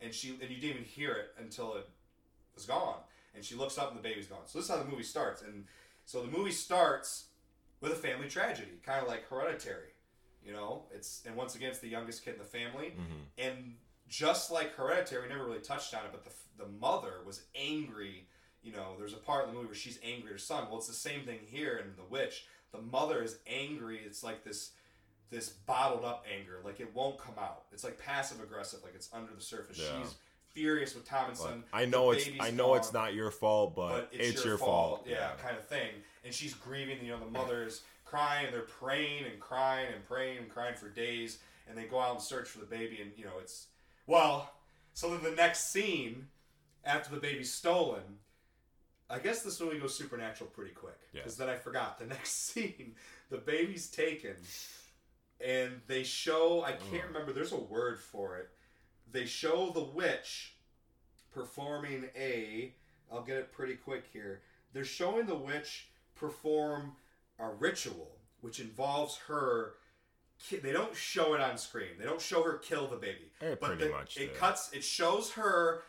And 0.00 0.12
she 0.14 0.30
and 0.30 0.50
you 0.50 0.56
didn't 0.56 0.70
even 0.70 0.84
hear 0.84 1.12
it 1.12 1.34
until 1.38 1.74
it 1.74 1.86
was 2.56 2.64
gone. 2.64 2.96
And 3.38 3.44
she 3.44 3.54
looks 3.54 3.78
up, 3.78 3.90
and 3.90 3.98
the 3.98 4.02
baby's 4.02 4.26
gone. 4.26 4.40
So 4.46 4.58
this 4.58 4.64
is 4.68 4.70
how 4.74 4.82
the 4.82 4.90
movie 4.90 5.04
starts. 5.04 5.42
And 5.42 5.64
so 6.04 6.22
the 6.22 6.28
movie 6.36 6.50
starts 6.50 7.26
with 7.80 7.92
a 7.92 7.94
family 7.94 8.28
tragedy, 8.28 8.80
kind 8.84 9.00
of 9.00 9.06
like 9.08 9.28
Hereditary. 9.28 9.90
You 10.44 10.52
know, 10.52 10.86
it's 10.92 11.22
and 11.24 11.36
once 11.36 11.54
again, 11.54 11.70
it's 11.70 11.78
the 11.78 11.88
youngest 11.88 12.24
kid 12.24 12.32
in 12.34 12.38
the 12.38 12.44
family, 12.44 12.94
Mhm. 12.98 13.20
and 13.38 13.76
just 14.08 14.50
like 14.50 14.74
Hereditary, 14.74 15.22
we 15.22 15.28
never 15.28 15.44
really 15.44 15.60
touched 15.60 15.94
on 15.94 16.04
it, 16.04 16.10
but 16.12 16.24
the 16.24 16.30
the 16.56 16.66
mother 16.68 17.22
was 17.24 17.42
angry. 17.54 18.26
You 18.62 18.72
know, 18.72 18.96
there's 18.98 19.12
a 19.12 19.18
part 19.18 19.44
in 19.44 19.50
the 19.50 19.54
movie 19.54 19.66
where 19.66 19.74
she's 19.76 20.00
angry 20.02 20.30
at 20.30 20.32
her 20.32 20.38
son. 20.38 20.68
Well, 20.68 20.78
it's 20.78 20.88
the 20.88 20.92
same 20.92 21.24
thing 21.24 21.38
here 21.46 21.76
in 21.76 21.94
The 21.94 22.02
Witch. 22.02 22.46
The 22.72 22.80
mother 22.80 23.22
is 23.22 23.38
angry. 23.46 24.00
It's 24.04 24.24
like 24.24 24.42
this 24.42 24.72
this 25.30 25.50
bottled 25.50 26.04
up 26.04 26.24
anger, 26.28 26.60
like 26.64 26.80
it 26.80 26.92
won't 26.94 27.18
come 27.18 27.38
out. 27.38 27.66
It's 27.70 27.84
like 27.84 27.98
passive 27.98 28.40
aggressive, 28.40 28.82
like 28.82 28.94
it's 28.96 29.08
under 29.12 29.32
the 29.32 29.40
surface. 29.42 29.78
Yeah. 29.78 30.02
She's 30.02 30.14
furious 30.58 30.94
with 30.94 31.04
Tomlinson. 31.06 31.64
like, 31.72 31.82
I 31.82 31.84
know 31.84 32.10
it's 32.10 32.28
I 32.40 32.50
know 32.50 32.74
it's 32.74 32.92
not 32.92 33.14
your 33.14 33.30
fault, 33.30 33.76
but, 33.76 33.88
but 33.88 34.08
it's, 34.12 34.44
your, 34.44 34.58
fault, 34.58 35.06
Yeah, 35.08 35.30
kind 35.42 35.56
of 35.56 35.64
thing. 35.64 35.90
And 36.24 36.34
she's 36.34 36.54
grieving. 36.54 36.98
You 37.02 37.12
know, 37.12 37.20
the 37.20 37.30
mother's 37.30 37.82
crying. 38.04 38.46
and 38.46 38.54
They're 38.54 38.62
praying 38.62 39.24
and 39.30 39.38
crying 39.40 39.88
and 39.94 40.04
praying 40.04 40.38
and 40.38 40.48
crying 40.48 40.74
for 40.74 40.88
days. 40.88 41.38
And 41.68 41.76
they 41.78 41.84
go 41.84 42.00
out 42.00 42.12
and 42.14 42.22
search 42.22 42.48
for 42.48 42.58
the 42.58 42.66
baby. 42.66 42.98
And 43.00 43.12
you 43.16 43.24
know, 43.24 43.38
it's 43.40 43.66
well. 44.06 44.52
So 44.94 45.10
then 45.10 45.22
the 45.22 45.36
next 45.36 45.70
scene, 45.70 46.26
after 46.84 47.14
the 47.14 47.20
baby's 47.20 47.52
stolen, 47.52 48.02
I 49.08 49.20
guess 49.20 49.42
this 49.42 49.60
movie 49.60 49.78
goes 49.78 49.94
supernatural 49.94 50.50
pretty 50.50 50.72
quick. 50.72 50.98
Yeah. 51.12 51.20
Because 51.20 51.36
then 51.36 51.48
I 51.48 51.54
forgot 51.54 51.98
the 51.98 52.06
next 52.14 52.32
scene. 52.52 52.94
The 53.30 53.38
baby's 53.38 53.88
taken, 53.88 54.34
and 55.40 55.80
they 55.86 56.02
show. 56.02 56.62
I 56.64 56.72
can't 56.72 57.04
Ugh. 57.04 57.08
remember. 57.12 57.32
There's 57.32 57.52
a 57.52 57.60
word 57.60 58.00
for 58.00 58.38
it. 58.38 58.48
They 59.12 59.24
show 59.26 59.70
the 59.70 59.82
witch 59.84 60.54
performing 61.32 62.10
a. 62.16 62.74
I'll 63.10 63.22
get 63.22 63.36
it 63.38 63.52
pretty 63.52 63.74
quick 63.74 64.04
here. 64.12 64.42
They're 64.72 64.84
showing 64.84 65.26
the 65.26 65.34
witch 65.34 65.88
perform 66.14 66.92
a 67.38 67.48
ritual, 67.48 68.16
which 68.40 68.60
involves 68.60 69.16
her. 69.28 69.74
ki- 70.48 70.58
They 70.58 70.72
don't 70.72 70.94
show 70.94 71.34
it 71.34 71.40
on 71.40 71.56
screen. 71.58 71.90
They 71.98 72.04
don't 72.04 72.20
show 72.20 72.42
her 72.42 72.58
kill 72.58 72.86
the 72.86 72.96
baby. 72.96 73.30
Eh, 73.40 73.54
but 73.60 73.60
pretty 73.68 73.84
the- 73.84 73.90
much 73.90 74.16
it 74.18 74.34
cuts. 74.36 74.72
It 74.72 74.84
shows 74.84 75.32
her. 75.32 75.82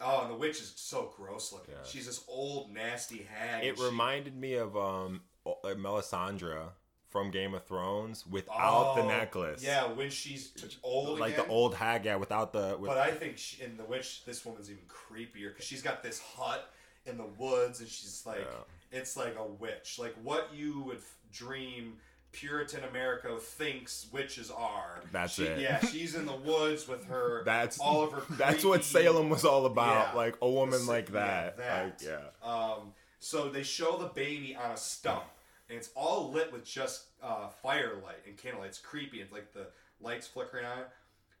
Oh, 0.00 0.22
and 0.22 0.30
the 0.30 0.36
witch 0.36 0.60
is 0.60 0.72
so 0.76 1.12
gross 1.16 1.52
looking. 1.52 1.74
Yeah. 1.74 1.82
She's 1.84 2.06
this 2.06 2.22
old, 2.28 2.70
nasty 2.72 3.22
hag. 3.22 3.64
It 3.64 3.76
she- 3.78 3.84
reminded 3.84 4.36
me 4.36 4.54
of 4.54 4.76
um 4.76 5.22
uh, 5.46 5.52
Melisandre 5.74 6.70
from 7.08 7.30
Game 7.30 7.54
of 7.54 7.64
Thrones 7.64 8.26
without 8.26 8.94
the 8.96 9.02
Oh, 9.02 9.08
necklace. 9.08 9.62
Yeah, 9.62 9.86
when 9.92 10.10
she's 10.10 10.52
old 10.82 11.18
like 11.20 11.34
again. 11.34 11.46
the 11.46 11.52
old 11.52 11.74
hag, 11.74 12.04
yeah, 12.04 12.16
without 12.16 12.52
the. 12.52 12.76
With, 12.78 12.88
But 12.88 12.98
I 12.98 13.10
think 13.12 13.38
she, 13.38 13.62
in 13.62 13.76
the 13.76 13.84
witch, 13.84 14.24
this 14.24 14.44
woman's 14.44 14.70
even 14.70 14.82
creepier 14.88 15.48
because 15.50 15.64
she's 15.64 15.82
got 15.82 16.02
this 16.02 16.20
hut 16.20 16.70
in 17.06 17.16
the 17.16 17.26
woods, 17.38 17.80
and 17.80 17.88
she's 17.88 18.22
like, 18.26 18.40
Yeah. 18.40 18.98
it's 18.98 19.16
like 19.16 19.36
a 19.38 19.44
witch, 19.44 19.98
like 19.98 20.14
what 20.22 20.52
you 20.54 20.80
would 20.82 20.96
f- 20.98 21.16
dream 21.32 21.98
Puritan 22.32 22.84
America 22.84 23.38
thinks 23.40 24.08
witches 24.12 24.50
are. 24.50 25.00
That's 25.12 25.34
She- 25.34 25.44
it. 25.44 25.58
Yeah, 25.60 25.80
she's 25.80 26.14
in 26.16 26.26
the 26.26 26.34
woods 26.36 26.86
with 26.86 27.06
her. 27.06 27.42
that's 27.46 27.78
all 27.78 28.02
of 28.02 28.12
her. 28.12 28.22
That's 28.36 28.62
what 28.64 28.84
Salem 28.84 29.30
was 29.30 29.44
all 29.46 29.64
about. 29.64 30.08
Yeah. 30.08 30.16
like 30.16 30.36
a 30.42 30.50
woman 30.50 30.84
The- 30.84 30.90
like 30.92 31.08
yeah, 31.08 31.14
that. 31.14 31.56
that. 31.56 31.84
Like, 31.84 32.02
yeah. 32.02 32.46
Um, 32.46 32.92
so 33.20 33.48
they 33.48 33.62
show 33.62 33.96
the 33.96 34.08
baby 34.08 34.54
on 34.54 34.72
a 34.72 34.76
stump, 34.76 35.24
and 35.68 35.78
it's 35.78 35.90
all 35.94 36.30
lit 36.30 36.52
with 36.52 36.64
just 36.64 37.06
uh, 37.22 37.48
firelight 37.48 38.24
and 38.26 38.36
candlelight. 38.36 38.68
It's 38.70 38.78
creepy. 38.78 39.20
It's 39.20 39.32
like 39.32 39.52
the 39.52 39.68
lights 40.00 40.26
flickering 40.26 40.64
on 40.64 40.78
it, 40.80 40.88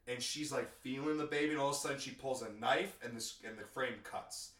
and 0.08 0.22
she's 0.22 0.52
like 0.52 0.70
feeling 0.80 1.18
the 1.18 1.24
baby, 1.24 1.52
and 1.52 1.60
all 1.60 1.70
of 1.70 1.76
a 1.76 1.78
sudden 1.78 1.98
she 1.98 2.10
pulls 2.10 2.42
a 2.42 2.52
knife, 2.60 2.96
and 3.04 3.16
this 3.16 3.38
and 3.46 3.58
the 3.58 3.64
frame 3.64 3.94
cuts. 4.02 4.52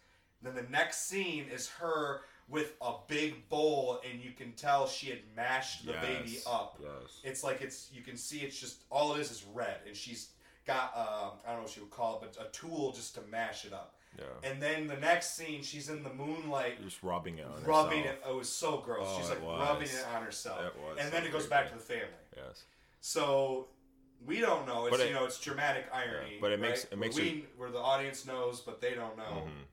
Then 0.42 0.54
the 0.54 0.70
next 0.70 1.08
scene 1.08 1.46
is 1.52 1.68
her 1.68 2.20
with 2.48 2.74
a 2.80 2.92
big 3.08 3.48
bowl, 3.48 4.00
and 4.08 4.22
you 4.22 4.30
can 4.30 4.52
tell 4.52 4.86
she 4.86 5.08
had 5.10 5.18
mashed 5.34 5.84
the 5.86 5.92
baby 5.94 6.38
up. 6.46 6.78
Yes. 6.80 7.20
It's 7.24 7.42
like 7.42 7.60
it's 7.60 7.88
you 7.92 8.02
can 8.02 8.16
see 8.16 8.40
it's 8.40 8.58
just 8.58 8.82
all 8.90 9.14
it 9.14 9.20
is 9.20 9.30
is 9.30 9.44
red, 9.52 9.78
and 9.86 9.96
she's 9.96 10.28
got 10.66 10.96
um, 10.96 11.38
I 11.44 11.50
don't 11.50 11.56
know 11.56 11.62
what 11.62 11.70
she 11.70 11.80
would 11.80 11.90
call 11.90 12.20
it, 12.20 12.32
but 12.32 12.46
a 12.46 12.50
tool 12.50 12.92
just 12.92 13.14
to 13.16 13.20
mash 13.30 13.64
it 13.64 13.72
up. 13.72 13.95
Yeah. 14.18 14.50
And 14.50 14.62
then 14.62 14.86
the 14.86 14.96
next 14.96 15.36
scene, 15.36 15.62
she's 15.62 15.88
in 15.88 16.02
the 16.02 16.12
moonlight, 16.12 16.82
Just 16.82 17.02
rubbing 17.02 17.38
it 17.38 17.44
on 17.46 17.62
rubbing 17.64 18.00
herself. 18.04 18.18
it. 18.26 18.30
It 18.30 18.34
was 18.36 18.48
so 18.48 18.78
gross. 18.78 19.06
Oh, 19.10 19.18
she's 19.20 19.28
like 19.30 19.42
rubbing 19.42 19.88
it 19.88 20.06
on 20.14 20.22
herself. 20.22 20.60
It 20.64 20.74
was 20.80 20.98
and 21.00 21.12
then 21.12 21.24
it 21.24 21.32
goes 21.32 21.46
back 21.46 21.68
to 21.68 21.74
the 21.74 21.80
family. 21.82 22.06
Yes. 22.36 22.64
So 23.00 23.68
we 24.24 24.40
don't 24.40 24.66
know. 24.66 24.86
It's 24.86 24.98
it- 24.98 25.08
you 25.08 25.14
know 25.14 25.24
it's 25.26 25.38
dramatic 25.40 25.86
irony. 25.92 26.34
Yeah, 26.34 26.38
but 26.40 26.52
it 26.52 26.60
makes- 26.60 26.84
right? 26.84 26.92
it 26.94 26.98
makes 26.98 27.16
where 27.16 27.24
her- 27.26 27.40
where 27.56 27.70
the 27.70 27.78
audience 27.78 28.24
knows, 28.24 28.60
but 28.60 28.80
they 28.80 28.94
don't 28.94 29.16
know 29.16 29.44
Mhm. 29.46 29.64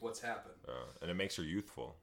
what's 0.00 0.20
happened. 0.20 0.54
Uh, 0.66 0.72
and 1.02 1.10
it 1.10 1.14
makes 1.14 1.36
her 1.36 1.42
youthful. 1.42 1.96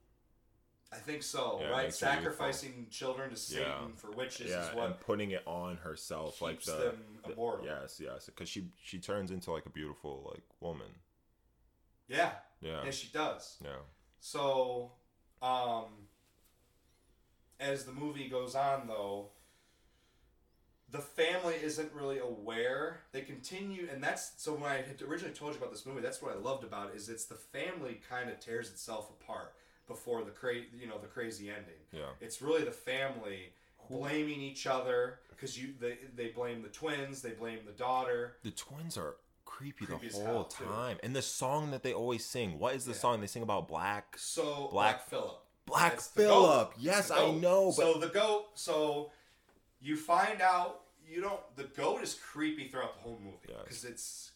I 0.92 0.96
think 0.98 1.22
so. 1.24 1.58
Yeah, 1.60 1.68
right? 1.70 1.84
makes 1.86 2.00
her 2.00 2.06
youthful. 2.08 2.24
Sacrificing 2.24 2.88
children 2.90 3.32
to 3.32 3.36
Satan 3.36 3.66
Yeah. 3.90 3.96
for 3.96 4.12
witches 4.12 4.52
yeah, 4.52 4.70
is 4.70 4.76
what 4.76 4.86
and 4.86 5.00
putting 5.02 5.32
it 5.32 5.44
on 5.46 5.78
herself, 5.78 6.42
like 6.42 6.62
the, 6.62 6.72
them 6.72 7.20
the- 7.26 7.60
yes, 7.64 8.00
yes, 8.00 8.28
because 8.28 8.48
she 8.48 8.70
she 8.82 9.00
turns 9.00 9.32
into 9.32 9.52
like 9.52 9.66
a 9.66 9.70
beautiful 9.70 10.30
like 10.32 10.44
woman. 10.62 10.88
Yeah. 12.08 12.32
Yeah. 12.62 12.82
Yes, 12.86 12.96
she 12.96 13.08
does. 13.12 13.58
Yeah. 13.64 13.70
So, 14.20 14.92
um, 15.42 15.86
as 17.60 17.86
the 17.86 17.92
movie 17.92 18.30
goes 18.30 18.56
on, 18.56 18.88
though, 18.88 19.30
the 20.90 21.00
family 21.00 21.56
isn't 21.62 21.92
really 21.94 22.20
aware. 22.20 23.02
They 23.12 23.22
continue, 23.22 23.88
and 23.92 24.02
that's 24.02 24.32
so. 24.38 24.54
When 24.54 24.72
I 24.72 24.78
had 24.78 25.02
originally 25.02 25.34
told 25.34 25.54
you 25.54 25.58
about 25.58 25.72
this 25.72 25.86
movie, 25.86 26.02
that's 26.02 26.22
what 26.22 26.34
I 26.34 26.38
loved 26.38 26.64
about 26.64 26.92
it, 26.92 26.96
is 26.96 27.10
it's 27.10 27.26
the 27.26 27.36
family 27.36 28.00
kind 28.10 28.30
of 28.30 28.40
tears 28.40 28.70
itself 28.70 29.10
apart 29.10 29.54
before 29.88 30.24
the 30.24 30.32
cra- 30.32 30.56
you 30.56 30.88
know 30.88 30.98
the 30.98 31.08
crazy 31.08 31.50
ending. 31.50 31.82
Yeah. 31.92 32.12
It's 32.22 32.42
really 32.42 32.64
the 32.64 32.72
family 32.72 33.54
blaming 33.90 34.42
each 34.42 34.66
other 34.66 35.20
because 35.30 35.62
you 35.62 35.74
they 35.80 35.98
they 36.16 36.30
blame 36.30 36.62
the 36.62 36.70
twins, 36.70 37.22
they 37.22 37.32
blame 37.32 37.60
the 37.66 37.74
daughter. 37.74 38.38
The 38.44 38.52
twins 38.52 38.98
are 38.98 39.16
creepy, 39.58 39.86
Creepy 39.88 40.08
as 40.08 40.14
the 40.14 40.24
hell, 40.24 40.34
whole 40.34 40.44
too. 40.44 40.66
time. 40.66 40.98
And 41.02 41.16
the 41.16 41.22
song 41.24 41.72
that 41.72 41.82
they 41.82 41.92
always 41.94 42.24
sing, 42.24 42.60
what 42.60 42.76
is 42.76 42.86
the 42.86 42.92
Yeah. 42.92 42.98
song 43.00 43.22
they 43.22 43.28
sing 43.28 43.42
about 43.42 43.68
black? 43.68 44.16
So 44.20 44.44
Black, 44.44 44.70
Black- 44.72 45.10
Phillip. 45.10 45.40
Black 45.66 45.92
That's 45.94 46.08
the 46.10 46.22
Phillip. 46.22 46.74
Yes, 46.78 47.08
The 47.08 47.16
I 47.16 47.18
goat. 47.18 47.36
know, 47.42 47.66
but 47.68 47.76
so 47.76 47.94
the 47.98 48.08
goat. 48.08 48.46
So 48.54 49.12
you 49.82 49.98
find 49.98 50.42
out 50.42 50.82
you 51.08 51.22
don't. 51.22 51.42
The 51.56 51.64
goat 51.64 52.02
is 52.04 52.14
creepy 52.14 52.68
throughout 52.70 52.96
the 52.98 53.02
whole 53.02 53.20
movie 53.20 53.38
Yes. 53.50 53.58
because 53.64 53.86
it's. 53.86 54.32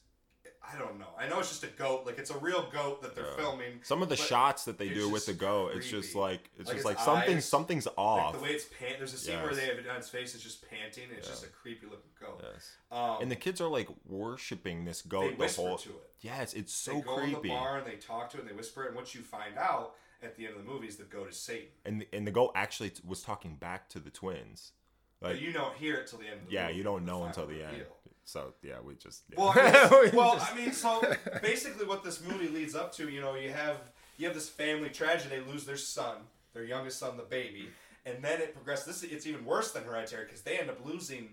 I 0.64 0.78
don't 0.78 1.00
know. 1.00 1.08
I 1.18 1.28
know 1.28 1.40
it's 1.40 1.50
just 1.50 1.64
a 1.64 1.68
goat. 1.68 2.06
Like 2.06 2.18
it's 2.20 2.30
a 2.30 2.38
real 2.38 2.70
goat 2.72 3.02
that 3.02 3.16
they're 3.16 3.26
Yeah. 3.32 3.36
filming. 3.36 3.80
some 3.84 4.02
of 4.04 4.10
the 4.10 4.16
shots 4.16 4.66
that 4.66 4.78
they 4.78 4.90
do 4.90 5.10
with 5.10 5.26
the 5.26 5.34
goat, 5.34 5.72
it's 5.76 5.90
just 5.90 6.14
like 6.16 6.50
it's 6.58 6.68
Like 6.68 6.76
just 6.78 6.86
like 6.86 7.00
something 7.00 7.38
eyes, 7.38 7.46
something's 7.50 7.86
Like 7.88 7.98
off. 7.98 8.34
the 8.34 8.40
way 8.40 8.50
it's 8.52 8.66
pant. 8.66 8.98
There's 9.00 9.14
a 9.14 9.18
scene 9.18 9.42
where 9.42 9.54
they 9.56 9.66
have 9.66 9.78
it 9.80 9.88
on 9.90 9.96
his 9.98 10.10
face. 10.10 10.36
It's 10.36 10.44
just 10.44 10.70
panting. 10.70 11.10
It's 11.12 11.28
Yeah. 11.28 11.34
just 11.34 11.46
a 11.46 11.50
creepy 11.50 11.88
looking 11.88 12.12
goat. 12.20 12.40
yes. 12.44 12.76
Um, 12.92 13.22
And 13.22 13.32
the 13.32 13.36
kids 13.36 13.60
are 13.60 13.68
like 13.68 13.90
worshiping 14.06 14.86
this 14.86 15.02
goat 15.02 15.38
the 15.38 15.48
whole 15.48 15.78
to 15.80 15.90
it. 15.90 16.10
Yes, 16.22 16.54
it's 16.54 16.74
so 16.74 16.94
They 16.94 17.02
go 17.02 17.20
in 17.20 17.34
the 17.34 17.48
bar 17.50 17.80
and 17.80 17.88
they 17.88 17.96
talk 17.98 18.30
to 18.32 18.38
it 18.38 18.42
and 18.42 18.50
they 18.50 18.54
whisper 18.54 18.84
it. 18.84 18.88
And 18.90 18.96
what 18.96 19.14
you 19.16 19.22
find 19.24 19.58
out 19.58 19.96
at 20.22 20.36
the 20.38 20.46
end 20.46 20.56
of 20.56 20.64
the 20.64 20.72
movie 20.72 20.88
is 20.88 20.98
the 20.98 21.04
goat 21.06 21.30
is 21.30 21.38
Satan. 21.40 21.70
And 21.86 22.06
and 22.14 22.26
the 22.28 22.32
goat 22.32 22.52
actually 22.56 22.92
t- 22.92 23.02
was 23.06 23.22
talking 23.24 23.56
back 23.56 23.90
to 23.90 24.00
the 24.00 24.12
twins. 24.12 24.74
But 25.20 25.34
Like 25.34 25.42
you 25.42 25.52
don't 25.52 25.76
hear 25.76 25.96
it 25.96 26.08
till 26.08 26.20
the 26.20 26.28
end. 26.28 26.42
of 26.42 26.46
the 26.48 26.54
yeah, 26.54 26.68
movie, 26.68 26.78
you 26.78 26.84
don't 26.84 27.04
know 27.06 27.24
until 27.24 27.48
the 27.48 27.64
end. 27.64 27.72
reveal. 27.74 27.98
So 28.24 28.54
yeah, 28.62 28.76
we 28.84 28.96
just 28.96 29.24
yeah. 29.30 29.40
Well, 29.40 29.54
I 29.56 30.10
We 30.12 30.18
well, 30.18 30.40
I 30.40 30.56
mean, 30.56 30.72
so 30.72 31.02
basically, 31.42 31.86
what 31.86 32.04
this 32.04 32.22
movie 32.24 32.48
leads 32.48 32.76
up 32.76 32.94
to, 32.94 33.10
you 33.10 33.22
know, 33.22 33.36
you 33.36 33.52
have 33.52 33.78
you 34.18 34.26
have 34.28 34.36
this 34.36 34.50
family 34.50 34.90
tragedy. 34.90 35.36
They 35.36 35.52
lose 35.52 35.66
their 35.66 35.78
son, 35.78 36.18
their 36.54 36.64
youngest 36.64 37.00
son, 37.00 37.18
the 37.18 37.24
baby, 37.24 37.70
and 38.06 38.24
then 38.24 38.40
it 38.42 38.54
progresses. 38.54 39.02
This 39.02 39.12
it's 39.12 39.28
even 39.28 39.46
worse 39.46 39.72
than 39.72 39.84
Hereditary 39.84 40.26
because 40.26 40.42
they 40.42 40.58
end 40.60 40.70
up 40.70 40.86
losing 40.86 41.30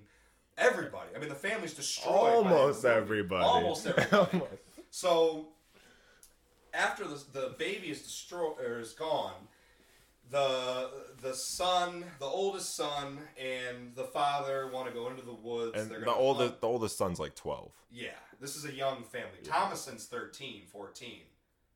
everybody. 0.57 1.11
I 1.15 1.19
mean, 1.19 1.29
the 1.29 1.35
family's 1.35 1.75
destroyed. 1.75 2.15
by 2.15 2.31
the 2.31 2.37
end 2.39 2.47
of 2.47 2.53
Almost 2.53 2.85
everybody. 2.85 3.45
Almost 3.45 3.87
everybody. 3.87 4.17
Almost. 4.33 4.53
So 4.91 5.49
after 6.73 7.05
the 7.05 7.23
the 7.33 7.55
baby 7.59 7.91
is 7.91 8.03
destroyed 8.03 8.59
or 8.59 8.81
is 8.81 8.93
gone, 8.93 9.35
the 10.31 10.91
the 11.21 11.35
son, 11.35 12.05
the 12.19 12.27
oldest 12.27 12.75
son, 12.77 13.19
and 13.39 13.95
the 13.95 14.05
father 14.05 14.71
want 14.73 14.87
to 14.89 14.93
go 14.95 15.09
into 15.09 15.23
the 15.23 15.33
woods. 15.33 15.79
And 15.81 15.91
the 15.91 16.13
oldest, 16.15 16.51
hunt. 16.51 16.61
the 16.61 16.67
oldest 16.67 16.99
son's 16.99 17.19
like 17.19 17.35
twelve. 17.35 17.73
Yeah, 17.91 18.09
this 18.41 18.57
is 18.57 18.65
a 18.65 18.73
young 18.73 19.03
family. 19.03 19.39
Thomasin's 19.45 20.05
13, 20.07 20.63
14. 20.71 21.11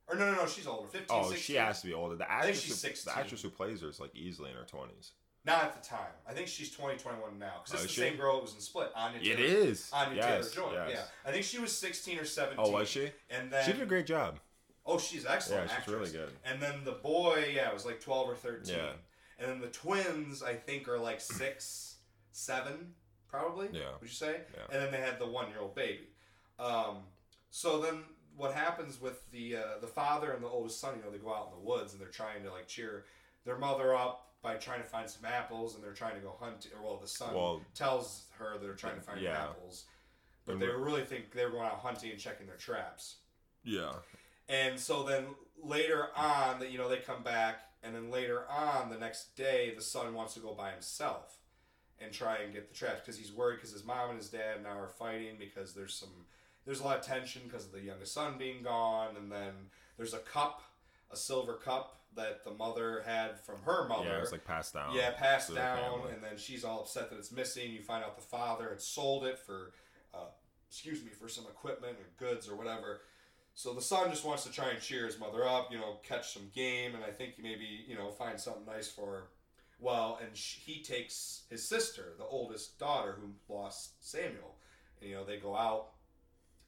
Or 0.08 0.16
no, 0.16 0.30
no, 0.30 0.36
no, 0.42 0.46
she's 0.46 0.66
older. 0.66 0.88
15, 0.88 1.06
Oh, 1.10 1.22
16. 1.30 1.38
she 1.38 1.54
has 1.54 1.80
to 1.80 1.86
be 1.86 1.94
older. 1.94 2.16
The 2.16 2.26
think 2.42 2.56
she's 2.56 2.68
who, 2.68 2.74
16. 2.74 3.12
the 3.14 3.18
actress 3.18 3.42
who 3.42 3.50
plays 3.50 3.80
her 3.80 3.88
is 3.88 4.00
like 4.00 4.14
easily 4.14 4.50
in 4.50 4.56
her 4.56 4.64
twenties. 4.64 5.12
Not 5.44 5.64
at 5.64 5.80
the 5.82 5.88
time. 5.88 6.12
I 6.28 6.32
think 6.34 6.46
she's 6.46 6.70
20, 6.70 6.98
21 6.98 7.36
now. 7.38 7.62
Because 7.64 7.80
Oh, 7.80 7.82
it's 7.82 7.90
is 7.90 7.96
the 7.96 8.02
she? 8.04 8.08
same 8.10 8.16
girl 8.16 8.36
that 8.36 8.42
was 8.42 8.54
in 8.54 8.60
Split. 8.60 8.90
Anya 8.94 9.18
It 9.20 9.36
Taylor. 9.36 9.40
is. 9.64 9.90
Anya 9.92 10.16
yes, 10.16 10.52
Taylor 10.52 10.66
Joy. 10.70 10.72
yes. 10.74 10.90
Yeah. 10.94 11.28
I 11.28 11.32
think 11.32 11.44
she 11.44 11.58
was 11.58 11.76
16 11.76 12.18
or 12.18 12.24
17. 12.24 12.64
Oh, 12.64 12.70
was 12.70 12.88
she? 12.88 13.10
And 13.30 13.50
then 13.50 13.64
She 13.64 13.72
did 13.72 13.82
a 13.82 13.86
great 13.86 14.06
job. 14.06 14.38
Oh, 14.84 14.98
she's 14.98 15.24
excellent. 15.26 15.70
Yeah, 15.70 15.76
she's 15.84 15.92
really 15.94 16.10
good. 16.10 16.30
And 16.44 16.60
then 16.60 16.84
the 16.84 16.92
boy, 16.92 17.52
yeah, 17.54 17.68
it 17.68 17.74
was 17.74 17.86
like 17.86 18.00
twelve 18.00 18.28
or 18.28 18.34
thirteen. 18.34 18.76
Yeah. 18.76 18.92
And 19.38 19.50
then 19.50 19.60
the 19.60 19.68
twins, 19.68 20.42
I 20.42 20.54
think, 20.54 20.88
are 20.88 20.98
like 20.98 21.20
six, 21.20 21.96
seven, 22.32 22.94
probably. 23.28 23.68
Yeah. 23.72 23.90
Would 24.00 24.08
you 24.08 24.14
say? 24.14 24.40
Yeah. 24.54 24.74
And 24.74 24.82
then 24.82 24.92
they 24.92 24.98
had 25.06 25.18
the 25.18 25.26
one-year-old 25.26 25.74
baby. 25.74 26.08
Um, 26.58 26.98
so 27.50 27.80
then 27.80 28.02
what 28.36 28.54
happens 28.54 29.00
with 29.00 29.28
the 29.30 29.56
uh, 29.56 29.78
the 29.80 29.86
father 29.86 30.32
and 30.32 30.42
the 30.42 30.48
oldest 30.48 30.80
son? 30.80 30.94
You 30.96 31.04
know, 31.04 31.10
they 31.10 31.18
go 31.18 31.32
out 31.34 31.50
in 31.52 31.60
the 31.62 31.68
woods 31.68 31.92
and 31.92 32.00
they're 32.00 32.08
trying 32.08 32.42
to 32.44 32.50
like 32.52 32.66
cheer 32.68 33.04
their 33.44 33.58
mother 33.58 33.94
up 33.94 34.28
by 34.42 34.54
trying 34.56 34.80
to 34.82 34.86
find 34.88 35.08
some 35.08 35.24
apples, 35.24 35.76
and 35.76 35.84
they're 35.84 35.92
trying 35.92 36.14
to 36.16 36.20
go 36.20 36.34
hunt. 36.40 36.66
Or 36.76 36.84
well, 36.84 36.96
the 37.00 37.06
son 37.06 37.32
Well- 37.34 37.62
tells 37.74 38.24
her 38.38 38.58
they're 38.60 38.74
trying 38.74 38.96
to 38.96 39.00
find 39.02 39.20
Yeah. 39.20 39.40
apples, 39.44 39.84
but 40.44 40.54
And 40.54 40.62
they 40.62 40.66
really 40.66 41.04
think 41.04 41.32
they 41.32 41.44
were 41.44 41.52
going 41.52 41.64
out 41.66 41.78
hunting 41.78 42.10
and 42.10 42.18
checking 42.18 42.46
their 42.48 42.56
traps. 42.56 43.16
Yeah. 43.64 43.92
And 44.48 44.78
so 44.78 45.02
then 45.02 45.26
later 45.62 46.08
on, 46.16 46.60
that 46.60 46.70
you 46.70 46.78
know 46.78 46.88
they 46.88 46.98
come 46.98 47.22
back, 47.22 47.60
and 47.82 47.94
then 47.94 48.10
later 48.10 48.42
on 48.50 48.90
the 48.90 48.98
next 48.98 49.36
day, 49.36 49.72
the 49.74 49.82
son 49.82 50.14
wants 50.14 50.34
to 50.34 50.40
go 50.40 50.54
by 50.54 50.70
himself 50.70 51.38
and 52.00 52.12
try 52.12 52.38
and 52.38 52.52
get 52.52 52.68
the 52.68 52.74
traps 52.74 53.00
because 53.00 53.18
he's 53.18 53.32
worried 53.32 53.56
because 53.56 53.72
his 53.72 53.84
mom 53.84 54.10
and 54.10 54.18
his 54.18 54.28
dad 54.28 54.62
now 54.62 54.78
are 54.78 54.88
fighting 54.88 55.36
because 55.38 55.74
there's 55.74 55.94
some 55.94 56.10
there's 56.64 56.80
a 56.80 56.84
lot 56.84 56.98
of 56.98 57.04
tension 57.04 57.42
because 57.44 57.66
of 57.66 57.72
the 57.72 57.80
youngest 57.80 58.12
son 58.14 58.34
being 58.38 58.62
gone, 58.62 59.16
and 59.16 59.30
then 59.30 59.52
there's 59.96 60.14
a 60.14 60.18
cup, 60.18 60.62
a 61.10 61.16
silver 61.16 61.54
cup 61.54 61.98
that 62.14 62.44
the 62.44 62.50
mother 62.50 63.02
had 63.06 63.40
from 63.40 63.56
her 63.64 63.88
mother. 63.88 64.04
Yeah, 64.06 64.20
it's 64.20 64.32
like 64.32 64.44
passed 64.44 64.74
down. 64.74 64.94
Yeah, 64.94 65.10
passed 65.10 65.54
down, 65.54 66.02
and 66.12 66.22
then 66.22 66.36
she's 66.36 66.64
all 66.64 66.80
upset 66.80 67.10
that 67.10 67.18
it's 67.18 67.32
missing. 67.32 67.72
You 67.72 67.82
find 67.82 68.04
out 68.04 68.16
the 68.16 68.22
father 68.22 68.68
had 68.68 68.80
sold 68.80 69.24
it 69.24 69.38
for, 69.38 69.72
uh, 70.14 70.26
excuse 70.68 71.02
me, 71.02 71.10
for 71.10 71.28
some 71.28 71.44
equipment 71.44 71.96
or 71.98 72.06
goods 72.24 72.48
or 72.48 72.54
whatever. 72.54 73.00
So 73.54 73.74
the 73.74 73.82
son 73.82 74.10
just 74.10 74.24
wants 74.24 74.44
to 74.44 74.50
try 74.50 74.70
and 74.70 74.80
cheer 74.80 75.04
his 75.06 75.18
mother 75.18 75.46
up, 75.46 75.70
you 75.70 75.78
know, 75.78 75.98
catch 76.02 76.32
some 76.32 76.50
game, 76.54 76.94
and 76.94 77.04
I 77.04 77.10
think 77.10 77.34
maybe 77.40 77.84
you 77.86 77.94
know 77.94 78.10
find 78.10 78.40
something 78.40 78.64
nice 78.66 78.88
for 78.88 79.06
her. 79.06 79.22
Well, 79.78 80.18
and 80.24 80.36
sh 80.36 80.58
he 80.64 80.82
takes 80.82 81.42
his 81.50 81.66
sister, 81.66 82.14
the 82.18 82.24
oldest 82.24 82.78
daughter 82.78 83.18
who 83.20 83.32
lost 83.52 83.92
Samuel, 84.00 84.56
and 85.00 85.10
you 85.10 85.16
know 85.16 85.24
they 85.24 85.36
go 85.38 85.54
out, 85.56 85.88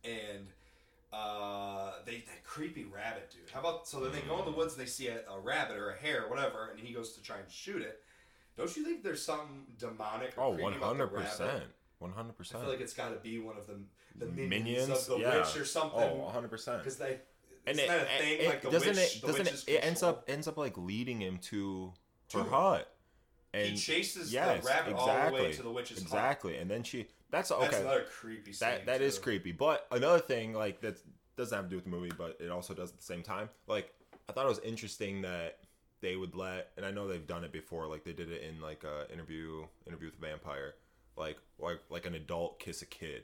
and 0.05 0.47
uh, 1.13 1.93
they 2.05 2.17
that 2.27 2.45
creepy 2.45 2.85
rabbit 2.85 3.31
dude. 3.31 3.49
How 3.53 3.61
about 3.61 3.89
so 3.89 4.01
then 4.01 4.13
they 4.13 4.21
go 4.21 4.39
in 4.41 4.45
the 4.45 4.51
woods 4.51 4.75
and 4.75 4.83
they 4.83 4.89
see 4.89 5.09
a, 5.09 5.21
a 5.31 5.39
rabbit 5.39 5.77
or 5.77 5.91
a 5.91 5.97
hare 5.97 6.25
or 6.25 6.29
whatever, 6.31 6.69
and 6.71 6.79
he 6.81 6.93
goes 6.93 7.13
to 7.15 7.23
try 7.23 7.37
and 7.39 7.51
shoot 7.51 7.83
it. 7.83 8.01
Don't 8.57 8.77
you 8.77 8.85
think 8.85 9.03
there's 9.03 9.25
something 9.25 9.65
demonic? 9.79 10.35
Or 10.37 10.45
Oh, 10.45 10.51
one 10.51 10.75
hundred 10.75 11.09
percent. 11.09 11.63
One 12.05 12.13
hundred 12.13 12.35
I 12.39 12.61
feel 12.61 12.69
like 12.69 12.81
it's 12.81 12.93
got 12.93 13.09
to 13.15 13.17
be 13.17 13.39
one 13.39 13.57
of 13.57 13.67
the 13.67 13.77
the 14.17 14.27
minions, 14.27 14.51
Minions, 14.51 14.91
of 14.91 15.07
the 15.07 15.17
yeah. 15.19 15.39
witch 15.39 15.57
or 15.57 15.65
something. 15.65 15.99
Oh, 16.01 16.15
one 16.17 16.33
hundred 16.35 16.51
percent. 16.51 16.79
because 16.79 16.97
they 16.99 17.19
And 17.67 17.79
it, 17.79 17.89
that 17.89 18.09
thing 18.19 18.41
it- 18.41 18.47
like 18.47 18.61
the 18.63 18.71
doesn't 18.71 18.95
witch? 18.97 19.17
it 19.17 19.21
the 19.23 19.27
doesn't 19.29 19.47
it, 19.47 19.65
it 19.69 19.85
ends 19.85 20.03
up 20.03 20.25
ends 20.29 20.47
up 20.47 20.59
like 20.59 20.77
leading 20.77 21.21
him 21.21 21.39
to 21.51 21.93
To 22.31 22.39
her 22.39 22.51
hut. 22.51 22.91
And 23.55 23.69
he 23.69 23.77
chases 23.77 24.33
yes, 24.33 24.63
the 24.63 24.69
rabbit 24.69 24.91
exactly, 24.91 24.95
all 25.13 25.37
the 25.37 25.43
way 25.45 25.53
to 25.53 25.63
the 25.63 25.71
witch's 25.71 25.99
hut. 25.99 26.07
exactly, 26.07 26.57
and 26.59 26.71
then 26.71 26.83
she. 26.83 27.07
That's 27.31 27.51
okay. 27.51 27.65
That's 27.65 27.79
another 27.81 28.05
creepy. 28.21 28.53
Scene 28.53 28.69
that 28.69 28.87
that 28.87 29.01
is 29.01 29.19
creepy. 29.19 29.53
But 29.53 29.87
another 29.91 30.19
thing, 30.19 30.53
like 30.53 30.81
that 30.83 30.99
doesn't 31.37 31.57
have 31.57 31.65
to 31.67 31.71
do 31.71 31.77
with 31.77 31.85
the 31.85 31.91
movie, 31.91 32.13
but 32.17 32.37
it 32.41 32.51
also 32.51 32.75
does 32.75 32.91
at 32.91 32.97
the 32.99 33.03
same 33.03 33.23
time. 33.23 33.49
Like 33.67 33.93
I 34.29 34.33
thought 34.33 34.45
it 34.45 34.49
was 34.49 34.59
interesting 34.61 35.23
that 35.23 35.59
they 36.01 36.17
would 36.17 36.35
let, 36.35 36.71
and 36.77 36.85
I 36.85 36.91
know 36.91 37.09
they've 37.09 37.27
done 37.27 37.45
it 37.45 37.53
before. 37.53 37.87
Like 37.87 38.05
they 38.05 38.13
did 38.13 38.31
it 38.31 38.43
in 38.43 38.61
like 38.61 38.85
a 38.85 39.11
interview, 39.13 39.65
interview 39.87 40.09
with 40.11 40.19
a 40.19 40.21
vampire, 40.21 40.75
like 41.17 41.39
like 41.59 41.81
like 41.91 42.07
an 42.07 42.15
adult 42.15 42.59
kiss 42.59 42.83
a 42.83 42.87
kid 42.87 43.23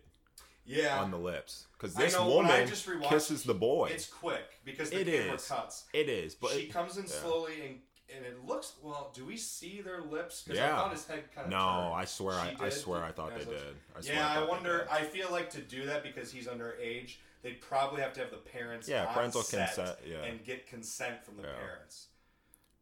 Yeah, 0.65 1.01
on 1.01 1.11
the 1.11 1.19
lips, 1.19 1.67
because 1.73 1.95
this 1.95 2.15
know, 2.15 2.29
woman 2.29 2.69
kisses 3.09 3.43
the 3.45 3.55
boy. 3.55 3.91
It's 3.93 4.07
quick 4.07 4.61
because 4.65 4.91
the 4.91 5.01
It 5.01 5.07
camera 5.07 5.35
is. 5.35 5.49
cuts. 5.49 5.85
it 5.93 6.09
is, 6.09 6.35
but 6.35 6.51
she 6.53 6.61
it- 6.61 6.73
comes 6.73 6.97
in 6.97 7.05
yeah. 7.05 7.11
slowly 7.11 7.61
and 7.67 7.81
and 8.17 8.27
it 8.27 8.45
looks 8.45 8.75
well. 8.83 9.13
Do 9.15 9.25
we 9.25 9.37
see 9.37 9.83
their 9.83 10.01
lips? 10.03 10.43
Because 10.43 10.59
Yeah. 10.59 10.73
I 10.75 10.77
thought 10.79 10.91
his 10.93 11.07
head 11.07 11.33
kind 11.33 11.45
of. 11.47 11.51
no, 11.53 11.93
I 11.95 12.05
swear, 12.05 12.35
I, 12.35 12.57
I 12.59 12.69
swear, 12.69 13.05
I 13.05 13.13
thought 13.13 13.39
they 13.39 13.45
did. 13.45 13.77
I 13.97 14.01
swear 14.01 14.17
Yeah, 14.17 14.29
I, 14.29 14.41
I 14.43 14.49
wonder. 14.49 14.89
I 14.91 15.03
feel 15.03 15.31
like 15.31 15.49
to 15.51 15.61
do 15.61 15.87
that 15.87 16.03
because 16.03 16.33
he's 16.33 16.49
underage, 16.49 17.19
they'd 17.43 17.61
probably 17.61 18.03
have 18.03 18.13
to 18.15 18.21
have 18.21 18.33
the 18.33 18.39
parents. 18.39 18.89
Yeah, 18.89 19.05
parental 19.07 19.43
consent, 19.45 19.97
yeah. 20.05 20.25
and 20.25 20.45
get 20.45 20.67
consent 20.67 21.25
from 21.25 21.37
the 21.37 21.45
Yeah. 21.45 21.55
parents. 21.55 22.09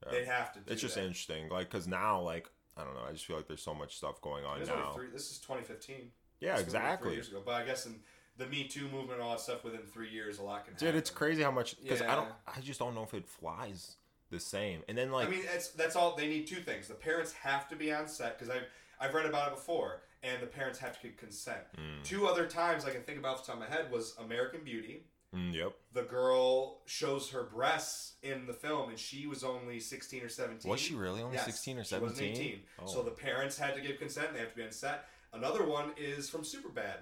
Yeah. 0.06 0.12
They'd 0.12 0.24
have 0.28 0.52
to. 0.54 0.60
Do 0.60 0.72
it's 0.72 0.80
just 0.80 0.94
that. 0.94 1.02
interesting, 1.02 1.50
like 1.50 1.68
because 1.70 1.86
now, 1.86 2.22
like 2.22 2.48
I 2.78 2.84
don't 2.84 2.94
know, 2.94 3.02
I 3.08 3.12
just 3.12 3.26
feel 3.26 3.36
like 3.36 3.48
there's 3.48 3.62
so 3.62 3.74
much 3.74 3.96
stuff 3.96 4.20
going 4.22 4.44
on 4.44 4.58
There's 4.58 4.68
only 4.68 4.82
now. 4.82 4.92
three- 4.92 5.10
this 5.12 5.30
is 5.30 5.38
2015. 5.38 6.12
Yeah, 6.40 6.56
This 6.56 6.66
was 6.66 6.74
only 6.74 6.86
Three 6.86 6.88
exactly. 6.88 7.12
years 7.14 7.28
ago, 7.28 7.42
but 7.44 7.54
I 7.54 7.64
guess 7.64 7.86
in 7.86 7.96
the 8.36 8.46
Me 8.46 8.64
Too 8.68 8.84
movement 8.84 9.14
and 9.14 9.22
all 9.22 9.30
that 9.32 9.40
stuff, 9.40 9.64
within 9.64 9.80
three 9.82 10.08
years, 10.10 10.38
a 10.38 10.42
lot 10.44 10.64
can 10.64 10.74
happen. 10.74 10.86
Dude, 10.86 10.94
it's 10.94 11.10
crazy 11.10 11.42
how 11.42 11.50
much 11.50 11.80
because 11.82 12.00
I 12.00 12.14
don't. 12.14 12.26
Yeah. 12.28 12.52
I 12.56 12.60
just 12.60 12.78
don't 12.78 12.94
know 12.94 13.02
if 13.02 13.12
it 13.12 13.26
flies 13.26 13.96
the 14.30 14.38
same. 14.38 14.82
And 14.88 14.96
then 14.96 15.10
like, 15.10 15.26
I 15.26 15.30
mean, 15.30 15.42
it's, 15.52 15.70
that's 15.70 15.96
all 15.96 16.14
they 16.16 16.28
need. 16.28 16.46
Two 16.46 16.60
things: 16.60 16.86
the 16.86 16.94
parents 16.94 17.32
have 17.32 17.68
to 17.70 17.74
be 17.76 17.92
on 17.92 18.06
set 18.06 18.38
because 18.38 18.54
I've 18.54 18.62
I've 19.00 19.12
read 19.14 19.26
about 19.26 19.48
it 19.48 19.54
before, 19.56 20.02
and 20.22 20.40
the 20.40 20.46
parents 20.46 20.78
have 20.78 21.00
to 21.00 21.08
get 21.08 21.18
consent. 21.18 21.62
Mm. 21.76 22.04
Two 22.04 22.28
other 22.28 22.46
times 22.46 22.84
I 22.84 22.90
can 22.90 23.02
think 23.02 23.18
about 23.18 23.38
off 23.38 23.46
the 23.46 23.52
top 23.52 23.60
of 23.60 23.68
my 23.68 23.74
head 23.74 23.90
was 23.90 24.14
American 24.20 24.60
Beauty. 24.62 25.02
Mm, 25.34 25.54
yep. 25.54 25.72
The 25.92 26.02
girl 26.02 26.80
shows 26.86 27.30
her 27.30 27.42
breasts 27.42 28.14
in 28.22 28.46
the 28.46 28.54
film, 28.54 28.88
and 28.88 28.98
she 28.98 29.26
was 29.26 29.44
only 29.44 29.78
sixteen 29.80 30.22
or 30.22 30.28
seventeen. 30.28 30.70
Was 30.70 30.80
she 30.80 30.94
really 30.94 31.20
only 31.22 31.36
Yes, 31.36 31.44
sixteen 31.44 31.78
or 31.78 31.84
17? 31.84 32.16
she 32.16 32.22
wasn't 32.30 32.38
18. 32.46 32.60
Oh. 32.82 32.86
So 32.86 33.02
the 33.02 33.10
parents 33.10 33.58
had 33.58 33.74
to 33.74 33.80
give 33.80 33.98
consent. 33.98 34.32
They 34.32 34.38
have 34.40 34.50
to 34.50 34.56
be 34.56 34.62
on 34.64 34.72
set. 34.72 35.04
Another 35.34 35.64
one 35.66 35.92
is 35.98 36.30
from 36.30 36.42
Superbad. 36.42 37.00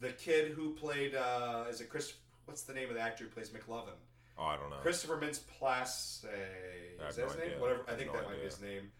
The 0.00 0.10
kid 0.10 0.52
who 0.52 0.74
played 0.74 1.14
uh, 1.14 1.64
is 1.70 1.80
it 1.80 1.88
Chris? 1.88 2.12
What's 2.44 2.62
the 2.62 2.74
name 2.74 2.88
of 2.88 2.94
the 2.96 3.00
actor 3.00 3.24
who 3.24 3.30
plays 3.30 3.48
McLovin? 3.50 3.94
oh, 4.38 4.44
I 4.44 4.56
don't 4.56 4.68
know. 4.70 4.76
Christopher 4.82 5.16
Mintz-Plasse. 5.16 6.24
Is 6.24 6.98
that 6.98 7.06
his 7.08 7.16
no 7.18 7.24
name? 7.26 7.36
idea. 7.52 7.60
Whatever. 7.60 7.80
I 7.88 7.92
I 7.92 7.96
think 7.96 8.12
no 8.12 8.18
that 8.18 8.28
might 8.28 8.38
be 8.38 8.44
his 8.44 8.60
name. 8.60 8.90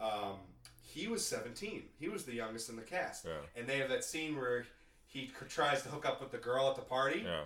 Um, 0.00 0.36
he 0.82 1.06
was 1.08 1.26
17. 1.26 1.84
He 1.98 2.08
was 2.08 2.24
the 2.24 2.34
youngest 2.34 2.68
in 2.68 2.76
the 2.76 2.82
cast. 2.82 3.24
Yeah. 3.24 3.32
And 3.56 3.66
they 3.66 3.78
have 3.78 3.88
that 3.88 4.04
scene 4.04 4.36
where 4.36 4.66
he 5.06 5.30
tries 5.48 5.82
to 5.82 5.88
hook 5.88 6.04
up 6.06 6.20
with 6.20 6.30
the 6.30 6.38
girl 6.38 6.68
at 6.68 6.76
the 6.76 6.82
party. 6.82 7.22
Yeah. 7.24 7.42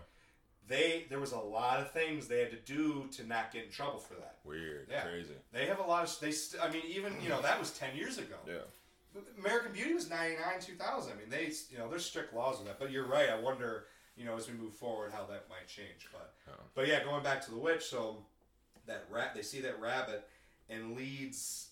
They 0.69 1.05
there 1.09 1.21
was 1.21 1.33
a 1.33 1.39
lot 1.39 1.81
of 1.81 1.93
things 1.93 2.27
they 2.27 2.41
had 2.41 2.51
to 2.51 2.57
do 2.57 3.09
to 3.13 3.27
not 3.27 3.53
get 3.53 3.65
in 3.67 3.71
trouble 3.71 3.99
for 3.99 4.15
that. 4.15 4.39
Weird. 4.45 4.89
Yeah. 4.91 5.03
Crazy. 5.03 5.35
They 5.53 5.67
have 5.67 5.79
a 5.79 5.87
lot 5.87 6.05
of 6.05 6.21
they. 6.21 6.33
St- 6.33 6.63
I 6.63 6.71
mean, 6.71 6.83
even 6.87 7.15
you 7.23 7.29
know 7.29 7.41
that 7.43 7.59
was 7.59 7.71
10 7.73 7.97
years 7.97 8.19
ago. 8.19 8.37
Yeah. 8.47 8.55
American 9.39 9.73
Beauty 9.73 9.95
was 9.95 10.11
99, 10.11 10.61
2000. 10.61 11.13
I 11.13 11.17
mean, 11.17 11.31
they, 11.31 11.51
you 11.71 11.79
know, 11.79 11.89
there's 11.89 12.05
strict 12.05 12.35
laws 12.35 12.59
on 12.59 12.67
that. 12.67 12.79
But 12.79 12.91
you're 12.91 13.07
right. 13.07 13.31
I 13.31 13.39
wonder, 13.41 13.87
you 14.15 14.27
know, 14.27 14.37
as 14.37 14.47
we 14.47 14.55
move 14.55 14.75
forward, 14.75 15.11
how 15.11 15.25
that 15.25 15.47
might 15.49 15.67
change. 15.67 16.07
But, 16.13 16.35
but 16.75 16.87
yeah, 16.87 17.03
going 17.03 17.23
back 17.23 17.43
to 17.47 17.51
the 17.51 17.57
witch. 17.57 17.85
So 17.85 18.19
that 18.87 19.05
rat, 19.11 19.35
they 19.35 19.43
see 19.43 19.61
that 19.63 19.81
rabbit 19.81 20.27
and 20.69 20.97
leads 20.97 21.69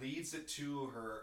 leads 0.00 0.34
it 0.34 0.48
to 0.48 0.86
her 0.94 1.22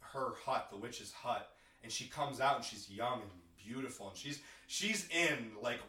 her 0.00 0.34
hut, 0.44 0.68
the 0.70 0.76
witch's 0.78 1.12
hut, 1.12 1.50
and 1.82 1.92
she 1.92 2.06
comes 2.06 2.40
out 2.40 2.56
and 2.56 2.64
she's 2.64 2.88
young 2.90 3.20
and 3.20 3.30
beautiful, 3.62 4.08
and 4.08 4.16
she's 4.16 4.40
she's 4.68 5.08
in 5.08 5.50
like 5.60 5.80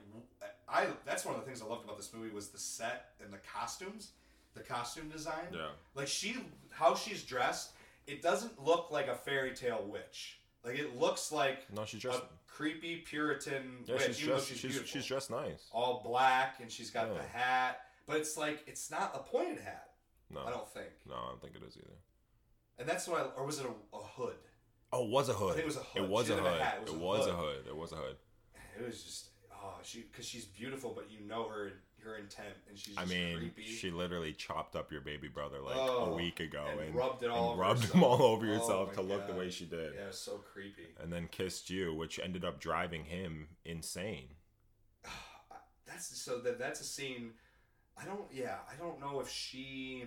I. 0.67 0.88
That's 1.05 1.23
one 1.25 1.36
of 1.36 1.41
the 1.41 1.45
things 1.45 1.61
I 1.61 1.65
loved 1.65 1.84
about 1.86 1.97
this 1.97 2.11
movie 2.13 2.34
was 2.34 2.47
the 2.49 2.57
set 2.57 3.11
and 3.23 3.32
the 3.32 3.38
costumes, 3.53 4.13
the 4.55 4.61
costume 4.61 5.09
design. 5.09 5.45
Yeah. 5.53 5.67
Like 5.93 6.07
she, 6.07 6.36
how 6.71 6.95
she's 6.95 7.21
dressed, 7.23 7.71
it 8.07 8.23
doesn't 8.23 8.63
look 8.63 8.89
like 8.89 9.07
a 9.07 9.15
fairy 9.15 9.53
tale 9.53 9.86
witch. 9.88 10.39
Like 10.63 10.80
it 10.80 10.97
looks 10.99 11.32
like 11.32 11.71
No, 11.73 11.86
she's 11.86 11.99
a 11.99 12.01
dressed. 12.01 12.23
creepy 12.47 12.97
Puritan 12.97 13.84
Yeah, 13.86 13.93
witch. 13.95 14.07
she's 14.07 14.17
dressed. 14.19 14.47
she's, 14.47 14.57
She's 14.59 14.82
she's 14.88 15.05
dressed 15.05 15.30
nice. 15.32 15.67
all 15.71 16.01
black 16.05 16.55
and 16.61 16.71
she's 16.71 16.89
got 16.91 17.07
Yeah. 17.07 17.13
the 17.21 17.23
hat, 17.38 17.82
but 18.07 18.17
it's 18.17 18.36
like 18.38 18.63
it's 18.67 18.89
not 18.91 19.11
a 19.15 19.19
pointed 19.19 19.59
hat. 19.59 19.86
No. 20.32 20.41
I 20.45 20.49
don't 20.51 20.67
think. 20.69 20.89
No, 21.07 21.15
I 21.15 21.30
don't 21.30 21.41
think 21.41 21.55
it 21.55 21.63
is 21.67 21.75
either. 21.77 21.95
And 22.77 22.88
that's 22.88 23.07
what 23.07 23.19
I, 23.21 23.23
or 23.39 23.45
was 23.45 23.59
it 23.59 23.65
a, 23.65 23.95
a 23.97 23.99
hood? 24.01 24.36
Oh, 24.93 25.05
it 25.05 25.09
was 25.11 25.30
a 25.30 25.34
hood. 25.34 25.51
I 25.51 25.53
think 25.53 25.63
it 25.63 25.67
was 25.67 25.75
a 25.77 25.80
hood. 25.80 26.03
It 26.03 26.09
was 26.09 26.30
a 26.30 26.36
hood. 26.36 26.43
a 26.45 26.82
it 26.82 26.88
It 26.88 26.93
was 26.93 26.93
was 27.01 27.27
a 27.27 27.32
a 27.32 27.34
hood. 27.36 27.57
It 27.67 27.75
was 27.75 27.91
a 27.91 27.95
hood. 27.95 28.15
It 28.80 28.86
was 28.86 29.03
just 29.03 29.30
oh 29.53 29.73
she 29.84 30.01
because 30.11 30.25
she's 30.25 30.45
beautiful, 30.45 30.93
but 30.95 31.11
you 31.11 31.19
know 31.27 31.47
her. 31.49 31.71
her 32.03 32.15
intent, 32.17 32.55
and 32.69 32.77
she's 32.80 32.95
I 32.97 33.03
mean, 33.05 33.38
creepy. 33.38 33.63
she 33.63 33.91
literally 33.91 34.32
chopped 34.34 34.75
up 34.75 34.89
your 34.91 35.01
baby 35.01 35.27
brother 35.27 35.59
like 35.61 35.75
Oh, 35.77 36.05
a 36.11 36.15
week 36.15 36.39
ago 36.39 36.65
and 36.71 36.80
and, 36.80 36.95
rubbed 36.95 37.23
it 37.23 37.30
all 37.30 37.57
rubbed 37.57 37.82
herself. 37.82 37.91
them 37.93 38.03
all 38.03 38.21
over 38.23 38.45
Oh 38.45 38.53
yourself 38.53 38.88
my 38.89 38.93
to 38.95 39.01
look 39.01 39.27
the 39.27 39.34
way 39.34 39.49
she 39.49 39.65
did. 39.65 39.93
yeah, 39.95 40.11
so 40.11 40.38
creepy. 40.53 40.88
And 41.01 41.11
then 41.11 41.27
kissed 41.30 41.69
you, 41.69 41.93
which 41.93 42.19
ended 42.19 42.45
up 42.45 42.59
driving 42.61 43.03
him 43.05 43.49
insane. 43.65 44.30
That's 45.86 46.17
so 46.21 46.39
that 46.39 46.57
that's 46.59 46.82
a 46.82 46.84
scene. 46.86 47.32
I 48.01 48.05
don't. 48.05 48.25
Yeah, 48.32 48.55
I 48.71 48.75
don't 48.82 48.99
know 49.01 49.19
if 49.19 49.30
she. 49.30 50.05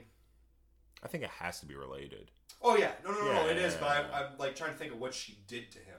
I 1.04 1.08
think 1.08 1.24
it 1.24 1.30
has 1.30 1.60
to 1.60 1.66
be 1.66 1.74
related. 1.74 2.30
Oh 2.62 2.76
yeah, 2.76 2.92
no, 3.04 3.10
no, 3.10 3.18
no, 3.18 3.24
no 3.26 3.32
Yeah, 3.32 3.50
it 3.50 3.56
is. 3.58 3.74
yeah, 3.74 3.80
But 3.80 4.06
yeah. 4.10 4.16
I, 4.16 4.22
I'm 4.24 4.38
like 4.38 4.54
trying 4.56 4.70
to 4.72 4.78
think 4.78 4.92
of 4.92 5.00
what 5.00 5.12
she 5.12 5.38
did 5.48 5.70
to 5.72 5.78
him, 5.78 5.98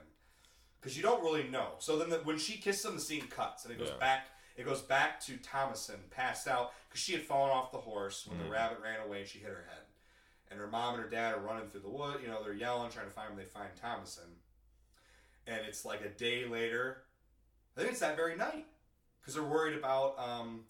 because 0.84 0.98
you 0.98 1.02
don't 1.02 1.22
really 1.22 1.48
know. 1.48 1.68
So 1.78 1.96
then, 1.98 2.10
the, 2.10 2.18
when 2.18 2.36
she 2.36 2.58
kissed 2.58 2.84
him, 2.84 2.94
the 2.94 3.00
scene 3.00 3.26
cuts 3.28 3.64
and 3.64 3.72
it 3.72 3.78
goes 3.78 3.88
Yeah. 3.88 3.96
back. 3.96 4.26
It 4.54 4.66
goes 4.66 4.82
back 4.82 5.18
to 5.24 5.38
Thomasin 5.38 6.10
passed 6.10 6.46
out 6.46 6.72
because 6.88 7.00
she 7.00 7.12
had 7.12 7.22
fallen 7.22 7.50
off 7.50 7.72
the 7.72 7.78
horse 7.80 8.26
when 8.26 8.38
Mhm. 8.38 8.44
the 8.44 8.50
rabbit 8.50 8.80
ran 8.80 9.00
away 9.00 9.20
and 9.20 9.28
she 9.28 9.38
hit 9.38 9.48
her 9.48 9.64
head. 9.68 9.86
And 10.50 10.60
her 10.60 10.66
mom 10.66 10.94
and 10.94 11.02
her 11.02 11.08
dad 11.08 11.32
are 11.34 11.40
running 11.40 11.70
through 11.70 11.80
the 11.80 11.88
wood. 11.88 12.20
You 12.20 12.28
know, 12.28 12.42
they're 12.44 12.52
yelling, 12.52 12.90
trying 12.92 13.06
to 13.06 13.12
find 13.12 13.30
him. 13.30 13.36
They 13.38 13.46
find 13.46 13.74
Thomasin, 13.74 14.36
and 15.46 15.64
it's 15.66 15.86
like 15.86 16.02
a 16.02 16.10
day 16.10 16.44
later. 16.44 17.04
I 17.76 17.80
think 17.80 17.92
it's 17.92 18.00
that 18.00 18.14
very 18.14 18.36
night 18.36 18.66
because 19.20 19.34
they're 19.34 19.42
worried 19.42 19.76
about 19.78 20.18
um, 20.18 20.66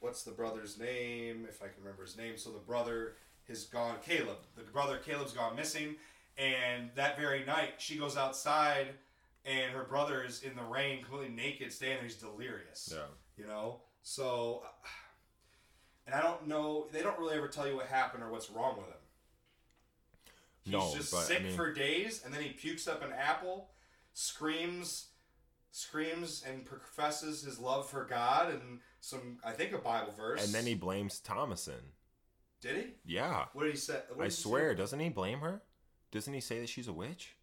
what's 0.00 0.22
the 0.22 0.32
brother's 0.32 0.78
name, 0.78 1.46
if 1.48 1.62
I 1.62 1.66
can 1.68 1.82
remember 1.82 2.02
his 2.04 2.16
name. 2.16 2.38
So 2.38 2.50
the 2.50 2.58
brother 2.60 3.16
has 3.46 3.66
gone, 3.66 3.98
Caleb. 4.02 4.38
The 4.56 4.62
brother 4.62 4.96
Caleb's 4.96 5.32
gone 5.34 5.54
missing, 5.54 5.96
and 6.38 6.90
that 6.94 7.18
very 7.18 7.44
night 7.44 7.74
she 7.78 7.96
goes 7.98 8.16
outside, 8.16 8.94
and 9.44 9.72
her 9.72 9.84
brother 9.84 10.22
is 10.22 10.42
in 10.42 10.54
the 10.56 10.62
rain, 10.62 11.02
completely 11.02 11.34
naked, 11.34 11.72
standing 11.72 11.98
there. 11.98 12.04
He's 12.04 12.16
delirious. 12.16 12.92
Yeah. 12.92 13.04
You 13.36 13.46
know, 13.46 13.80
so. 14.02 14.62
Uh, 14.64 14.88
and 16.06 16.14
I 16.14 16.22
don't 16.22 16.48
know. 16.48 16.86
They 16.92 17.02
don't 17.02 17.18
really 17.18 17.36
ever 17.36 17.46
tell 17.48 17.68
you 17.68 17.76
what 17.76 17.86
happened 17.86 18.22
or 18.24 18.30
what's 18.30 18.50
wrong 18.50 18.76
with 18.78 18.86
him. 18.86 18.94
He's 20.64 20.72
No, 20.72 20.92
just 20.94 21.12
but, 21.12 21.18
I 21.18 21.22
sick 21.22 21.42
mean- 21.44 21.56
for 21.56 21.72
days, 21.72 22.22
and 22.24 22.34
then 22.34 22.42
he 22.42 22.50
pukes 22.50 22.88
up 22.88 23.02
an 23.02 23.12
apple, 23.12 23.70
screams, 24.12 25.06
screams, 25.70 26.42
and 26.46 26.64
professes 26.64 27.42
his 27.42 27.58
love 27.58 27.88
for 27.88 28.04
God 28.04 28.50
and 28.52 28.80
some, 29.00 29.38
I 29.44 29.52
think, 29.52 29.72
a 29.72 29.78
Bible 29.78 30.12
verse. 30.12 30.44
And 30.44 30.52
then 30.54 30.66
he 30.66 30.74
blames 30.74 31.20
Thomasin. 31.24 31.92
did 32.60 32.76
he? 32.76 33.14
Yeah. 33.14 33.46
What 33.52 33.64
did 33.64 33.72
he 33.72 33.78
say? 33.78 34.00
Did 34.08 34.20
I 34.20 34.24
he 34.24 34.30
say? 34.30 34.42
swear, 34.42 34.74
doesn't 34.74 35.00
he 35.00 35.08
blame 35.10 35.40
her? 35.40 35.62
Doesn't 36.10 36.34
he 36.34 36.40
say 36.40 36.60
that 36.60 36.68
she's 36.68 36.88
a 36.88 36.92
witch? 36.92 37.36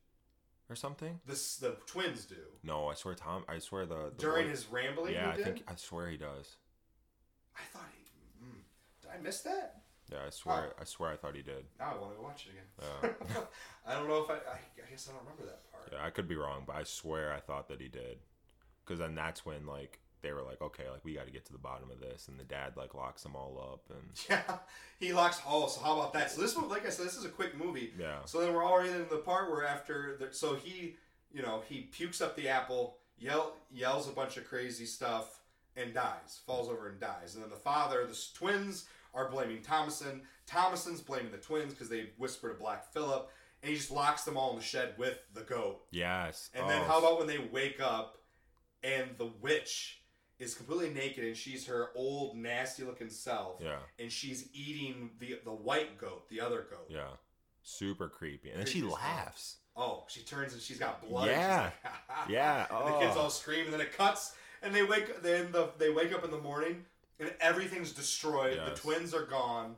Or 0.69 0.75
something? 0.75 1.19
This 1.25 1.55
the 1.57 1.77
twins 1.85 2.25
do 2.25 2.35
No, 2.63 2.87
I 2.87 2.93
swear 2.93 3.15
Tom 3.15 3.45
I 3.47 3.59
swear 3.59 3.85
the, 3.85 4.11
the 4.15 4.15
during 4.17 4.45
boy- 4.45 4.51
his 4.51 4.67
rambling. 4.67 5.13
Yeah, 5.13 5.29
I 5.31 5.35
did? 5.37 5.45
think 5.45 5.63
I 5.67 5.75
swear 5.75 6.09
he 6.09 6.17
does. 6.17 6.57
I 7.55 7.61
thought 7.71 7.89
he. 7.95 8.03
Mm, 8.45 8.59
did 9.01 9.11
I 9.17 9.21
miss 9.23 9.41
that? 9.41 9.81
Yeah, 10.11 10.19
I 10.27 10.29
swear 10.29 10.73
I 10.79 10.83
swear 10.83 11.11
I 11.11 11.15
thought 11.15 11.35
he 11.35 11.41
did. 11.41 11.65
Now 11.79 11.93
I 11.95 12.01
want 12.01 12.11
to 12.13 12.17
go 12.17 12.23
watch 12.23 12.47
it 12.47 12.51
again. 12.51 13.13
Yeah. 13.31 13.41
I 13.87 13.93
don't 13.93 14.07
know 14.09 14.21
if 14.23 14.29
I, 14.29 14.33
I. 14.35 14.59
I 14.85 14.89
guess 14.89 15.07
I 15.09 15.13
don't 15.13 15.21
remember 15.23 15.45
that 15.45 15.71
part. 15.71 15.89
Yeah, 15.91 16.05
I 16.05 16.09
could 16.09 16.27
be 16.27 16.35
wrong, 16.35 16.63
but 16.67 16.75
I 16.75 16.83
swear 16.83 17.31
I 17.33 17.39
thought 17.39 17.69
that 17.69 17.79
he 17.81 17.87
did. 17.87 18.19
Cuz 18.85 18.99
then 18.99 19.15
that's 19.15 19.45
when 19.45 19.65
like 19.65 19.99
they 20.21 20.31
were 20.33 20.41
like, 20.41 20.61
"Okay, 20.61 20.89
like 20.89 21.03
we 21.05 21.13
got 21.13 21.25
to 21.25 21.31
get 21.31 21.45
to 21.45 21.51
the 21.51 21.57
bottom 21.59 21.91
of 21.91 21.99
this." 21.99 22.27
And 22.27 22.39
the 22.39 22.43
dad 22.43 22.73
like 22.75 22.93
locks 22.93 23.23
them 23.23 23.35
all 23.35 23.59
up 23.73 23.95
and 23.95 24.09
Yeah, 24.29 24.57
he 24.99 25.13
locks. 25.13 25.39
Oh, 25.47 25.67
so 25.67 25.81
how 25.81 25.93
about 25.99 26.13
that? 26.13 26.31
So 26.31 26.41
this 26.41 26.55
one, 26.55 26.69
like 26.69 26.85
I 26.85 26.89
said, 26.89 27.05
this 27.05 27.15
is 27.17 27.25
a 27.25 27.29
quick 27.29 27.57
movie. 27.57 27.93
yeah. 27.99 28.19
So 28.25 28.39
then 28.41 28.53
we're 28.53 28.65
already 28.65 28.89
in 28.89 29.05
the 29.09 29.17
part 29.17 29.49
where 29.51 29.65
after, 29.65 30.17
the, 30.19 30.33
so 30.33 30.55
he, 30.55 30.95
you 31.31 31.41
know, 31.41 31.61
he 31.69 31.81
pukes 31.81 32.21
up 32.21 32.35
the 32.35 32.47
apple, 32.49 32.97
yell, 33.19 33.53
yells 33.71 34.07
a 34.07 34.11
bunch 34.11 34.37
of 34.37 34.47
crazy 34.47 34.85
stuff, 34.85 35.41
and 35.75 35.93
dies. 35.93 36.39
Falls 36.45 36.69
over 36.69 36.89
and 36.89 36.99
dies. 36.99 37.35
And 37.35 37.43
then 37.43 37.49
the 37.51 37.55
father, 37.55 38.05
the 38.05 38.17
twins 38.33 38.85
are 39.13 39.29
blaming 39.29 39.61
Thomasin. 39.61 40.21
Thomasin's 40.49 41.01
blaming 41.01 41.31
the 41.31 41.37
twins 41.37 41.73
because 41.73 41.89
they 41.89 42.09
whisper 42.17 42.49
to 42.51 42.59
Black 42.59 42.91
Phillip, 42.93 43.29
and 43.61 43.69
he 43.71 43.77
just 43.77 43.91
locks 43.91 44.23
them 44.23 44.37
all 44.37 44.51
in 44.51 44.57
the 44.57 44.63
shed 44.63 44.93
with 44.97 45.19
the 45.33 45.41
goat. 45.41 45.81
Yes. 45.91 46.49
And 46.55 46.67
then 46.69 46.81
Oh, 46.81 46.85
how 46.85 46.99
about 46.99 47.17
when 47.19 47.27
they 47.27 47.37
wake 47.39 47.79
up, 47.81 48.17
and 48.83 49.09
the 49.17 49.31
witch 49.41 50.01
is 50.39 50.53
completely 50.53 50.89
naked, 50.93 51.23
and 51.23 51.35
she's 51.35 51.65
her 51.67 51.89
old 51.95 52.35
nasty 52.37 52.83
looking 52.83 53.09
self, 53.09 53.59
Yeah. 53.61 53.79
and 53.99 54.11
she's 54.11 54.49
eating 54.53 55.11
the 55.19 55.39
the 55.43 55.53
white 55.53 55.97
goat, 55.97 56.27
the 56.29 56.41
other 56.41 56.67
goat. 56.69 56.85
Yeah. 56.89 57.09
Super 57.63 58.07
creepy. 58.07 58.49
And 58.51 58.59
then 58.59 58.67
she 58.67 58.81
laughs. 58.81 59.57
Oh, 59.75 60.05
she 60.07 60.21
turns 60.21 60.53
and 60.53 60.61
she's 60.61 60.79
got 60.79 61.07
blood. 61.07 61.27
Yeah. 61.27 61.69
like, 61.83 62.29
Yeah. 62.29 62.65
And 62.69 62.93
the 62.93 62.99
kids 62.99 63.13
Oh. 63.17 63.21
all 63.23 63.29
scream, 63.29 63.65
and 63.65 63.73
then 63.73 63.81
it 63.81 63.91
cuts, 63.95 64.35
and 64.61 64.73
they 64.73 64.83
wake. 64.83 65.21
Then 65.21 65.51
the 65.51 65.69
they 65.77 65.89
wake 65.89 66.13
up 66.13 66.23
in 66.23 66.31
the 66.31 66.39
morning, 66.39 66.85
and 67.19 67.33
everything's 67.39 67.91
destroyed. 67.91 68.57
The 68.57 68.75
twins 68.75 69.13
are 69.13 69.25
gone, 69.25 69.75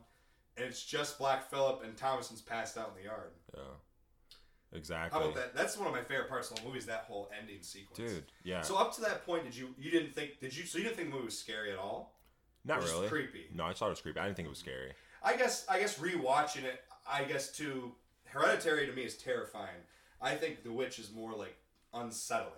and 0.56 0.66
it's 0.66 0.84
just 0.84 1.18
Black 1.18 1.50
Phillip 1.50 1.82
and 1.84 1.96
Thomasin's 1.96 2.40
passed 2.42 2.78
out 2.78 2.90
in 2.96 3.02
the 3.02 3.08
yard. 3.08 3.32
Yeah. 3.56 3.62
Exactly. 4.72 5.18
How 5.18 5.24
about 5.24 5.36
that? 5.36 5.54
That's 5.54 5.76
one 5.76 5.88
of 5.88 5.92
my 5.92 6.02
favorite 6.02 6.28
parts 6.28 6.50
of 6.50 6.58
the 6.58 6.62
movie. 6.62 6.78
Is 6.78 6.86
that 6.86 7.04
whole 7.08 7.28
ending 7.38 7.62
sequence, 7.62 8.12
Dude, 8.12 8.24
yeah. 8.44 8.62
So 8.62 8.76
up 8.76 8.94
to 8.96 9.00
that 9.02 9.26
point, 9.26 9.44
did 9.44 9.56
you 9.56 9.74
you 9.78 9.90
didn't 9.90 10.14
think 10.14 10.38
did 10.40 10.56
you 10.56 10.64
so 10.64 10.78
you 10.78 10.84
didn't 10.84 10.96
think 10.96 11.08
the 11.08 11.14
movie 11.14 11.26
was 11.26 11.38
scary 11.38 11.72
at 11.72 11.78
all? 11.78 12.16
Not 12.64 12.82
really. 12.82 13.08
creepy. 13.08 13.46
No, 13.54 13.64
I 13.64 13.72
thought 13.72 13.86
it 13.86 13.90
was 13.90 14.00
creepy. 14.00 14.20
I 14.20 14.24
didn't 14.26 14.36
think 14.36 14.46
it 14.46 14.50
was 14.50 14.58
scary. 14.58 14.92
I 15.22 15.36
guess 15.36 15.66
I 15.68 15.80
guess 15.80 15.98
rewatching 15.98 16.64
it, 16.64 16.82
I 17.10 17.24
guess 17.24 17.50
too. 17.50 17.92
Hereditary 18.26 18.86
to 18.86 18.92
me 18.92 19.02
is 19.02 19.16
terrifying. 19.16 19.82
I 20.22 20.34
think 20.34 20.62
The 20.62 20.72
Witch 20.72 20.98
is 20.98 21.10
more 21.12 21.32
like 21.32 21.56
unsettling. 21.92 22.54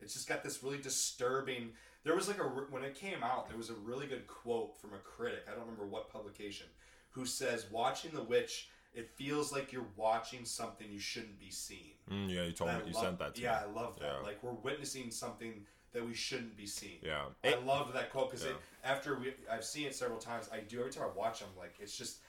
It's 0.00 0.14
just 0.14 0.28
got 0.28 0.42
this 0.42 0.62
really 0.64 0.78
disturbing. 0.78 1.70
There 2.04 2.16
was 2.16 2.26
like 2.26 2.38
a 2.38 2.42
when 2.42 2.82
it 2.82 2.96
came 2.96 3.22
out, 3.22 3.48
there 3.48 3.56
was 3.56 3.70
a 3.70 3.74
really 3.74 4.06
good 4.06 4.26
quote 4.26 4.80
from 4.80 4.94
a 4.94 4.98
critic. 4.98 5.44
I 5.46 5.52
don't 5.52 5.60
remember 5.60 5.86
what 5.86 6.10
publication, 6.10 6.66
who 7.10 7.24
says, 7.24 7.66
"Watching 7.70 8.10
The 8.12 8.24
Witch, 8.24 8.68
it 8.94 9.10
feels 9.10 9.52
like 9.52 9.72
you're 9.72 9.86
watching 9.96 10.44
something 10.44 10.86
you 10.90 10.98
shouldn't 11.00 11.38
be 11.38 11.50
seeing." 11.50 11.94
Mm, 12.10 12.28
yeah, 12.28 12.42
you 12.44 12.52
told 12.52 12.70
And 12.70 12.78
me 12.80 12.84
I 12.84 12.88
you 12.88 12.94
love- 12.94 13.04
sent 13.04 13.18
that 13.18 13.34
to 13.34 13.40
me. 13.40 13.44
Yeah, 13.44 13.52
me. 13.52 13.78
I 13.78 13.80
love 13.82 13.98
that. 14.00 14.06
Yeah. 14.06 14.18
Like 14.26 14.42
we're 14.42 14.52
witnessing 14.52 15.10
something 15.10 15.64
that 15.92 16.04
we 16.06 16.14
shouldn't 16.14 16.56
be 16.56 16.66
seeing. 16.66 16.98
Yeah. 17.02 17.26
I 17.44 17.48
It- 17.48 17.64
loved 17.64 17.94
that 17.94 18.10
quote 18.10 18.30
because 18.30 18.46
Yeah. 18.46 18.52
after 18.82 19.18
we, 19.18 19.34
I've 19.50 19.64
seen 19.64 19.86
it 19.86 19.94
several 19.94 20.18
times. 20.18 20.48
I 20.52 20.60
do 20.60 20.80
every 20.80 20.90
time 20.92 21.04
I 21.04 21.06
watch 21.14 21.40
them. 21.40 21.50
Like 21.56 21.74
it's 21.78 21.96
just, 21.96 22.20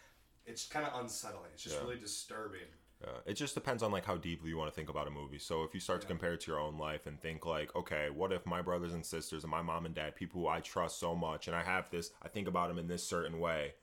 it's 0.45 0.67
kind 0.67 0.85
of 0.85 0.99
unsettling. 0.99 1.49
It's 1.53 1.63
just 1.63 1.75
Yeah. 1.77 1.81
really 1.83 1.97
disturbing. 1.97 2.67
Yeah, 3.01 3.17
it 3.25 3.33
just 3.33 3.53
depends 3.53 3.83
on 3.83 3.91
like 3.91 4.05
how 4.05 4.15
deeply 4.15 4.49
you 4.49 4.57
want 4.57 4.69
to 4.71 4.75
think 4.75 4.87
about 4.89 5.07
a 5.07 5.11
movie. 5.11 5.39
So 5.39 5.63
if 5.63 5.73
you 5.73 5.79
start 5.81 5.99
to 6.01 6.07
compare 6.07 6.33
it 6.33 6.41
to 6.41 6.51
your 6.51 6.59
own 6.59 6.77
life 6.77 7.05
and 7.05 7.19
think 7.21 7.45
like, 7.45 7.75
okay, 7.75 8.09
what 8.09 8.31
if 8.31 8.45
my 8.45 8.61
brothers 8.61 8.93
and 8.93 9.05
sisters 9.05 9.43
and 9.43 9.51
my 9.51 9.61
mom 9.61 9.85
and 9.85 9.93
dad, 9.93 10.15
people 10.15 10.39
who 10.41 10.47
I 10.47 10.61
trust 10.61 10.99
so 10.99 11.13
much, 11.13 11.47
and 11.47 11.55
I 11.55 11.63
have 11.63 11.89
this, 11.89 12.11
I 12.21 12.29
think 12.29 12.47
about 12.47 12.69
them 12.69 12.77
in 12.79 12.87
this 12.87 13.05
certain 13.05 13.39
way. 13.39 13.73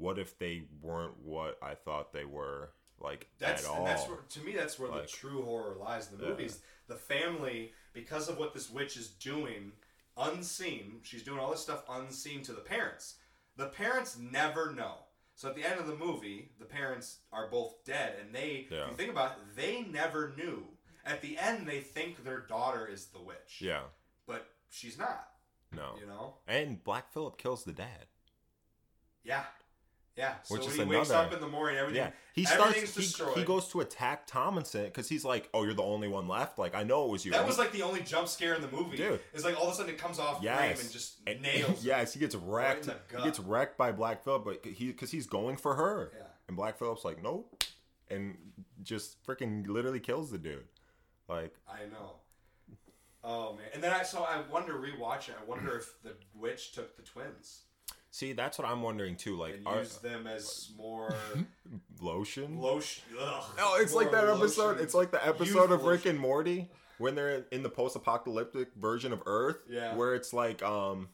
What 0.00 0.18
if 0.18 0.38
they 0.38 0.62
weren't 0.80 1.18
what 1.18 1.58
I 1.62 1.74
thought 1.74 2.12
they 2.12 2.24
were, 2.24 2.70
like 2.98 3.28
That's 3.38 3.64
at 3.64 3.70
all? 3.70 3.84
that's 3.84 4.08
where, 4.08 4.18
to 4.18 4.40
me 4.40 4.52
that's 4.54 4.78
where 4.78 4.90
Like- 4.90 5.02
the 5.02 5.08
true 5.08 5.42
horror 5.42 5.74
lies 5.74 6.10
in 6.10 6.16
the 6.18 6.24
Yeah. 6.24 6.30
movies. 6.30 6.60
The 6.86 6.96
family, 6.96 7.74
because 7.92 8.28
of 8.30 8.38
what 8.38 8.54
this 8.54 8.70
witch 8.70 8.96
is 8.96 9.10
doing, 9.10 9.72
unseen. 10.16 11.00
She's 11.04 11.22
doing 11.22 11.38
all 11.38 11.50
this 11.50 11.60
stuff 11.62 11.84
unseen 11.88 12.42
to 12.44 12.52
the 12.52 12.60
parents. 12.62 13.16
The 13.56 13.68
parents 13.68 14.16
never 14.16 14.72
know. 14.72 15.04
So 15.34 15.48
at 15.50 15.54
the 15.54 15.64
end 15.64 15.78
of 15.80 15.86
the 15.86 15.94
movie, 15.96 16.52
the 16.58 16.64
parents 16.66 17.18
are 17.32 17.48
both 17.48 17.84
dead, 17.84 18.18
and 18.20 18.34
they, 18.34 18.68
Yeah. 18.70 18.84
if 18.84 18.90
you 18.90 18.96
think 18.96 19.10
about 19.10 19.38
it, 19.38 19.56
they 19.56 19.82
never 19.82 20.30
knew. 20.36 20.76
At 21.04 21.20
the 21.22 21.38
end, 21.38 21.66
they 21.66 21.80
think 21.80 22.24
their 22.24 22.40
daughter 22.40 22.86
is 22.86 23.06
the 23.08 23.20
witch, 23.20 23.58
yeah, 23.60 23.84
but 24.26 24.50
she's 24.70 24.96
not. 24.98 25.26
no. 25.72 25.96
You 25.98 26.06
know? 26.06 26.38
And 26.46 26.82
Black 26.82 27.10
Phillip 27.12 27.38
kills 27.38 27.64
the 27.64 27.72
dad. 27.72 28.06
Yeah, 29.22 29.46
yeah. 30.20 30.34
So 30.42 30.54
Which 30.54 30.66
is 30.66 30.74
he 30.74 30.84
wakes 30.84 31.10
up 31.10 31.32
in 31.32 31.40
the 31.40 31.48
morning, 31.48 31.78
everything. 31.78 31.96
Yeah, 32.04 32.10
he 32.34 32.46
everything's 32.46 32.90
starts. 32.90 32.94
He, 32.96 33.02
destroyed. 33.02 33.38
he 33.38 33.44
goes 33.44 33.68
to 33.68 33.80
attack 33.80 34.26
Tomlinson 34.26 34.84
because 34.84 35.08
he's 35.08 35.24
like, 35.24 35.48
"Oh, 35.54 35.64
you're 35.64 35.74
the 35.74 35.82
only 35.82 36.08
one 36.08 36.28
left." 36.28 36.58
Like, 36.58 36.74
I 36.74 36.82
know 36.82 37.06
it 37.06 37.10
was 37.10 37.24
you. 37.24 37.32
That 37.32 37.46
was 37.46 37.58
like 37.58 37.72
the 37.72 37.82
only 37.82 38.02
jump 38.02 38.28
scare 38.28 38.54
in 38.54 38.60
the 38.60 38.68
movie. 38.70 38.98
Dude. 38.98 39.20
It's 39.32 39.44
like 39.44 39.58
all 39.58 39.68
of 39.68 39.72
a 39.72 39.76
sudden 39.76 39.94
it 39.94 39.98
comes 39.98 40.18
off 40.18 40.42
frame 40.42 40.76
and 40.78 40.92
just 40.92 41.16
And- 41.26 41.40
nails. 41.40 41.82
yes, 41.84 42.12
he 42.12 42.20
gets 42.20 42.34
wrecked. 42.34 42.84
the 42.84 42.96
he 43.16 43.24
gets 43.24 43.40
wrecked 43.40 43.78
by 43.78 43.92
Black 43.92 44.22
Phillip, 44.22 44.44
but 44.44 44.66
he 44.66 44.88
because 44.88 45.10
he's 45.10 45.26
going 45.26 45.56
for 45.56 45.74
her. 45.74 46.12
Yeah. 46.14 46.24
And 46.48 46.56
Black 46.56 46.78
Phillip's 46.78 47.04
like, 47.04 47.22
nope, 47.22 47.64
and 48.10 48.36
just 48.82 49.24
freaking 49.24 49.66
literally 49.66 50.00
kills 50.00 50.30
the 50.30 50.38
dude. 50.38 50.66
Like, 51.28 51.54
I 51.68 51.86
know. 51.90 52.16
Oh 53.22 53.54
man! 53.54 53.66
And 53.74 53.82
then 53.82 53.92
I 53.92 54.02
so 54.02 54.22
I 54.22 54.42
wonder 54.50 54.84
it. 54.84 54.94
I 55.00 55.44
wonder 55.48 55.76
if 55.76 56.02
the 56.02 56.14
witch 56.34 56.72
took 56.72 56.96
the 56.96 57.02
twins 57.02 57.62
see, 58.10 58.32
that's 58.32 58.58
what 58.58 58.66
I'm 58.68 58.82
wondering 58.82 59.16
too. 59.16 59.36
Like, 59.36 59.54
and 59.54 59.66
are, 59.66 59.78
used 59.78 60.02
them 60.02 60.26
as 60.26 60.70
more 60.76 61.14
lotion? 62.00 62.58
lotion. 62.58 63.04
Ugh, 63.20 63.44
No, 63.56 63.74
it's 63.76 63.94
like 63.94 64.10
that 64.12 64.24
episode. 64.28 64.62
lotion. 64.72 64.82
It's 64.84 64.94
like 64.94 65.10
the 65.10 65.26
episode 65.26 65.70
of 65.72 65.80
Youth 65.82 65.88
Rick 65.90 66.06
and 66.06 66.18
Morty 66.18 66.68
when 66.98 67.14
they're 67.14 67.44
in 67.50 67.62
the 67.62 67.70
post-apocalyptic 67.70 68.68
version 68.76 69.12
of 69.12 69.22
Earth. 69.26 69.56
Yeah. 69.68 69.94
Where 69.96 70.14
it's 70.14 70.32
like, 70.32 70.62
um, 70.62 71.08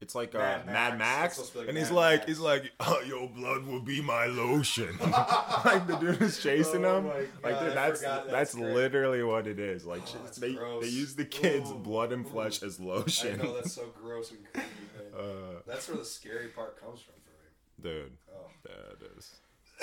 it's 0.00 0.14
like 0.14 0.34
uh, 0.34 0.38
Mad 0.38 0.66
Mad, 0.66 0.98
Max. 0.98 1.38
Max, 1.38 1.48
to 1.48 1.52
be 1.52 1.58
like 1.60 1.68
and 1.68 1.78
he's 1.78 1.90
Mad 1.90 1.96
like, 1.96 2.18
Max. 2.20 2.28
he's 2.28 2.38
like, 2.40 2.72
oh, 2.80 3.00
your 3.06 3.28
blood 3.28 3.64
will 3.66 3.80
be 3.82 4.00
my 4.00 4.26
lotion. 4.26 4.96
like 5.00 5.86
the 5.86 5.96
dude 6.00 6.22
is 6.22 6.42
chasing 6.42 6.84
Oh 6.84 6.98
him. 6.98 7.04
my 7.06 7.26
like 7.50 7.60
dude, 7.60 7.74
that's 7.76 8.00
that's, 8.00 8.54
literally 8.54 9.22
what 9.22 9.46
it 9.46 9.58
is. 9.58 9.84
Like 9.84 10.02
Oh, 10.14 10.26
they 10.38 10.54
gross. 10.54 10.82
they 10.84 10.88
use 10.90 11.14
the 11.16 11.24
kids' 11.26 11.70
Ooh. 11.70 11.74
blood 11.74 12.12
and 12.12 12.26
flesh 12.26 12.62
as 12.62 12.80
I 12.80 12.84
lotion. 12.84 13.38
know 13.38 13.54
that's 13.54 13.72
so 13.74 13.86
gross 14.00 14.30
and 14.30 14.40
creepy. 14.52 14.68
Uh, 15.16 15.60
That's 15.66 15.88
where 15.88 15.98
the 15.98 16.04
scary 16.04 16.48
part 16.48 16.80
comes 16.80 17.00
from 17.00 17.14
for 17.24 17.82
me. 17.86 17.92
dude, 17.94 18.12
Oh. 18.32 18.70
it 18.92 19.18
is. 19.18 19.32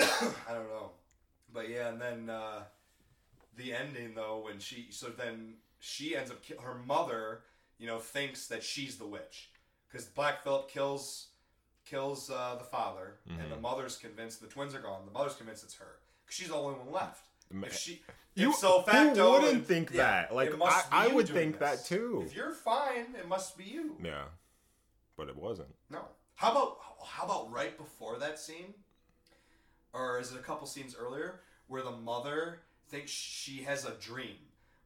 I 0.48 0.54
don't 0.54 0.68
know. 0.68 0.90
But 1.52 1.68
yeah, 1.68 1.88
and 1.90 2.00
then 2.00 2.30
uh, 2.30 2.62
the 3.56 3.72
ending 3.74 4.14
though, 4.14 4.42
when 4.44 4.58
she 4.58 4.88
so 4.90 5.08
then 5.08 5.54
she 5.78 6.16
ends 6.16 6.30
up 6.30 6.38
her 6.62 6.74
mother, 6.86 7.40
you 7.78 7.86
know, 7.86 7.98
thinks 7.98 8.46
that 8.48 8.62
she's 8.64 8.96
the 8.96 9.06
witch 9.06 9.50
because 9.90 10.06
Black 10.06 10.42
Phillip 10.42 10.70
kills 10.70 11.26
kills 11.84 12.30
uh, 12.30 12.54
the 12.58 12.64
father, 12.64 13.14
and 13.28 13.50
the 13.50 13.56
mother's 13.56 13.96
convinced 13.96 14.40
the 14.40 14.46
twins 14.46 14.74
are 14.74 14.80
gone. 14.80 15.02
The 15.06 15.12
mother's 15.12 15.34
convinced 15.34 15.64
it's 15.64 15.74
her 15.76 15.96
because 16.24 16.36
she's 16.36 16.48
the 16.48 16.54
only 16.54 16.74
one 16.78 16.92
left. 16.92 17.24
If 17.50 17.74
she, 17.78 18.02
You- 18.34 18.50
if 18.50 18.56
so 18.56 18.80
who 18.82 18.90
facto, 18.92 19.32
wouldn't 19.32 19.52
and- 19.54 19.66
think 19.66 19.90
yeah, 19.90 19.96
that? 20.26 20.34
Like, 20.34 20.52
I- 20.60 20.84
I 20.92 21.06
would 21.08 21.28
think 21.28 21.58
that 21.60 21.84
too. 21.86 22.22
If 22.26 22.34
you're 22.36 22.52
fine, 22.52 23.14
it 23.18 23.26
must 23.26 23.56
be 23.56 23.64
you. 23.64 23.96
Yeah, 24.04 24.24
but 25.16 25.28
it 25.28 25.36
wasn't. 25.36 25.74
No. 25.88 26.02
How 26.34 26.50
about 26.52 26.78
how 27.06 27.24
about 27.24 27.50
right 27.50 27.76
before 27.78 28.18
that 28.18 28.38
scene, 28.38 28.74
or 29.94 30.20
is 30.20 30.30
it 30.32 30.38
a 30.38 30.42
couple 30.42 30.66
scenes 30.66 30.94
earlier 30.98 31.40
where 31.68 31.82
the 31.82 31.90
mother 31.90 32.60
thinks 32.88 33.10
she 33.10 33.62
has 33.62 33.84
a 33.86 33.92
dream 33.92 34.36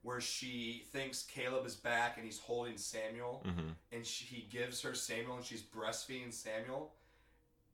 where 0.02 0.20
she 0.20 0.84
thinks 0.92 1.22
Caleb 1.22 1.64
is 1.64 1.76
back 1.76 2.16
and 2.16 2.24
he's 2.26 2.38
holding 2.38 2.76
Samuel, 2.76 3.44
Mm-hmm. 3.46 3.68
and 3.92 4.04
she, 4.06 4.24
he 4.24 4.42
gives 4.50 4.80
her 4.82 4.94
Samuel 4.94 5.36
and 5.36 5.44
she's 5.44 5.62
breastfeeding 5.62 6.32
Samuel, 6.32 6.92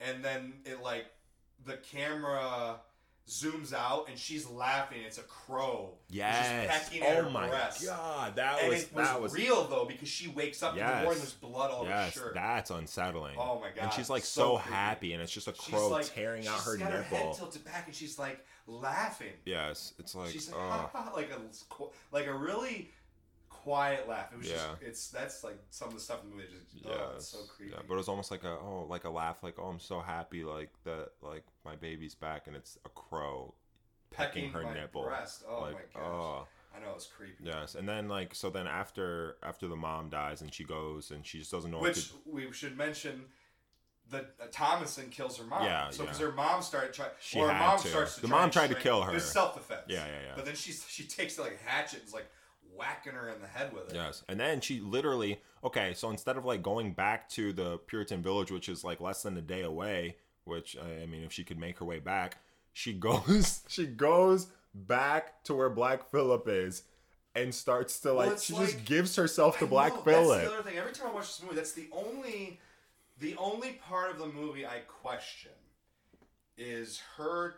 and 0.01 0.25
then 0.25 0.55
it 0.65 0.83
like 0.83 1.07
the 1.65 1.77
camera 1.79 2.77
zooms 3.29 3.75
out 3.75 4.09
and 4.09 4.19
she's 4.19 4.49
laughing. 4.49 4.99
It's 5.07 5.19
a 5.19 5.23
crow. 5.23 5.91
Yes. 6.09 6.67
Just 6.71 6.91
pecking 6.91 7.07
at 7.07 7.19
Oh 7.19 7.25
her 7.25 7.31
my 7.31 7.49
breast. 7.49 7.85
god, 7.85 8.37
that 8.37 8.61
And 8.61 8.69
was 8.71 8.83
it 8.85 8.95
was, 8.95 9.07
that 9.07 9.21
was 9.21 9.33
real 9.35 9.65
though 9.65 9.85
because 9.85 10.09
she 10.09 10.29
wakes 10.29 10.63
up 10.63 10.73
in 10.73 10.79
the 10.79 10.85
Yes. 10.85 11.03
morning. 11.03 11.19
There's 11.21 11.33
blood 11.35 11.71
all 11.71 11.83
over 11.83 11.91
her 11.93 12.11
shirt. 12.11 12.35
that's 12.35 12.71
unsettling. 12.71 13.37
Oh 13.39 13.59
my 13.61 13.69
god! 13.69 13.85
And 13.85 13.93
she's 13.93 14.09
like 14.09 14.25
so 14.25 14.43
so, 14.53 14.57
happy, 14.57 15.13
and 15.13 15.23
it's 15.23 15.33
just 15.33 15.47
a 15.49 15.53
crow 15.53 15.89
like- 15.89 16.15
tearing 16.15 16.47
out 16.47 16.61
her 16.61 16.77
got 16.79 16.91
Her 16.93 17.03
head 17.03 17.13
nipple. 17.19 17.35
tilted 17.35 17.65
back, 17.65 17.87
and 17.87 17.95
she's 17.95 18.19
like 18.19 18.43
laughing. 18.69 19.33
yes, 19.45 19.95
it's 19.99 20.15
like, 20.15 20.31
she's 20.31 20.53
like, 20.53 20.61
oh, 20.95 21.13
like 21.17 21.31
a 21.31 21.41
like 22.15 22.27
a 22.27 22.35
really 22.35 22.91
quiet 23.49 24.09
laugh. 24.09 24.33
It 24.33 24.39
was 24.39 24.49
just 24.49 24.67
it's 24.81 25.09
that's 25.11 25.45
like 25.45 25.59
some 25.71 25.89
of 25.89 25.95
the 25.95 26.01
stuff 26.01 26.23
in 26.23 26.31
the 26.31 26.37
movie. 26.37 26.49
Just 26.73 26.85
yeah, 26.85 26.93
oh, 26.95 27.13
it's 27.17 27.29
so 27.29 27.39
creepy. 27.55 27.73
yeah. 27.73 27.83
But 27.87 27.95
it 27.95 27.99
was 27.99 28.09
almost 28.09 28.31
like 28.31 28.45
a 28.45 28.57
oh, 28.61 28.87
like 28.89 29.05
a 29.05 29.11
laugh, 29.11 29.43
like 29.43 29.55
oh, 29.59 29.67
I'm 29.67 29.81
so 29.81 30.01
happy, 30.01 30.45
like 30.45 30.71
that, 30.85 31.11
like 31.23 31.45
my 31.65 31.77
baby's 31.77 32.15
back, 32.15 32.47
and 32.47 32.57
it's 32.57 32.79
a 32.85 32.89
crow 32.91 33.55
pecking, 34.11 34.51
her 34.53 34.63
my 34.63 34.75
nipple. 34.75 35.05
breast. 35.05 35.45
Oh 35.49 35.61
like, 35.63 35.75
my 35.75 36.01
gosh! 36.01 36.11
oh, 36.11 36.47
I 36.77 36.81
know 36.81 36.93
it's 36.95 37.07
creepy. 37.07 37.45
yes. 37.45 37.75
And 37.75 37.89
then 37.89 38.09
like 38.09 38.35
so, 38.35 38.51
then 38.51 38.67
after 38.67 39.37
after 39.43 39.67
the 39.69 39.77
mom 39.77 40.09
dies, 40.09 40.41
and 40.41 40.53
she 40.53 40.65
goes, 40.65 41.11
and 41.11 41.27
she 41.27 41.39
just 41.39 41.51
doesn't 41.51 41.71
know 41.71 41.79
what 41.79 41.89
Which 41.89 42.11
to. 42.11 42.15
we 42.27 42.53
should 42.53 42.77
mention. 42.77 43.25
The 44.11 44.19
uh, 44.19 44.47
Thomasin 44.51 45.11
kills 45.11 45.37
her 45.39 45.45
mom. 45.45 45.65
Yeah, 45.65 45.91
So 45.91 46.05
because 46.05 46.21
yeah. 46.21 46.27
her 46.27 46.33
mom 46.33 46.63
started 46.63 46.93
trying, 46.95 47.11
She 47.21 47.39
or 47.39 47.49
her 47.49 47.59
mom 47.59 47.79
to. 47.81 47.89
starts 47.89 48.15
to 48.17 48.23
The 48.23 48.29
mom 48.29 48.51
tried 48.51 48.69
to 48.69 48.75
kill 48.75 49.03
her. 49.03 49.15
It's 49.15 49.27
self 49.27 49.55
defense. 49.55 49.83
Yeah, 49.89 50.07
yeah, 50.07 50.13
yeah. 50.29 50.33
But 50.35 50.47
then 50.47 50.55
she 50.55 50.73
she 50.73 51.05
takes 51.05 51.39
like 51.39 51.59
a 51.61 51.71
hatchet 51.71 52.01
and 52.01 52.09
is 52.09 52.15
like 52.15 52.29
whacking 52.75 53.13
her 53.13 53.29
in 53.29 53.41
the 53.41 53.49
head 53.49 53.73
with 53.73 53.91
it. 53.91 53.95
Yes, 53.95 54.23
and 54.29 54.39
then 54.41 54.61
she 54.61 54.81
literally 54.81 55.41
okay. 55.63 55.93
So 55.95 56.11
instead 56.11 56.37
of 56.37 56.45
like 56.45 56.63
going 56.63 56.93
back 56.93 57.29
to 57.31 57.53
the 57.53 57.79
Puritan 57.87 58.23
village, 58.23 58.51
which 58.51 58.69
is 58.69 58.85
like 58.85 59.01
less 59.01 59.23
than 59.23 59.37
a 59.37 59.43
day 59.43 59.63
away, 59.63 60.17
which 60.45 60.77
I 60.79 61.07
mean, 61.07 61.23
if 61.25 61.33
she 61.33 61.45
could 61.45 61.59
make 61.59 61.79
her 61.79 61.85
way 61.85 61.99
back, 61.99 62.39
she 62.73 62.93
goes. 62.95 63.63
She 63.69 63.87
goes 63.87 64.47
back 64.75 65.43
to 65.45 65.55
where 65.55 65.71
Black 65.71 66.11
Phillip 66.11 66.49
is, 66.49 66.85
and 67.35 67.55
starts 67.55 68.01
to 68.01 68.13
like. 68.13 68.33
it's 68.33 68.45
she 68.45 68.55
just 68.55 68.85
gives 68.85 69.17
herself 69.17 69.59
to 69.59 69.67
Black 69.67 69.93
know, 69.93 70.03
That's 70.05 70.29
the 70.29 70.55
other 70.55 70.63
thing. 70.63 70.79
Every 70.79 70.93
time 70.93 71.09
I 71.09 71.15
watch 71.15 71.27
this 71.27 71.43
movie, 71.43 71.57
that's 71.57 71.73
the 71.73 71.89
only, 71.93 72.61
the 73.21 73.37
only 73.37 73.73
part 73.73 74.11
of 74.11 74.19
the 74.19 74.27
movie 74.27 74.67
I 74.67 74.81
question 74.87 75.53
is 76.57 77.01
her, 77.17 77.57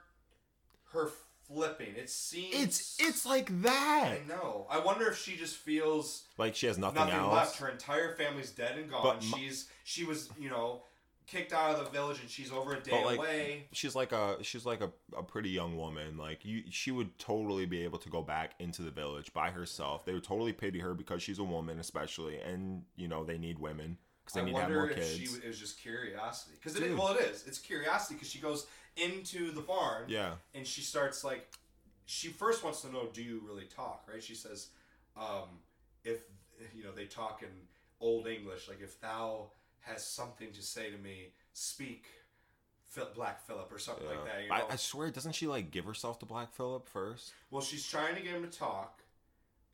her 0.93 1.11
flipping. 1.47 1.95
It 1.97 2.11
seems 2.11 2.55
It's 2.55 2.97
it's 3.01 3.27
like 3.27 3.63
that. 3.63 4.19
I 4.23 4.27
know. 4.29 4.67
I 4.71 4.79
wonder 4.79 5.09
if 5.09 5.19
she 5.19 5.37
just 5.37 5.57
feels 5.57 6.25
Like 6.39 6.55
she 6.55 6.67
has 6.67 6.79
nothing, 6.79 6.97
nothing 7.01 7.15
else. 7.15 7.35
left. 7.35 7.57
Her 7.59 7.69
entire 7.69 8.15
family's 8.15 8.51
dead 8.51 8.79
and 8.79 8.91
gone. 8.91 9.03
But 9.03 9.25
my- 9.25 9.39
she's 9.39 9.69
she 9.85 10.05
was 10.05 10.29
you 10.39 10.51
know 10.51 10.83
kicked 11.27 11.53
out 11.53 11.77
of 11.77 11.85
the 11.85 11.91
village 11.91 12.21
and 12.21 12.29
she's 12.29 12.51
over 12.51 12.75
a 12.75 12.81
day 12.81 13.05
like, 13.05 13.17
away. 13.19 13.65
she's 13.73 13.95
like 13.95 14.11
a 14.11 14.37
she's 14.43 14.67
like 14.67 14.81
a, 14.81 14.91
a 15.17 15.23
pretty 15.23 15.49
young 15.49 15.77
woman 15.77 16.17
like 16.17 16.45
you 16.45 16.65
she 16.71 16.91
would 16.91 17.17
totally 17.21 17.67
be 17.67 17.85
able 17.85 17.99
to 18.01 18.09
go 18.09 18.21
back 18.21 18.51
into 18.59 18.83
the 18.83 18.91
village 18.91 19.33
by 19.33 19.49
herself 19.49 20.05
they 20.05 20.13
would 20.13 20.25
totally 20.25 20.53
pity 20.53 20.81
her 20.81 20.93
because 20.93 21.23
she's 21.23 21.39
a 21.39 21.45
woman 21.45 21.79
especially 21.79 22.41
and 22.41 22.83
you 22.97 23.07
know 23.07 23.23
they 23.23 23.39
need 23.39 23.61
women 23.61 23.97
because 24.31 24.35
they 24.35 24.41
I 24.41 24.45
need 24.45 24.53
to 24.53 24.59
have 24.59 24.71
wonder 24.71 24.81
more 24.81 24.91
if 24.91 24.97
kids 24.97 25.17
she 25.17 25.25
it 25.45 25.47
was 25.47 25.59
just 25.59 25.81
curiosity 25.81 26.57
because 26.59 26.77
it 26.77 26.81
Dude. 26.81 26.99
well 26.99 27.15
it 27.15 27.21
is 27.21 27.47
it's 27.47 27.59
curiosity 27.59 28.15
because 28.15 28.31
she 28.31 28.39
goes 28.39 28.67
into 28.97 29.53
the 29.53 29.61
barn 29.61 30.05
yeah 30.09 30.33
and 30.55 30.67
she 30.67 30.81
starts 30.81 31.25
like 31.25 31.53
she 32.07 32.29
first 32.29 32.65
wants 32.65 32.83
to 32.83 32.93
know 32.93 33.09
do 33.13 33.23
you 33.23 33.41
really 33.47 33.65
talk 33.65 34.05
right 34.13 34.23
she 34.23 34.35
says 34.35 34.69
um, 35.17 35.49
if 36.05 36.21
you 36.75 36.85
know 36.85 36.93
they 36.93 37.05
talk 37.05 37.43
in 37.43 37.49
old 38.01 38.27
english 38.27 38.69
like 38.69 38.81
if 38.83 39.01
thou 39.01 39.51
has 39.81 40.05
something 40.05 40.51
to 40.53 40.63
say 40.63 40.91
to 40.91 40.99
me 40.99 41.29
speak 41.53 42.07
Phil, 42.89 43.09
black 43.15 43.47
phillip 43.47 43.73
or 43.73 43.79
something 43.79 44.05
yeah. 44.05 44.17
like 44.17 44.25
that 44.25 44.43
you 44.43 44.49
know? 44.49 44.55
I, 44.55 44.73
I 44.73 44.77
swear 44.77 45.11
doesn't 45.11 45.33
she 45.33 45.47
like 45.47 45.71
give 45.71 45.85
herself 45.85 46.19
to 46.21 46.27
black 46.27 46.53
phillip 46.53 46.89
first 46.89 47.33
well 47.51 47.63
she's 47.63 47.87
trying 47.87 48.15
to 48.17 48.21
get 48.21 48.33
him 48.33 48.43
to 48.43 48.59
talk 48.59 49.03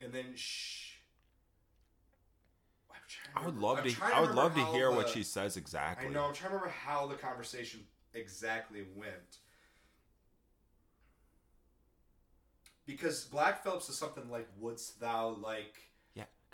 and 0.00 0.12
then 0.12 0.26
shh 0.34 0.85
I'm 0.85 0.85
trying 0.85 0.85
i 3.36 3.44
would 3.44 3.58
love 3.58 3.78
I'm 3.78 3.90
to 3.90 4.04
i 4.14 4.20
would 4.20 4.34
love 4.34 4.54
to 4.54 4.64
hear 4.66 4.90
what 4.90 5.08
she 5.08 5.22
says 5.22 5.56
exactly 5.56 6.08
I 6.08 6.10
know. 6.10 6.24
I'm 6.26 6.34
trying 6.34 6.50
to 6.50 6.56
remember 6.56 6.74
how 6.84 7.06
the 7.06 7.14
conversation 7.14 7.80
exactly 8.14 8.84
went. 8.94 9.38
Because 12.86 13.24
Black 13.24 13.62
Phillips 13.62 13.88
is 13.88 13.98
something 13.98 14.30
like, 14.30 14.48
"Wouldst 14.58 15.00
thou 15.00 15.30
like?" 15.30 15.85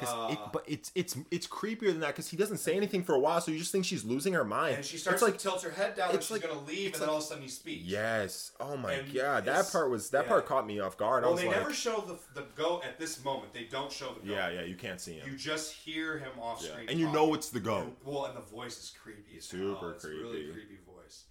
Yeah 0.03 0.27
because 0.29 0.33
it, 0.33 0.39
Uh, 0.39 0.49
but 0.53 0.65
it's 0.67 0.93
it's 0.95 1.17
it's 1.31 1.47
creepier 1.47 1.87
than 1.89 2.01
that 2.01 2.09
because 2.09 2.29
he 2.29 2.37
doesn't 2.37 2.59
say 2.59 2.77
anything 2.77 3.03
for 3.05 3.15
a 3.15 3.19
while 3.19 3.41
so 3.41 3.51
you 3.51 3.59
just 3.59 3.73
think 3.73 3.85
she's 3.85 4.05
losing 4.05 4.33
her 4.35 4.45
mind 4.45 4.77
And 4.77 4.85
she 4.85 4.97
starts 4.99 5.23
it's 5.23 5.31
like 5.31 5.39
tilts 5.39 5.63
her 5.63 5.71
head 5.71 5.95
down, 5.97 6.09
like 6.09 6.17
it's 6.17 6.27
she's 6.27 6.33
like- 6.33 6.43
gonna 6.43 6.61
leave, 6.67 6.93
and 6.93 6.95
then 6.95 7.01
like- 7.03 7.09
all 7.11 7.17
of 7.19 7.23
a 7.23 7.27
sudden 7.27 7.43
he 7.43 7.49
speaks. 7.49 7.85
yes 7.85 8.53
oh 8.61 8.77
my 8.77 8.93
And 8.95 9.15
god 9.15 9.45
that 9.47 9.71
part 9.71 9.91
was 9.91 10.11
that 10.11 10.25
yeah. 10.25 10.29
part 10.29 10.47
caught 10.47 10.67
me 10.67 10.81
off 10.81 10.97
guard 10.97 11.23
i 11.25 11.27
Well, 11.27 11.35
was 11.35 11.43
they 11.43 11.49
like 11.49 11.57
never 11.59 11.73
show 11.73 12.01
the 12.01 12.19
the 12.41 12.47
goat 12.57 12.85
at 12.85 12.99
this 12.99 13.23
moment. 13.25 13.53
They 13.53 13.65
don't 13.65 13.91
show 13.93 14.09
the 14.15 14.21
goat. 14.21 14.27
yeah 14.37 14.51
yeah 14.51 14.63
you 14.63 14.75
can't 14.77 15.01
see 15.01 15.15
him 15.15 15.29
You 15.31 15.37
just 15.37 15.73
hear 15.73 16.19
him 16.19 16.33
off 16.41 16.61
Yeah. 16.63 16.73
screen, 16.73 16.89
And 16.89 16.99
you 16.99 17.07
talking. 17.07 17.29
know 17.29 17.35
it's 17.35 17.51
the 17.51 17.61
goat. 17.61 17.85
And- 17.85 17.97
well, 18.05 18.25
and 18.27 18.37
the 18.37 18.41
voice 18.41 18.79
is 18.79 18.93
creepy. 19.03 19.37
As 19.39 19.45
Super 19.45 19.93
a 19.93 20.07
really 20.09 20.45
creepy. 20.45 20.53
creepy 20.53 20.79
voice. 20.87 21.25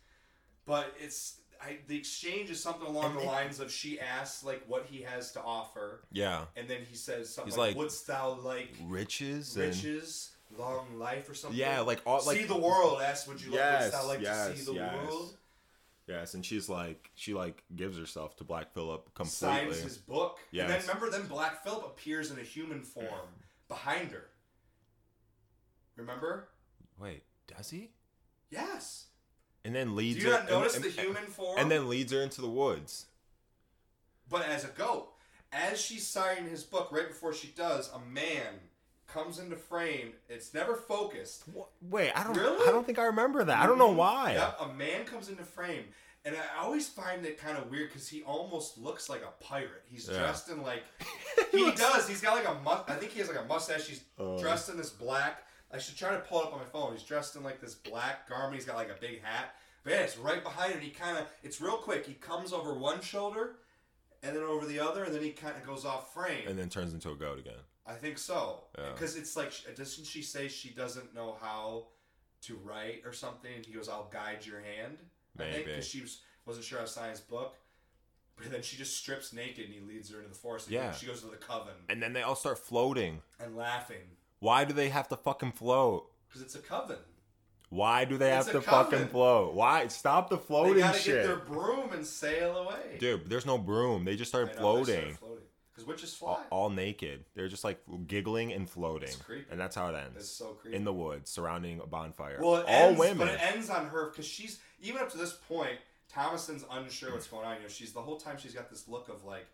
But 0.65 0.93
it's 0.99 1.40
I, 1.63 1.77
the 1.87 1.95
exchange 1.97 2.49
is 2.49 2.61
something 2.61 2.87
along 2.87 3.05
And 3.11 3.15
the 3.17 3.19
they- 3.21 3.27
lines 3.27 3.59
of 3.59 3.71
she 3.71 3.99
asks 3.99 4.43
like 4.43 4.63
what 4.67 4.85
he 4.87 5.01
has 5.03 5.31
to 5.33 5.41
offer, 5.41 6.01
Yeah. 6.11 6.45
and 6.55 6.67
then 6.67 6.81
he 6.89 6.95
says 6.95 7.33
something 7.33 7.51
He's 7.51 7.57
like, 7.57 7.69
like, 7.69 7.77
"Wouldst 7.77 8.07
thou 8.07 8.33
like 8.43 8.75
Riches 8.83 9.55
and 9.55 9.65
riches, 9.67 10.31
long 10.57 10.97
life, 10.97 11.29
or 11.29 11.33
something?" 11.35 11.59
yeah, 11.59 11.81
like 11.81 12.01
all 12.05 12.21
like 12.25 12.37
see 12.39 12.45
the 12.45 12.57
world. 12.57 13.01
Ask, 13.01 13.27
would 13.27 13.41
you 13.41 13.51
like? 13.51 13.59
Yes, 13.59 13.81
Wouldst 13.83 14.01
thou 14.01 14.07
like 14.07 14.17
to 14.19 14.23
yes, 14.23 14.57
see 14.59 14.65
the 14.65 14.73
yes. 14.73 14.95
world? 15.05 15.37
yes, 16.07 16.33
and 16.33 16.43
she's 16.45 16.67
like 16.67 17.11
she 17.15 17.33
like 17.35 17.63
gives 17.75 17.97
herself 17.97 18.35
to 18.37 18.43
Black 18.43 18.73
Phillip 18.73 19.09
Signs 19.23 19.37
completely. 19.39 19.81
his 19.83 19.97
book, 19.97 20.39
and 20.51 20.67
then 20.69 20.81
remember, 20.81 21.09
then 21.11 21.27
Black 21.27 21.63
Phillip 21.63 21.85
appears 21.85 22.31
in 22.31 22.39
a 22.39 22.43
human 22.43 22.81
form 22.81 23.29
behind 23.67 24.11
her. 24.11 24.25
Remember? 25.95 26.47
Wait, 26.99 27.23
does 27.47 27.69
he? 27.69 27.91
Yes. 28.49 29.07
And 29.63 29.75
then 29.75 29.95
leads. 29.95 30.19
Do 30.19 30.25
you 30.25 30.31
her 30.31 30.39
not 30.39 30.49
notice 30.49 30.75
and, 30.75 30.83
the 30.83 30.89
and- 30.89 30.99
human 30.99 31.23
form? 31.25 31.59
and 31.59 31.69
then 31.69 31.87
leads 31.87 32.11
her 32.11 32.21
into 32.21 32.41
the 32.41 32.49
woods. 32.49 33.05
but 34.29 34.45
as 34.45 34.63
a 34.63 34.69
goat. 34.69 35.07
As 35.53 35.81
she's 35.81 36.07
signing 36.07 36.47
his 36.49 36.63
book, 36.63 36.89
right 36.93 37.09
before 37.09 37.33
she 37.33 37.47
does, 37.57 37.91
a 37.93 37.99
man 38.09 38.53
comes 39.05 39.37
into 39.37 39.57
frame. 39.57 40.13
It's 40.29 40.53
never 40.53 40.75
focused. 40.75 41.43
Wha- 41.53 41.65
Wait, 41.81 42.11
I 42.15 42.23
don't 42.23 42.37
Really? 42.37 42.65
I 42.67 42.71
don't 42.71 42.85
think 42.85 42.97
I 42.99 43.03
remember 43.03 43.43
that. 43.43 43.57
I 43.61 43.67
don't 43.67 43.77
know 43.77 43.89
mm-hmm. 43.89 43.97
why. 43.97 44.33
Yep, 44.35 44.57
a 44.61 44.73
man 44.73 45.03
comes 45.03 45.27
into 45.27 45.43
frame. 45.43 45.83
And 46.23 46.35
I 46.37 46.63
always 46.63 46.87
find 46.87 47.25
it 47.25 47.37
kind 47.37 47.57
of 47.57 47.69
weird 47.69 47.89
because 47.89 48.07
he 48.07 48.21
almost 48.23 48.77
looks 48.77 49.09
like 49.09 49.23
a 49.23 49.43
pirate. 49.43 49.83
He's 49.91 50.07
Yeah. 50.07 50.19
dressed 50.19 50.47
in 50.49 50.61
like 50.63 50.83
he 51.51 51.69
does. 51.71 52.07
He's 52.07 52.21
got 52.21 52.35
like 52.35 52.47
a 52.47 52.53
mu- 52.63 52.85
I 52.87 52.97
think 52.97 53.11
he 53.11 53.19
has 53.19 53.27
like 53.27 53.39
a 53.39 53.45
mustache. 53.45 53.87
He's 53.87 54.03
Oh. 54.17 54.39
dressed 54.39 54.69
in 54.69 54.77
this 54.77 54.89
black. 54.91 55.43
I 55.73 55.77
should 55.77 55.97
try 55.97 56.11
to 56.11 56.19
pull 56.19 56.41
it 56.41 56.47
up 56.47 56.53
on 56.53 56.59
my 56.59 56.65
phone. 56.65 56.93
He's 56.93 57.03
dressed 57.03 57.35
in 57.35 57.43
like 57.43 57.61
this 57.61 57.75
black 57.75 58.27
garment. 58.29 58.55
He's 58.55 58.65
got 58.65 58.75
like 58.75 58.89
a 58.89 58.99
big 58.99 59.21
hat. 59.23 59.55
But 59.83 59.93
yeah, 59.93 59.99
it's 60.01 60.17
right 60.17 60.43
behind 60.43 60.73
him. 60.73 60.81
He 60.81 60.89
kind 60.89 61.17
of 61.17 61.25
it's 61.43 61.59
real 61.61 61.77
quick. 61.77 62.05
He 62.05 62.13
comes 62.13 62.53
over 62.53 62.73
one 62.73 63.01
shoulder, 63.01 63.55
and 64.23 64.35
then 64.35 64.43
over 64.43 64.65
the 64.65 64.79
other, 64.79 65.03
and 65.05 65.13
then 65.15 65.23
he 65.23 65.31
kind 65.31 65.55
of 65.55 65.65
goes 65.65 65.85
off 65.85 66.13
frame. 66.13 66.47
And 66.47 66.57
then 66.59 66.69
turns 66.69 66.93
into 66.93 67.09
a 67.11 67.15
goat 67.15 67.39
again. 67.39 67.53
I 67.87 67.93
think 67.93 68.17
so. 68.19 68.65
Yeah. 68.77 68.91
Because 68.93 69.15
it's 69.17 69.35
like, 69.35 69.51
doesn't 69.75 70.05
she 70.05 70.21
say 70.21 70.47
she 70.47 70.69
doesn't 70.69 71.15
know 71.15 71.35
how 71.41 71.87
to 72.43 72.55
write 72.63 73.01
or 73.05 73.11
something? 73.13 73.51
And 73.55 73.65
he 73.65 73.73
goes, 73.73 73.89
"I'll 73.89 74.09
guide 74.11 74.45
your 74.45 74.59
hand." 74.61 74.97
I 75.39 75.43
think 75.43 75.51
Maybe. 75.55 75.63
because 75.71 75.87
she 75.87 76.01
was 76.01 76.19
wasn't 76.45 76.65
sure 76.65 76.77
how 76.79 76.85
to 76.85 76.91
sign 76.91 77.09
his 77.09 77.21
book. 77.21 77.55
But 78.35 78.51
then 78.51 78.61
she 78.63 78.75
just 78.77 78.97
strips 78.97 79.33
naked 79.33 79.65
and 79.65 79.73
he 79.73 79.79
leads 79.81 80.09
her 80.11 80.17
into 80.17 80.29
the 80.29 80.35
forest. 80.35 80.67
And 80.67 80.75
Yeah. 80.75 80.91
She 80.93 81.05
goes 81.05 81.21
to 81.21 81.27
the 81.27 81.37
coven 81.37 81.73
And 81.89 82.01
then 82.01 82.13
they 82.13 82.21
all 82.23 82.35
start 82.35 82.57
floating. 82.59 83.21
and 83.39 83.55
laughing 83.55 84.01
Why 84.41 84.65
do 84.65 84.73
they 84.73 84.89
have 84.89 85.07
to 85.07 85.15
fucking 85.15 85.53
float? 85.53 86.07
because 86.27 86.41
it's 86.41 86.55
a 86.55 86.59
coven. 86.59 86.97
Why 87.69 88.03
do 88.05 88.17
they 88.17 88.33
It's 88.35 88.47
have 88.47 88.55
to 88.55 88.61
fucking 88.61 89.07
float? 89.07 89.53
Why 89.53 89.87
stop 89.87 90.29
the 90.29 90.37
floating 90.37 90.75
They 90.75 90.79
gotta 90.81 90.99
shit, 90.99 91.15
get 91.15 91.27
their 91.27 91.37
broom 91.37 91.93
and 91.93 92.05
sail 92.05 92.57
away. 92.57 92.97
dude? 92.99 93.29
There's 93.29 93.45
no 93.45 93.57
broom. 93.57 94.03
They 94.03 94.17
just 94.17 94.29
started 94.31 94.55
know, 94.59 94.83
they 94.83 95.11
floating. 95.13 95.43
Because 95.71 95.87
witches 95.87 96.17
all, 96.21 96.35
fly. 96.35 96.43
all 96.49 96.69
naked. 96.69 97.23
They're 97.33 97.47
just 97.47 97.63
like 97.63 97.79
giggling 98.07 98.51
and 98.51 98.69
floating, 98.69 99.07
It's 99.09 99.15
creepy. 99.17 99.45
and 99.51 99.59
that's 99.59 99.75
how 99.75 99.87
it 99.87 99.95
ends. 99.95 100.17
It's 100.17 100.29
so 100.29 100.47
creepy. 100.61 100.75
In 100.75 100.83
the 100.83 100.91
woods, 100.93 101.31
surrounding 101.31 101.79
a 101.79 101.85
bonfire. 101.87 102.39
well, 102.41 102.55
all 102.55 102.65
ends, 102.67 102.99
women. 102.99 103.17
but 103.19 103.29
it 103.29 103.41
ends 103.41 103.69
on 103.69 103.87
her 103.87 104.09
because 104.09 104.25
she's 104.25 104.59
even 104.81 105.01
up 105.01 105.09
to 105.11 105.17
this 105.17 105.33
point. 105.33 105.77
Thomasin's 106.09 106.65
unsure 106.71 107.13
what's 107.13 107.27
going 107.27 107.45
on. 107.45 107.55
You 107.57 107.61
know, 107.63 107.67
she's 107.69 107.93
the 107.93 108.01
whole 108.01 108.17
time 108.17 108.37
she's 108.37 108.53
got 108.53 108.69
this 108.69 108.87
look 108.89 109.07
of 109.07 109.23
like 109.23 109.47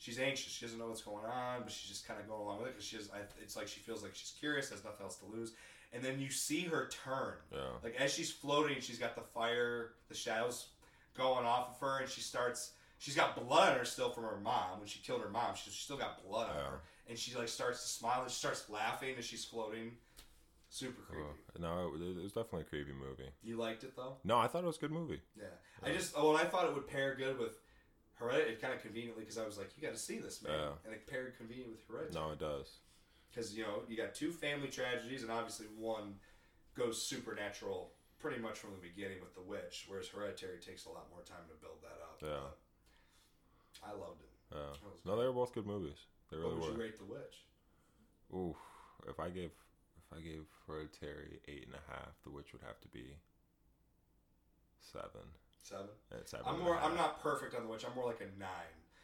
she's 0.00 0.18
anxious. 0.18 0.52
She 0.52 0.64
doesn't 0.64 0.78
know 0.80 0.88
what's 0.88 1.02
going 1.02 1.24
on, 1.24 1.62
but 1.62 1.70
she's 1.70 1.88
just 1.88 2.08
kind 2.08 2.18
of 2.18 2.26
going 2.26 2.40
along 2.40 2.58
with 2.58 2.68
it 2.68 2.72
because 2.72 2.84
she 2.86 2.96
has. 2.96 3.08
It's 3.40 3.54
like 3.56 3.68
she 3.68 3.78
feels 3.78 4.02
like 4.02 4.14
she's 4.16 4.34
curious, 4.40 4.70
has 4.70 4.82
nothing 4.82 5.04
else 5.04 5.16
to 5.18 5.26
lose. 5.26 5.52
And 5.92 6.02
then 6.02 6.18
you 6.20 6.30
see 6.30 6.62
her 6.62 6.88
turn. 7.04 7.34
yeah. 7.52 7.58
Like 7.84 7.94
as 7.96 8.12
she's 8.12 8.32
floating, 8.32 8.80
she's 8.80 8.98
got 8.98 9.14
the 9.14 9.22
fire, 9.22 9.92
the 10.08 10.14
shadows 10.14 10.68
going 11.16 11.46
off 11.46 11.70
of 11.74 11.80
her, 11.80 11.98
and 12.00 12.08
she 12.08 12.20
starts. 12.20 12.72
She's 12.98 13.14
got 13.16 13.34
blood 13.34 13.72
on 13.72 13.78
her 13.78 13.84
still 13.86 14.10
from 14.10 14.24
her 14.24 14.38
mom 14.42 14.78
when 14.78 14.86
she 14.88 14.98
killed 14.98 15.22
her 15.22 15.30
mom. 15.30 15.54
She's 15.54 15.72
still 15.74 15.96
got 15.96 16.22
blood 16.28 16.50
on 16.50 16.56
her, 16.56 16.80
and 17.08 17.18
she 17.18 17.34
like 17.36 17.48
starts 17.48 17.82
to 17.82 17.88
smile 17.88 18.22
and 18.22 18.30
she 18.30 18.36
starts 18.38 18.68
laughing 18.68 19.14
as 19.18 19.24
she's 19.24 19.44
floating. 19.44 19.92
Super 20.72 21.02
creepy. 21.02 21.24
Uh, 21.24 21.58
no, 21.60 21.92
it, 21.96 22.18
it 22.18 22.22
was 22.22 22.32
definitely 22.32 22.60
a 22.60 22.64
creepy 22.64 22.92
movie. 22.92 23.28
You 23.42 23.56
liked 23.56 23.82
it 23.82 23.96
though? 23.96 24.18
No, 24.22 24.38
I 24.38 24.46
thought 24.46 24.62
it 24.62 24.68
was 24.68 24.76
a 24.76 24.80
good 24.80 24.92
movie. 24.92 25.20
Yeah. 25.36 25.46
I 25.82 25.92
just 25.92 26.12
oh, 26.16 26.30
and 26.30 26.38
I 26.38 26.44
thought 26.44 26.66
it 26.66 26.74
would 26.74 26.86
pair 26.86 27.16
good 27.16 27.38
with 27.40 27.58
Hereditary. 28.20 28.52
It 28.52 28.60
kind 28.60 28.74
of 28.74 28.82
conveniently 28.82 29.22
because 29.24 29.38
I 29.38 29.46
was 29.46 29.56
like, 29.58 29.70
you 29.76 29.82
got 29.82 29.94
to 29.94 29.98
see 29.98 30.18
this 30.18 30.42
man, 30.42 30.52
Yeah. 30.52 30.72
and 30.84 30.92
it 30.94 31.06
paired 31.08 31.36
convenient 31.36 31.70
with 31.72 31.80
Hereditary. 31.88 32.14
No, 32.24 32.32
it 32.32 32.38
does. 32.38 32.68
because 33.30 33.56
you 33.56 33.64
know 33.64 33.82
you 33.88 33.96
got 33.96 34.14
two 34.14 34.30
family 34.32 34.68
tragedies, 34.68 35.22
and 35.22 35.32
obviously 35.32 35.66
one 35.78 36.14
goes 36.76 37.00
supernatural 37.02 37.92
pretty 38.18 38.38
much 38.40 38.58
from 38.58 38.70
the 38.72 38.82
beginning 38.86 39.18
with 39.20 39.34
the 39.34 39.40
witch, 39.40 39.86
whereas 39.88 40.06
Hereditary 40.08 40.58
takes 40.60 40.84
a 40.84 40.90
lot 40.90 41.08
more 41.10 41.22
time 41.22 41.42
to 41.48 41.54
build 41.64 41.80
that 41.82 41.98
up. 42.04 42.18
Yeah. 42.20 42.50
But 43.80 43.88
I 43.88 43.92
loved 43.92 44.20
it. 44.20 44.28
Yeah. 44.54 44.90
No, 45.06 45.16
they 45.18 45.24
were 45.26 45.32
both 45.32 45.54
good 45.54 45.66
movies. 45.66 45.96
They 46.30 46.36
what 46.36 46.44
really 46.52 46.54
would 46.60 46.66
you 46.66 46.72
were. 46.74 46.78
rate 46.84 46.98
the 46.98 47.04
witch? 47.06 47.36
Ooh, 48.34 48.54
if 49.08 49.18
I 49.18 49.30
gave 49.30 49.50
if 49.96 50.18
I 50.18 50.20
gave 50.20 50.44
Hereditary 50.66 51.40
eight 51.48 51.66
and 51.66 51.74
a 51.74 51.90
half, 51.92 52.12
The 52.24 52.30
Witch 52.30 52.52
would 52.52 52.62
have 52.62 52.80
to 52.80 52.88
be 52.88 53.14
seven. 54.80 55.22
Seven. 55.62 55.86
Yeah, 56.10 56.18
seven 56.24 56.46
I'm 56.48 56.60
more. 56.60 56.78
I'm 56.78 56.94
not 56.96 57.20
perfect 57.22 57.54
on 57.54 57.62
the 57.64 57.68
witch. 57.68 57.84
I'm 57.88 57.94
more 57.94 58.06
like 58.06 58.20
a 58.20 58.38
nine. 58.40 58.50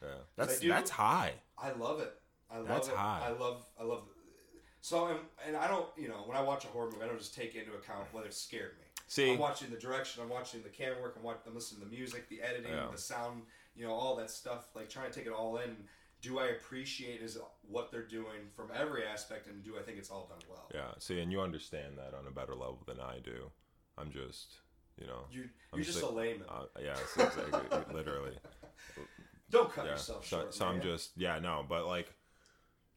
Yeah, 0.03 0.09
that's 0.37 0.61
do- 0.61 0.69
that's 0.69 0.91
high. 0.91 1.33
I 1.59 1.73
love 1.73 2.01
it. 2.01 2.13
I 2.51 2.59
love 2.59 2.69
That's 2.69 2.89
it. 2.89 2.95
high. 2.95 3.23
I 3.27 3.31
love. 3.33 3.65
I 3.79 3.83
love. 3.85 4.03
So 4.81 5.07
and, 5.09 5.19
and 5.47 5.57
I 5.57 5.67
don't. 5.69 5.87
You 5.97 6.09
know, 6.09 6.23
when 6.27 6.37
I 6.37 6.43
watch 6.43 6.65
a 6.65 6.69
horror 6.69 6.91
movie, 6.91 7.03
I 7.03 7.07
don't 7.09 7.19
just 7.19 7.35
take 7.35 7.55
into 7.55 7.73
account 7.75 8.07
whether 8.13 8.27
it 8.27 8.35
scared 8.35 8.73
me. 8.79 8.85
See, 9.09 9.33
I'm 9.33 9.39
watching 9.39 9.71
the 9.71 9.77
direction. 9.77 10.23
I'm 10.23 10.29
watching 10.29 10.63
the 10.63 10.69
camera 10.69 11.01
work. 11.01 11.15
I'm 11.17 11.23
watching. 11.23 11.43
I'm 11.49 11.55
listening 11.55 11.83
to 11.83 11.89
the 11.89 11.95
music, 11.97 12.29
the 12.29 12.41
editing, 12.43 12.73
Yeah. 12.73 12.87
the 12.91 12.99
sound. 12.99 13.43
You 13.75 13.87
know, 13.87 13.93
all 13.93 14.17
that 14.17 14.31
stuff. 14.31 14.69
Like 14.75 14.89
trying 14.89 15.11
to 15.11 15.17
take 15.19 15.27
it 15.27 15.33
all 15.33 15.59
in. 15.59 15.77
Do 16.23 16.39
I 16.39 16.47
appreciate 16.47 17.21
is 17.21 17.37
what 17.69 17.91
they're 17.93 18.07
doing 18.07 18.49
from 18.55 18.69
every 18.75 19.05
aspect, 19.07 19.47
and 19.49 19.63
do 19.63 19.77
I 19.79 19.83
think 19.83 19.99
it's 19.99 20.11
all 20.11 20.27
done 20.29 20.39
well? 20.49 20.67
yeah, 20.75 20.93
see, 20.99 21.21
and 21.21 21.31
you 21.31 21.41
understand 21.43 21.99
that 21.99 22.15
on 22.19 22.27
a 22.27 22.31
better 22.31 22.55
level 22.55 22.83
than 22.87 22.99
I 23.01 23.19
do. 23.23 23.51
I'm 23.99 24.11
just, 24.11 24.55
you 25.01 25.07
know, 25.07 25.25
You, 25.31 25.43
I'm 25.73 25.79
you're 25.79 25.85
just 25.85 25.99
just 25.99 26.03
a 26.03 26.07
like- 26.07 26.17
layman. 26.17 26.47
uh, 26.49 26.65
yeah, 26.83 26.97
exactly, 27.03 27.45
literally. 27.95 28.33
Don't 29.51 29.73
cut 29.73 29.85
yeah. 29.85 29.93
yourself 29.93 30.27
So, 30.27 30.41
short. 30.41 30.55
so 30.55 30.67
I'm 30.67 30.81
just, 30.81 31.11
yeah, 31.17 31.39
no, 31.39 31.65
but 31.69 31.87
like, 31.87 32.13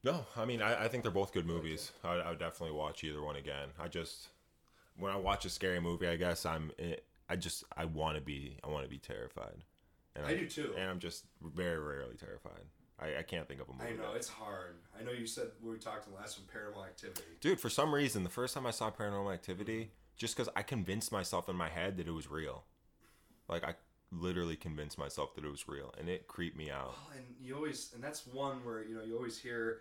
no, 0.04 0.26
I 0.36 0.46
mean, 0.46 0.62
I, 0.62 0.86
I 0.86 0.88
think 0.88 1.04
they're 1.04 1.12
both 1.12 1.32
good 1.34 1.46
movies. 1.46 1.92
I, 2.04 2.14
I 2.16 2.30
would 2.30 2.40
definitely 2.40 2.76
watch 2.76 3.04
either 3.04 3.22
one 3.22 3.36
again. 3.36 3.68
I 3.80 3.88
just, 3.88 4.30
when 4.98 5.12
I 5.12 5.18
watch 5.18 5.46
a 5.46 5.50
scary 5.50 5.80
movie, 5.80 6.08
I 6.08 6.16
guess 6.16 6.46
I'm, 6.46 6.72
eh, 6.80 6.96
I 7.30 7.36
just, 7.36 7.64
I 7.78 7.86
want 7.86 8.16
to 8.16 8.22
be, 8.22 8.58
I 8.64 8.70
want 8.70 8.84
to 8.86 8.90
be 8.90 8.98
terrified. 8.98 9.58
And 10.16 10.26
I 10.26 10.36
do 10.36 10.48
too. 10.48 10.74
And 10.78 10.90
I'm 10.90 11.00
just 11.00 11.26
very 11.42 11.78
rarely 11.80 12.16
terrified. 12.16 12.64
I, 13.00 13.20
I 13.20 13.24
can't 13.24 13.48
think 13.48 13.62
of 13.62 13.70
a 13.70 13.74
movie. 13.74 13.86
I 13.86 13.96
know 13.96 14.14
it's 14.16 14.28
hard. 14.28 14.78
I 15.00 15.04
know 15.04 15.12
you 15.12 15.28
said 15.28 15.48
we 15.62 15.78
talked 15.78 16.08
in 16.08 16.14
the 16.14 16.20
last 16.20 16.40
one, 16.40 16.48
Paranormal 16.48 16.86
Activity. 16.86 17.22
Dude, 17.40 17.60
for 17.60 17.70
some 17.70 17.94
reason, 17.94 18.24
the 18.24 18.30
first 18.30 18.54
time 18.56 18.66
I 18.66 18.72
saw 18.72 18.90
Paranormal 18.92 19.34
Activity, 19.34 19.92
just 20.20 20.36
because 20.36 20.52
I 20.56 20.62
convinced 20.62 21.12
myself 21.12 21.50
in 21.50 21.56
my 21.56 21.70
head 21.70 21.98
that 21.98 22.08
it 22.08 22.12
was 22.12 22.30
real. 22.30 22.66
Like, 23.48 23.64
I 23.64 23.74
literally 24.12 24.56
convinced 24.58 24.98
myself 25.00 25.34
that 25.36 25.46
it 25.46 25.50
was 25.50 25.68
real, 25.68 25.92
and 25.98 26.08
it 26.10 26.28
creeped 26.28 26.58
me 26.58 26.70
out. 26.70 26.94
And 27.16 27.26
you 27.42 27.56
always, 27.56 27.90
and 27.96 28.04
that's 28.04 28.28
one 28.28 28.58
where 28.66 28.84
you 28.84 28.94
know 28.96 29.04
you 29.04 29.16
always 29.16 29.40
hear 29.40 29.80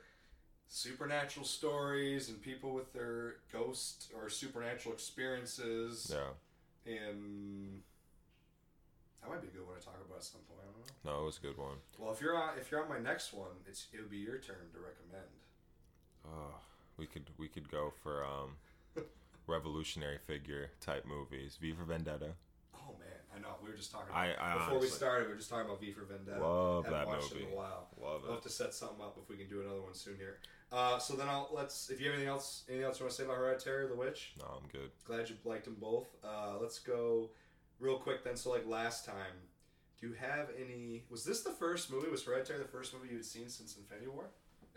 supernatural 0.68 1.44
stories 1.44 2.28
and 2.28 2.40
people 2.40 2.72
with 2.72 2.92
their 2.92 3.36
ghost 3.52 4.12
or 4.16 4.28
supernatural 4.30 4.94
experiences, 4.94 6.14
Yeah. 6.14 6.92
and 6.94 7.82
that 9.20 9.28
might 9.30 9.42
be 9.42 9.48
a 9.48 9.50
good 9.50 9.66
one 9.66 9.76
to 9.78 9.84
talk 9.84 9.96
about 10.06 10.18
at 10.18 10.24
some 10.24 10.40
point. 10.42 10.60
I 10.62 10.66
don't 10.66 11.04
know. 11.04 11.12
No, 11.16 11.22
it 11.22 11.26
was 11.26 11.38
a 11.38 11.40
good 11.40 11.58
one. 11.58 11.76
Well, 11.98 12.12
if 12.12 12.20
you're 12.20 12.36
on, 12.36 12.56
if 12.58 12.70
you're 12.70 12.82
on 12.82 12.88
my 12.88 13.00
next 13.00 13.32
one, 13.32 13.50
it's 13.66 13.88
it 13.92 13.98
would 14.00 14.10
be 14.10 14.18
your 14.18 14.38
turn 14.38 14.70
to 14.72 14.78
recommend. 14.78 15.28
Oh, 16.26 16.54
we 16.96 17.06
could 17.06 17.28
we 17.38 17.48
could 17.48 17.68
go 17.70 17.92
for 18.02 18.24
um, 18.24 18.56
revolutionary 19.48 20.18
figure 20.26 20.70
type 20.80 21.04
movies. 21.06 21.58
V 21.60 21.72
for 21.72 21.84
Vendetta. 21.84 22.32
Oh 22.74 22.94
man, 22.98 23.08
I 23.34 23.40
know 23.40 23.56
we 23.62 23.70
were 23.70 23.76
just 23.76 23.90
talking. 23.90 24.08
About, 24.10 24.18
I- 24.18 24.36
I 24.38 24.58
before 24.58 24.78
we 24.78 24.86
started, 24.86 25.26
we 25.26 25.32
were 25.32 25.38
just 25.38 25.50
talking 25.50 25.66
about 25.66 25.80
V 25.80 25.92
for 25.92 26.04
Vendetta. 26.04 26.40
Love 26.40 26.84
Haven't 26.84 26.98
that 27.00 27.06
watched 27.08 27.32
movie. 27.32 27.44
It 27.44 27.48
in 27.48 27.52
a 27.54 27.56
while. 27.56 27.88
Love 28.00 28.22
We'll 28.22 28.32
have 28.32 28.42
to 28.42 28.50
set 28.50 28.74
something 28.74 29.00
up 29.00 29.18
if 29.20 29.28
we 29.28 29.36
can 29.36 29.48
do 29.48 29.60
another 29.62 29.80
one 29.80 29.94
soon 29.94 30.16
here. 30.16 30.38
Uh, 30.70 30.98
so 30.98 31.14
then 31.14 31.28
I'll 31.28 31.48
let's. 31.52 31.90
If 31.90 31.98
you 32.00 32.06
have 32.06 32.14
anything 32.14 32.28
else, 32.30 32.64
anything 32.68 32.84
else 32.84 33.00
you 33.00 33.04
want 33.06 33.12
to 33.12 33.16
say 33.16 33.24
about 33.24 33.38
Hereditary 33.38 33.84
or 33.84 33.88
The 33.88 33.96
Witch? 33.96 34.34
No, 34.38 34.44
I'm 34.60 34.68
good. 34.68 34.90
Glad 35.04 35.28
you 35.30 35.36
liked 35.44 35.64
them 35.64 35.76
both. 35.80 36.08
Uh, 36.22 36.58
let's 36.60 36.78
go 36.78 37.30
real 37.80 37.98
quick 37.98 38.22
then. 38.22 38.36
So 38.36 38.50
like 38.50 38.66
last 38.66 39.06
time, 39.06 39.32
do 40.00 40.08
you 40.08 40.12
have 40.12 40.50
any? 40.60 41.04
Was 41.10 41.24
this 41.24 41.42
the 41.42 41.52
first 41.52 41.90
movie? 41.90 42.10
Was 42.10 42.22
Hereditary 42.24 42.58
the 42.58 42.68
first 42.68 42.92
movie 42.92 43.08
you 43.08 43.16
had 43.16 43.24
seen 43.24 43.48
since 43.48 43.76
Infinity 43.76 44.08
War 44.08 44.26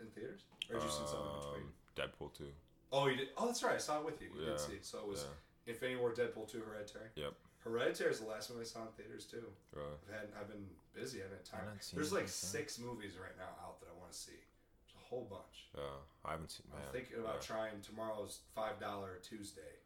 in 0.00 0.06
theaters, 0.08 0.44
or 0.70 0.76
did 0.76 0.84
you 0.84 0.90
see 0.90 1.04
something 1.06 1.30
in 1.34 1.40
between? 1.40 1.62
Um, 1.62 1.72
Deadpool 1.94 2.32
2. 2.38 2.44
Oh, 2.92 3.06
you 3.08 3.16
did. 3.16 3.28
Oh, 3.36 3.46
that's 3.46 3.62
right. 3.62 3.74
I 3.74 3.78
saw 3.78 3.98
it 4.00 4.04
with 4.04 4.20
you. 4.20 4.28
You 4.34 4.42
Yeah, 4.42 4.50
did 4.50 4.60
see. 4.60 4.78
So 4.82 4.98
it 4.98 5.06
was 5.08 5.22
Yeah. 5.66 5.72
Infinity 5.72 5.98
War, 6.00 6.12
Deadpool 6.12 6.50
two, 6.50 6.60
Hereditary. 6.60 7.08
Yep. 7.16 7.32
Hereditary 7.64 8.10
is 8.10 8.20
the 8.20 8.26
last 8.26 8.50
movie 8.50 8.62
I 8.62 8.64
saw 8.64 8.82
in 8.82 8.88
theaters 8.96 9.24
too. 9.24 9.46
Right. 9.72 9.84
I've 10.08 10.14
had 10.14 10.28
I've 10.38 10.48
been 10.48 10.66
busy. 10.92 11.20
I 11.20 11.22
haven't 11.24 11.38
had 11.38 11.44
time. 11.46 11.60
I've 11.68 11.74
not 11.74 11.84
seen 11.84 11.96
There's 11.96 12.12
like 12.12 12.28
since 12.28 12.50
six 12.52 12.78
movies 12.78 13.12
right 13.16 13.36
now 13.38 13.50
out 13.64 13.80
that 13.80 13.86
I 13.86 13.98
want 13.98 14.12
to 14.12 14.18
see. 14.18 14.32
There's 14.34 14.96
a 15.00 15.04
whole 15.08 15.26
bunch. 15.30 15.70
Yeah. 15.76 15.82
I 16.24 16.32
haven't 16.32 16.50
seen. 16.50 16.66
Man, 16.70 16.82
I'm 16.84 16.92
thinking 16.92 17.18
about 17.18 17.36
yeah. 17.40 17.46
trying 17.54 17.80
tomorrow's 17.82 18.40
five 18.54 18.78
dollar 18.80 19.20
Tuesday. 19.22 19.78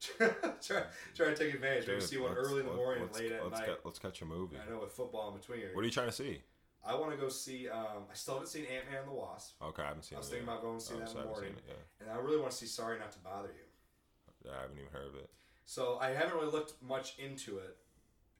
try, 0.18 0.82
try 1.14 1.26
to 1.28 1.36
take 1.36 1.54
advantage. 1.54 1.86
Maybe 1.86 2.00
Dude, 2.00 2.08
see 2.08 2.18
one 2.18 2.34
let's- 2.34 2.48
early 2.48 2.60
in 2.60 2.66
the 2.66 2.72
let- 2.72 2.76
morning, 2.76 3.02
let's, 3.04 3.18
late 3.18 3.32
at 3.32 3.44
let's 3.44 3.58
night. 3.60 3.66
Get, 3.66 3.80
let's 3.84 3.98
catch 3.98 4.22
a 4.22 4.24
movie. 4.24 4.56
I 4.56 4.68
know 4.70 4.80
with 4.80 4.92
football 4.92 5.30
in 5.30 5.38
between. 5.38 5.60
What 5.74 5.82
are 5.82 5.84
you 5.84 5.90
trying 5.92 6.06
to 6.08 6.12
see? 6.12 6.42
I 6.84 6.94
want 6.94 7.12
to 7.12 7.18
go 7.18 7.28
see. 7.28 7.68
Um, 7.68 8.04
I 8.10 8.14
still 8.14 8.34
haven't 8.34 8.48
seen 8.48 8.64
Ant 8.64 8.90
Man 8.90 9.00
and 9.00 9.08
the 9.08 9.14
Wasp, 9.14 9.54
Okay, 9.62 9.82
I 9.82 9.86
haven't 9.88 10.04
seen 10.04 10.16
it. 10.16 10.18
I 10.18 10.20
was 10.20 10.28
it. 10.28 10.30
thinking 10.30 10.48
yet. 10.48 10.52
about 10.54 10.62
going 10.64 10.78
to 10.78 10.84
see 10.84 10.94
Oh, 10.94 10.98
that 11.00 11.10
in 11.10 11.16
the 11.16 11.24
morning. 11.24 11.54
it, 11.68 11.78
and 12.00 12.10
I 12.10 12.16
really 12.16 12.38
want 12.38 12.50
to 12.52 12.56
see 12.56 12.66
Sorry 12.66 12.98
Not 12.98 13.12
to 13.12 13.18
Bother 13.20 13.48
You. 13.48 14.50
I 14.50 14.62
haven't 14.62 14.78
even 14.78 14.90
heard 14.90 15.06
of 15.08 15.14
it. 15.16 15.28
So 15.66 15.98
I 16.00 16.10
haven't 16.10 16.34
really 16.34 16.50
looked 16.50 16.80
much 16.82 17.18
into 17.18 17.58
it. 17.58 17.76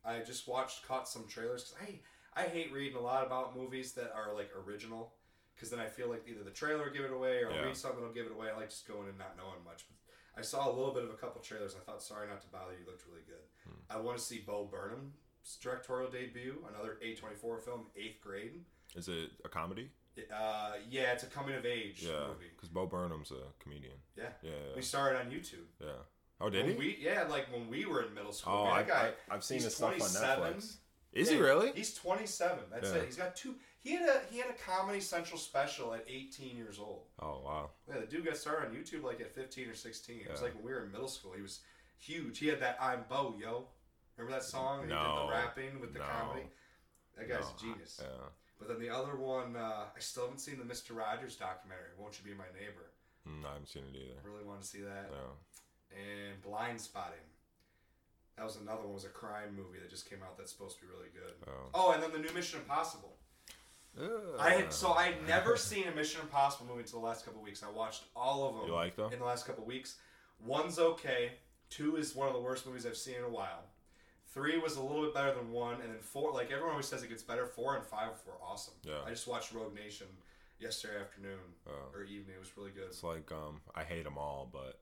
I 0.05 0.21
just 0.21 0.49
watched, 0.49 0.87
caught 0.89 1.07
some 1.09 1.27
trailers 1.29 1.65
because 1.65 1.77
I 1.87 2.01
I 2.43 2.45
hate 2.49 2.73
reading 2.73 2.97
a 2.97 3.01
lot 3.01 3.27
about 3.27 3.57
movies 3.57 3.93
that 3.95 4.13
are 4.15 4.33
like 4.35 4.51
original 4.67 5.13
because 5.55 5.69
then 5.69 5.81
I 5.81 5.87
feel 5.87 6.09
like 6.09 6.25
either 6.27 6.43
the 6.45 6.51
trailer 6.51 6.85
will 6.85 6.93
give 6.93 7.05
it 7.05 7.13
away 7.13 7.43
or 7.43 7.51
Yeah. 7.51 7.63
read 7.67 7.77
something 7.77 8.01
will 8.03 8.13
give 8.15 8.25
it 8.27 8.33
away. 8.33 8.49
I 8.51 8.57
like 8.57 8.71
just 8.71 8.87
going 8.89 9.09
and 9.09 9.19
not 9.19 9.37
knowing 9.37 9.63
much. 9.65 9.85
But 9.89 9.97
I 10.41 10.43
saw 10.43 10.71
a 10.71 10.73
little 10.75 10.95
bit 10.95 11.05
of 11.05 11.11
a 11.11 11.15
couple 11.21 11.43
trailers. 11.43 11.75
I 11.77 11.81
thought 11.85 12.03
Sorry 12.03 12.27
Not 12.29 12.41
to 12.41 12.47
Bother 12.49 12.73
You 12.73 12.87
looked 12.87 13.05
really 13.07 13.25
good. 13.27 13.45
Hmm. 13.65 13.81
I 13.91 14.01
want 14.01 14.17
to 14.17 14.25
see 14.25 14.39
Bo 14.47 14.65
Burnham's 14.65 15.13
directorial 15.57 16.11
debut, 16.11 16.65
another 16.69 16.99
A24 17.05 17.61
film, 17.63 17.87
Eighth 17.97 18.21
Grade. 18.23 18.61
Is 18.97 19.09
it 19.09 19.31
a 19.45 19.49
comedy? 19.49 19.91
Uh, 20.35 20.73
yeah, 20.89 21.13
it's 21.13 21.23
a 21.23 21.27
coming 21.27 21.55
of 21.55 21.65
age 21.65 22.03
Yeah, 22.03 22.27
movie. 22.29 22.51
because 22.55 22.69
Bo 22.69 22.87
Burnham's 22.87 23.31
a 23.31 23.53
comedian. 23.63 23.95
Yeah. 24.17 24.25
Yeah, 24.43 24.51
We 24.77 24.83
started 24.83 25.21
on 25.21 25.31
YouTube. 25.31 25.65
yeah. 25.81 25.89
Oh, 26.43 26.51
did 26.51 26.65
When 26.65 26.73
he? 26.73 26.79
We, 26.79 26.99
yeah, 27.01 27.25
like 27.29 27.53
when 27.53 27.69
we 27.69 27.85
were 27.87 28.03
in 28.03 28.15
middle 28.15 28.33
school. 28.33 28.67
oh, 28.71 28.75
man, 28.75 28.87
guy, 28.89 29.13
I, 29.31 29.35
I've 29.35 29.45
seen 29.45 29.61
his 29.63 29.75
stuff 29.77 29.93
on 29.93 29.99
Netflix. 29.99 30.77
Is 31.13 31.29
Yeah, 31.31 31.37
he 31.37 31.43
really? 31.43 31.73
He's 31.75 31.95
27. 31.95 32.59
That's 32.71 32.89
Yeah. 32.89 32.95
it. 32.97 33.07
He's 33.07 33.17
got 33.17 33.37
two. 33.37 33.57
He 33.81 33.93
had 33.93 34.09
a 34.09 34.21
he 34.31 34.39
had 34.39 34.49
a 34.51 34.55
Comedy 34.55 35.01
Central 35.01 35.39
special 35.39 35.93
at 35.95 36.05
18 36.09 36.57
years 36.57 36.79
old. 36.79 37.07
Oh, 37.21 37.41
wow. 37.45 37.71
Yeah, 37.89 38.01
the 38.01 38.07
dude 38.07 38.25
got 38.25 38.37
started 38.37 38.69
on 38.69 38.75
YouTube 38.75 39.03
like 39.05 39.21
at 39.21 39.35
15 39.35 39.69
or 39.69 39.75
16. 39.75 40.21
It 40.21 40.31
was 40.31 40.41
like 40.43 40.55
when 40.55 40.65
we 40.65 40.73
were 40.73 40.85
in 40.85 40.93
middle 40.93 41.09
school. 41.09 41.33
He 41.35 41.43
was 41.43 41.61
huge. 41.99 42.39
He 42.39 42.47
had 42.47 42.61
that 42.61 42.79
"I'm 42.81 43.05
Bo, 43.09 43.35
yo." 43.41 43.69
Remember 44.21 44.39
that 44.39 44.45
song? 44.47 44.83
He 44.83 44.89
did 44.89 44.95
No. 44.95 45.27
the 45.27 45.33
rapping 45.33 45.81
with 45.81 45.93
the 45.95 45.99
No. 46.01 46.05
comedy. 46.07 46.47
That 47.17 47.29
guy's 47.29 47.41
No, 47.45 47.55
a 47.55 47.59
genius. 47.59 48.01
Yeah. 48.03 48.29
But 48.59 48.69
then 48.69 48.79
the 48.79 48.91
other 48.91 49.17
one, 49.17 49.57
uh, 49.57 49.89
I 49.97 49.99
still 50.01 50.25
haven't 50.25 50.41
seen 50.41 50.59
the 50.59 50.65
Mister 50.65 50.93
Rogers 50.93 51.37
documentary. 51.37 51.95
Won't 51.97 52.19
you 52.19 52.25
be 52.25 52.35
my 52.35 52.45
neighbor? 52.53 52.91
Mm, 53.27 53.45
I 53.47 53.53
haven't 53.55 53.69
seen 53.69 53.85
it 53.85 53.97
I 53.97 53.99
either. 54.13 54.21
really 54.31 54.45
want 54.45 54.61
to 54.61 54.67
see 54.69 54.83
that. 54.83 55.11
No. 55.11 55.37
And 55.97 56.43
Blindspotting. 56.43 57.27
That 58.37 58.45
was 58.45 58.57
another 58.57 58.83
one. 58.83 58.91
It 58.91 58.95
was 58.95 59.05
a 59.05 59.09
crime 59.09 59.55
movie 59.55 59.79
that 59.79 59.89
just 59.91 60.09
came 60.09 60.23
out. 60.23 60.37
That's 60.37 60.53
supposed 60.53 60.79
to 60.81 60.87
be 60.87 60.93
really 60.93 61.09
good. 61.09 61.35
Oh. 61.47 61.71
Oh, 61.75 61.93
and 61.93 62.03
then 62.03 62.13
the 62.13 62.19
new 62.19 62.33
Mission 62.33 62.61
Impossible. 62.61 63.17
I 64.39 64.51
had 64.51 64.73
so 64.73 64.93
I 64.93 65.05
had 65.05 65.27
never 65.27 65.57
seen 65.71 65.89
a 65.89 65.95
Mission 65.95 66.21
Impossible 66.21 66.67
movie 66.67 66.81
until 66.83 67.01
the 67.01 67.07
last 67.07 67.25
couple 67.25 67.41
weeks. 67.43 67.63
I 67.63 67.71
watched 67.71 68.05
all 68.15 68.49
of 68.49 68.55
them 68.57 68.67
You 68.67 68.75
like 68.75 68.97
them? 68.97 69.13
in 69.13 69.19
the 69.19 69.25
last 69.25 69.47
couple 69.47 69.65
weeks. 69.65 69.99
One's 70.39 70.79
okay, 70.79 71.39
Two 71.71 71.97
is 71.97 72.15
one 72.17 72.27
of 72.29 72.35
the 72.35 72.41
worst 72.41 72.67
movies 72.67 72.85
I've 72.87 72.97
seen 72.97 73.17
in 73.17 73.25
a 73.25 73.29
while. 73.29 73.65
Three 74.33 74.59
was 74.59 74.77
a 74.77 74.83
little 74.83 75.03
bit 75.03 75.13
better 75.15 75.35
than 75.35 75.51
one, 75.51 75.75
and 75.81 75.91
then 75.93 75.99
four, 76.01 76.33
like 76.33 76.51
everyone 76.51 76.71
always 76.73 76.87
says, 76.87 77.03
it 77.03 77.09
gets 77.09 77.23
better. 77.23 77.47
Four 77.47 77.77
and 77.77 77.85
five 77.85 78.11
were 78.27 78.35
awesome. 78.43 78.75
Yeah. 78.85 78.95
I 79.07 79.11
just 79.11 79.27
watched 79.27 79.53
Rogue 79.53 79.75
Nation 79.75 80.07
yesterday 80.61 81.01
afternoon 81.01 81.39
Oh. 81.69 81.71
or 81.95 82.05
evening. 82.05 82.37
It 82.37 82.41
was 82.41 82.57
really 82.57 82.71
good. 82.71 82.85
It's 82.87 83.03
like 83.03 83.31
um, 83.33 83.61
I 83.75 83.83
hate 83.83 84.05
them 84.05 84.17
all, 84.19 84.49
but 84.53 84.79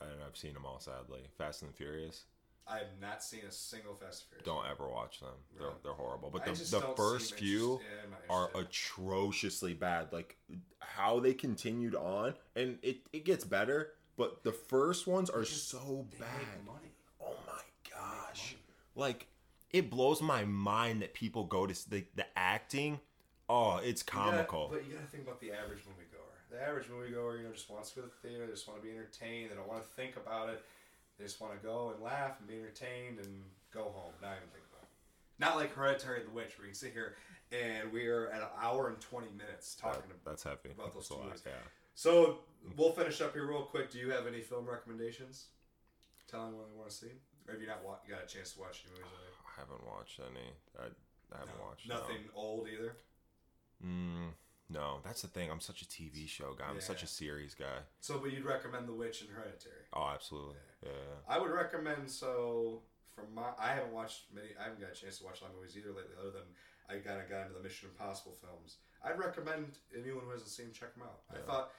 and 0.00 0.20
I've 0.26 0.36
seen 0.36 0.52
them 0.54 0.64
all. 0.66 0.80
Sadly, 0.80 1.20
Fast 1.36 1.62
and 1.62 1.70
the 1.70 1.76
Furious. 1.76 2.24
I 2.70 2.78
have 2.78 2.88
not 3.00 3.22
seen 3.22 3.40
a 3.48 3.52
single 3.52 3.94
Fast 3.94 4.24
and 4.32 4.42
Furious. 4.42 4.44
Don't 4.44 4.66
ever 4.70 4.88
watch 4.90 5.20
them. 5.20 5.28
They're 5.56 5.68
Really? 5.68 5.78
they're 5.84 5.92
horrible. 5.92 6.30
But 6.30 6.44
the, 6.44 6.52
the 6.52 6.80
first 6.96 7.34
few 7.34 7.80
yeah, 7.80 8.16
are 8.34 8.50
atrociously 8.56 9.74
bad. 9.74 10.12
Like 10.12 10.36
how 10.80 11.20
they 11.20 11.34
continued 11.34 11.94
on, 11.94 12.34
and 12.56 12.78
it 12.82 12.98
it 13.12 13.24
gets 13.24 13.44
better. 13.44 13.92
But 14.16 14.42
the 14.42 14.50
first 14.52 15.06
ones 15.06 15.30
are 15.30 15.42
just- 15.42 15.68
so 15.68 16.04
bad. 16.18 16.28
make 16.40 16.66
money. 16.66 16.90
Oh 17.24 17.34
my 17.46 17.62
gosh! 17.88 18.56
Like 18.98 19.26
it 19.70 19.90
blows 19.90 20.20
my 20.20 20.44
mind 20.44 21.02
that 21.02 21.14
people 21.14 21.44
go 21.44 21.66
to 21.66 21.90
the 21.90 22.04
the 22.16 22.26
acting. 22.36 23.00
Oh, 23.48 23.76
it's 23.78 24.02
You 24.06 24.12
gotta- 24.12 24.30
comical. 24.44 24.68
but 24.70 24.84
you 24.86 24.94
gotta 24.94 25.06
think 25.06 25.22
about 25.24 25.40
the 25.40 25.52
average 25.52 25.78
moviegoer. 25.84 26.50
The 26.50 26.60
average 26.60 26.88
moviegoer, 26.88 27.38
you 27.38 27.44
know, 27.44 27.52
just 27.52 27.70
wants 27.70 27.90
to 27.90 27.96
go 28.00 28.02
to 28.02 28.08
the 28.08 28.28
theater. 28.28 28.46
They 28.46 28.52
just 28.52 28.66
want 28.68 28.80
to 28.80 28.86
be 28.86 28.92
entertained. 28.92 29.50
They 29.50 29.54
don't 29.54 29.68
want 29.68 29.82
to 29.82 29.88
think 29.90 30.16
about 30.16 30.48
it. 30.50 30.62
They 31.18 31.24
just 31.24 31.40
want 31.40 31.52
to 31.58 31.66
go 31.66 31.90
and 31.94 32.02
laugh 32.02 32.38
and 32.38 32.48
be 32.48 32.56
entertained 32.58 33.18
and 33.20 33.44
go 33.72 33.84
home. 33.84 34.12
Not 34.20 34.36
even 34.36 34.48
think 34.50 34.64
about 34.70 34.82
it. 34.82 34.88
Not 35.38 35.56
like 35.56 35.74
Hereditary 35.74 36.22
the 36.24 36.30
Witch, 36.30 36.58
where 36.58 36.66
you 36.66 36.72
can 36.72 36.78
sit 36.78 36.92
here 36.92 37.16
and 37.52 37.90
we 37.92 38.06
are 38.08 38.28
at 38.28 38.42
an 38.42 38.48
hour 38.60 38.88
and 38.88 39.00
twenty 39.00 39.30
minutes 39.36 39.74
talking 39.74 40.00
That- 40.02 40.10
about. 40.10 40.24
that's 40.24 40.42
heavy. 40.42 40.70
about 40.72 40.92
those 40.94 40.94
That's 40.94 41.08
two 41.08 41.14
lot, 41.14 41.24
movies. 41.26 41.42
Yeah. 41.46 41.52
So 41.94 42.40
we'll 42.76 42.92
finish 42.92 43.20
up 43.20 43.32
here 43.34 43.46
real 43.46 43.62
quick. 43.64 43.90
Do 43.90 43.98
you 43.98 44.10
have 44.10 44.26
any 44.26 44.40
film 44.42 44.66
recommendations? 44.66 45.46
Tell 46.26 46.44
them 46.44 46.56
what 46.58 46.68
they 46.70 46.76
want 46.76 46.90
to 46.90 46.96
see, 46.96 47.12
or 47.48 47.52
have 47.54 47.60
you 47.62 47.66
not 47.66 47.82
wa- 47.84 47.96
got 48.08 48.22
a 48.22 48.26
chance 48.26 48.52
to 48.52 48.60
watch 48.60 48.84
any 48.86 48.92
movies? 48.94 49.34
I 49.56 49.60
haven't 49.60 49.84
watched 49.86 50.20
any. 50.20 50.52
I, 50.78 50.92
I 51.34 51.38
haven't 51.40 51.56
No, 51.58 51.64
watched 51.66 51.88
no. 51.88 51.94
nothing 52.00 52.28
old 52.34 52.68
either. 52.68 52.96
Mm, 53.84 54.32
no, 54.70 54.98
that's 55.04 55.22
the 55.22 55.28
thing. 55.28 55.50
I'm 55.50 55.60
such 55.60 55.82
a 55.82 55.86
TV 55.86 56.28
show 56.28 56.54
guy. 56.58 56.66
I'm 56.68 56.80
such 56.80 57.02
a 57.02 57.06
series 57.06 57.54
guy. 57.54 57.80
So, 58.00 58.18
but 58.18 58.32
you'd 58.32 58.44
recommend 58.44 58.86
The 58.86 58.92
Witch 58.92 59.22
and 59.22 59.30
Hereditary. 59.30 59.88
Oh, 59.94 60.10
absolutely. 60.12 60.56
Yeah. 60.84 60.90
I 61.28 61.38
would 61.38 61.50
recommend 61.50 62.10
so 62.10 62.82
from 63.14 63.34
my 63.34 63.50
I 63.58 63.68
haven't 63.74 63.92
watched 63.92 64.26
many 64.32 64.48
I 64.60 64.64
haven't 64.64 64.80
got 64.80 64.90
a 64.92 64.94
chance 64.94 65.18
to 65.18 65.24
watch 65.24 65.40
a 65.40 65.44
lot 65.44 65.50
of 65.52 65.56
movies 65.58 65.76
either 65.76 65.88
lately 65.88 66.14
other 66.20 66.30
than 66.30 66.46
I 66.88 67.00
kind 67.02 67.20
of 67.20 67.28
got 67.28 67.42
into 67.46 67.54
the 67.54 67.62
Mission 67.62 67.88
Impossible 67.90 68.36
films. 68.40 68.76
I'd 69.04 69.18
recommend 69.18 69.78
anyone 69.96 70.24
who 70.24 70.30
hasn't 70.30 70.50
seen 70.50 70.70
check 70.72 70.94
them 70.94 71.02
out. 71.04 71.20
I 71.32 71.38
thought 71.46 71.70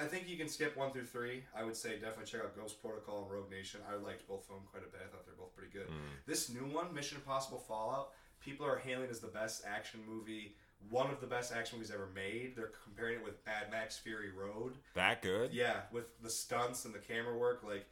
I, 0.00 0.06
think 0.06 0.28
you 0.28 0.36
can 0.36 0.48
skip 0.48 0.76
one 0.76 0.92
through 0.92 1.06
three. 1.06 1.44
I 1.54 1.64
would 1.64 1.76
say 1.76 1.94
definitely 1.94 2.26
check 2.26 2.40
out 2.40 2.56
Ghost 2.56 2.80
Protocol 2.80 3.22
and 3.22 3.30
Rogue 3.30 3.50
Nation. 3.50 3.80
I 3.90 3.96
liked 3.96 4.26
both 4.28 4.42
of 4.42 4.48
them 4.48 4.64
quite 4.70 4.82
a 4.82 4.90
bit. 4.90 5.00
I 5.04 5.08
thought 5.10 5.26
they're 5.26 5.34
both 5.34 5.54
pretty 5.54 5.72
good. 5.72 5.88
Mm. 5.88 6.26
This 6.26 6.48
new 6.48 6.66
one, 6.74 6.94
Mission 6.94 7.18
Impossible 7.18 7.58
Fallout, 7.58 8.10
people 8.40 8.66
are 8.66 8.78
hailing 8.78 9.08
as 9.10 9.20
the 9.20 9.28
best 9.28 9.64
action 9.66 10.00
movie, 10.08 10.54
one 10.90 11.10
of 11.10 11.20
the 11.20 11.26
best 11.26 11.52
action 11.52 11.78
movies 11.78 11.92
ever 11.92 12.08
made. 12.14 12.54
They're 12.56 12.72
comparing 12.84 13.18
it 13.18 13.24
with 13.24 13.44
Mad 13.46 13.70
Max 13.70 13.98
Fury 13.98 14.30
Road. 14.30 14.74
That 14.94 15.22
good? 15.22 15.52
Yeah, 15.52 15.80
with 15.92 16.20
the 16.22 16.30
stunts 16.30 16.84
and 16.84 16.94
the 16.94 16.98
camera 16.98 17.36
work, 17.36 17.62
like 17.66 17.86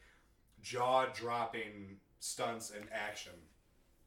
jaw 0.63 1.07
dropping 1.07 1.99
stunts 2.19 2.71
and 2.71 2.87
action. 2.93 3.33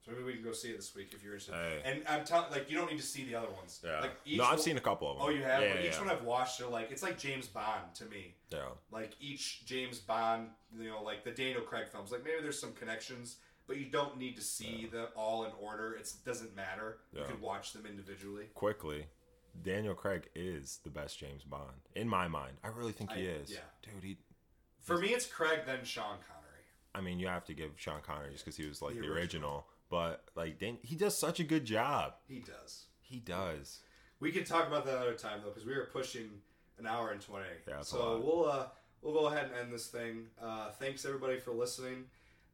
So 0.05 0.11
maybe 0.11 0.23
we 0.23 0.33
can 0.33 0.43
go 0.43 0.51
see 0.51 0.69
it 0.69 0.75
this 0.77 0.93
week 0.95 1.13
if 1.13 1.23
you're 1.23 1.33
interested. 1.33 1.55
Hey. 1.55 1.81
And 1.85 2.01
I'm 2.09 2.25
telling, 2.25 2.51
like, 2.51 2.69
you 2.69 2.77
don't 2.77 2.91
need 2.91 2.97
to 2.99 3.05
see 3.05 3.23
the 3.23 3.35
other 3.35 3.49
ones. 3.51 3.79
Yeah. 3.85 4.01
Like 4.01 4.11
each 4.25 4.37
no, 4.37 4.43
I've 4.43 4.49
one- 4.51 4.59
seen 4.59 4.75
a 4.75 4.81
couple 4.81 5.09
of 5.09 5.17
oh, 5.21 5.27
them. 5.27 5.35
Oh, 5.35 5.37
you 5.37 5.43
have. 5.43 5.61
Yeah, 5.61 5.79
each 5.79 5.93
yeah, 5.93 5.99
one 5.99 6.09
I've 6.09 6.23
watched, 6.23 6.59
are 6.61 6.67
like 6.67 6.91
it's 6.91 7.03
like 7.03 7.17
James 7.17 7.47
Bond 7.47 7.93
to 7.95 8.05
me. 8.05 8.35
yeah. 8.49 8.65
Like 8.91 9.11
each 9.21 9.65
James 9.65 9.99
Bond, 9.99 10.49
you 10.77 10.89
know, 10.89 11.01
like 11.01 11.23
the 11.23 11.31
Daniel 11.31 11.61
Craig 11.61 11.87
films. 11.89 12.11
Like 12.11 12.23
maybe 12.25 12.41
there's 12.41 12.59
some 12.59 12.73
connections, 12.73 13.37
but 13.65 13.77
you 13.77 13.85
don't 13.85 14.17
need 14.17 14.35
to 14.35 14.41
see 14.41 14.89
them 14.91 15.07
all 15.15 15.45
in 15.45 15.51
order. 15.61 15.93
It 15.93 16.11
doesn't 16.25 16.53
matter. 16.53 16.97
You 17.13 17.21
Yeah. 17.21 17.27
can 17.27 17.39
watch 17.39 17.71
them 17.71 17.85
individually. 17.85 18.47
Quickly, 18.55 19.05
Daniel 19.63 19.95
Craig 19.95 20.27
is 20.35 20.79
the 20.83 20.89
best 20.89 21.17
James 21.17 21.43
Bond 21.43 21.77
in 21.95 22.09
my 22.09 22.27
mind. 22.27 22.57
I 22.61 22.67
really 22.67 22.91
think 22.91 23.13
he 23.13 23.21
I- 23.21 23.31
is. 23.31 23.51
yeah. 23.51 23.59
Dude, 23.81 24.03
he. 24.03 24.17
For 24.81 24.97
me, 24.97 25.09
it's 25.13 25.25
Craig 25.25 25.59
then 25.65 25.85
Sean 25.85 26.17
Connery. 26.27 26.39
I 26.93 26.99
mean, 26.99 27.19
you 27.19 27.27
have 27.27 27.45
to 27.45 27.53
give 27.53 27.71
Sean 27.77 28.01
Connery 28.01 28.31
just 28.33 28.43
because 28.43 28.57
he 28.57 28.67
was 28.67 28.81
like 28.81 28.95
The 28.95 29.01
the, 29.01 29.07
original. 29.13 29.65
But 29.93 30.23
like, 30.35 30.57
Dan- 30.57 30.79
he 30.81 30.95
does 30.95 31.15
such 31.15 31.39
a 31.39 31.43
good 31.43 31.65
job. 31.65 32.13
He 32.27 32.39
does. 32.39 32.85
He 32.99 33.19
does. 33.19 33.81
We 34.19 34.31
can 34.31 34.43
talk 34.43 34.65
about 34.65 34.87
that 34.87 34.95
another 34.95 35.13
time 35.13 35.41
though, 35.43 35.51
because 35.51 35.67
we 35.67 35.73
are 35.73 35.85
pushing 35.93 36.31
an 36.79 36.87
hour 36.87 37.11
and 37.11 37.21
twenty. 37.21 37.45
Yeah, 37.67 37.81
so 37.81 38.19
we'll 38.25 38.49
uh, 38.49 38.65
we'll 39.03 39.13
go 39.13 39.27
ahead 39.27 39.51
and 39.51 39.53
end 39.53 39.71
this 39.71 39.89
thing. 39.89 40.29
Uh, 40.41 40.71
thanks 40.71 41.05
everybody 41.05 41.37
for 41.37 41.51
listening. 41.51 42.05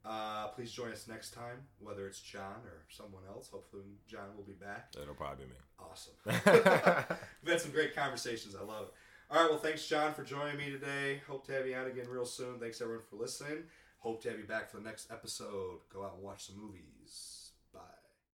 Uh, 0.04 0.48
please 0.48 0.70
join 0.70 0.92
us 0.92 1.08
next 1.08 1.30
time, 1.34 1.60
whether 1.80 2.08
it's 2.08 2.20
Jon 2.20 2.60
or 2.66 2.84
someone 2.90 3.24
else. 3.30 3.48
Hopefully, 3.48 3.84
Jon 4.06 4.36
will 4.36 4.44
be 4.44 4.52
back. 4.52 4.90
It'll 5.02 5.16
probably 5.16 5.46
be 5.46 5.52
me. 5.52 5.58
Awesome. 5.80 6.16
We've 7.42 7.54
had 7.54 7.62
some 7.62 7.72
great 7.72 7.96
conversations. 7.96 8.54
I 8.54 8.66
love 8.66 8.88
it. 8.88 8.94
All 9.32 9.42
right. 9.42 9.50
Well, 9.50 9.60
thanks, 9.60 9.88
Jon, 9.88 10.14
for 10.14 10.26
joining 10.26 10.58
me 10.58 10.72
today. 10.72 11.22
Hope 11.26 11.46
to 11.46 11.54
have 11.54 11.66
you 11.66 11.76
on 11.76 11.88
again 11.88 12.10
real 12.10 12.26
soon. 12.26 12.60
Thanks, 12.60 12.82
everyone, 12.82 13.06
for 13.10 13.16
listening. 13.16 13.64
Hope 14.00 14.22
to 14.24 14.30
have 14.30 14.40
you 14.40 14.46
back 14.46 14.70
for 14.70 14.76
the 14.76 14.84
next 14.84 15.10
episode. 15.10 15.80
Go 15.94 16.04
out 16.04 16.16
and 16.16 16.24
watch 16.24 16.46
some 16.48 16.58
movies 16.58 16.99
days. 17.10 17.39